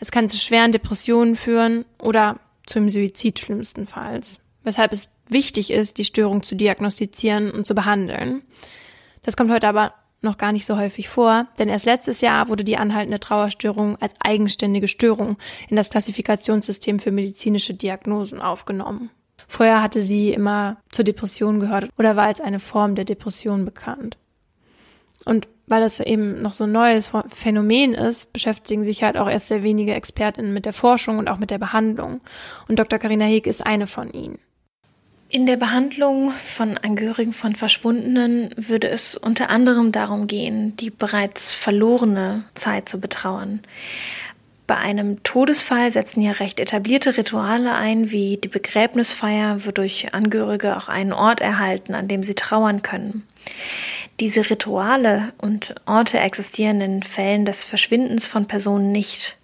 Es 0.00 0.10
kann 0.10 0.28
zu 0.28 0.38
schweren 0.38 0.72
Depressionen 0.72 1.36
führen 1.36 1.84
oder 1.98 2.40
zum 2.66 2.90
Suizid 2.90 3.38
schlimmstenfalls. 3.38 4.40
Weshalb 4.64 4.92
es 4.92 5.08
wichtig 5.28 5.70
ist, 5.70 5.98
die 5.98 6.04
Störung 6.04 6.42
zu 6.42 6.56
diagnostizieren 6.56 7.50
und 7.50 7.66
zu 7.66 7.74
behandeln. 7.74 8.42
Das 9.22 9.36
kommt 9.36 9.50
heute 9.50 9.68
aber 9.68 9.94
noch 10.22 10.38
gar 10.38 10.52
nicht 10.52 10.66
so 10.66 10.76
häufig 10.76 11.08
vor, 11.08 11.46
denn 11.58 11.68
erst 11.68 11.86
letztes 11.86 12.20
Jahr 12.20 12.48
wurde 12.48 12.64
die 12.64 12.76
anhaltende 12.76 13.20
Trauerstörung 13.20 13.96
als 14.00 14.14
eigenständige 14.18 14.88
Störung 14.88 15.36
in 15.68 15.76
das 15.76 15.90
Klassifikationssystem 15.90 16.98
für 16.98 17.12
medizinische 17.12 17.74
Diagnosen 17.74 18.40
aufgenommen. 18.40 19.10
Vorher 19.48 19.82
hatte 19.82 20.02
sie 20.02 20.32
immer 20.32 20.78
zur 20.90 21.04
Depression 21.04 21.60
gehört 21.60 21.88
oder 21.98 22.16
war 22.16 22.24
als 22.24 22.40
eine 22.40 22.58
Form 22.58 22.94
der 22.94 23.04
Depression 23.04 23.64
bekannt. 23.64 24.16
Und 25.24 25.48
weil 25.66 25.80
das 25.80 25.98
eben 26.00 26.40
noch 26.42 26.52
so 26.52 26.64
ein 26.64 26.72
neues 26.72 27.10
Phänomen 27.28 27.94
ist, 27.94 28.32
beschäftigen 28.32 28.84
sich 28.84 29.02
halt 29.02 29.16
auch 29.16 29.28
erst 29.28 29.48
sehr 29.48 29.62
wenige 29.62 29.94
Expertinnen 29.94 30.52
mit 30.52 30.64
der 30.64 30.72
Forschung 30.72 31.18
und 31.18 31.28
auch 31.28 31.38
mit 31.38 31.50
der 31.50 31.58
Behandlung. 31.58 32.20
Und 32.68 32.78
Dr. 32.78 32.98
Karina 32.98 33.24
Heg 33.24 33.46
ist 33.46 33.66
eine 33.66 33.86
von 33.86 34.12
ihnen. 34.12 34.38
In 35.28 35.44
der 35.44 35.56
Behandlung 35.56 36.30
von 36.30 36.78
Angehörigen 36.78 37.32
von 37.32 37.56
Verschwundenen 37.56 38.54
würde 38.56 38.88
es 38.88 39.16
unter 39.16 39.50
anderem 39.50 39.90
darum 39.90 40.28
gehen, 40.28 40.76
die 40.76 40.90
bereits 40.90 41.52
verlorene 41.52 42.44
Zeit 42.54 42.88
zu 42.88 43.00
betrauern. 43.00 43.60
Bei 44.68 44.76
einem 44.76 45.24
Todesfall 45.24 45.90
setzen 45.90 46.20
ja 46.20 46.30
recht 46.30 46.60
etablierte 46.60 47.16
Rituale 47.16 47.74
ein, 47.74 48.12
wie 48.12 48.36
die 48.36 48.48
Begräbnisfeier, 48.48 49.64
wodurch 49.64 50.14
Angehörige 50.14 50.76
auch 50.76 50.88
einen 50.88 51.12
Ort 51.12 51.40
erhalten, 51.40 51.94
an 51.94 52.06
dem 52.06 52.22
sie 52.22 52.34
trauern 52.34 52.82
können. 52.82 53.26
Diese 54.20 54.48
Rituale 54.48 55.32
und 55.38 55.74
Orte 55.86 56.20
existieren 56.20 56.80
in 56.80 57.02
Fällen 57.02 57.44
des 57.44 57.64
Verschwindens 57.64 58.28
von 58.28 58.46
Personen 58.46 58.92
nicht. 58.92 59.38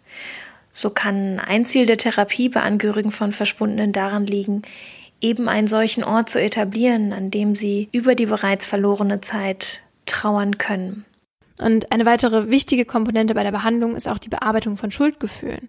So 0.75 0.91
kann 0.91 1.41
ein 1.41 1.65
Ziel 1.65 1.87
der 1.87 1.99
Therapie 1.99 2.49
bei 2.49 2.61
Angehörigen 2.61 3.13
von 3.13 3.33
Verschwundenen 3.33 3.93
daran 3.93 4.27
liegen, 4.27 4.63
eben 5.23 5.49
einen 5.49 5.69
solchen 5.69 6.05
Ort 6.05 6.29
zu 6.29 6.41
etablieren, 6.41 7.13
an 7.13 7.31
dem 7.31 7.55
sie 7.55 7.89
über 7.93 8.15
die 8.15 8.27
bereits 8.27 8.67
verlorene 8.67 9.21
Zeit 9.21 9.81
trauern 10.05 10.59
können. 10.59 11.05
Und 11.59 11.93
eine 11.93 12.07
weitere 12.07 12.51
wichtige 12.51 12.85
Komponente 12.85 13.35
bei 13.35 13.45
der 13.45 13.53
Behandlung 13.53 13.95
ist 13.95 14.09
auch 14.09 14.19
die 14.19 14.29
Bearbeitung 14.29 14.77
von 14.77 14.91
Schuldgefühlen. 14.91 15.69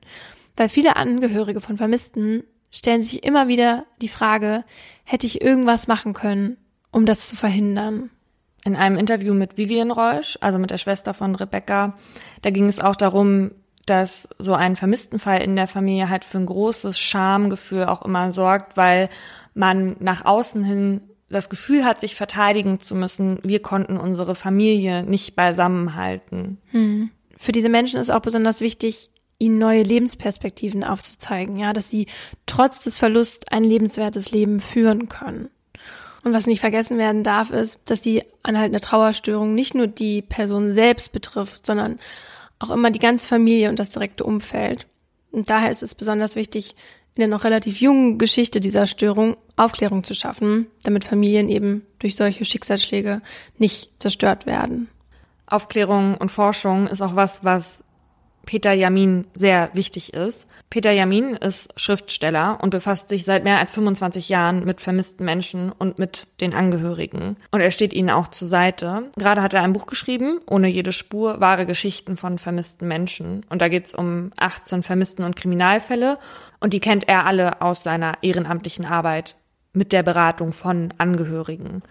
Weil 0.57 0.69
viele 0.69 0.95
Angehörige 0.95 1.61
von 1.61 1.77
Vermissten 1.77 2.43
stellen 2.71 3.03
sich 3.03 3.23
immer 3.23 3.47
wieder 3.47 3.85
die 4.01 4.07
Frage, 4.07 4.63
hätte 5.03 5.27
ich 5.27 5.41
irgendwas 5.41 5.87
machen 5.87 6.13
können, 6.13 6.57
um 6.91 7.05
das 7.05 7.27
zu 7.27 7.35
verhindern? 7.35 8.09
In 8.65 8.75
einem 8.75 8.97
Interview 8.97 9.33
mit 9.33 9.57
Vivian 9.57 9.91
Reusch, 9.91 10.37
also 10.41 10.57
mit 10.57 10.71
der 10.71 10.77
Schwester 10.77 11.13
von 11.13 11.35
Rebecca, 11.35 11.97
da 12.41 12.49
ging 12.49 12.67
es 12.67 12.79
auch 12.79 12.95
darum, 12.95 13.51
dass 13.85 14.29
so 14.39 14.53
ein 14.53 14.75
Vermisstenfall 14.75 15.41
in 15.41 15.55
der 15.55 15.67
Familie 15.67 16.09
halt 16.09 16.23
für 16.23 16.37
ein 16.37 16.45
großes 16.45 16.97
Schamgefühl 16.97 17.85
auch 17.85 18.03
immer 18.03 18.31
sorgt, 18.31 18.77
weil 18.77 19.09
man 19.53 19.95
nach 19.99 20.25
außen 20.25 20.63
hin 20.63 21.01
das 21.29 21.49
Gefühl 21.49 21.83
hat, 21.83 21.99
sich 21.99 22.15
verteidigen 22.15 22.79
zu 22.79 22.95
müssen, 22.95 23.39
wir 23.43 23.61
konnten 23.61 23.97
unsere 23.97 24.35
Familie 24.35 25.03
nicht 25.03 25.35
beisammenhalten. 25.35 26.59
Hm. 26.71 27.09
Für 27.35 27.51
diese 27.51 27.69
Menschen 27.69 27.99
ist 27.99 28.11
auch 28.11 28.21
besonders 28.21 28.61
wichtig, 28.61 29.09
ihnen 29.39 29.57
neue 29.57 29.83
Lebensperspektiven 29.83 30.83
aufzuzeigen, 30.83 31.57
ja, 31.57 31.73
dass 31.73 31.89
sie 31.89 32.07
trotz 32.45 32.83
des 32.83 32.95
Verlusts 32.95 33.47
ein 33.49 33.63
lebenswertes 33.63 34.31
Leben 34.31 34.59
führen 34.59 35.09
können. 35.09 35.49
Und 36.23 36.33
was 36.33 36.47
nicht 36.47 36.61
vergessen 36.61 36.97
werden 36.97 37.23
darf, 37.23 37.51
ist, 37.51 37.79
dass 37.85 37.99
die 37.99 38.23
anhaltende 38.43 38.79
Trauerstörung 38.79 39.53
nicht 39.53 39.75
nur 39.75 39.87
die 39.87 40.21
Person 40.21 40.71
selbst 40.71 41.11
betrifft, 41.11 41.65
sondern 41.65 41.99
auch 42.59 42.69
immer 42.69 42.91
die 42.91 42.99
ganze 42.99 43.27
Familie 43.27 43.69
und 43.69 43.79
das 43.79 43.89
direkte 43.89 44.23
Umfeld. 44.23 44.87
Und 45.31 45.49
daher 45.49 45.71
ist 45.71 45.83
es 45.83 45.95
besonders 45.95 46.35
wichtig, 46.35 46.75
in 47.15 47.21
der 47.21 47.27
noch 47.27 47.43
relativ 47.43 47.79
jungen 47.79 48.17
Geschichte 48.17 48.59
dieser 48.59 48.87
Störung 48.87 49.37
Aufklärung 49.55 50.03
zu 50.03 50.15
schaffen, 50.15 50.67
damit 50.83 51.05
Familien 51.05 51.47
eben 51.47 51.85
durch 51.99 52.15
solche 52.15 52.43
Schicksalsschläge 52.43 53.21
nicht 53.57 53.91
zerstört 53.99 54.45
werden. 54.45 54.89
Aufklärung 55.45 56.17
und 56.17 56.31
Forschung 56.31 56.87
ist 56.87 57.01
auch 57.01 57.15
was, 57.15 57.43
was 57.43 57.83
Peter 58.45 58.73
Jamin 58.73 59.25
sehr 59.37 59.69
wichtig 59.73 60.13
ist. 60.13 60.45
Peter 60.69 60.91
Jamin 60.91 61.35
ist 61.35 61.69
Schriftsteller 61.79 62.59
und 62.61 62.71
befasst 62.71 63.09
sich 63.09 63.23
seit 63.23 63.43
mehr 63.43 63.59
als 63.59 63.71
25 63.71 64.29
Jahren 64.29 64.65
mit 64.65 64.81
vermissten 64.81 65.25
Menschen 65.25 65.71
und 65.71 65.97
mit 65.97 66.27
den 66.41 66.53
Angehörigen. 66.53 67.37
Und 67.51 67.61
er 67.61 67.71
steht 67.71 67.93
ihnen 67.93 68.09
auch 68.09 68.27
zur 68.27 68.47
Seite. 68.47 69.11
Gerade 69.15 69.41
hat 69.41 69.53
er 69.53 69.63
ein 69.63 69.73
Buch 69.73 69.87
geschrieben, 69.87 70.39
Ohne 70.49 70.67
jede 70.67 70.91
Spur, 70.91 71.39
wahre 71.39 71.65
Geschichten 71.65 72.17
von 72.17 72.37
vermissten 72.37 72.87
Menschen. 72.87 73.45
Und 73.49 73.61
da 73.61 73.69
geht 73.69 73.87
es 73.87 73.93
um 73.93 74.31
18 74.37 74.83
Vermissten- 74.83 75.23
und 75.23 75.35
Kriminalfälle. 75.35 76.17
Und 76.59 76.73
die 76.73 76.79
kennt 76.79 77.07
er 77.07 77.25
alle 77.25 77.61
aus 77.61 77.83
seiner 77.83 78.17
ehrenamtlichen 78.21 78.85
Arbeit 78.85 79.35
mit 79.73 79.91
der 79.91 80.03
Beratung 80.03 80.51
von 80.51 80.89
Angehörigen. 80.97 81.81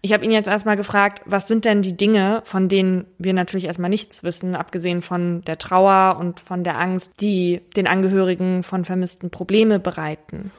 Ich 0.00 0.12
habe 0.12 0.24
ihn 0.24 0.30
jetzt 0.30 0.48
erstmal 0.48 0.76
gefragt, 0.76 1.22
was 1.24 1.48
sind 1.48 1.64
denn 1.64 1.82
die 1.82 1.96
Dinge, 1.96 2.42
von 2.44 2.68
denen 2.68 3.06
wir 3.18 3.34
natürlich 3.34 3.64
erstmal 3.64 3.90
nichts 3.90 4.22
wissen, 4.22 4.54
abgesehen 4.54 5.02
von 5.02 5.42
der 5.42 5.58
Trauer 5.58 6.18
und 6.20 6.38
von 6.38 6.62
der 6.62 6.78
Angst, 6.78 7.20
die 7.20 7.62
den 7.76 7.88
Angehörigen 7.88 8.62
von 8.62 8.84
Vermissten 8.84 9.30
Probleme 9.30 9.80
bereiten? 9.80 10.52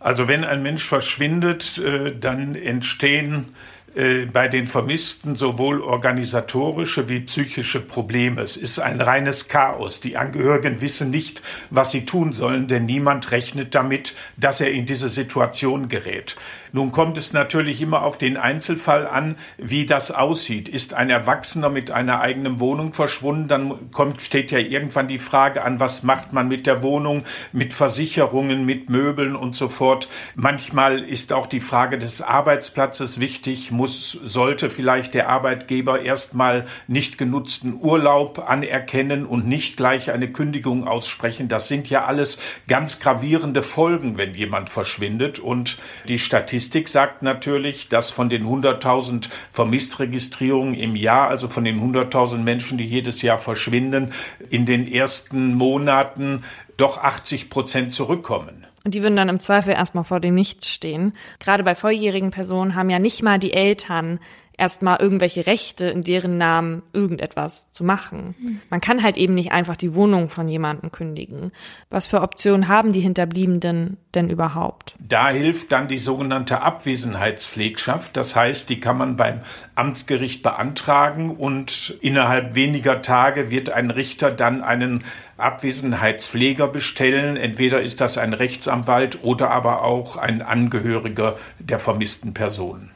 Also 0.00 0.28
wenn 0.28 0.44
ein 0.44 0.62
Mensch 0.62 0.86
verschwindet, 0.86 1.78
äh, 1.78 2.14
dann 2.14 2.54
entstehen 2.56 3.54
bei 3.94 4.48
den 4.48 4.66
Vermissten 4.66 5.36
sowohl 5.36 5.80
organisatorische 5.80 7.08
wie 7.08 7.20
psychische 7.20 7.80
Probleme. 7.80 8.42
Es 8.42 8.56
ist 8.56 8.80
ein 8.80 9.00
reines 9.00 9.46
Chaos. 9.48 10.00
Die 10.00 10.16
Angehörigen 10.16 10.80
wissen 10.80 11.10
nicht, 11.10 11.42
was 11.70 11.92
sie 11.92 12.04
tun 12.04 12.32
sollen, 12.32 12.66
denn 12.66 12.86
niemand 12.86 13.30
rechnet 13.30 13.74
damit, 13.74 14.14
dass 14.36 14.60
er 14.60 14.72
in 14.72 14.86
diese 14.86 15.08
Situation 15.08 15.88
gerät. 15.88 16.34
Nun 16.74 16.90
kommt 16.90 17.16
es 17.18 17.32
natürlich 17.32 17.80
immer 17.80 18.02
auf 18.02 18.18
den 18.18 18.36
Einzelfall 18.36 19.06
an, 19.06 19.36
wie 19.58 19.86
das 19.86 20.10
aussieht. 20.10 20.68
Ist 20.68 20.92
ein 20.92 21.08
Erwachsener 21.08 21.70
mit 21.70 21.92
einer 21.92 22.20
eigenen 22.20 22.58
Wohnung 22.58 22.92
verschwunden, 22.92 23.46
dann 23.46 23.92
kommt, 23.92 24.20
steht 24.22 24.50
ja 24.50 24.58
irgendwann 24.58 25.06
die 25.06 25.20
Frage 25.20 25.62
an, 25.62 25.78
was 25.78 26.02
macht 26.02 26.32
man 26.32 26.48
mit 26.48 26.66
der 26.66 26.82
Wohnung, 26.82 27.22
mit 27.52 27.72
Versicherungen, 27.72 28.66
mit 28.66 28.90
Möbeln 28.90 29.36
und 29.36 29.54
so 29.54 29.68
fort. 29.68 30.08
Manchmal 30.34 30.98
ist 30.98 31.32
auch 31.32 31.46
die 31.46 31.60
Frage 31.60 31.96
des 31.96 32.22
Arbeitsplatzes 32.22 33.20
wichtig. 33.20 33.70
Muss, 33.84 34.12
sollte 34.12 34.70
vielleicht 34.70 35.12
der 35.12 35.28
Arbeitgeber 35.28 36.00
erstmal 36.00 36.64
nicht 36.86 37.18
genutzten 37.18 37.74
Urlaub 37.78 38.38
anerkennen 38.38 39.26
und 39.26 39.46
nicht 39.46 39.76
gleich 39.76 40.10
eine 40.10 40.32
Kündigung 40.32 40.88
aussprechen? 40.88 41.48
Das 41.48 41.68
sind 41.68 41.90
ja 41.90 42.06
alles 42.06 42.38
ganz 42.66 42.98
gravierende 42.98 43.62
Folgen, 43.62 44.16
wenn 44.16 44.32
jemand 44.32 44.70
verschwindet 44.70 45.38
und 45.38 45.76
die 46.08 46.18
Statistik 46.18 46.88
sagt 46.88 47.20
natürlich, 47.20 47.90
dass 47.90 48.10
von 48.10 48.30
den 48.30 48.46
100.000 48.46 49.28
Vermisstregistrierungen 49.50 50.72
im 50.72 50.96
Jahr, 50.96 51.28
also 51.28 51.50
von 51.50 51.64
den 51.64 51.78
100.000 51.78 52.38
Menschen, 52.38 52.78
die 52.78 52.86
jedes 52.86 53.20
Jahr 53.20 53.36
verschwinden, 53.36 54.14
in 54.48 54.64
den 54.64 54.90
ersten 54.90 55.52
Monaten 55.52 56.42
doch 56.78 56.96
80 56.96 57.50
Prozent 57.50 57.92
zurückkommen. 57.92 58.63
Und 58.84 58.92
die 58.92 59.02
würden 59.02 59.16
dann 59.16 59.30
im 59.30 59.40
Zweifel 59.40 59.72
erstmal 59.72 60.04
vor 60.04 60.20
dem 60.20 60.34
Nichts 60.34 60.68
stehen. 60.68 61.14
Gerade 61.40 61.64
bei 61.64 61.74
volljährigen 61.74 62.30
Personen 62.30 62.74
haben 62.74 62.90
ja 62.90 62.98
nicht 62.98 63.22
mal 63.22 63.38
die 63.38 63.54
Eltern 63.54 64.20
erstmal 64.56 65.00
irgendwelche 65.00 65.46
Rechte 65.46 65.86
in 65.86 66.04
deren 66.04 66.38
Namen 66.38 66.82
irgendetwas 66.92 67.66
zu 67.72 67.84
machen. 67.84 68.34
Hm. 68.40 68.60
Man 68.70 68.80
kann 68.80 69.02
halt 69.02 69.16
eben 69.16 69.34
nicht 69.34 69.52
einfach 69.52 69.76
die 69.76 69.94
Wohnung 69.94 70.28
von 70.28 70.48
jemandem 70.48 70.92
kündigen. 70.92 71.52
Was 71.90 72.06
für 72.06 72.22
Optionen 72.22 72.68
haben 72.68 72.92
die 72.92 73.00
Hinterbliebenen 73.00 73.96
denn 74.14 74.30
überhaupt? 74.30 74.96
Da 75.00 75.30
hilft 75.30 75.72
dann 75.72 75.88
die 75.88 75.98
sogenannte 75.98 76.60
Abwesenheitspflegschaft. 76.60 78.16
Das 78.16 78.36
heißt, 78.36 78.68
die 78.70 78.80
kann 78.80 78.96
man 78.96 79.16
beim 79.16 79.40
Amtsgericht 79.74 80.42
beantragen 80.42 81.30
und 81.30 81.96
innerhalb 82.00 82.54
weniger 82.54 83.02
Tage 83.02 83.50
wird 83.50 83.70
ein 83.70 83.90
Richter 83.90 84.30
dann 84.30 84.62
einen 84.62 85.02
Abwesenheitspfleger 85.36 86.68
bestellen. 86.68 87.36
Entweder 87.36 87.82
ist 87.82 88.00
das 88.00 88.18
ein 88.18 88.32
Rechtsanwalt 88.32 89.24
oder 89.24 89.50
aber 89.50 89.82
auch 89.82 90.16
ein 90.16 90.42
Angehöriger 90.42 91.36
der 91.58 91.80
vermissten 91.80 92.34
Person. 92.34 92.90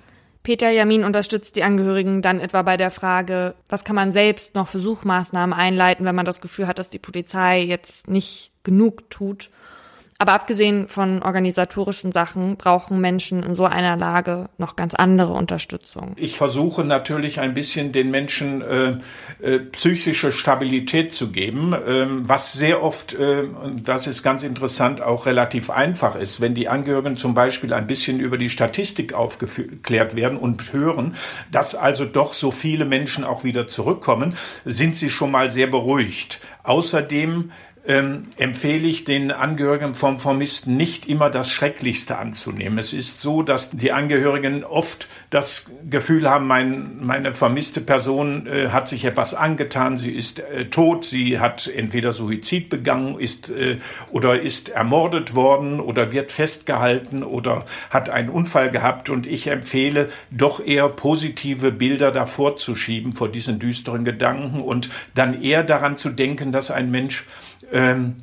Peter 0.49 0.71
Jamin 0.71 1.05
unterstützt 1.05 1.57
die 1.57 1.63
Angehörigen 1.63 2.23
dann 2.23 2.41
etwa 2.41 2.63
bei 2.63 2.79
der 2.79 2.91
Frage, 2.91 3.55
was 3.69 3.85
kann 3.85 3.95
man 3.95 4.13
selbst 4.13 4.55
noch 4.55 4.69
für 4.69 4.79
Suchmaßnahmen 4.79 5.53
einleiten, 5.53 6.07
wenn 6.07 6.15
man 6.15 6.25
das 6.25 6.41
Gefühl 6.41 6.67
hat, 6.67 6.79
dass 6.79 6.89
die 6.89 6.99
Polizei 6.99 7.61
jetzt 7.61 8.09
nicht 8.09 8.51
genug 8.65 9.11
tut. 9.11 9.51
Aber 10.21 10.33
abgesehen 10.33 10.89
von 10.89 11.23
organisatorischen 11.23 12.11
Sachen 12.11 12.57
brauchen 12.57 13.01
Menschen 13.01 13.45
in 13.45 13.55
so 13.55 13.67
einer 13.67 13.97
Lage 13.97 14.49
noch 14.59 14.75
ganz 14.75 14.97
andere 14.97 15.33
Unterstützung. 15.33 16.15
Ich 16.17 16.37
versuche 16.37 16.83
natürlich 16.83 17.39
ein 17.39 17.55
bisschen 17.55 17.93
den 17.93 18.11
Menschen 18.11 18.61
äh, 18.61 18.97
äh, 19.41 19.61
psychische 19.61 20.33
Stabilität 20.33 21.13
zu 21.13 21.31
geben, 21.31 21.73
äh, 21.73 22.07
was 22.09 22.53
sehr 22.53 22.83
oft, 22.83 23.13
äh, 23.13 23.45
das 23.81 24.09
ist 24.09 24.25
ganz 24.25 24.43
interessant, 24.43 25.01
auch 25.01 25.27
relativ 25.27 25.71
einfach 25.71 26.17
ist. 26.17 26.41
Wenn 26.41 26.55
die 26.55 26.69
Angehörigen 26.69 27.17
zum 27.17 27.35
Beispiel 27.35 27.73
ein 27.73 27.87
bisschen 27.87 28.19
über 28.19 28.39
die 28.39 28.51
Statistik 28.51 29.13
aufgeklärt 29.13 30.17
werden 30.17 30.37
und 30.37 30.73
hören, 30.73 31.15
dass 31.53 31.77
also 31.77 32.05
doch 32.05 32.35
so 32.35 32.51
viele 32.51 32.87
Menschen 32.87 33.23
auch 33.23 33.45
wieder 33.45 33.69
zurückkommen, 33.69 34.35
sind 34.65 34.97
sie 34.97 35.11
schon 35.11 35.31
mal 35.31 35.49
sehr 35.49 35.69
beruhigt. 35.69 36.41
Außerdem 36.65 37.53
ähm, 37.89 38.25
empfehle 38.37 38.87
ich 38.87 39.05
den 39.05 39.33
Angehörigen 39.33 39.95
vom 39.95 40.19
Formisten 40.19 40.77
nicht 40.77 41.09
immer 41.09 41.31
das 41.31 41.49
Schrecklichste 41.49 42.19
anzunehmen. 42.19 42.79
Es 42.79 42.93
ist 42.93 43.23
so, 43.23 43.43
dass 43.43 43.71
die 43.71 43.93
Angehörigen 43.93 44.63
oft 44.63 45.09
das 45.31 45.71
Gefühl 45.89 46.29
haben, 46.29 46.47
mein, 46.47 46.99
meine 47.01 47.33
vermisste 47.33 47.81
Person 47.81 48.47
äh, 48.47 48.69
hat 48.69 48.89
sich 48.89 49.07
etwas 49.07 49.33
angetan, 49.33 49.97
sie 49.97 50.13
ist 50.13 50.39
äh, 50.39 50.67
tot, 50.67 51.07
sie 51.07 51.41
hat 51.41 51.67
entweder 51.67 52.13
Suizid 52.13 52.69
begangen 52.69 53.19
ist 53.19 53.49
äh, 53.49 53.79
oder 54.13 54.39
ist 54.39 54.69
ermordet 54.69 55.35
worden 55.35 55.81
oder 55.81 56.13
wird 56.13 56.31
festgehalten 56.31 57.23
oder 57.23 57.65
hat 57.89 58.11
einen 58.11 58.29
Unfall 58.29 58.71
gehabt. 58.71 59.09
Und 59.09 59.27
ich 59.27 59.47
empfehle 59.47 60.11
doch 60.31 60.65
eher 60.65 60.91
positive 60.91 61.73
Bilder 61.73 62.13
davor 62.13 62.57
zu 62.57 62.75
schieben 62.75 63.15
vor 63.15 63.31
diesen 63.31 63.59
düsteren 63.59 64.05
Gedanken 64.05 64.61
und 64.61 64.91
dann 65.15 65.43
eher 65.43 65.63
daran 65.63 65.97
zu 65.97 66.11
denken, 66.11 66.53
dass 66.53 66.71
ein 66.71 66.91
Mensch 66.91 67.25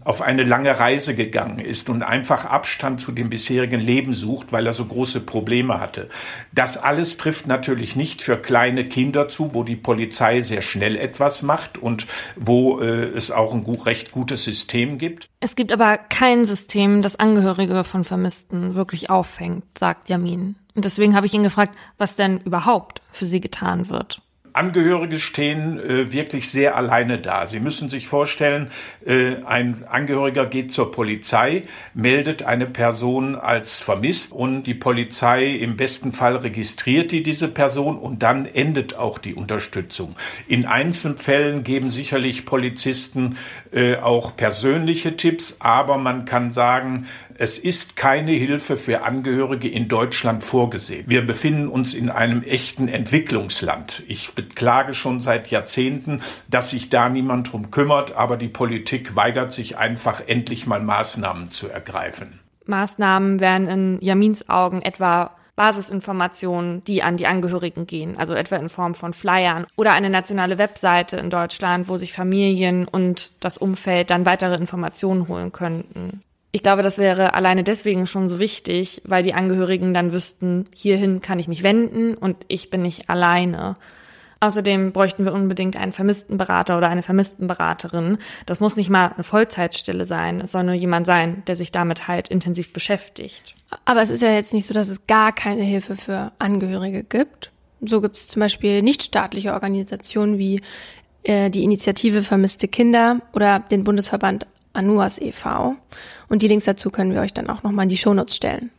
auf 0.03 0.22
eine 0.23 0.43
lange 0.43 0.80
Reise 0.80 1.15
gegangen 1.15 1.59
ist 1.59 1.89
und 1.89 2.01
einfach 2.01 2.45
Abstand 2.45 2.99
zu 2.99 3.11
dem 3.11 3.30
bisherigen 3.30 3.80
Leben 3.80 4.13
sucht, 4.13 4.51
weil 4.51 4.65
er 4.65 4.73
so 4.73 4.85
große 4.85 5.19
Probleme 5.22 5.80
hatte. 5.80 6.09
Das 6.51 6.77
alles 6.77 7.17
trifft 7.17 7.45
natürlich 7.45 7.95
nicht 7.95 8.23
für 8.23 8.38
kleine 8.38 8.85
Kinder 8.85 9.27
zu, 9.27 9.53
wo 9.53 9.63
die 9.63 9.76
Polizei 9.76 10.41
sehr 10.41 10.63
schnell 10.63 10.97
etwas 10.97 11.43
macht 11.43 11.77
und 11.77 12.07
wo 12.35 12.80
äh, 12.80 13.05
es 13.15 13.30
auch 13.30 13.53
ein 13.53 13.63
gut, 13.63 13.85
recht 13.85 14.11
gutes 14.11 14.43
System 14.43 14.97
gibt. 14.97 15.30
Es 15.39 15.55
gibt 15.55 15.72
aber 15.72 15.97
kein 15.97 16.45
System, 16.45 17.03
das 17.03 17.15
Angehörige 17.15 17.84
von 17.84 18.03
Vermissten 18.03 18.73
wirklich 18.73 19.11
auffängt, 19.11 19.63
sagt 19.77 20.09
Jamin. 20.09 20.55
Und 20.73 20.85
deswegen 20.85 21.15
habe 21.15 21.27
ich 21.27 21.34
ihn 21.34 21.43
gefragt, 21.43 21.76
was 21.97 22.15
denn 22.15 22.39
überhaupt 22.39 23.01
für 23.11 23.26
sie 23.26 23.41
getan 23.41 23.89
wird. 23.89 24.22
Angehörige 24.56 25.19
stehen 25.19 25.80
äh, 25.80 26.11
wirklich 26.11 26.49
sehr 26.49 26.76
alleine 26.76 27.19
da. 27.19 27.45
Sie 27.45 27.60
müssen 27.60 27.90
sich 27.90 28.07
vorstellen, 28.07 28.72
äh, 29.06 29.36
ein 29.45 29.84
Angehöriger 29.88 30.45
geht 30.45 30.72
zur 30.72 30.91
Polizei, 30.91 31.64
meldet 31.94 32.44
eine 32.44 32.65
Person 32.65 33.36
als 33.36 33.82
vermisst 33.82 34.32
und 34.32 34.64
die 34.64 34.73
Polizei 34.73 35.48
im 35.48 35.77
besten 35.77 36.11
Fall 36.11 36.38
registriert 36.38 37.11
die 37.11 37.23
diese 37.23 37.48
Person 37.48 37.98
und 37.98 38.23
dann 38.23 38.45
endet 38.45 38.95
auch 38.95 39.18
die 39.18 39.34
Unterstützung. 39.34 40.15
In 40.48 40.65
Einzelfällen 40.65 41.64
geben 41.64 41.90
sicherlich 41.90 42.45
Polizisten 42.45 43.38
äh, 43.72 43.98
auch 43.98 44.36
persönliche 44.36 45.18
Tipps, 45.18 45.57
aber 45.60 45.98
man 45.98 46.26
kann 46.26 46.52
sagen, 46.52 47.07
es 47.38 47.57
ist 47.57 47.95
keine 47.95 48.32
Hilfe 48.32 48.78
für 48.78 49.03
Angehörige 49.03 49.68
in 49.68 49.88
Deutschland 49.88 50.44
vorgesehen. 50.44 51.06
Wir 51.07 51.26
befinden 51.26 51.68
uns 51.68 51.94
in 51.94 52.10
einem 52.10 52.44
echten 52.44 52.88
Entwicklungsland. 52.88 54.03
Ich 54.07 54.34
beklage 54.34 54.94
schon 54.94 55.20
seit 55.20 55.48
Jahrzehnten, 55.48 56.22
dass 56.49 56.70
sich 56.70 56.90
da 56.90 57.10
niemand 57.10 57.52
drum 57.52 57.72
kümmert, 57.72 58.16
aber 58.16 58.38
die 58.38 58.48
Politik 58.48 59.16
weigert 59.16 59.52
sich 59.52 59.78
einfach 59.78 60.22
endlich 60.26 60.66
mal 60.66 60.82
Maßnahmen 60.82 61.52
zu 61.52 61.68
ergreifen. 61.68 62.40
Maßnahmen 62.66 63.40
wären 63.40 63.68
in 63.68 63.98
Jamins 64.02 64.49
Augen 64.49 64.82
etwa 64.82 65.32
Basisinformationen, 65.56 66.84
die 66.84 67.02
an 67.02 67.16
die 67.16 67.28
Angehörigen 67.28 67.88
gehen, 67.88 68.18
also 68.18 68.34
etwa 68.34 68.57
in 68.57 68.70
Form 68.70 68.94
von 68.94 69.14
Flyern 69.14 69.66
oder 69.78 69.94
eine 69.94 70.10
nationale 70.10 70.57
Webseite 70.57 71.18
in 71.18 71.30
Deutschland, 71.30 71.88
wo 71.88 71.95
sich 71.95 72.12
Familien 72.12 72.88
und 72.88 73.32
das 73.40 73.57
Umfeld 73.57 74.10
dann 74.10 74.26
weitere 74.26 74.56
Informationen 74.56 75.28
holen 75.28 75.52
könnten. 75.53 76.24
Ich 76.56 76.64
glaube, 76.64 76.84
das 76.84 76.98
wäre 76.98 77.34
alleine 77.34 77.65
deswegen 77.65 78.07
schon 78.07 78.30
so 78.30 78.40
wichtig, 78.40 79.02
weil 79.03 79.23
die 79.23 79.34
Angehörigen 79.34 79.94
dann 79.94 80.14
wüssten, 80.14 80.68
hierhin 80.73 81.19
kann 81.19 81.38
ich 81.38 81.49
mich 81.49 81.64
wenden 81.64 82.14
und 82.14 82.38
ich 82.48 82.69
bin 82.69 82.82
nicht 82.82 83.10
alleine. 83.10 83.73
Außerdem 84.40 84.94
bräuchten 84.94 85.26
wir 85.26 85.34
unbedingt 85.34 85.76
einen 85.76 85.91
Vermisstenberater 85.91 86.77
oder 86.77 86.88
eine 86.88 87.03
Vermisstenberaterin. 87.03 88.19
Das 88.45 88.61
muss 88.61 88.77
nicht 88.77 88.90
mal 88.90 89.11
eine 89.14 89.26
Vollzeitstelle 89.26 90.06
sein. 90.06 90.40
Es 90.40 90.53
soll 90.53 90.64
nur 90.64 90.76
jemand 90.76 91.07
sein, 91.07 91.44
der 91.45 91.57
sich 91.57 91.73
damit 91.73 92.07
halt 92.07 92.30
intensiv 92.30 92.72
beschäftigt. 92.72 93.56
Aber 93.84 94.02
es 94.02 94.10
ist 94.10 94.22
ja 94.22 94.32
jetzt 94.32 94.53
nicht 94.53 94.65
so, 94.65 94.73
dass 94.73 94.88
es 94.88 95.07
gar 95.07 95.34
keine 95.34 95.64
Hilfe 95.64 95.98
für 95.98 96.32
Angehörige 96.40 97.03
gibt. 97.03 97.52
So 97.82 97.99
gibt 97.99 98.15
es 98.15 98.27
zum 98.27 98.40
Beispiel 98.40 98.82
nichtstaatliche 98.82 99.52
Organisationen 99.52 100.38
wie 100.38 100.61
äh, 101.23 101.49
die 101.49 101.65
Initiative 101.65 102.22
Vermisste 102.22 102.69
Kinder 102.69 103.19
oder 103.34 103.60
den 103.60 103.84
Bundesverband 103.84 104.48
Anuas 104.76 105.19
e.V. 105.19 105.76
Und 106.27 106.41
die 106.41 106.47
Links 106.47 106.65
dazu 106.65 106.89
können 106.89 107.14
wir 107.14 107.22
euch 107.22 107.34
dann 107.34 107.49
auch 107.49 107.64
nochmal 107.64 107.84
in 107.84 107.89
die 107.89 107.97
Shownotes 107.97 108.35
stellen. 108.35 108.72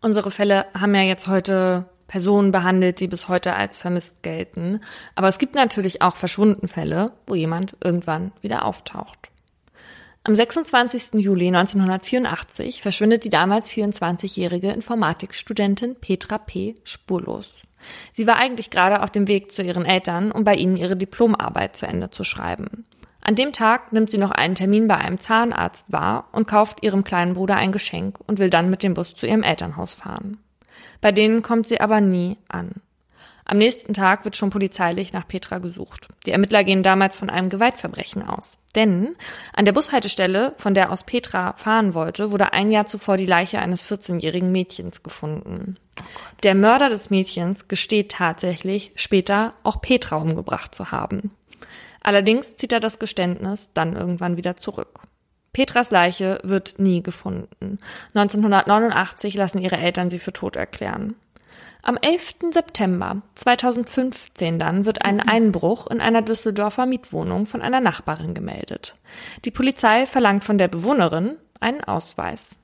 Unsere 0.00 0.30
Fälle 0.30 0.66
haben 0.78 0.94
ja 0.94 1.02
jetzt 1.02 1.26
heute 1.26 1.86
Personen 2.06 2.52
behandelt, 2.52 3.00
die 3.00 3.08
bis 3.08 3.28
heute 3.28 3.54
als 3.54 3.76
vermisst 3.78 4.22
gelten. 4.22 4.80
Aber 5.14 5.28
es 5.28 5.38
gibt 5.38 5.54
natürlich 5.54 6.02
auch 6.02 6.16
verschwunden 6.16 6.68
Fälle, 6.68 7.12
wo 7.26 7.34
jemand 7.34 7.76
irgendwann 7.82 8.32
wieder 8.40 8.64
auftaucht. 8.64 9.30
Am 10.22 10.34
26. 10.34 11.14
Juli 11.14 11.48
1984 11.48 12.82
verschwindet 12.82 13.24
die 13.24 13.30
damals 13.30 13.70
24-jährige 13.70 14.72
Informatikstudentin 14.72 15.94
Petra 16.00 16.38
P. 16.38 16.74
spurlos. 16.82 17.62
Sie 18.10 18.26
war 18.26 18.36
eigentlich 18.36 18.70
gerade 18.70 19.02
auf 19.04 19.10
dem 19.10 19.28
Weg 19.28 19.52
zu 19.52 19.62
ihren 19.62 19.84
Eltern, 19.84 20.32
um 20.32 20.42
bei 20.42 20.56
ihnen 20.56 20.76
ihre 20.76 20.96
Diplomarbeit 20.96 21.76
zu 21.76 21.86
Ende 21.86 22.10
zu 22.10 22.24
schreiben. 22.24 22.84
An 23.28 23.34
dem 23.34 23.52
Tag 23.52 23.92
nimmt 23.92 24.08
sie 24.08 24.18
noch 24.18 24.30
einen 24.30 24.54
Termin 24.54 24.86
bei 24.86 24.98
einem 24.98 25.18
Zahnarzt 25.18 25.90
wahr 25.90 26.28
und 26.30 26.46
kauft 26.46 26.84
ihrem 26.84 27.02
kleinen 27.02 27.34
Bruder 27.34 27.56
ein 27.56 27.72
Geschenk 27.72 28.20
und 28.28 28.38
will 28.38 28.50
dann 28.50 28.70
mit 28.70 28.84
dem 28.84 28.94
Bus 28.94 29.16
zu 29.16 29.26
ihrem 29.26 29.42
Elternhaus 29.42 29.92
fahren. 29.92 30.38
Bei 31.00 31.10
denen 31.10 31.42
kommt 31.42 31.66
sie 31.66 31.80
aber 31.80 32.00
nie 32.00 32.38
an. 32.46 32.70
Am 33.44 33.58
nächsten 33.58 33.94
Tag 33.94 34.24
wird 34.24 34.36
schon 34.36 34.50
polizeilich 34.50 35.12
nach 35.12 35.26
Petra 35.26 35.58
gesucht. 35.58 36.06
Die 36.24 36.30
Ermittler 36.30 36.62
gehen 36.62 36.84
damals 36.84 37.16
von 37.16 37.28
einem 37.28 37.48
Gewaltverbrechen 37.48 38.22
aus. 38.22 38.58
Denn 38.76 39.16
an 39.52 39.64
der 39.64 39.72
Bushaltestelle, 39.72 40.54
von 40.56 40.74
der 40.74 40.92
aus 40.92 41.02
Petra 41.02 41.54
fahren 41.54 41.94
wollte, 41.94 42.30
wurde 42.30 42.52
ein 42.52 42.70
Jahr 42.70 42.86
zuvor 42.86 43.16
die 43.16 43.26
Leiche 43.26 43.58
eines 43.58 43.84
14-jährigen 43.84 44.52
Mädchens 44.52 45.02
gefunden. 45.02 45.78
Der 46.44 46.54
Mörder 46.54 46.90
des 46.90 47.10
Mädchens 47.10 47.66
gesteht 47.66 48.12
tatsächlich, 48.12 48.92
später 48.94 49.54
auch 49.64 49.80
Petra 49.80 50.14
umgebracht 50.14 50.76
zu 50.76 50.92
haben. 50.92 51.32
Allerdings 52.06 52.54
zieht 52.54 52.72
er 52.72 52.78
das 52.78 53.00
Geständnis 53.00 53.70
dann 53.74 53.96
irgendwann 53.96 54.36
wieder 54.36 54.56
zurück. 54.56 55.00
Petras 55.52 55.90
Leiche 55.90 56.38
wird 56.44 56.78
nie 56.78 57.02
gefunden. 57.02 57.78
1989 58.14 59.34
lassen 59.34 59.58
ihre 59.58 59.76
Eltern 59.76 60.08
sie 60.08 60.20
für 60.20 60.32
tot 60.32 60.54
erklären. 60.54 61.16
Am 61.82 61.96
11. 62.00 62.52
September 62.52 63.22
2015 63.34 64.60
dann 64.60 64.86
wird 64.86 65.04
ein. 65.04 65.18
Einbruch 65.18 65.88
in 65.88 66.00
einer 66.00 66.22
Düsseldorfer 66.22 66.86
Mietwohnung 66.86 67.44
von 67.46 67.60
einer 67.60 67.80
Nachbarin 67.80 68.34
gemeldet. 68.34 68.94
Die 69.44 69.50
Polizei 69.50 70.06
verlangt 70.06 70.44
von 70.44 70.58
der 70.58 70.68
Bewohnerin 70.68 71.34
einen 71.58 71.82
Ausweis. 71.82 72.54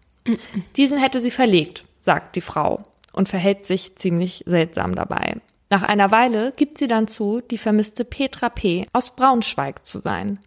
Diesen 0.77 0.99
hätte 0.99 1.19
sie 1.19 1.33
verlegt, 1.33 1.85
sagt 1.99 2.37
die 2.37 2.41
Frau 2.41 2.85
und 3.13 3.29
verhält 3.29 3.67
sich 3.67 3.97
ziemlich 3.97 4.45
seltsam 4.47 4.95
dabei. 4.95 5.41
Nach 5.73 5.83
einer 5.83 6.11
Weile 6.11 6.53
gibt 6.55 6.77
sie 6.77 6.87
dann 6.87 7.09
zu, 7.09 7.41
die 7.41 7.57
vermisste 7.57 8.05
Petra 8.05 8.51
P. 8.51 8.87
aus 8.93 9.17
Braunschweig 9.17 9.87
zu 9.87 10.01
sein. 10.01 10.39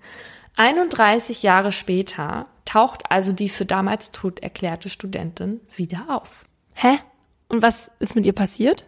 31 0.56 1.42
Jahre 1.42 1.72
später 1.72 2.46
taucht 2.64 3.10
also 3.10 3.32
die 3.32 3.50
für 3.50 3.66
damals 3.66 4.12
tot 4.12 4.42
erklärte 4.42 4.88
Studentin 4.88 5.62
wieder 5.76 6.04
auf. 6.10 6.46
Hä? 6.76 7.00
Und 7.48 7.64
was 7.64 7.90
ist 7.98 8.16
mit 8.16 8.28
ihr 8.28 8.34
passiert? 8.34 8.86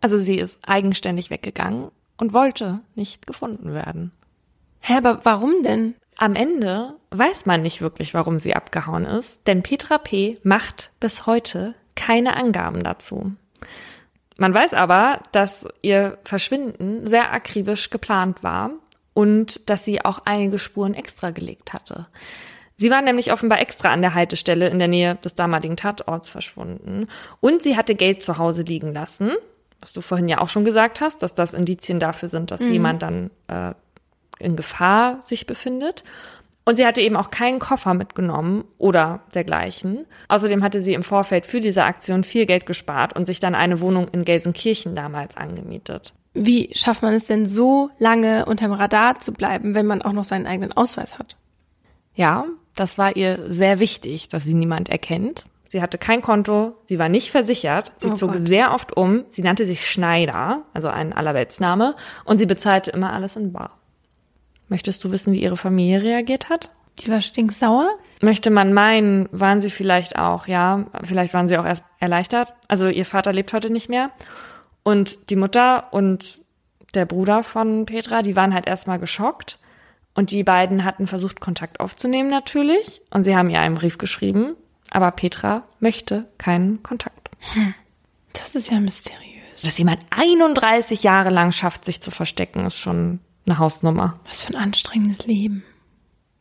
Also 0.00 0.20
sie 0.20 0.38
ist 0.38 0.60
eigenständig 0.64 1.30
weggegangen 1.30 1.90
und 2.16 2.32
wollte 2.32 2.78
nicht 2.94 3.26
gefunden 3.26 3.74
werden. 3.74 4.12
Hä, 4.78 4.98
aber 4.98 5.24
warum 5.24 5.64
denn? 5.64 5.96
Am 6.16 6.36
Ende 6.36 6.94
weiß 7.10 7.46
man 7.46 7.62
nicht 7.62 7.80
wirklich, 7.80 8.14
warum 8.14 8.38
sie 8.38 8.54
abgehauen 8.54 9.04
ist, 9.04 9.40
denn 9.48 9.64
Petra 9.64 9.98
P. 9.98 10.38
macht 10.44 10.92
bis 11.00 11.26
heute 11.26 11.74
keine 11.96 12.36
Angaben 12.36 12.84
dazu. 12.84 13.32
Man 14.40 14.54
weiß 14.54 14.72
aber, 14.72 15.20
dass 15.32 15.68
ihr 15.82 16.16
Verschwinden 16.24 17.06
sehr 17.06 17.30
akribisch 17.30 17.90
geplant 17.90 18.42
war 18.42 18.70
und 19.12 19.68
dass 19.68 19.84
sie 19.84 20.02
auch 20.02 20.22
einige 20.24 20.58
Spuren 20.58 20.94
extra 20.94 21.30
gelegt 21.30 21.74
hatte. 21.74 22.06
Sie 22.78 22.90
war 22.90 23.02
nämlich 23.02 23.32
offenbar 23.32 23.60
extra 23.60 23.92
an 23.92 24.00
der 24.00 24.14
Haltestelle 24.14 24.68
in 24.68 24.78
der 24.78 24.88
Nähe 24.88 25.16
des 25.16 25.34
damaligen 25.34 25.76
Tatorts 25.76 26.30
verschwunden 26.30 27.06
und 27.40 27.62
sie 27.62 27.76
hatte 27.76 27.94
Geld 27.94 28.22
zu 28.22 28.38
Hause 28.38 28.62
liegen 28.62 28.94
lassen, 28.94 29.32
was 29.78 29.92
du 29.92 30.00
vorhin 30.00 30.26
ja 30.26 30.38
auch 30.38 30.48
schon 30.48 30.64
gesagt 30.64 31.02
hast, 31.02 31.22
dass 31.22 31.34
das 31.34 31.52
Indizien 31.52 32.00
dafür 32.00 32.28
sind, 32.28 32.50
dass 32.50 32.62
mhm. 32.62 32.72
jemand 32.72 33.02
dann 33.02 33.30
äh, 33.48 33.74
in 34.38 34.56
Gefahr 34.56 35.20
sich 35.22 35.46
befindet. 35.46 36.02
Und 36.64 36.76
sie 36.76 36.86
hatte 36.86 37.00
eben 37.00 37.16
auch 37.16 37.30
keinen 37.30 37.58
Koffer 37.58 37.94
mitgenommen 37.94 38.64
oder 38.78 39.20
dergleichen. 39.34 40.06
Außerdem 40.28 40.62
hatte 40.62 40.82
sie 40.82 40.94
im 40.94 41.02
Vorfeld 41.02 41.46
für 41.46 41.60
diese 41.60 41.84
Aktion 41.84 42.22
viel 42.22 42.46
Geld 42.46 42.66
gespart 42.66 43.16
und 43.16 43.26
sich 43.26 43.40
dann 43.40 43.54
eine 43.54 43.80
Wohnung 43.80 44.08
in 44.08 44.24
Gelsenkirchen 44.24 44.94
damals 44.94 45.36
angemietet. 45.36 46.12
Wie 46.32 46.70
schafft 46.74 47.02
man 47.02 47.14
es 47.14 47.24
denn 47.24 47.46
so 47.46 47.90
lange 47.98 48.44
unterm 48.44 48.72
Radar 48.72 49.20
zu 49.20 49.32
bleiben, 49.32 49.74
wenn 49.74 49.86
man 49.86 50.02
auch 50.02 50.12
noch 50.12 50.24
seinen 50.24 50.46
eigenen 50.46 50.72
Ausweis 50.72 51.18
hat? 51.18 51.36
Ja, 52.14 52.44
das 52.76 52.98
war 52.98 53.16
ihr 53.16 53.52
sehr 53.52 53.80
wichtig, 53.80 54.28
dass 54.28 54.44
sie 54.44 54.54
niemand 54.54 54.90
erkennt. 54.90 55.46
Sie 55.68 55.82
hatte 55.82 55.98
kein 55.98 56.20
Konto, 56.20 56.76
sie 56.84 56.98
war 56.98 57.08
nicht 57.08 57.30
versichert, 57.30 57.92
sie 57.98 58.10
oh 58.10 58.14
zog 58.14 58.32
Gott. 58.32 58.46
sehr 58.46 58.74
oft 58.74 58.96
um, 58.96 59.24
sie 59.30 59.42
nannte 59.42 59.66
sich 59.66 59.88
Schneider, 59.88 60.64
also 60.72 60.88
ein 60.88 61.12
Allerweltsname, 61.12 61.94
und 62.24 62.38
sie 62.38 62.46
bezahlte 62.46 62.90
immer 62.90 63.12
alles 63.12 63.36
in 63.36 63.52
Bar. 63.52 63.79
Möchtest 64.70 65.02
du 65.04 65.10
wissen, 65.10 65.32
wie 65.32 65.42
ihre 65.42 65.56
Familie 65.56 66.00
reagiert 66.00 66.48
hat? 66.48 66.70
Die 67.00 67.10
war 67.10 67.20
stinksauer? 67.20 67.98
Möchte 68.22 68.50
man 68.50 68.72
meinen, 68.72 69.28
waren 69.32 69.60
sie 69.60 69.70
vielleicht 69.70 70.16
auch, 70.16 70.46
ja. 70.46 70.86
Vielleicht 71.02 71.34
waren 71.34 71.48
sie 71.48 71.58
auch 71.58 71.64
erst 71.64 71.84
erleichtert. 71.98 72.54
Also 72.68 72.88
ihr 72.88 73.04
Vater 73.04 73.32
lebt 73.32 73.52
heute 73.52 73.70
nicht 73.70 73.88
mehr. 73.88 74.10
Und 74.84 75.30
die 75.30 75.36
Mutter 75.36 75.92
und 75.92 76.38
der 76.94 77.04
Bruder 77.04 77.42
von 77.42 77.84
Petra, 77.84 78.22
die 78.22 78.36
waren 78.36 78.54
halt 78.54 78.66
erstmal 78.66 79.00
geschockt. 79.00 79.58
Und 80.14 80.30
die 80.30 80.44
beiden 80.44 80.84
hatten 80.84 81.08
versucht, 81.08 81.40
Kontakt 81.40 81.80
aufzunehmen 81.80 82.30
natürlich. 82.30 83.02
Und 83.10 83.24
sie 83.24 83.36
haben 83.36 83.50
ihr 83.50 83.60
einen 83.60 83.74
Brief 83.74 83.98
geschrieben. 83.98 84.54
Aber 84.90 85.10
Petra 85.10 85.64
möchte 85.80 86.26
keinen 86.38 86.82
Kontakt. 86.82 87.28
Hm. 87.54 87.74
Das 88.34 88.54
ist 88.54 88.70
ja 88.70 88.78
mysteriös. 88.78 89.62
Dass 89.62 89.78
jemand 89.78 90.00
31 90.10 91.02
Jahre 91.02 91.30
lang 91.30 91.50
schafft, 91.50 91.84
sich 91.84 92.00
zu 92.00 92.12
verstecken, 92.12 92.66
ist 92.66 92.78
schon 92.78 93.18
eine 93.46 93.58
Hausnummer. 93.58 94.14
Was 94.26 94.42
für 94.42 94.54
ein 94.54 94.62
anstrengendes 94.62 95.26
Leben. 95.26 95.64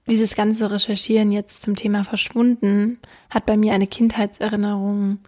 Dieses 0.09 0.35
ganze 0.35 0.71
Recherchieren 0.71 1.31
jetzt 1.31 1.61
zum 1.61 1.75
Thema 1.75 2.03
verschwunden 2.03 2.99
hat 3.29 3.45
bei 3.45 3.57
mir 3.57 3.73
eine 3.73 3.87
Kindheitserinnerung 3.87 5.19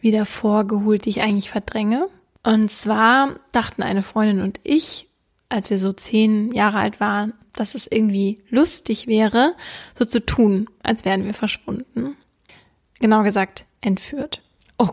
wieder 0.00 0.26
vorgeholt, 0.26 1.04
die 1.04 1.10
ich 1.10 1.22
eigentlich 1.22 1.50
verdränge. 1.50 2.08
Und 2.44 2.70
zwar 2.70 3.40
dachten 3.52 3.82
eine 3.82 4.02
Freundin 4.02 4.40
und 4.40 4.60
ich, 4.62 5.08
als 5.48 5.70
wir 5.70 5.78
so 5.78 5.92
zehn 5.92 6.52
Jahre 6.52 6.78
alt 6.78 7.00
waren, 7.00 7.34
dass 7.52 7.74
es 7.74 7.88
irgendwie 7.90 8.40
lustig 8.48 9.08
wäre, 9.08 9.54
so 9.98 10.04
zu 10.04 10.24
tun, 10.24 10.68
als 10.82 11.04
wären 11.04 11.24
wir 11.24 11.34
verschwunden. 11.34 12.16
Genau 13.00 13.22
gesagt, 13.24 13.66
entführt. 13.80 14.42
Oh 14.78 14.90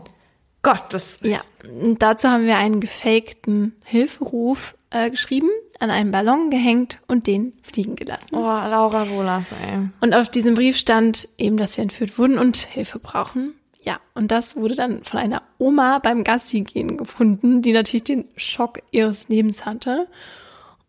Gottes 0.62 1.22
Willen. 1.22 1.34
Ja, 1.34 1.70
und 1.70 2.02
dazu 2.02 2.28
haben 2.28 2.46
wir 2.46 2.56
einen 2.56 2.80
gefakten 2.80 3.76
Hilferuf 3.84 4.76
äh, 4.90 5.10
geschrieben, 5.10 5.50
an 5.80 5.90
einen 5.90 6.10
Ballon 6.10 6.50
gehängt 6.50 6.98
und 7.06 7.26
den 7.26 7.52
fliegen 7.62 7.96
gelassen. 7.96 8.28
Oh, 8.32 8.38
Laura 8.40 9.08
Wohlers, 9.10 9.46
ey. 9.52 9.88
Und 10.00 10.14
auf 10.14 10.30
diesem 10.30 10.54
Brief 10.54 10.76
stand 10.76 11.28
eben, 11.38 11.56
dass 11.56 11.76
wir 11.76 11.82
entführt 11.82 12.18
wurden 12.18 12.38
und 12.38 12.56
Hilfe 12.56 12.98
brauchen. 12.98 13.54
Ja, 13.82 14.00
und 14.14 14.32
das 14.32 14.56
wurde 14.56 14.74
dann 14.74 15.04
von 15.04 15.20
einer 15.20 15.42
Oma 15.58 16.00
beim 16.00 16.24
Gassi-Gehen 16.24 16.96
gefunden, 16.96 17.62
die 17.62 17.72
natürlich 17.72 18.04
den 18.04 18.24
Schock 18.36 18.80
ihres 18.90 19.28
Lebens 19.28 19.64
hatte. 19.64 20.08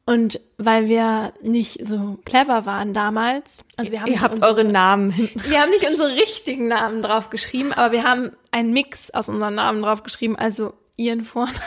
Und 0.05 0.39
weil 0.57 0.87
wir 0.87 1.33
nicht 1.43 1.85
so 1.85 2.17
clever 2.25 2.65
waren 2.65 2.93
damals, 2.93 3.65
also 3.75 3.91
wir 3.91 4.01
haben 4.01 4.11
ihr 4.11 4.21
habt 4.21 4.35
unsere, 4.35 4.51
eure 4.51 4.63
Namen 4.63 5.11
hinten. 5.11 5.43
Wir 5.43 5.61
haben 5.61 5.69
nicht 5.69 5.87
unsere 5.87 6.13
richtigen 6.15 6.69
Namen 6.69 7.01
drauf 7.01 7.29
geschrieben, 7.29 7.73
aber 7.73 7.91
wir 7.91 8.03
haben 8.03 8.31
einen 8.51 8.71
Mix 8.71 9.11
aus 9.11 9.27
unseren 9.27 9.55
Namen 9.55 9.81
drauf 9.81 10.03
geschrieben, 10.03 10.37
also 10.37 10.73
ihren 10.95 11.25
Vornamen 11.25 11.59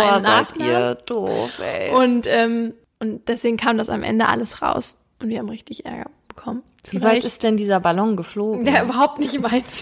Boah, 0.00 0.20
seid 0.20 0.56
ihr 0.58 0.94
doof, 1.06 1.58
ey. 1.60 1.94
Und, 1.94 2.26
ähm, 2.26 2.74
und 2.98 3.28
deswegen 3.28 3.56
kam 3.56 3.78
das 3.78 3.88
am 3.88 4.02
Ende 4.02 4.28
alles 4.28 4.62
raus. 4.62 4.96
Und 5.20 5.28
wir 5.28 5.38
haben 5.38 5.48
richtig 5.48 5.84
Ärger 5.86 6.10
bekommen. 6.28 6.62
Wie 6.90 7.02
weit 7.02 7.24
ist 7.24 7.42
denn 7.42 7.56
dieser 7.56 7.80
Ballon 7.80 8.16
geflogen? 8.16 8.64
Der 8.64 8.84
überhaupt 8.84 9.18
nicht 9.18 9.42
weit. 9.42 9.64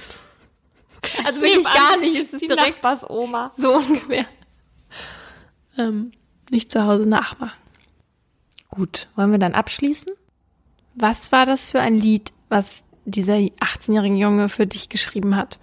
Also 1.27 1.43
wirklich 1.43 1.65
gar 1.65 1.99
nicht. 1.99 2.17
Es 2.17 2.33
ist 2.33 2.49
direkt 2.49 2.85
was 2.85 3.09
Oma. 3.11 3.51
So 3.57 3.75
ungefähr. 3.75 4.25
Ähm, 5.77 6.13
nicht 6.49 6.71
zu 6.71 6.85
Hause 6.85 7.07
nachmachen. 7.07 7.59
Gut, 8.71 9.09
wollen 9.17 9.33
wir 9.33 9.41
dann 9.41 9.55
abschließen? 9.55 10.13
Was 10.95 11.33
war 11.33 11.45
das 11.45 11.71
für 11.71 11.81
ein 11.81 11.97
Lied, 11.97 12.33
was 12.49 12.85
dieser 13.05 13.35
18-jährige 13.35 14.15
Junge 14.15 14.49
für 14.49 14.67
dich 14.67 14.89
geschrieben 14.89 15.35
hat? 15.37 15.59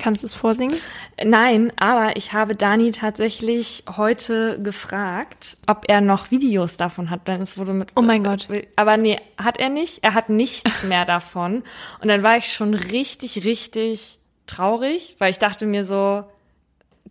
Kannst 0.00 0.22
du 0.22 0.26
es 0.26 0.34
vorsingen? 0.34 0.76
Nein, 1.22 1.72
aber 1.76 2.16
ich 2.16 2.32
habe 2.32 2.56
Dani 2.56 2.90
tatsächlich 2.90 3.84
heute 3.96 4.58
gefragt, 4.60 5.58
ob 5.66 5.84
er 5.88 6.00
noch 6.00 6.30
Videos 6.30 6.78
davon 6.78 7.10
hat, 7.10 7.28
denn 7.28 7.42
es 7.42 7.58
wurde 7.58 7.74
mit. 7.74 7.90
Oh 7.96 8.02
mein 8.02 8.24
Gott. 8.24 8.48
Aber 8.76 8.96
nee, 8.96 9.20
hat 9.36 9.58
er 9.58 9.68
nicht. 9.68 10.02
Er 10.02 10.14
hat 10.14 10.30
nichts 10.30 10.82
mehr 10.88 11.04
davon. 11.04 11.64
Und 12.00 12.08
dann 12.08 12.22
war 12.22 12.38
ich 12.38 12.50
schon 12.50 12.72
richtig, 12.72 13.44
richtig 13.44 14.18
traurig, 14.46 15.16
weil 15.18 15.30
ich 15.30 15.38
dachte 15.38 15.66
mir 15.66 15.84
so, 15.84 16.24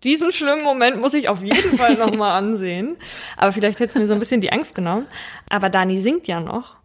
diesen 0.03 0.31
schlimmen 0.31 0.63
Moment 0.63 0.99
muss 0.99 1.13
ich 1.13 1.29
auf 1.29 1.41
jeden 1.41 1.77
Fall 1.77 1.93
nochmal 1.93 2.37
ansehen. 2.43 2.97
Aber 3.37 3.51
vielleicht 3.51 3.79
hätte 3.79 3.93
es 3.93 3.99
mir 3.99 4.07
so 4.07 4.13
ein 4.13 4.19
bisschen 4.19 4.41
die 4.41 4.51
Angst 4.51 4.73
genommen. 4.73 5.05
Aber 5.49 5.69
Dani 5.69 5.99
singt 5.99 6.27
ja 6.27 6.39
noch. 6.39 6.77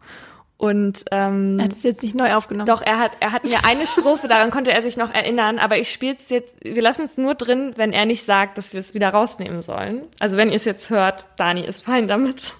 Und 0.57 1.03
ähm, 1.11 1.59
er 1.59 1.65
hat 1.65 1.73
es 1.73 1.83
jetzt 1.83 2.01
nicht 2.01 2.15
neu 2.15 2.33
aufgenommen. 2.33 2.67
Doch, 2.67 2.81
er 2.81 2.97
hat, 2.97 3.11
er 3.19 3.33
hat 3.33 3.43
mir 3.43 3.65
eine 3.65 3.85
Strophe, 3.85 4.29
daran 4.29 4.51
konnte 4.51 4.71
er 4.71 4.81
sich 4.81 4.95
noch 4.95 5.13
erinnern, 5.13 5.59
aber 5.59 5.77
ich 5.77 5.91
spiele 5.91 6.15
es 6.19 6.29
jetzt, 6.29 6.55
wir 6.61 6.81
lassen 6.81 7.03
es 7.03 7.17
nur 7.17 7.35
drin, 7.35 7.73
wenn 7.75 7.91
er 7.91 8.05
nicht 8.05 8.25
sagt, 8.25 8.57
dass 8.57 8.71
wir 8.71 8.79
es 8.79 8.93
wieder 8.93 9.09
rausnehmen 9.09 9.61
sollen. 9.61 10.03
Also 10.19 10.37
wenn 10.37 10.49
ihr 10.49 10.55
es 10.55 10.65
jetzt 10.65 10.89
hört, 10.89 11.27
Dani 11.35 11.65
ist 11.65 11.83
fein 11.83 12.07
damit. 12.07 12.53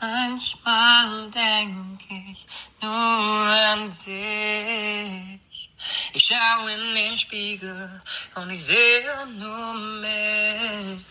Manchmal 0.00 1.30
denke 1.30 2.30
ich 2.32 2.46
nur 2.82 2.90
an 2.90 3.90
dich. 3.90 5.70
Ich 6.14 6.24
schaue 6.24 6.70
in 6.72 6.94
den 6.94 7.16
Spiegel 7.16 8.02
und 8.34 8.50
ich 8.50 8.64
sehe 8.64 9.26
nur 9.38 9.74
mich. 10.00 11.04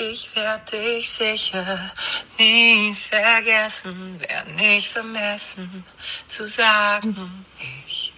Ich 0.00 0.34
werde 0.36 0.64
dich 0.70 1.10
sicher 1.10 1.92
nie 2.38 2.94
vergessen, 2.94 4.20
werde 4.20 4.52
nicht 4.52 4.88
vermessen 4.88 5.84
zu 6.28 6.46
sagen, 6.46 7.44
ich 7.88 8.12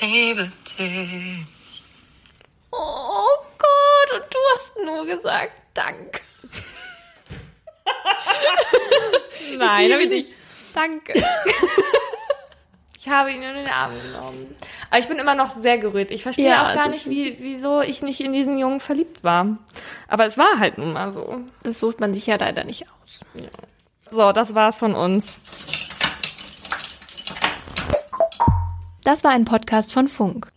liebe 0.00 0.52
dich. 0.78 1.46
Oh 2.70 3.38
Gott, 3.56 4.20
und 4.20 4.34
du 4.34 4.38
hast 4.54 4.76
nur 4.84 5.06
gesagt, 5.06 5.62
Dank. 5.72 6.20
Nein, 9.56 9.84
ich 9.84 9.96
liebe 9.96 10.08
dich. 10.08 10.34
Danke. 10.74 11.14
Ich 13.04 13.10
habe 13.10 13.30
ihn 13.30 13.42
in 13.42 13.54
den 13.54 13.66
Arm 13.66 13.92
genommen. 14.02 14.56
Aber 14.88 14.98
ich 14.98 15.08
bin 15.08 15.18
immer 15.18 15.34
noch 15.34 15.60
sehr 15.60 15.76
gerührt. 15.76 16.10
Ich 16.10 16.22
verstehe 16.22 16.46
ja, 16.46 16.64
auch 16.64 16.74
gar 16.74 16.88
nicht, 16.88 17.06
wie, 17.10 17.36
wieso 17.38 17.82
ich 17.82 18.00
nicht 18.00 18.18
in 18.22 18.32
diesen 18.32 18.58
Jungen 18.58 18.80
verliebt 18.80 19.22
war. 19.22 19.58
Aber 20.08 20.24
es 20.24 20.38
war 20.38 20.58
halt 20.58 20.78
nun 20.78 20.92
mal 20.92 21.12
so. 21.12 21.42
Das 21.62 21.80
sucht 21.80 22.00
man 22.00 22.14
sich 22.14 22.26
ja 22.26 22.36
leider 22.36 22.64
nicht 22.64 22.86
aus. 22.86 23.20
Ja. 23.38 23.50
So, 24.10 24.32
das 24.32 24.54
war's 24.54 24.78
von 24.78 24.94
uns. 24.94 25.34
Das 29.02 29.22
war 29.22 29.32
ein 29.32 29.44
Podcast 29.44 29.92
von 29.92 30.08
Funk. 30.08 30.50